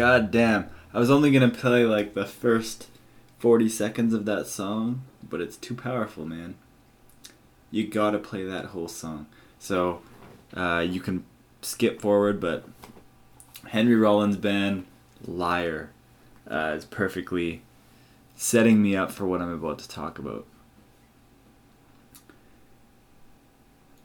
God 0.04 0.30
damn. 0.30 0.68
I 0.92 0.98
was 0.98 1.10
only 1.10 1.30
gonna 1.30 1.48
play 1.48 1.86
like 1.86 2.12
the 2.12 2.26
first 2.26 2.88
40 3.38 3.70
seconds 3.70 4.12
of 4.12 4.26
that 4.26 4.46
song, 4.46 5.00
but 5.26 5.40
it's 5.40 5.56
too 5.56 5.74
powerful, 5.74 6.26
man. 6.26 6.56
You 7.70 7.86
gotta 7.86 8.18
play 8.18 8.44
that 8.44 8.66
whole 8.66 8.86
song. 8.86 9.24
So, 9.58 10.02
uh, 10.54 10.84
you 10.86 11.00
can 11.00 11.24
skip 11.62 12.02
forward, 12.02 12.38
but 12.38 12.68
Henry 13.68 13.96
Rollins 13.96 14.36
Band, 14.36 14.84
Liar, 15.26 15.88
uh, 16.50 16.74
is 16.76 16.84
perfectly 16.84 17.62
setting 18.36 18.82
me 18.82 18.94
up 18.94 19.10
for 19.10 19.24
what 19.24 19.40
I'm 19.40 19.54
about 19.54 19.78
to 19.78 19.88
talk 19.88 20.18
about. 20.18 20.44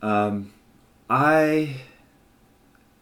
Um, 0.02 0.54
I 1.10 1.76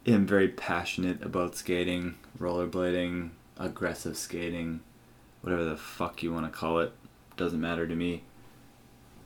am 0.08 0.26
very 0.26 0.48
passionate 0.48 1.22
about 1.22 1.56
skating, 1.56 2.16
rollerblading, 2.40 3.32
aggressive 3.58 4.18
skating, 4.18 4.82
whatever 5.42 5.64
the 5.64 5.78
fuck 5.78 6.24
you 6.24 6.34
want 6.34 6.46
to 6.46 6.58
call 6.58 6.80
it. 6.80 6.92
Doesn't 7.36 7.62
matter 7.62 7.88
to 7.88 7.96
me. 7.96 8.24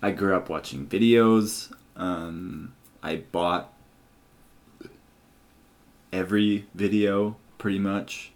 I 0.01 0.11
grew 0.11 0.35
up 0.35 0.49
watching 0.49 0.87
videos. 0.87 1.71
Um, 1.95 2.73
I 3.03 3.17
bought 3.17 3.71
every 6.11 6.65
video 6.73 7.37
pretty 7.57 7.79
much. 7.79 8.31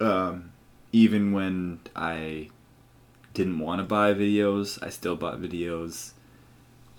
Um, 0.00 0.52
even 0.92 1.32
when 1.32 1.80
I 1.94 2.48
didn't 3.32 3.58
want 3.58 3.80
to 3.80 3.84
buy 3.84 4.14
videos, 4.14 4.82
I 4.82 4.90
still 4.90 5.16
bought 5.16 5.40
videos. 5.40 6.12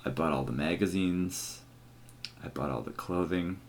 I 0.03 0.09
bought 0.09 0.33
all 0.33 0.43
the 0.43 0.51
magazines. 0.51 1.61
I 2.43 2.49
bought 2.49 2.69
all 2.69 2.81
the 2.81 2.91
clothing. 2.91 3.59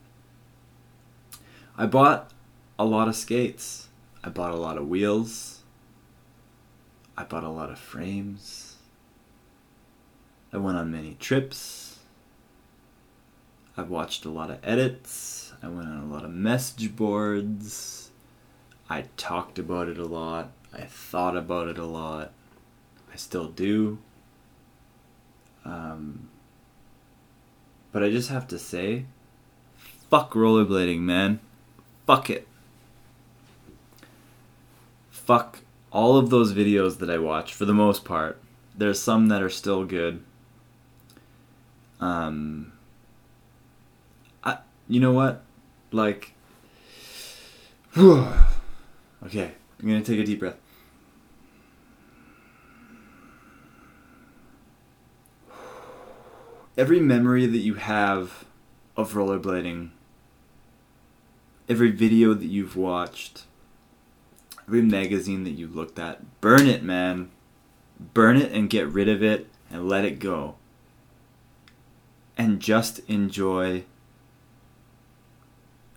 I 1.78 1.86
bought 1.86 2.32
a 2.78 2.84
lot 2.84 3.08
of 3.08 3.16
skates. 3.16 3.88
I 4.22 4.28
bought 4.28 4.52
a 4.52 4.56
lot 4.56 4.76
of 4.76 4.88
wheels. 4.88 5.60
I 7.16 7.24
bought 7.24 7.44
a 7.44 7.48
lot 7.48 7.70
of 7.70 7.78
frames. 7.78 8.76
I 10.52 10.58
went 10.58 10.76
on 10.76 10.90
many 10.90 11.16
trips. 11.18 11.98
I 13.76 13.82
watched 13.82 14.24
a 14.24 14.30
lot 14.30 14.50
of 14.50 14.58
edits. 14.62 15.52
I 15.62 15.68
went 15.68 15.88
on 15.88 15.98
a 15.98 16.06
lot 16.06 16.24
of 16.24 16.30
message 16.30 16.94
boards. 16.96 18.10
I 18.88 19.04
talked 19.16 19.58
about 19.58 19.88
it 19.88 19.98
a 19.98 20.06
lot. 20.06 20.50
I 20.72 20.82
thought 20.82 21.36
about 21.36 21.68
it 21.68 21.78
a 21.78 21.84
lot. 21.84 22.32
I 23.12 23.16
still 23.16 23.48
do. 23.48 23.98
Um, 25.64 26.28
but 27.92 28.02
I 28.02 28.10
just 28.10 28.28
have 28.28 28.46
to 28.48 28.58
say, 28.58 29.06
fuck 30.10 30.32
rollerblading, 30.32 31.00
man. 31.00 31.40
Fuck 32.06 32.30
it. 32.30 32.46
Fuck 35.26 35.58
all 35.90 36.16
of 36.16 36.30
those 36.30 36.52
videos 36.52 36.98
that 36.98 37.10
I 37.10 37.18
watch 37.18 37.52
for 37.52 37.64
the 37.64 37.74
most 37.74 38.04
part. 38.04 38.40
There's 38.76 39.00
some 39.00 39.26
that 39.26 39.42
are 39.42 39.50
still 39.50 39.84
good. 39.84 40.22
Um, 41.98 42.72
I, 44.44 44.58
you 44.86 45.00
know 45.00 45.12
what? 45.12 45.42
Like, 45.90 46.32
okay, 47.98 49.50
I'm 49.80 49.88
gonna 49.88 50.02
take 50.02 50.20
a 50.20 50.24
deep 50.24 50.38
breath. 50.38 50.58
Every 56.78 57.00
memory 57.00 57.46
that 57.46 57.58
you 57.58 57.74
have 57.74 58.44
of 58.96 59.14
rollerblading, 59.14 59.90
every 61.68 61.90
video 61.90 62.32
that 62.32 62.46
you've 62.46 62.76
watched, 62.76 63.42
every 64.66 64.82
magazine 64.82 65.44
that 65.44 65.50
you 65.50 65.66
looked 65.66 65.98
at, 65.98 66.40
burn 66.40 66.66
it, 66.66 66.82
man. 66.82 67.30
Burn 68.14 68.36
it 68.36 68.52
and 68.52 68.68
get 68.68 68.88
rid 68.88 69.08
of 69.08 69.22
it 69.22 69.48
and 69.70 69.88
let 69.88 70.04
it 70.04 70.18
go. 70.18 70.56
And 72.36 72.60
just 72.60 72.98
enjoy 73.08 73.84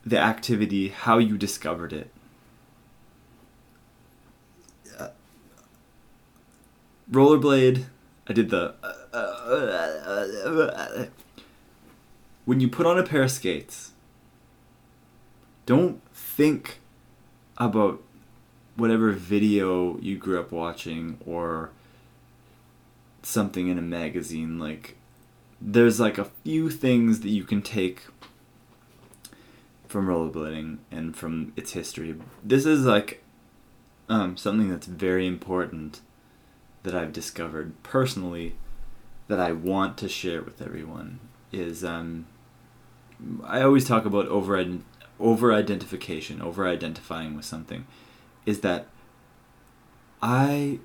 the 0.06 0.18
activity, 0.18 0.90
how 0.90 1.18
you 1.18 1.38
discovered 1.38 1.92
it. 1.92 2.12
Uh, 4.98 5.10
rollerblade, 7.12 7.86
I 8.28 8.34
did 8.34 8.50
the. 8.50 8.76
when 12.46 12.60
you 12.60 12.70
put 12.70 12.86
on 12.86 12.98
a 12.98 13.04
pair 13.04 13.24
of 13.24 13.32
skates, 13.32 13.92
don't 15.66 16.02
think 16.14 16.80
about 17.58 18.02
whatever 18.80 19.12
video 19.12 19.98
you 20.00 20.18
grew 20.18 20.40
up 20.40 20.52
watching 20.52 21.18
or 21.26 21.72
something 23.22 23.68
in 23.68 23.78
a 23.78 23.82
magazine. 23.82 24.60
Like, 24.60 24.96
there's 25.62 26.00
like 26.00 26.18
a 26.18 26.32
few 26.44 26.70
things 26.70 27.20
that 27.22 27.30
you 27.30 27.44
can 27.44 27.62
take 27.62 28.04
from 29.88 30.08
rollerblading 30.08 30.78
and 30.92 31.16
from 31.16 31.52
its 31.56 31.74
history. 31.74 32.16
This 32.44 32.66
is 32.66 32.86
like 32.86 33.24
um, 34.08 34.38
something 34.38 34.70
that's 34.70 34.88
very 34.88 35.28
important 35.28 36.02
that 36.84 36.96
I've 36.96 37.12
discovered 37.12 37.82
personally 37.84 38.56
that 39.28 39.40
I 39.40 39.52
want 39.52 39.98
to 39.98 40.10
share 40.10 40.42
with 40.42 40.62
everyone 40.62 41.20
is 41.52 41.84
um, 41.84 42.26
I 43.44 43.62
always 43.62 43.88
talk 43.88 44.06
about 44.06 44.28
over 44.28 44.64
over 45.20 45.54
identification, 45.54 46.42
over 46.42 46.68
identifying 46.68 47.36
with 47.36 47.46
something, 47.46 47.86
is 48.50 48.62
that 48.62 48.88
I 50.22 50.80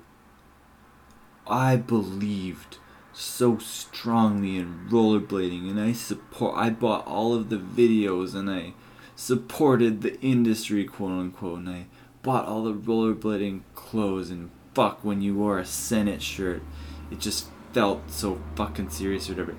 I 1.47 1.75
believed 1.75 2.77
so 3.11 3.57
strongly 3.57 4.57
in 4.57 4.87
rollerblading 4.89 5.69
and 5.69 5.79
I 5.79 5.93
support 5.93 6.55
I 6.55 6.69
bought 6.69 7.07
all 7.07 7.33
of 7.33 7.49
the 7.49 7.57
videos 7.57 8.35
and 8.35 8.49
I 8.49 8.73
supported 9.15 10.01
the 10.01 10.19
industry 10.21 10.85
quote 10.85 11.11
unquote 11.11 11.59
and 11.59 11.69
I 11.69 11.85
bought 12.21 12.45
all 12.45 12.63
the 12.63 12.73
rollerblading 12.73 13.61
clothes 13.73 14.29
and 14.29 14.51
fuck 14.73 15.03
when 15.03 15.21
you 15.21 15.35
wore 15.35 15.57
a 15.57 15.65
Senate 15.65 16.21
shirt 16.21 16.61
it 17.09 17.19
just 17.19 17.47
felt 17.73 18.09
so 18.11 18.39
fucking 18.55 18.89
serious 18.89 19.29
or 19.29 19.33
whatever. 19.33 19.55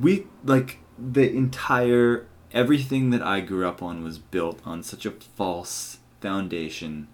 We 0.00 0.26
like 0.44 0.78
the 0.98 1.30
entire 1.30 2.26
everything 2.52 3.10
that 3.10 3.22
I 3.22 3.40
grew 3.40 3.66
up 3.66 3.82
on 3.82 4.02
was 4.02 4.18
built 4.18 4.60
on 4.64 4.82
such 4.82 5.06
a 5.06 5.12
false 5.12 5.98
foundation 6.20 7.08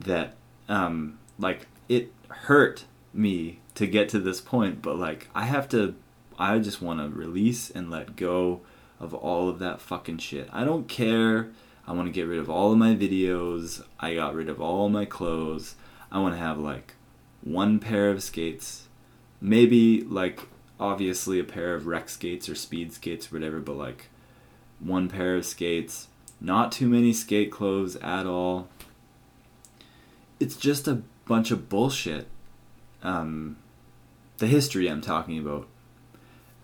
that 0.00 0.34
um 0.68 1.18
like 1.38 1.66
it 1.88 2.12
hurt 2.28 2.84
me 3.12 3.60
to 3.74 3.86
get 3.86 4.08
to 4.08 4.18
this 4.18 4.40
point 4.40 4.82
but 4.82 4.96
like 4.98 5.28
I 5.34 5.44
have 5.44 5.68
to 5.70 5.94
I 6.38 6.58
just 6.60 6.80
want 6.80 7.00
to 7.00 7.08
release 7.08 7.68
and 7.68 7.90
let 7.90 8.14
go 8.16 8.60
of 9.00 9.12
all 9.12 9.48
of 9.48 9.58
that 9.58 9.80
fucking 9.80 10.18
shit. 10.18 10.48
I 10.52 10.64
don't 10.64 10.88
care. 10.88 11.48
I 11.86 11.92
want 11.92 12.06
to 12.06 12.12
get 12.12 12.26
rid 12.28 12.38
of 12.38 12.50
all 12.50 12.72
of 12.72 12.78
my 12.78 12.94
videos. 12.94 13.82
I 13.98 14.14
got 14.14 14.34
rid 14.34 14.48
of 14.48 14.60
all 14.60 14.88
my 14.88 15.04
clothes. 15.04 15.74
I 16.12 16.20
want 16.20 16.34
to 16.34 16.40
have 16.40 16.58
like 16.58 16.94
one 17.42 17.78
pair 17.80 18.10
of 18.10 18.22
skates. 18.22 18.88
Maybe 19.40 20.02
like 20.02 20.40
obviously 20.78 21.40
a 21.40 21.44
pair 21.44 21.74
of 21.74 21.86
rec 21.86 22.08
skates 22.08 22.48
or 22.48 22.54
speed 22.54 22.92
skates 22.92 23.32
or 23.32 23.36
whatever, 23.36 23.58
but 23.58 23.76
like 23.76 24.08
one 24.78 25.08
pair 25.08 25.36
of 25.36 25.44
skates. 25.44 26.08
Not 26.40 26.70
too 26.70 26.88
many 26.88 27.12
skate 27.12 27.50
clothes 27.50 27.96
at 27.96 28.26
all. 28.26 28.68
It's 30.40 30.56
just 30.56 30.88
a 30.88 31.02
bunch 31.26 31.50
of 31.50 31.68
bullshit. 31.68 32.26
Um, 33.02 33.56
the 34.38 34.46
history 34.46 34.88
I'm 34.88 35.00
talking 35.00 35.38
about. 35.38 35.66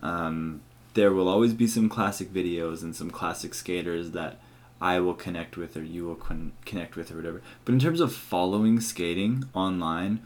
Um, 0.02 0.62
there 0.94 1.12
will 1.12 1.28
always 1.28 1.54
be 1.54 1.66
some 1.66 1.88
classic 1.88 2.32
videos 2.32 2.82
and 2.82 2.94
some 2.94 3.10
classic 3.10 3.54
skaters 3.54 4.12
that 4.12 4.38
I 4.80 5.00
will 5.00 5.14
connect 5.14 5.56
with 5.56 5.76
or 5.76 5.82
you 5.82 6.04
will 6.04 6.14
con- 6.14 6.52
connect 6.64 6.96
with 6.96 7.10
or 7.10 7.16
whatever. 7.16 7.42
But 7.64 7.72
in 7.72 7.80
terms 7.80 8.00
of 8.00 8.14
following 8.14 8.80
skating 8.80 9.44
online, 9.54 10.20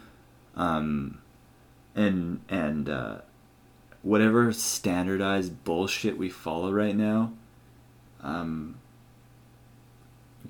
um, 0.57 1.21
and 1.95 2.41
and 2.49 2.89
uh, 2.89 3.17
whatever 4.03 4.53
standardized 4.53 5.65
bullshit 5.65 6.19
we 6.19 6.29
follow 6.29 6.73
right 6.73 6.97
now, 6.97 7.33
um, 8.23 8.79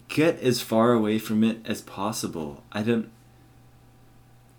get 0.08 0.40
as 0.40 0.60
far 0.60 0.92
away 0.92 1.18
from 1.18 1.44
it 1.44 1.58
as 1.64 1.82
possible. 1.82 2.62
I 2.72 2.82
don't 2.82 3.10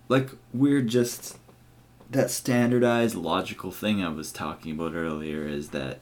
like 0.07 0.29
we're 0.53 0.81
just 0.81 1.37
that 2.09 2.31
standardized 2.31 3.15
logical 3.15 3.71
thing 3.71 4.03
I 4.03 4.09
was 4.09 4.31
talking 4.31 4.71
about 4.71 4.93
earlier 4.93 5.47
is 5.47 5.69
that 5.69 5.99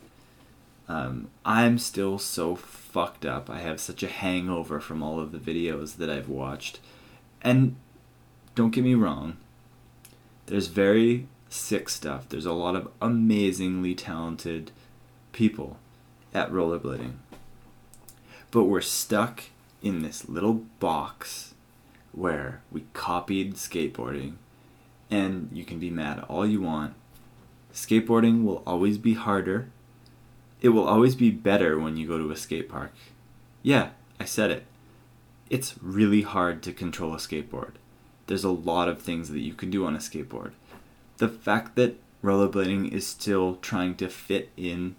um, 0.88 1.30
I'm 1.46 1.78
still 1.78 2.18
so 2.18 2.56
fucked 2.56 3.26
up. 3.26 3.50
I 3.50 3.60
have 3.60 3.82
such 3.82 4.04
a 4.04 4.08
hangover 4.08 4.80
from 4.80 5.04
all 5.04 5.20
of 5.20 5.34
the 5.34 5.38
videos 5.38 5.98
that 5.98 6.10
I've 6.10 6.30
watched. 6.30 6.80
And 7.42 7.76
don't 8.56 8.72
get 8.72 8.86
me 8.86 8.96
wrong, 8.96 9.38
there's 10.46 10.68
very 10.68 11.28
sick 11.50 11.90
stuff. 11.90 12.30
There's 12.30 12.46
a 12.46 12.54
lot 12.54 12.76
of 12.76 12.90
amazingly 13.02 13.96
talented 13.96 14.72
people 15.34 15.78
at 16.34 16.52
rollerblading. 16.52 17.14
But 18.52 18.64
we're 18.64 18.82
stuck 18.82 19.44
in 19.82 20.02
this 20.02 20.28
little 20.28 20.66
box 20.80 21.54
where 22.12 22.62
we 22.72 22.86
copied 22.94 23.56
skateboarding. 23.56 24.36
And 25.10 25.50
you 25.54 25.64
can 25.64 25.80
be 25.80 25.90
mad 25.90 26.26
all 26.28 26.46
you 26.46 26.62
want. 26.62 26.94
Skateboarding 27.74 28.44
will 28.44 28.64
always 28.66 28.98
be 28.98 29.14
harder. 29.14 29.70
It 30.62 30.70
will 30.70 30.88
always 30.88 31.16
be 31.16 31.32
better 31.32 31.80
when 31.80 31.96
you 31.96 32.08
go 32.08 32.18
to 32.18 32.32
a 32.32 32.36
skate 32.36 32.68
park. 32.68 32.92
Yeah 33.62 33.90
i 34.20 34.26
said 34.26 34.52
it. 34.52 34.66
It's 35.50 35.76
really 35.82 36.24
hard 36.24 36.62
to 36.64 36.74
control 36.74 37.14
a 37.14 37.18
skateboard. 37.18 37.74
There's 38.26 38.44
a 38.44 38.50
lot 38.50 38.90
of 38.90 39.02
things 39.02 39.30
that 39.30 39.40
you 39.40 39.54
can 39.54 39.70
do 39.70 39.86
on 39.86 39.96
a 39.96 40.00
skateboard. 40.00 40.52
The 41.18 41.30
fact 41.30 41.76
that 41.76 42.00
rollerblading 42.24 42.92
is 42.92 43.08
still 43.08 43.56
trying 43.56 43.96
to 43.96 44.10
fit 44.10 44.50
in 44.58 44.96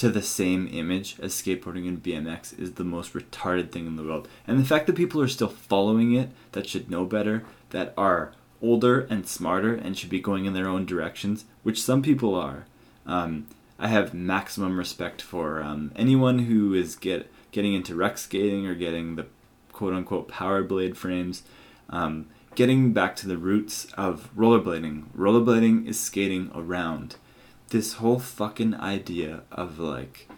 to 0.00 0.08
the 0.08 0.22
same 0.22 0.66
image 0.72 1.16
as 1.20 1.34
skateboarding 1.34 1.86
and 1.86 2.02
BMX 2.02 2.58
is 2.58 2.72
the 2.72 2.84
most 2.84 3.12
retarded 3.12 3.70
thing 3.70 3.86
in 3.86 3.96
the 3.96 4.02
world. 4.02 4.28
And 4.46 4.58
the 4.58 4.64
fact 4.64 4.86
that 4.86 4.96
people 4.96 5.20
are 5.20 5.28
still 5.28 5.48
following 5.48 6.14
it, 6.14 6.30
that 6.52 6.66
should 6.66 6.90
know 6.90 7.04
better, 7.04 7.44
that 7.68 7.92
are 7.98 8.32
older 8.62 9.02
and 9.10 9.28
smarter 9.28 9.74
and 9.74 9.98
should 9.98 10.08
be 10.08 10.18
going 10.18 10.46
in 10.46 10.54
their 10.54 10.66
own 10.66 10.86
directions, 10.86 11.44
which 11.64 11.82
some 11.82 12.00
people 12.00 12.34
are. 12.34 12.64
Um, 13.04 13.46
I 13.78 13.88
have 13.88 14.14
maximum 14.14 14.78
respect 14.78 15.20
for 15.20 15.62
um, 15.62 15.92
anyone 15.94 16.40
who 16.40 16.72
is 16.72 16.96
get 16.96 17.30
getting 17.52 17.74
into 17.74 17.94
rec 17.94 18.16
skating 18.16 18.66
or 18.66 18.74
getting 18.74 19.16
the 19.16 19.26
quote 19.70 19.92
unquote 19.92 20.28
power 20.28 20.62
blade 20.62 20.96
frames. 20.96 21.42
Um, 21.90 22.26
getting 22.54 22.94
back 22.94 23.16
to 23.16 23.28
the 23.28 23.36
roots 23.36 23.84
of 23.98 24.30
rollerblading. 24.34 25.08
Rollerblading 25.14 25.86
is 25.86 26.00
skating 26.00 26.50
around 26.54 27.16
this 27.70 27.94
whole 27.94 28.18
fucking 28.18 28.74
idea 28.74 29.42
of 29.50 29.78
like 29.78 30.28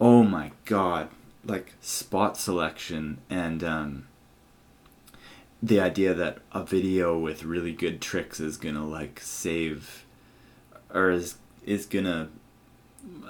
oh 0.00 0.22
my 0.22 0.50
god 0.64 1.08
like 1.44 1.74
spot 1.80 2.36
selection 2.36 3.18
and 3.28 3.62
um 3.62 4.06
the 5.62 5.80
idea 5.80 6.14
that 6.14 6.38
a 6.52 6.64
video 6.64 7.16
with 7.16 7.44
really 7.44 7.72
good 7.72 8.00
tricks 8.00 8.40
is 8.40 8.56
gonna 8.56 8.86
like 8.86 9.20
save 9.20 10.04
or 10.92 11.10
is 11.10 11.36
is 11.64 11.86
gonna 11.86 12.28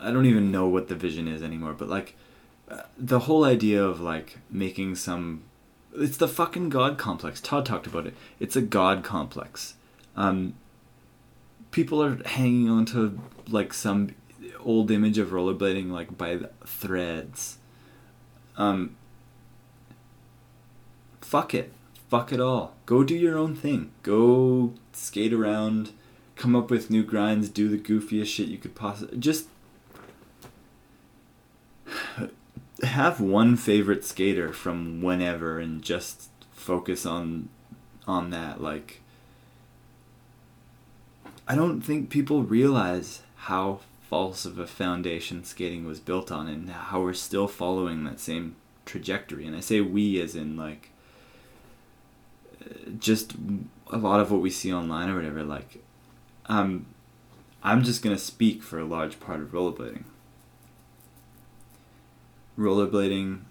I 0.01 0.10
don't 0.10 0.27
even 0.27 0.51
know 0.51 0.66
what 0.69 0.89
the 0.89 0.94
vision 0.94 1.28
is 1.28 1.43
anymore 1.43 1.73
but 1.73 1.89
like 1.89 2.16
uh, 2.70 2.82
the 2.97 3.20
whole 3.20 3.44
idea 3.44 3.82
of 3.82 4.01
like 4.01 4.39
making 4.51 4.94
some 4.97 5.44
it's 5.94 6.16
the 6.16 6.28
fucking 6.28 6.70
god 6.70 6.97
complex. 6.97 7.39
Todd 7.39 7.66
talked 7.66 7.86
about 7.86 8.06
it. 8.06 8.14
It's 8.40 8.56
a 8.56 8.62
god 8.62 9.05
complex. 9.05 9.74
Um 10.16 10.55
people 11.73 12.03
are 12.03 12.23
hanging 12.24 12.70
on 12.70 12.85
to 12.86 13.19
like 13.49 13.73
some 13.73 14.15
old 14.61 14.93
image 14.93 15.19
of 15.19 15.31
rollerblading 15.31 15.90
like 15.90 16.16
by 16.16 16.39
threads. 16.65 17.59
Um 18.57 18.94
fuck 21.20 21.53
it. 21.55 21.73
Fuck 22.09 22.32
it 22.32 22.40
all. 22.40 22.74
Go 22.86 23.03
do 23.03 23.16
your 23.16 23.36
own 23.36 23.57
thing. 23.57 23.90
Go 24.03 24.74
skate 24.93 25.32
around, 25.32 25.93
come 26.36 26.55
up 26.55 26.70
with 26.70 26.90
new 26.90 27.03
grinds, 27.03 27.49
do 27.49 27.69
the 27.69 27.78
goofiest 27.78 28.27
shit 28.27 28.49
you 28.49 28.59
could 28.59 28.74
possibly 28.74 29.19
just 29.19 29.49
have 32.82 33.20
one 33.20 33.57
favorite 33.57 34.05
skater 34.05 34.53
from 34.53 35.03
whenever 35.03 35.59
and 35.59 35.82
just 35.82 36.28
focus 36.53 37.07
on 37.07 37.49
on 38.07 38.31
that 38.31 38.61
like 38.61 39.02
I 41.47 41.55
don't 41.55 41.81
think 41.81 42.10
people 42.10 42.43
realize 42.43 43.23
how 43.36 43.81
false 44.09 44.44
of 44.44 44.59
a 44.59 44.66
foundation 44.66 45.44
skating 45.44 45.86
was 45.86 45.98
built 45.98 46.31
on 46.31 46.47
and 46.47 46.70
how 46.70 47.01
we're 47.01 47.14
still 47.14 47.48
following 47.48 48.05
that 48.05 48.20
same 48.20 48.56
trajectory. 48.85 49.47
And 49.47 49.56
I 49.56 49.60
say 49.60 49.81
we 49.81 50.20
as 50.20 50.36
in 50.36 50.56
like 50.56 50.90
uh, 52.60 52.90
just 52.98 53.35
a 53.90 53.97
lot 53.97 54.20
of 54.20 54.31
what 54.31 54.40
we 54.40 54.51
see 54.51 54.73
online 54.73 55.09
or 55.09 55.16
whatever 55.16 55.43
like 55.43 55.82
um 56.47 56.86
I'm 57.62 57.85
just 57.85 58.02
to 58.02 58.19
speak 58.19 58.62
for 58.62 58.81
a 58.81 58.85
large 58.85 59.20
part 59.20 59.40
of 59.40 59.52
rollerblading. 59.52 60.02
Rollerblading 62.59 63.43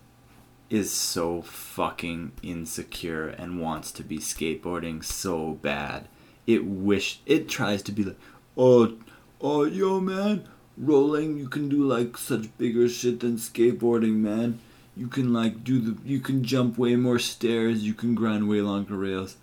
is 0.70 0.92
so 0.92 1.42
fucking 1.42 2.34
insecure 2.44 3.28
and 3.28 3.62
wants 3.62 3.92
to 3.94 4.04
be 4.04 4.18
skateboarding 4.18 5.04
so 5.04 5.54
bad 5.54 6.08
it 6.54 6.66
wish 6.66 7.20
it 7.26 7.50
tries 7.50 7.82
to 7.84 7.92
be 7.92 8.04
like, 8.04 8.20
oh, 8.58 8.94
oh, 9.40 9.64
yo, 9.64 10.00
man, 10.00 10.48
rolling, 10.78 11.38
you 11.38 11.48
can 11.48 11.70
do 11.70 11.84
like 11.84 12.18
such 12.18 12.56
bigger 12.58 12.88
shit 12.88 13.20
than 13.20 13.38
skateboarding, 13.38 14.16
man. 14.16 14.60
You 14.96 15.08
can 15.08 15.32
like 15.34 15.64
do 15.64 15.80
the, 15.80 15.98
you 16.04 16.20
can 16.20 16.44
jump 16.44 16.78
way 16.78 16.96
more 16.96 17.20
stairs, 17.20 17.84
you 17.84 17.94
can 17.94 18.14
grind 18.16 18.50
way 18.50 18.62
longer 18.62 18.96
rails. 18.96 19.38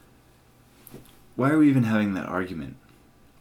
Why 1.37 1.51
are 1.51 1.59
we 1.59 1.69
even 1.69 1.85
having 1.85 2.15
that 2.15 2.27
argument? 2.27 2.77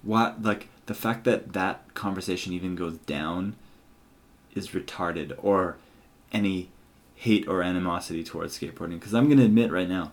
What, 0.04 0.44
like, 0.44 0.70
the 0.86 0.94
fact 0.94 1.26
that 1.26 1.54
that 1.54 1.94
conversation 1.96 2.54
even 2.54 2.76
goes 2.76 2.98
down 3.00 3.56
is 4.54 4.70
retarded, 4.70 5.34
or 5.42 5.78
any 6.32 6.70
hate 7.16 7.48
or 7.48 7.64
animosity 7.64 8.24
towards 8.24 8.58
skateboarding. 8.58 9.00
Because 9.00 9.14
I'm 9.14 9.26
going 9.26 9.40
to 9.40 9.46
admit 9.46 9.72
right 9.72 9.90
now, 9.90 10.12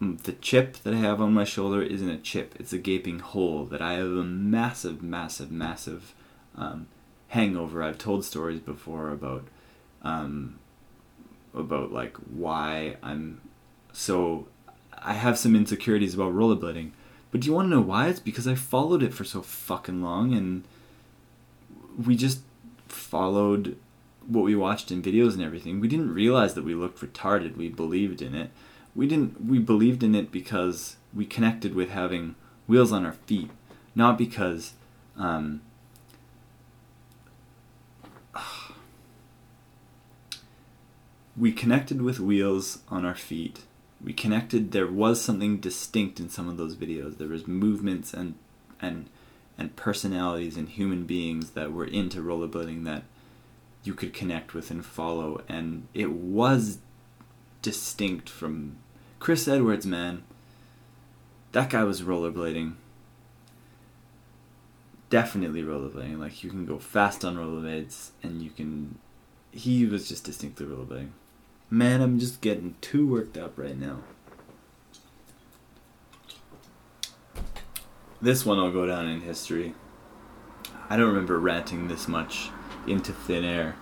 the 0.00 0.32
chip 0.32 0.76
that 0.78 0.94
I 0.94 0.98
have 0.98 1.20
on 1.20 1.34
my 1.34 1.44
shoulder 1.44 1.82
isn't 1.82 2.08
a 2.08 2.18
chip, 2.18 2.54
it's 2.58 2.72
a 2.72 2.78
gaping 2.78 3.18
hole 3.18 3.64
that 3.66 3.82
I 3.82 3.94
have 3.94 4.06
a 4.06 4.24
massive, 4.24 5.02
massive, 5.02 5.50
massive 5.50 6.14
um, 6.56 6.86
hangover. 7.28 7.82
I've 7.82 7.98
told 7.98 8.24
stories 8.24 8.60
before 8.60 9.10
about 9.10 9.44
um, 10.02 10.58
about 11.52 11.92
like 11.92 12.16
why 12.16 12.96
I'm 13.02 13.40
so 13.92 14.46
I 14.96 15.14
have 15.14 15.38
some 15.38 15.56
insecurities 15.56 16.14
about 16.14 16.32
rollerblading. 16.32 16.92
But 17.30 17.40
do 17.40 17.48
you 17.48 17.52
want 17.52 17.66
to 17.66 17.70
know 17.70 17.80
why? 17.80 18.08
It's 18.08 18.20
because 18.20 18.48
I 18.48 18.54
followed 18.54 19.02
it 19.02 19.12
for 19.12 19.24
so 19.24 19.42
fucking 19.42 20.02
long 20.02 20.32
and 20.32 20.64
we 22.02 22.16
just 22.16 22.40
followed 22.86 23.76
what 24.26 24.44
we 24.44 24.54
watched 24.54 24.90
in 24.90 25.02
videos 25.02 25.34
and 25.34 25.42
everything. 25.42 25.80
We 25.80 25.88
didn't 25.88 26.14
realize 26.14 26.54
that 26.54 26.64
we 26.64 26.74
looked 26.74 27.00
retarded. 27.00 27.56
We 27.56 27.68
believed 27.68 28.22
in 28.22 28.34
it 28.34 28.50
we 28.98 29.06
didn't 29.06 29.46
we 29.46 29.60
believed 29.60 30.02
in 30.02 30.16
it 30.16 30.32
because 30.32 30.96
we 31.14 31.24
connected 31.24 31.72
with 31.72 31.90
having 31.90 32.34
wheels 32.66 32.90
on 32.90 33.06
our 33.06 33.12
feet, 33.12 33.48
not 33.94 34.18
because 34.18 34.72
um, 35.16 35.60
we 41.36 41.52
connected 41.52 42.02
with 42.02 42.18
wheels 42.18 42.80
on 42.88 43.04
our 43.04 43.14
feet. 43.14 43.60
We 44.02 44.12
connected. 44.12 44.72
There 44.72 44.88
was 44.88 45.22
something 45.22 45.58
distinct 45.58 46.18
in 46.18 46.28
some 46.28 46.48
of 46.48 46.56
those 46.56 46.74
videos. 46.74 47.18
There 47.18 47.28
was 47.28 47.46
movements 47.46 48.12
and 48.12 48.34
and 48.82 49.08
and 49.56 49.76
personalities 49.76 50.56
and 50.56 50.68
human 50.68 51.04
beings 51.04 51.50
that 51.50 51.72
were 51.72 51.86
into 51.86 52.20
rollerblading 52.20 52.84
that 52.86 53.04
you 53.84 53.94
could 53.94 54.12
connect 54.12 54.54
with 54.54 54.72
and 54.72 54.84
follow. 54.84 55.42
And 55.48 55.86
it 55.94 56.10
was 56.10 56.78
distinct 57.62 58.28
from 58.28 58.78
Chris 59.18 59.48
Edwards, 59.48 59.86
man. 59.86 60.22
That 61.52 61.70
guy 61.70 61.84
was 61.84 62.02
rollerblading. 62.02 62.74
Definitely 65.10 65.62
rollerblading. 65.62 66.18
Like 66.18 66.44
you 66.44 66.50
can 66.50 66.66
go 66.66 66.78
fast 66.78 67.24
on 67.24 67.36
rollerblades, 67.36 68.10
and 68.22 68.42
you 68.42 68.50
can. 68.50 68.98
He 69.50 69.86
was 69.86 70.08
just 70.08 70.24
distinctly 70.24 70.66
rollerblading. 70.66 71.10
Man, 71.70 72.00
I'm 72.00 72.18
just 72.18 72.40
getting 72.40 72.76
too 72.80 73.06
worked 73.06 73.36
up 73.36 73.58
right 73.58 73.78
now. 73.78 73.98
This 78.20 78.44
one 78.44 78.58
will 78.58 78.72
go 78.72 78.86
down 78.86 79.06
in 79.06 79.20
history. 79.20 79.74
I 80.90 80.96
don't 80.96 81.08
remember 81.08 81.38
ranting 81.38 81.88
this 81.88 82.08
much 82.08 82.50
into 82.86 83.12
thin 83.12 83.44
air. 83.44 83.76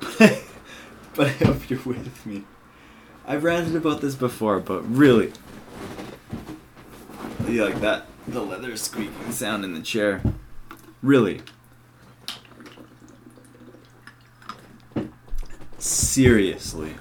but 0.18 1.26
I 1.26 1.28
hope 1.28 1.68
you're 1.70 1.82
with 1.84 2.26
me. 2.26 2.44
I've 3.24 3.44
ranted 3.44 3.76
about 3.76 4.00
this 4.00 4.16
before, 4.16 4.58
but 4.58 4.80
really, 4.82 5.32
you 7.48 7.64
like 7.64 7.80
that 7.80 8.06
the 8.26 8.40
leather 8.40 8.76
squeaking 8.76 9.30
sound 9.30 9.64
in 9.64 9.74
the 9.74 9.80
chair. 9.80 10.22
Really, 11.02 11.40
seriously, 15.78 16.94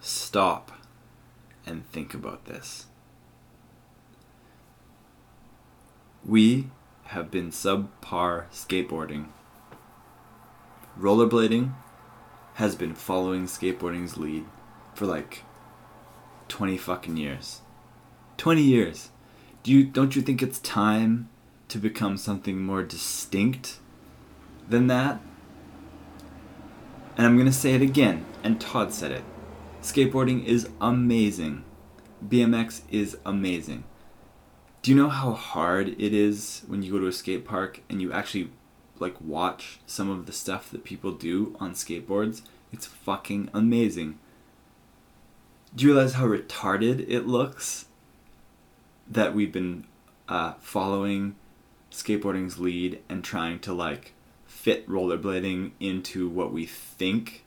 stop 0.00 0.72
and 1.66 1.88
think 1.90 2.12
about 2.12 2.44
this. 2.44 2.86
We 6.24 6.70
have 7.04 7.30
been 7.30 7.50
subpar 7.50 8.50
skateboarding. 8.50 9.28
Rollerblading 10.98 11.72
has 12.54 12.74
been 12.74 12.94
following 12.94 13.46
skateboarding's 13.46 14.18
lead 14.18 14.44
for 14.98 15.06
like 15.06 15.44
20 16.48 16.76
fucking 16.76 17.16
years. 17.16 17.60
20 18.36 18.60
years. 18.60 19.10
Do 19.62 19.70
you 19.70 19.84
don't 19.84 20.16
you 20.16 20.22
think 20.22 20.42
it's 20.42 20.58
time 20.58 21.28
to 21.68 21.78
become 21.78 22.16
something 22.16 22.60
more 22.60 22.82
distinct 22.82 23.78
than 24.68 24.88
that? 24.88 25.20
And 27.16 27.26
I'm 27.26 27.36
going 27.36 27.46
to 27.46 27.52
say 27.52 27.74
it 27.74 27.82
again, 27.82 28.26
and 28.42 28.60
Todd 28.60 28.92
said 28.92 29.12
it. 29.12 29.22
Skateboarding 29.82 30.44
is 30.44 30.68
amazing. 30.80 31.64
BMX 32.26 32.82
is 32.90 33.18
amazing. 33.24 33.84
Do 34.82 34.90
you 34.90 34.96
know 34.96 35.08
how 35.08 35.32
hard 35.32 35.88
it 35.88 36.12
is 36.12 36.62
when 36.66 36.82
you 36.82 36.90
go 36.90 36.98
to 36.98 37.06
a 37.06 37.12
skate 37.12 37.44
park 37.44 37.82
and 37.88 38.02
you 38.02 38.12
actually 38.12 38.50
like 38.98 39.20
watch 39.20 39.78
some 39.86 40.10
of 40.10 40.26
the 40.26 40.32
stuff 40.32 40.70
that 40.70 40.82
people 40.82 41.12
do 41.12 41.56
on 41.60 41.74
skateboards? 41.74 42.42
It's 42.72 42.86
fucking 42.86 43.50
amazing. 43.54 44.18
Do 45.78 45.86
you 45.86 45.92
realize 45.92 46.14
how 46.14 46.26
retarded 46.26 47.08
it 47.08 47.28
looks? 47.28 47.86
That 49.08 49.32
we've 49.32 49.52
been 49.52 49.86
uh, 50.28 50.54
following 50.58 51.36
skateboarding's 51.92 52.58
lead 52.58 53.00
and 53.08 53.22
trying 53.22 53.60
to 53.60 53.72
like 53.72 54.12
fit 54.44 54.88
rollerblading 54.88 55.70
into 55.78 56.28
what 56.28 56.52
we 56.52 56.66
think 56.66 57.44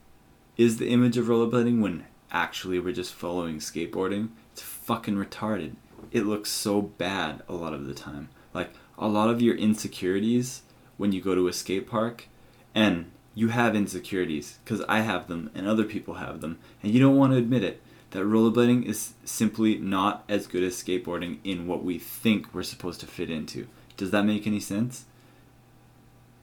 is 0.56 0.78
the 0.78 0.88
image 0.88 1.18
of 1.18 1.26
rollerblading 1.26 1.82
when 1.82 2.06
actually 2.32 2.80
we're 2.80 2.94
just 2.94 3.14
following 3.14 3.58
skateboarding. 3.58 4.30
It's 4.54 4.62
fucking 4.62 5.16
retarded. 5.16 5.76
It 6.14 6.26
looks 6.26 6.50
so 6.50 6.82
bad 6.82 7.44
a 7.50 7.54
lot 7.54 7.74
of 7.74 7.86
the 7.86 7.94
time. 7.94 8.30
Like 8.54 8.72
a 8.98 9.10
lot 9.10 9.30
of 9.30 9.42
your 9.42 9.58
insecurities 9.58 10.62
when 10.96 11.12
you 11.12 11.20
go 11.20 11.36
to 11.36 11.50
a 11.50 11.54
skate 11.54 11.86
park 11.86 12.30
and 12.74 13.12
you 13.36 13.50
have 13.50 13.76
insecurities 13.76 14.58
because 14.64 14.82
I 14.88 15.02
have 15.02 15.28
them 15.28 15.52
and 15.54 15.68
other 15.68 15.84
people 15.84 16.14
have 16.14 16.40
them 16.40 16.60
and 16.82 16.94
you 16.94 17.02
don't 17.02 17.18
want 17.18 17.34
to 17.34 17.38
admit 17.38 17.66
it 17.66 17.82
that 18.12 18.24
rollerblading 18.24 18.86
is 18.86 19.14
simply 19.24 19.78
not 19.78 20.24
as 20.30 20.48
good 20.48 20.64
as 20.64 20.82
skateboarding 20.82 21.40
in 21.44 21.68
what 21.68 21.84
we 21.84 21.98
think 21.98 22.54
we're 22.54 22.64
supposed 22.64 23.00
to 23.00 23.08
fit 23.08 23.30
into. 23.30 23.68
Does 23.98 24.12
that 24.12 24.26
make 24.26 24.46
any 24.46 24.60
sense? 24.60 25.06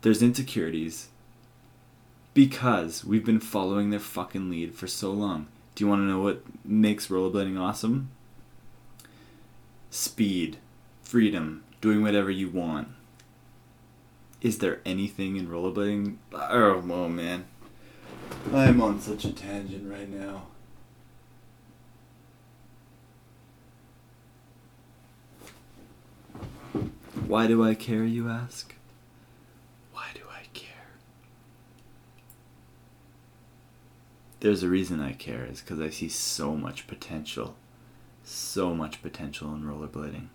There's 0.03 0.23
insecurities 0.23 1.09
because 2.32 3.05
we've 3.05 3.24
been 3.24 3.40
following 3.40 3.90
their 3.90 4.01
fucking 4.01 4.49
lead 4.49 4.74
for 4.74 4.86
so 4.86 5.11
long. 5.11 5.49
Do 5.74 5.85
you 5.85 5.89
want 5.89 6.01
to 6.01 6.07
know 6.07 6.20
what 6.20 6.43
makes 6.65 7.09
rollerblading 7.09 7.61
awesome? 7.61 8.11
Speed, 9.90 10.59
freedom, 11.03 11.65
doing 11.81 12.03
whatever 12.03 12.31
you 12.31 12.49
want. 12.49 12.89
Is 14.40 14.59
there 14.59 14.81
anything 14.86 15.36
in 15.36 15.49
rollerblading? 15.49 16.16
Oh, 16.32 16.82
oh 16.90 17.09
man. 17.09 17.47
I'm 18.55 18.81
on 18.81 19.01
such 19.01 19.24
a 19.24 19.32
tangent 19.32 19.90
right 19.90 20.09
now. 20.09 20.45
Why 27.28 27.46
do 27.46 27.62
I 27.62 27.74
care, 27.74 28.05
you 28.05 28.30
ask? 28.30 28.74
Why 29.92 30.06
do 30.14 30.22
I 30.32 30.44
care? 30.55 30.96
There's 34.40 34.62
a 34.62 34.68
reason 34.68 35.02
I 35.02 35.12
care, 35.12 35.44
is 35.44 35.60
because 35.60 35.78
I 35.78 35.90
see 35.90 36.09
so 36.09 36.56
much 36.56 36.86
potential. 36.86 37.55
So 38.24 38.74
much 38.74 39.02
potential 39.02 39.55
in 39.55 39.62
rollerblading. 39.62 40.28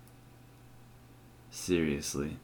Seriously. 1.50 2.36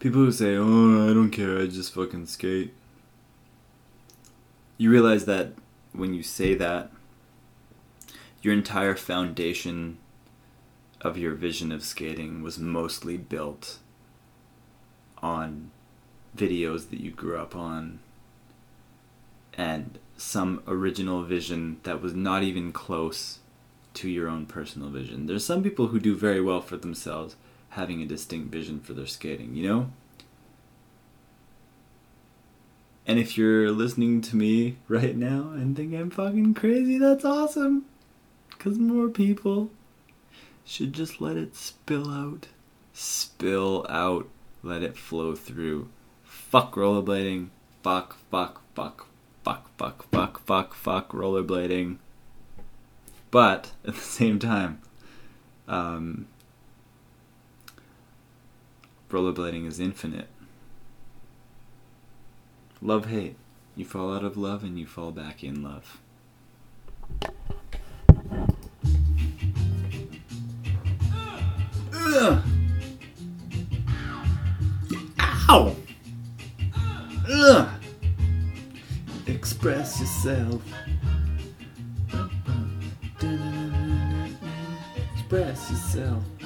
People 0.00 0.22
who 0.22 0.32
say, 0.32 0.56
"Oh, 0.56 1.10
I 1.10 1.14
don't 1.14 1.30
care. 1.30 1.58
I 1.58 1.66
just 1.66 1.92
fucking 1.94 2.26
skate." 2.26 2.72
You 4.78 4.90
realize 4.90 5.26
that 5.26 5.52
when 5.92 6.14
you 6.14 6.22
say 6.22 6.54
that, 6.54 6.90
your 8.42 8.54
entire 8.54 8.96
foundation 8.96 9.98
of 11.02 11.18
your 11.18 11.34
vision 11.34 11.70
of 11.70 11.84
skating 11.84 12.42
was 12.42 12.58
mostly 12.58 13.18
built 13.18 13.78
on 15.18 15.70
videos 16.34 16.88
that 16.88 17.00
you 17.00 17.10
grew 17.10 17.36
up 17.36 17.54
on 17.54 17.98
and 19.54 19.98
some 20.16 20.62
original 20.66 21.24
vision 21.24 21.78
that 21.82 22.00
was 22.00 22.14
not 22.14 22.42
even 22.42 22.72
close 22.72 23.40
to 23.92 24.08
your 24.08 24.28
own 24.28 24.46
personal 24.46 24.88
vision. 24.88 25.26
There's 25.26 25.44
some 25.44 25.62
people 25.62 25.88
who 25.88 26.00
do 26.00 26.14
very 26.14 26.40
well 26.40 26.62
for 26.62 26.78
themselves 26.78 27.36
having 27.70 28.02
a 28.02 28.06
distinct 28.06 28.52
vision 28.52 28.80
for 28.80 28.92
their 28.92 29.06
skating, 29.06 29.54
you 29.54 29.68
know? 29.68 29.90
And 33.06 33.18
if 33.18 33.36
you're 33.36 33.70
listening 33.70 34.20
to 34.22 34.36
me 34.36 34.76
right 34.86 35.16
now 35.16 35.50
and 35.52 35.76
think 35.76 35.94
I'm 35.94 36.10
fucking 36.10 36.54
crazy, 36.54 36.98
that's 36.98 37.24
awesome. 37.24 37.86
Because 38.50 38.78
more 38.78 39.08
people 39.08 39.70
should 40.64 40.92
just 40.92 41.20
let 41.20 41.36
it 41.36 41.56
spill 41.56 42.10
out. 42.10 42.48
Spill 42.92 43.86
out. 43.88 44.28
Let 44.62 44.82
it 44.82 44.96
flow 44.96 45.34
through. 45.34 45.88
Fuck 46.22 46.74
rollerblading. 46.74 47.48
Fuck, 47.82 48.16
fuck, 48.30 48.60
fuck, 48.74 49.06
fuck, 49.42 49.70
fuck, 49.78 50.04
fuck, 50.10 50.46
fuck, 50.46 50.74
fuck 50.74 51.08
rollerblading. 51.10 51.96
But 53.30 53.70
at 53.84 53.94
the 53.94 54.00
same 54.00 54.38
time, 54.38 54.82
um, 55.66 56.26
rollerblading 59.10 59.66
is 59.66 59.78
infinite. 59.78 60.28
Love 62.80 63.06
hate. 63.06 63.36
You 63.76 63.84
fall 63.84 64.14
out 64.14 64.24
of 64.24 64.36
love 64.36 64.64
and 64.64 64.78
you 64.78 64.86
fall 64.86 65.12
back 65.12 65.44
in 65.44 65.62
love. 65.62 66.00
Ugh. 71.94 72.42
Ow! 75.20 75.76
Ugh. 77.30 77.68
Express 79.26 80.00
yourself. 80.00 80.62
Express 85.14 85.70
yourself. 85.70 86.39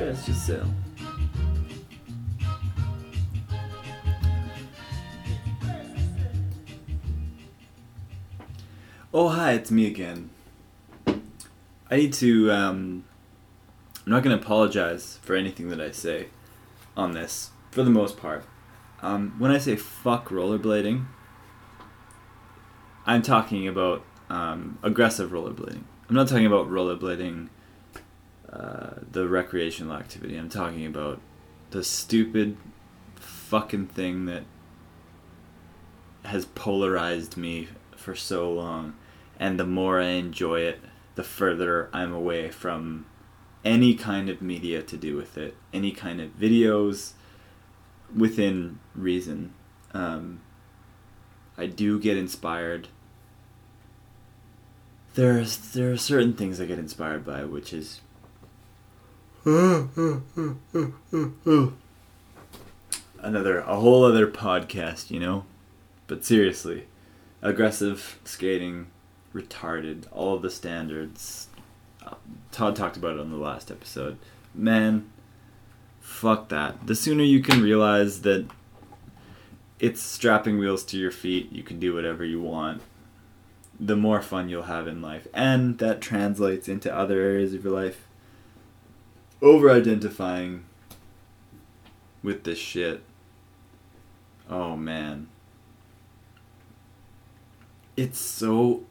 Express 0.00 0.28
yourself. 0.28 0.68
Oh, 9.12 9.28
hi, 9.28 9.52
it's 9.52 9.70
me 9.70 9.86
again. 9.86 10.30
I 11.90 11.96
need 11.96 12.14
to, 12.14 12.50
um, 12.50 13.04
I'm 14.06 14.12
not 14.12 14.22
going 14.22 14.38
to 14.38 14.42
apologize 14.42 15.18
for 15.20 15.36
anything 15.36 15.68
that 15.68 15.82
I 15.82 15.90
say 15.90 16.28
on 16.96 17.12
this, 17.12 17.50
for 17.70 17.82
the 17.82 17.90
most 17.90 18.16
part. 18.16 18.46
Um, 19.02 19.34
when 19.38 19.50
I 19.50 19.58
say 19.58 19.76
fuck 19.76 20.30
rollerblading, 20.30 21.04
I'm 23.04 23.20
talking 23.20 23.68
about 23.68 24.02
um, 24.30 24.78
aggressive 24.82 25.30
rollerblading. 25.30 25.82
I'm 26.08 26.16
not 26.16 26.28
talking 26.28 26.46
about 26.46 26.70
rollerblading, 26.70 27.50
uh, 28.52 28.90
the 29.10 29.28
recreational 29.28 29.94
activity. 29.94 30.36
I'm 30.36 30.48
talking 30.48 30.86
about 30.86 31.20
the 31.70 31.84
stupid 31.84 32.56
fucking 33.16 33.86
thing 33.88 34.26
that 34.26 34.44
has 36.24 36.46
polarized 36.46 37.36
me 37.36 37.68
for 37.96 38.14
so 38.14 38.52
long. 38.52 38.94
And 39.38 39.58
the 39.58 39.66
more 39.66 40.00
I 40.00 40.08
enjoy 40.08 40.60
it, 40.60 40.80
the 41.14 41.22
further 41.22 41.88
I'm 41.92 42.12
away 42.12 42.50
from 42.50 43.06
any 43.64 43.94
kind 43.94 44.28
of 44.28 44.42
media 44.42 44.82
to 44.82 44.96
do 44.96 45.16
with 45.16 45.36
it, 45.36 45.56
any 45.72 45.92
kind 45.92 46.20
of 46.20 46.38
videos 46.38 47.12
within 48.14 48.78
reason. 48.94 49.54
Um, 49.92 50.40
I 51.56 51.66
do 51.66 52.00
get 52.00 52.16
inspired. 52.16 52.88
There's 55.14 55.56
there 55.72 55.90
are 55.92 55.96
certain 55.96 56.34
things 56.34 56.60
I 56.60 56.64
get 56.64 56.78
inspired 56.78 57.24
by, 57.24 57.44
which 57.44 57.72
is 57.72 58.00
another 63.22 63.60
a 63.60 63.76
whole 63.76 64.04
other 64.04 64.26
podcast, 64.26 65.10
you 65.10 65.20
know. 65.20 65.44
But 66.06 66.24
seriously, 66.24 66.86
aggressive 67.42 68.18
skating, 68.24 68.86
retarded, 69.34 70.04
all 70.12 70.38
the 70.38 70.50
standards. 70.50 71.48
Todd 72.50 72.76
talked 72.76 72.96
about 72.96 73.14
it 73.14 73.20
on 73.20 73.30
the 73.30 73.36
last 73.36 73.70
episode. 73.70 74.18
Man, 74.54 75.10
fuck 76.00 76.48
that. 76.48 76.86
The 76.86 76.96
sooner 76.96 77.22
you 77.22 77.40
can 77.40 77.62
realize 77.62 78.22
that 78.22 78.46
it's 79.78 80.00
strapping 80.02 80.58
wheels 80.58 80.82
to 80.86 80.98
your 80.98 81.12
feet, 81.12 81.52
you 81.52 81.62
can 81.62 81.78
do 81.78 81.94
whatever 81.94 82.24
you 82.24 82.40
want. 82.40 82.82
the 83.80 83.96
more 83.96 84.20
fun 84.20 84.50
you'll 84.50 84.64
have 84.64 84.86
in 84.86 85.00
life. 85.00 85.26
And 85.32 85.78
that 85.78 86.02
translates 86.02 86.68
into 86.68 86.94
other 86.94 87.18
areas 87.20 87.54
of 87.54 87.64
your 87.64 87.72
life. 87.72 88.06
Over 89.42 89.70
identifying 89.70 90.64
with 92.22 92.44
this 92.44 92.58
shit. 92.58 93.02
Oh 94.48 94.76
man. 94.76 95.28
It's 97.96 98.18
so 98.18 98.84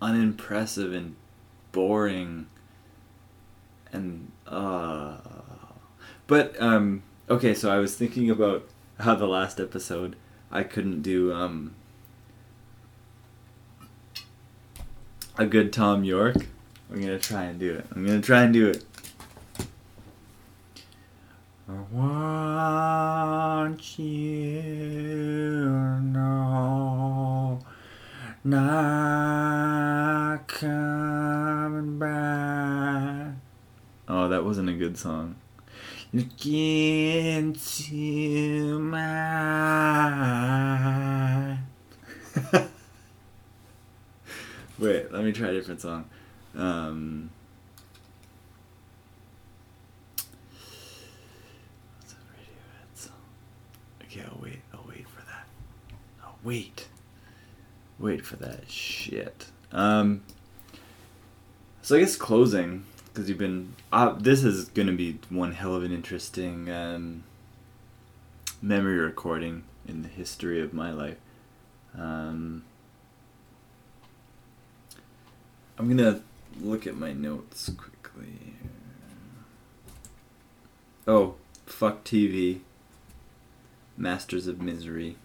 unimpressive 0.00 0.92
and 0.92 1.16
boring 1.72 2.46
and 3.92 4.30
uh 4.46 5.16
but 6.26 6.60
um 6.60 7.02
okay 7.28 7.54
so 7.54 7.70
i 7.70 7.78
was 7.78 7.94
thinking 7.94 8.30
about 8.30 8.66
how 9.00 9.14
the 9.14 9.26
last 9.26 9.60
episode 9.60 10.16
i 10.50 10.62
couldn't 10.62 11.02
do 11.02 11.32
um 11.32 11.74
a 15.38 15.46
good 15.46 15.72
Thom 15.72 16.04
Yorke 16.04 16.46
i'm 16.90 17.00
gonna 17.00 17.18
try 17.18 17.44
and 17.44 17.58
do 17.58 17.74
it 17.74 17.86
i'm 17.94 18.06
gonna 18.06 18.22
try 18.22 18.42
and 18.42 18.52
do 18.52 18.68
it 18.68 18.84
I 21.68 21.72
want 21.92 21.98
you 23.98 24.62
to 24.62 26.00
know 26.00 27.58
not 28.44 30.46
coming 30.46 31.98
back. 31.98 33.32
Oh, 34.08 34.28
that 34.28 34.44
wasn't 34.44 34.68
a 34.68 34.74
good 34.74 34.96
song. 34.96 35.34
Look 36.12 36.46
into 36.46 38.78
my. 38.78 39.96
Wait, 44.78 45.10
let 45.12 45.24
me 45.24 45.32
try 45.32 45.48
a 45.48 45.52
different 45.52 45.80
song. 45.80 46.04
Um, 46.54 47.30
what's 51.98 52.12
a 52.12 52.16
Radiohead 52.16 52.94
song? 52.94 53.14
Okay, 54.16 54.26
I'll 54.30 54.42
wait. 54.42 54.60
I'll 54.72 54.84
wait 54.88 55.06
for 55.08 55.20
that. 55.26 55.46
I'll 56.22 56.38
wait. 56.42 56.88
Wait 57.98 58.24
for 58.24 58.36
that 58.36 58.70
shit. 58.70 59.46
Um. 59.72 60.22
So 61.82 61.96
I 61.96 62.00
guess 62.00 62.16
closing 62.16 62.84
because 63.06 63.28
you've 63.28 63.38
been. 63.38 63.74
Uh, 63.92 64.12
this 64.12 64.42
is 64.42 64.68
gonna 64.68 64.92
be 64.92 65.18
one 65.28 65.52
hell 65.52 65.74
of 65.74 65.84
an 65.84 65.92
interesting 65.92 66.70
um, 66.70 67.24
memory 68.62 68.98
recording 68.98 69.64
in 69.86 70.02
the 70.02 70.08
history 70.08 70.62
of 70.62 70.72
my 70.72 70.92
life. 70.92 71.18
Um, 71.96 72.64
I'm 75.78 75.88
gonna 75.88 76.22
look 76.60 76.86
at 76.86 76.96
my 76.96 77.12
notes 77.12 77.70
quickly. 77.70 78.54
Oh, 81.06 81.34
fuck 81.66 82.02
TV. 82.04 82.60
Masters 83.96 84.46
of 84.46 84.60
Misery. 84.60 85.16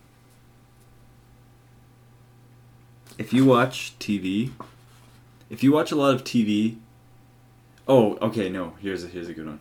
If 3.18 3.34
you 3.34 3.45
watch 3.45 3.93
TV, 3.99 4.52
if 5.49 5.64
you 5.64 5.72
watch 5.72 5.91
a 5.91 5.95
lot 5.95 6.15
of 6.15 6.23
TV, 6.23 6.77
oh, 7.88 8.18
okay, 8.22 8.49
no, 8.49 8.73
here's 8.81 9.03
a 9.03 9.07
here's 9.07 9.27
a 9.27 9.34
good 9.34 9.45
one. 9.45 9.60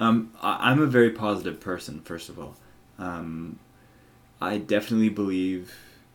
Um, 0.00 0.32
I, 0.42 0.70
I'm 0.70 0.82
a 0.82 0.86
very 0.86 1.10
positive 1.10 1.60
person. 1.60 2.00
First 2.00 2.28
of 2.28 2.38
all, 2.38 2.56
um, 2.98 3.58
I 4.40 4.58
definitely 4.58 5.08
believe 5.08 5.74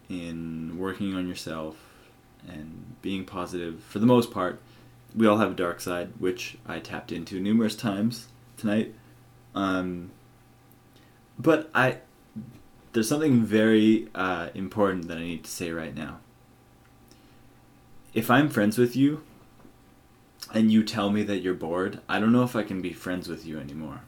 in 0.10 0.78
working 0.78 1.16
on 1.16 1.28
yourself 1.28 1.76
and 2.48 2.96
being 3.02 3.26
positive. 3.26 3.82
For 3.84 4.00
the 4.00 4.06
most 4.06 4.32
part, 4.32 4.62
we 5.16 5.28
all 5.28 5.38
have 5.38 5.52
a 5.52 5.56
dark 5.56 5.80
side, 5.80 6.12
which 6.20 6.58
I 6.66 6.80
tapped 6.80 7.12
into 7.12 7.40
numerous 7.40 7.76
times 7.76 8.28
tonight. 8.58 8.94
Um, 9.56 10.12
but 11.38 11.70
I, 11.74 11.98
there's 12.94 13.10
something 13.10 13.44
very 13.44 14.08
uh, 14.14 14.50
important 14.54 15.08
that 15.08 15.18
I 15.18 15.22
need 15.22 15.44
to 15.44 15.52
say 15.52 15.72
right 15.72 15.96
now. 15.96 16.20
If 18.14 18.30
I'm 18.30 18.50
friends 18.50 18.78
with 18.78 18.96
you, 18.96 19.24
and 20.54 20.72
you 20.72 20.84
tell 20.84 21.10
me 21.10 21.24
that 21.24 21.40
you're 21.40 21.54
bored, 21.54 22.00
I 22.08 22.20
don't 22.20 22.32
know 22.32 22.44
if 22.44 22.56
I 22.56 22.64
can 22.64 22.82
be 22.82 22.94
friends 22.94 23.28
with 23.28 23.46
you 23.46 23.60
anymore. 23.60 24.02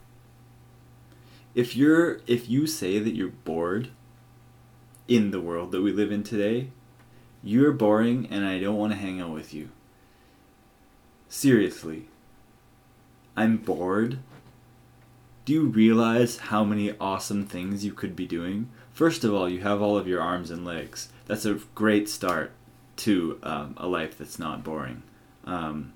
If 1.56 1.76
you're 1.76 2.19
if 2.27 2.49
you 2.49 2.68
say 2.68 2.99
that 2.99 3.15
you're 3.15 3.30
bored 3.30 3.89
in 5.07 5.31
the 5.31 5.41
world 5.41 5.72
that 5.72 5.81
we 5.81 5.91
live 5.91 6.11
in 6.11 6.23
today, 6.23 6.69
you're 7.43 7.72
boring 7.72 8.27
and 8.30 8.45
I 8.45 8.60
don't 8.60 8.77
want 8.77 8.93
to 8.93 8.99
hang 8.99 9.22
out 9.22 9.31
with 9.31 9.53
you. 9.53 9.69
Seriously. 11.30 12.07
I'm 13.38 13.57
bored. 13.57 14.19
Do 15.46 15.54
you 15.54 15.66
realize 15.68 16.38
how 16.38 16.64
many 16.64 16.98
awesome 17.00 17.46
things 17.46 17.86
you 17.86 17.94
could 17.94 18.16
be 18.16 18.26
doing? 18.26 18.70
First 18.92 19.24
of 19.24 19.32
all, 19.32 19.48
you 19.48 19.60
have 19.60 19.80
all 19.80 19.96
of 19.96 20.08
your 20.08 20.20
arms 20.20 20.50
and 20.50 20.66
legs. 20.66 21.10
That's 21.28 21.46
a 21.46 21.60
great 21.76 22.10
start 22.10 22.52
to 22.98 23.40
um, 23.44 23.76
a 23.78 23.88
life 23.88 24.18
that's 24.18 24.40
not 24.40 24.64
boring. 24.64 25.04
Um, 25.46 25.94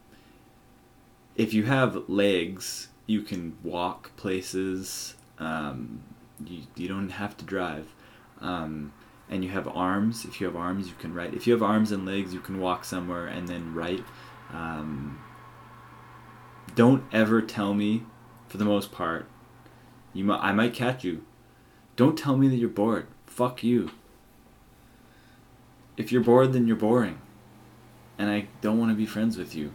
if 1.36 1.52
you 1.52 1.64
have 1.64 2.08
legs, 2.08 2.90
you 3.08 3.24
can 3.24 3.58
walk 3.64 4.16
places. 4.18 5.16
Um, 5.40 6.04
you, 6.46 6.62
you 6.76 6.88
don't 6.88 7.10
have 7.10 7.36
to 7.38 7.46
drive. 7.46 7.88
Um, 8.42 8.94
and 9.32 9.44
you 9.44 9.50
have 9.50 9.68
arms. 9.68 10.26
If 10.26 10.40
you 10.40 10.46
have 10.46 10.56
arms, 10.56 10.90
you 10.90 10.96
can 11.00 11.12
write. 11.12 11.34
If 11.34 11.48
you 11.48 11.54
have 11.54 11.64
arms 11.64 11.92
and 11.92 12.06
legs, 12.06 12.36
you 12.36 12.40
can 12.40 12.60
walk 12.60 12.86
somewhere 12.86 13.26
and 13.26 13.48
then 13.48 13.74
write. 13.74 14.04
Um, 14.54 15.20
don't 16.76 17.04
ever 17.12 17.42
tell 17.42 17.74
me, 17.74 18.04
for 18.48 18.58
the 18.58 18.66
most 18.66 18.92
part, 18.92 19.28
you 20.14 20.24
mi- 20.24 20.34
I 20.34 20.52
might 20.52 20.74
catch 20.74 21.04
you. 21.04 21.24
Don't 21.96 22.18
tell 22.18 22.38
me 22.38 22.48
that 22.48 22.56
you're 22.56 22.70
bored. 22.70 23.08
Fuck 23.26 23.64
you. 23.64 23.92
If 25.98 26.12
you're 26.12 26.24
bored, 26.24 26.54
then 26.54 26.66
you're 26.66 26.76
boring. 26.76 27.20
And 28.18 28.30
I 28.30 28.48
don't 28.62 28.78
want 28.80 28.92
to 28.92 28.96
be 28.96 29.06
friends 29.06 29.38
with 29.38 29.54
you. 29.56 29.72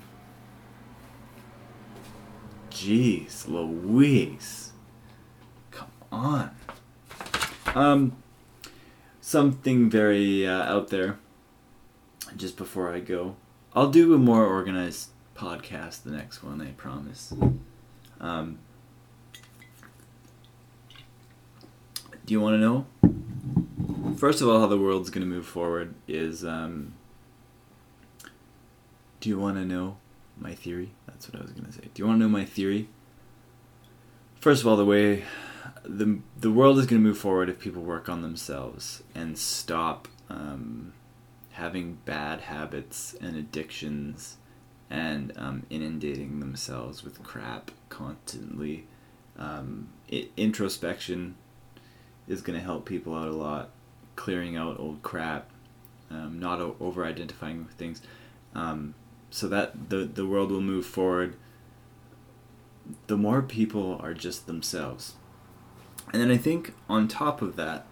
Jeez, 2.70 3.46
Louise. 3.46 4.72
Come 5.70 5.90
on. 6.10 6.50
Um, 7.74 8.16
something 9.20 9.88
very 9.88 10.46
uh, 10.46 10.62
out 10.62 10.88
there. 10.88 11.18
Just 12.36 12.56
before 12.56 12.92
I 12.92 13.00
go, 13.00 13.36
I'll 13.74 13.90
do 13.90 14.14
a 14.14 14.18
more 14.18 14.44
organized 14.44 15.10
podcast. 15.36 16.02
The 16.02 16.10
next 16.10 16.42
one, 16.42 16.60
I 16.60 16.72
promise. 16.72 17.32
Um, 18.20 18.58
do 22.24 22.32
you 22.32 22.40
want 22.40 22.54
to 22.54 22.58
know? 22.58 22.86
First 24.16 24.40
of 24.40 24.48
all, 24.48 24.60
how 24.60 24.66
the 24.66 24.78
world's 24.78 25.10
going 25.10 25.26
to 25.26 25.32
move 25.32 25.46
forward 25.46 25.94
is. 26.08 26.44
Um, 26.44 26.94
do 29.20 29.28
you 29.28 29.38
want 29.38 29.56
to 29.56 29.64
know 29.64 29.96
my 30.38 30.54
theory? 30.54 30.92
That's 31.06 31.28
what 31.28 31.40
I 31.40 31.42
was 31.42 31.52
going 31.52 31.64
to 31.66 31.72
say. 31.72 31.88
Do 31.92 32.02
you 32.02 32.06
want 32.06 32.20
to 32.20 32.24
know 32.24 32.28
my 32.28 32.44
theory? 32.44 32.88
First 34.40 34.62
of 34.62 34.68
all, 34.68 34.76
the 34.76 34.84
way 34.84 35.24
the 35.84 36.20
the 36.38 36.50
world 36.50 36.78
is 36.78 36.86
going 36.86 37.02
to 37.02 37.08
move 37.08 37.18
forward 37.18 37.48
if 37.48 37.58
people 37.58 37.82
work 37.82 38.08
on 38.08 38.22
themselves 38.22 39.02
and 39.14 39.38
stop 39.38 40.08
um, 40.30 40.92
having 41.52 41.98
bad 42.04 42.42
habits 42.42 43.14
and 43.20 43.36
addictions 43.36 44.36
and 44.90 45.32
um, 45.36 45.64
inundating 45.70 46.40
themselves 46.40 47.02
with 47.02 47.22
crap 47.22 47.70
constantly. 47.88 48.86
Um, 49.36 49.88
i 50.12 50.28
introspection 50.36 51.34
is 52.28 52.42
going 52.42 52.58
to 52.58 52.64
help 52.64 52.86
people 52.86 53.14
out 53.14 53.28
a 53.28 53.32
lot, 53.32 53.70
clearing 54.16 54.56
out 54.56 54.78
old 54.78 55.02
crap, 55.02 55.50
um, 56.10 56.38
not 56.38 56.60
o- 56.60 56.76
over 56.80 57.04
identifying 57.04 57.64
with 57.64 57.74
things. 57.74 58.02
Um, 58.54 58.94
so 59.30 59.48
that 59.48 59.90
the 59.90 60.04
the 60.04 60.26
world 60.26 60.50
will 60.50 60.60
move 60.60 60.86
forward. 60.86 61.36
The 63.06 63.16
more 63.16 63.42
people 63.42 63.98
are 64.00 64.14
just 64.14 64.46
themselves. 64.46 65.14
And 66.12 66.20
then 66.22 66.30
I 66.30 66.36
think 66.36 66.74
on 66.88 67.08
top 67.08 67.42
of 67.42 67.56
that, 67.56 67.86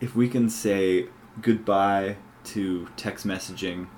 if 0.00 0.16
we 0.16 0.28
can 0.28 0.48
say 0.48 1.08
goodbye 1.40 2.16
to 2.44 2.88
text 2.96 3.26
messaging 3.26 3.88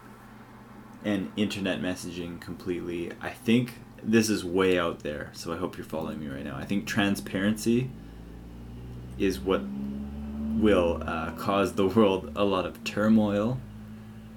and 1.04 1.30
internet 1.36 1.80
messaging 1.80 2.40
completely, 2.40 3.12
I 3.20 3.30
think 3.30 3.80
this 4.02 4.28
is 4.28 4.44
way 4.44 4.78
out 4.78 5.00
there. 5.00 5.30
So 5.32 5.52
I 5.52 5.56
hope 5.56 5.76
you're 5.76 5.86
following 5.86 6.20
me 6.20 6.28
right 6.28 6.44
now. 6.44 6.56
I 6.56 6.64
think 6.64 6.86
transparency 6.86 7.90
is 9.18 9.38
what 9.40 9.62
will 10.58 11.02
uh, 11.06 11.32
cause 11.32 11.74
the 11.74 11.86
world 11.96 12.32
a 12.36 12.44
lot 12.44 12.66
of 12.66 12.82
turmoil, 12.84 13.58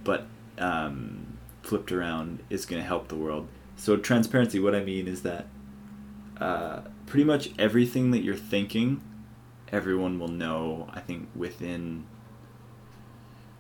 but 0.03 0.26
um, 0.57 1.38
flipped 1.61 1.91
around 1.91 2.39
is 2.49 2.65
going 2.65 2.81
to 2.81 2.88
help 2.88 3.07
the 3.07 3.15
world. 3.15 3.47
So 3.76 3.95
transparency, 3.97 4.60
what 4.60 4.76
I 4.76 4.84
mean 4.84 5.07
is 5.07 5.22
that 5.23 5.47
uh, 6.39 6.81
pretty 7.06 7.23
much 7.23 7.51
everything 7.57 8.11
that 8.11 8.23
you're 8.23 8.35
thinking, 8.35 9.01
everyone 9.72 10.19
will 10.19 10.27
know. 10.27 10.89
I 10.93 10.99
think 10.99 11.30
within 11.35 12.06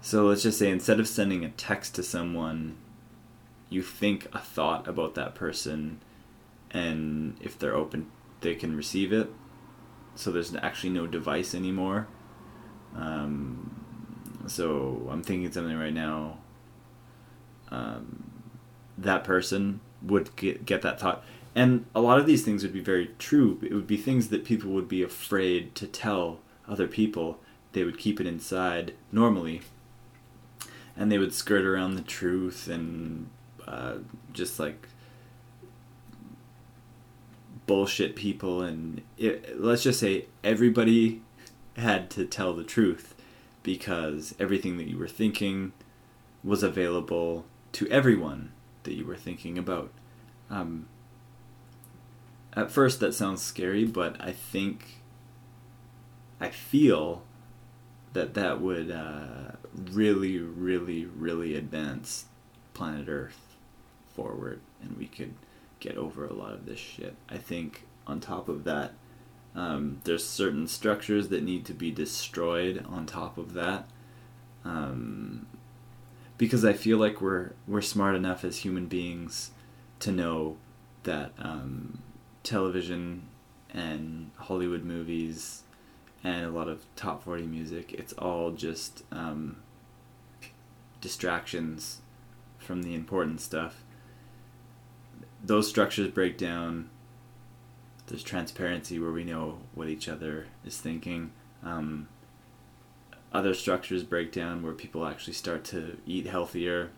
So 0.01 0.25
let's 0.25 0.43
just 0.43 0.57
say 0.59 0.71
instead 0.71 0.99
of 0.99 1.07
sending 1.07 1.43
a 1.43 1.49
text 1.49 1.95
to 1.95 2.03
someone, 2.03 2.77
you 3.69 3.81
think 3.81 4.27
a 4.33 4.39
thought 4.39 4.87
about 4.87 5.15
that 5.15 5.35
person, 5.35 5.99
and 6.71 7.37
if 7.41 7.57
they're 7.59 7.75
open, 7.75 8.09
they 8.41 8.55
can 8.55 8.75
receive 8.75 9.11
it. 9.13 9.29
So 10.19 10.31
there's 10.31 10.53
actually 10.53 10.89
no 10.89 11.07
device 11.07 11.55
anymore. 11.55 12.09
Um, 12.93 13.85
so 14.47 15.07
I'm 15.09 15.23
thinking 15.23 15.49
something 15.49 15.77
right 15.77 15.93
now. 15.93 16.39
Um, 17.71 18.29
that 18.97 19.23
person 19.23 19.79
would 20.01 20.35
get, 20.35 20.65
get 20.65 20.81
that 20.81 20.99
thought. 20.99 21.23
And 21.55 21.85
a 21.95 22.01
lot 22.01 22.19
of 22.19 22.25
these 22.25 22.43
things 22.43 22.63
would 22.63 22.73
be 22.73 22.81
very 22.81 23.11
true. 23.17 23.59
It 23.61 23.73
would 23.73 23.87
be 23.87 23.95
things 23.95 24.27
that 24.27 24.43
people 24.43 24.71
would 24.71 24.89
be 24.89 25.01
afraid 25.01 25.73
to 25.75 25.87
tell 25.87 26.39
other 26.67 26.89
people. 26.89 27.39
They 27.71 27.85
would 27.85 27.97
keep 27.97 28.19
it 28.19 28.27
inside 28.27 28.95
normally. 29.13 29.61
And 30.97 31.09
they 31.09 31.17
would 31.17 31.33
skirt 31.33 31.63
around 31.63 31.95
the 31.95 32.01
truth 32.01 32.67
and 32.67 33.29
uh, 33.65 33.99
just 34.33 34.59
like 34.59 34.88
bullshit 37.69 38.15
people. 38.15 38.63
And 38.63 39.03
it, 39.15 39.61
let's 39.61 39.83
just 39.83 39.99
say 39.99 40.25
everybody 40.43 41.21
had 41.77 42.09
to 42.09 42.25
tell 42.25 42.51
the 42.55 42.63
truth 42.63 43.13
because 43.61 44.33
everything 44.39 44.77
that 44.77 44.89
you 44.89 44.97
were 44.97 45.07
thinking 45.07 45.73
was 46.43 46.63
available 46.63 47.45
to 47.73 47.87
everyone 47.89 48.53
that 48.83 48.95
you 48.95 49.05
were 49.05 49.15
thinking 49.15 49.55
about. 49.59 49.91
Um, 50.49 50.87
at 52.53 52.71
first, 52.71 52.99
that 53.01 53.13
sounds 53.13 53.43
scary, 53.43 53.85
but 53.85 54.19
I 54.19 54.31
think, 54.31 55.03
I 56.41 56.49
feel 56.49 57.21
that 58.13 58.33
that 58.33 58.59
would 58.59 58.89
uh, 58.89 59.57
really, 59.91 60.39
really, 60.39 61.05
really 61.05 61.55
advance 61.55 62.25
planet 62.73 63.07
Earth 63.07 63.55
forward, 64.15 64.59
and 64.81 64.97
we 64.97 65.05
could 65.05 65.35
get 65.79 65.97
over 65.97 66.25
a 66.25 66.33
lot 66.33 66.53
of 66.53 66.65
this 66.65 66.79
shit. 66.79 67.15
I 67.29 67.37
think 67.37 67.85
on 68.05 68.19
top 68.19 68.49
of 68.49 68.63
that, 68.65 68.93
um, 69.55 70.01
there's 70.03 70.25
certain 70.25 70.67
structures 70.67 71.29
that 71.29 71.43
need 71.43 71.65
to 71.65 71.73
be 71.73 71.91
destroyed 71.91 72.85
on 72.87 73.05
top 73.05 73.37
of 73.37 73.53
that. 73.53 73.87
Um, 74.63 75.47
because 76.37 76.63
I 76.63 76.73
feel 76.73 76.97
like 76.97 77.21
we're 77.21 77.51
we're 77.67 77.81
smart 77.81 78.15
enough 78.15 78.43
as 78.43 78.59
human 78.59 78.87
beings 78.87 79.51
to 79.99 80.11
know 80.11 80.57
that 81.03 81.31
um, 81.37 81.99
television 82.43 83.27
and 83.73 84.31
Hollywood 84.37 84.83
movies 84.83 85.63
and 86.23 86.45
a 86.45 86.49
lot 86.49 86.67
of 86.67 86.83
top 86.95 87.23
40 87.23 87.43
music 87.43 87.93
it's 87.93 88.13
all 88.13 88.51
just 88.51 89.03
um, 89.11 89.57
distractions 91.01 92.01
from 92.57 92.83
the 92.83 92.95
important 92.95 93.39
stuff 93.39 93.83
those 95.43 95.67
structures 95.67 96.09
break 96.09 96.37
down 96.37 96.89
there's 98.09 98.23
transparency 98.23 98.99
where 98.99 99.11
we 99.11 99.23
know 99.23 99.59
what 99.75 99.87
each 99.87 100.09
other 100.09 100.47
is 100.65 100.79
thinking. 100.79 101.31
Um, 101.63 102.07
other 103.31 103.53
structures 103.53 104.03
break 104.03 104.31
down 104.31 104.63
where 104.63 104.73
people 104.73 105.05
actually 105.05 105.33
start 105.33 105.63
to 105.65 105.97
eat 106.07 106.25
healthier 106.25 106.89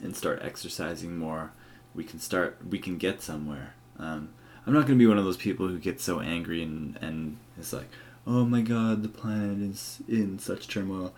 and 0.00 0.16
start 0.16 0.40
exercising 0.42 1.18
more. 1.18 1.50
We 1.94 2.04
can 2.04 2.20
start 2.20 2.58
we 2.68 2.78
can 2.78 2.98
get 2.98 3.20
somewhere. 3.20 3.74
Um, 3.98 4.30
i'm 4.66 4.72
not 4.72 4.80
going 4.80 4.98
to 4.98 5.02
be 5.02 5.06
one 5.06 5.18
of 5.18 5.24
those 5.24 5.36
people 5.36 5.68
who 5.68 5.78
gets 5.78 6.04
so 6.04 6.20
angry 6.20 6.62
and 6.62 6.98
and 7.00 7.38
is 7.58 7.72
like 7.72 7.88
oh 8.26 8.44
my 8.44 8.60
god 8.60 9.02
the 9.02 9.08
planet 9.08 9.58
is 9.58 10.02
in 10.08 10.38
such 10.38 10.68
turmoil. 10.68 11.12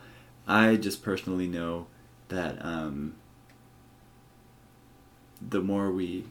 I 0.46 0.76
just 0.76 1.02
personally 1.02 1.48
know 1.48 1.88
that 2.28 2.64
um, 2.64 3.16
the 5.46 5.60
more 5.60 5.90
we 5.90 6.24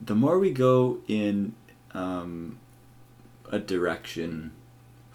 the 0.00 0.14
more 0.14 0.38
we 0.38 0.50
go 0.50 0.98
in 1.08 1.54
um, 1.92 2.58
a 3.50 3.58
direction 3.58 4.52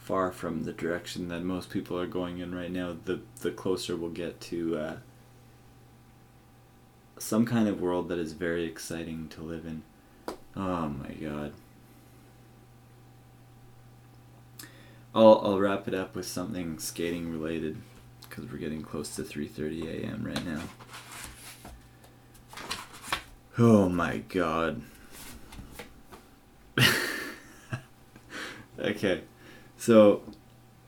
far 0.05 0.31
from 0.31 0.63
the 0.65 0.71
direction 0.71 1.29
that 1.29 1.41
most 1.41 1.71
people 1.71 1.99
are 1.99 2.05
going 2.05 2.37
in 2.37 2.53
right 2.53 2.71
now, 2.71 2.95
the 3.05 3.19
the 3.41 3.51
closer 3.51 3.95
we'll 3.95 4.11
get 4.11 4.39
to 4.39 4.77
uh, 4.77 4.95
some 7.17 7.45
kind 7.45 7.67
of 7.67 7.81
world 7.81 8.09
that 8.09 8.19
is 8.19 8.33
very 8.33 8.65
exciting 8.65 9.27
to 9.29 9.41
live 9.41 9.65
in. 9.65 9.81
Oh 10.55 10.89
my 10.89 11.11
god. 11.13 11.53
I'll 15.15 15.41
I'll 15.43 15.59
wrap 15.59 15.87
it 15.87 15.95
up 15.95 16.15
with 16.15 16.27
something 16.27 16.77
skating 16.77 17.31
related 17.31 17.77
because 18.21 18.51
we're 18.51 18.57
getting 18.57 18.83
close 18.83 19.15
to 19.15 19.23
3:30 19.23 20.03
a.m. 20.03 20.23
right 20.23 20.45
now. 20.45 20.61
Oh 23.57 23.87
my 23.87 24.17
god. 24.17 24.81
okay. 28.79 29.21
So, 29.77 30.23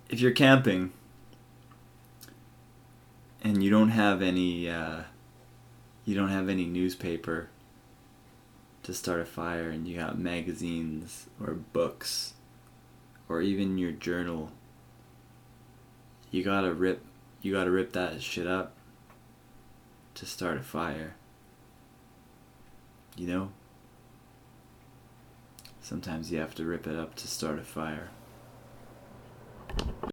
if 0.09 0.19
you're 0.19 0.31
camping 0.31 0.91
and 3.43 3.63
you 3.63 3.69
don't 3.69 3.89
have 3.89 4.21
any 4.21 4.69
uh, 4.69 5.03
you 6.05 6.15
don't 6.15 6.29
have 6.29 6.49
any 6.49 6.65
newspaper 6.65 7.49
to 8.83 8.93
start 8.93 9.19
a 9.19 9.25
fire 9.25 9.69
and 9.69 9.87
you 9.87 9.97
got 9.97 10.17
magazines 10.17 11.27
or 11.41 11.53
books 11.53 12.33
or 13.27 13.41
even 13.41 13.77
your 13.77 13.91
journal 13.91 14.49
you 16.31 16.41
got 16.41 16.61
to 16.61 16.73
rip 16.73 17.03
you 17.41 17.51
got 17.51 17.65
to 17.65 17.71
rip 17.71 17.91
that 17.91 18.21
shit 18.21 18.47
up 18.47 18.73
to 20.15 20.25
start 20.25 20.57
a 20.57 20.63
fire 20.63 21.16
you 23.17 23.27
know? 23.27 23.51
Sometimes 25.81 26.31
you 26.31 26.39
have 26.39 26.53
to 26.55 26.65
rip 26.65 26.85
it 26.85 26.95
up 26.95 27.15
to 27.15 27.27
start 27.27 27.57
a 27.57 27.63
fire. 27.63 28.09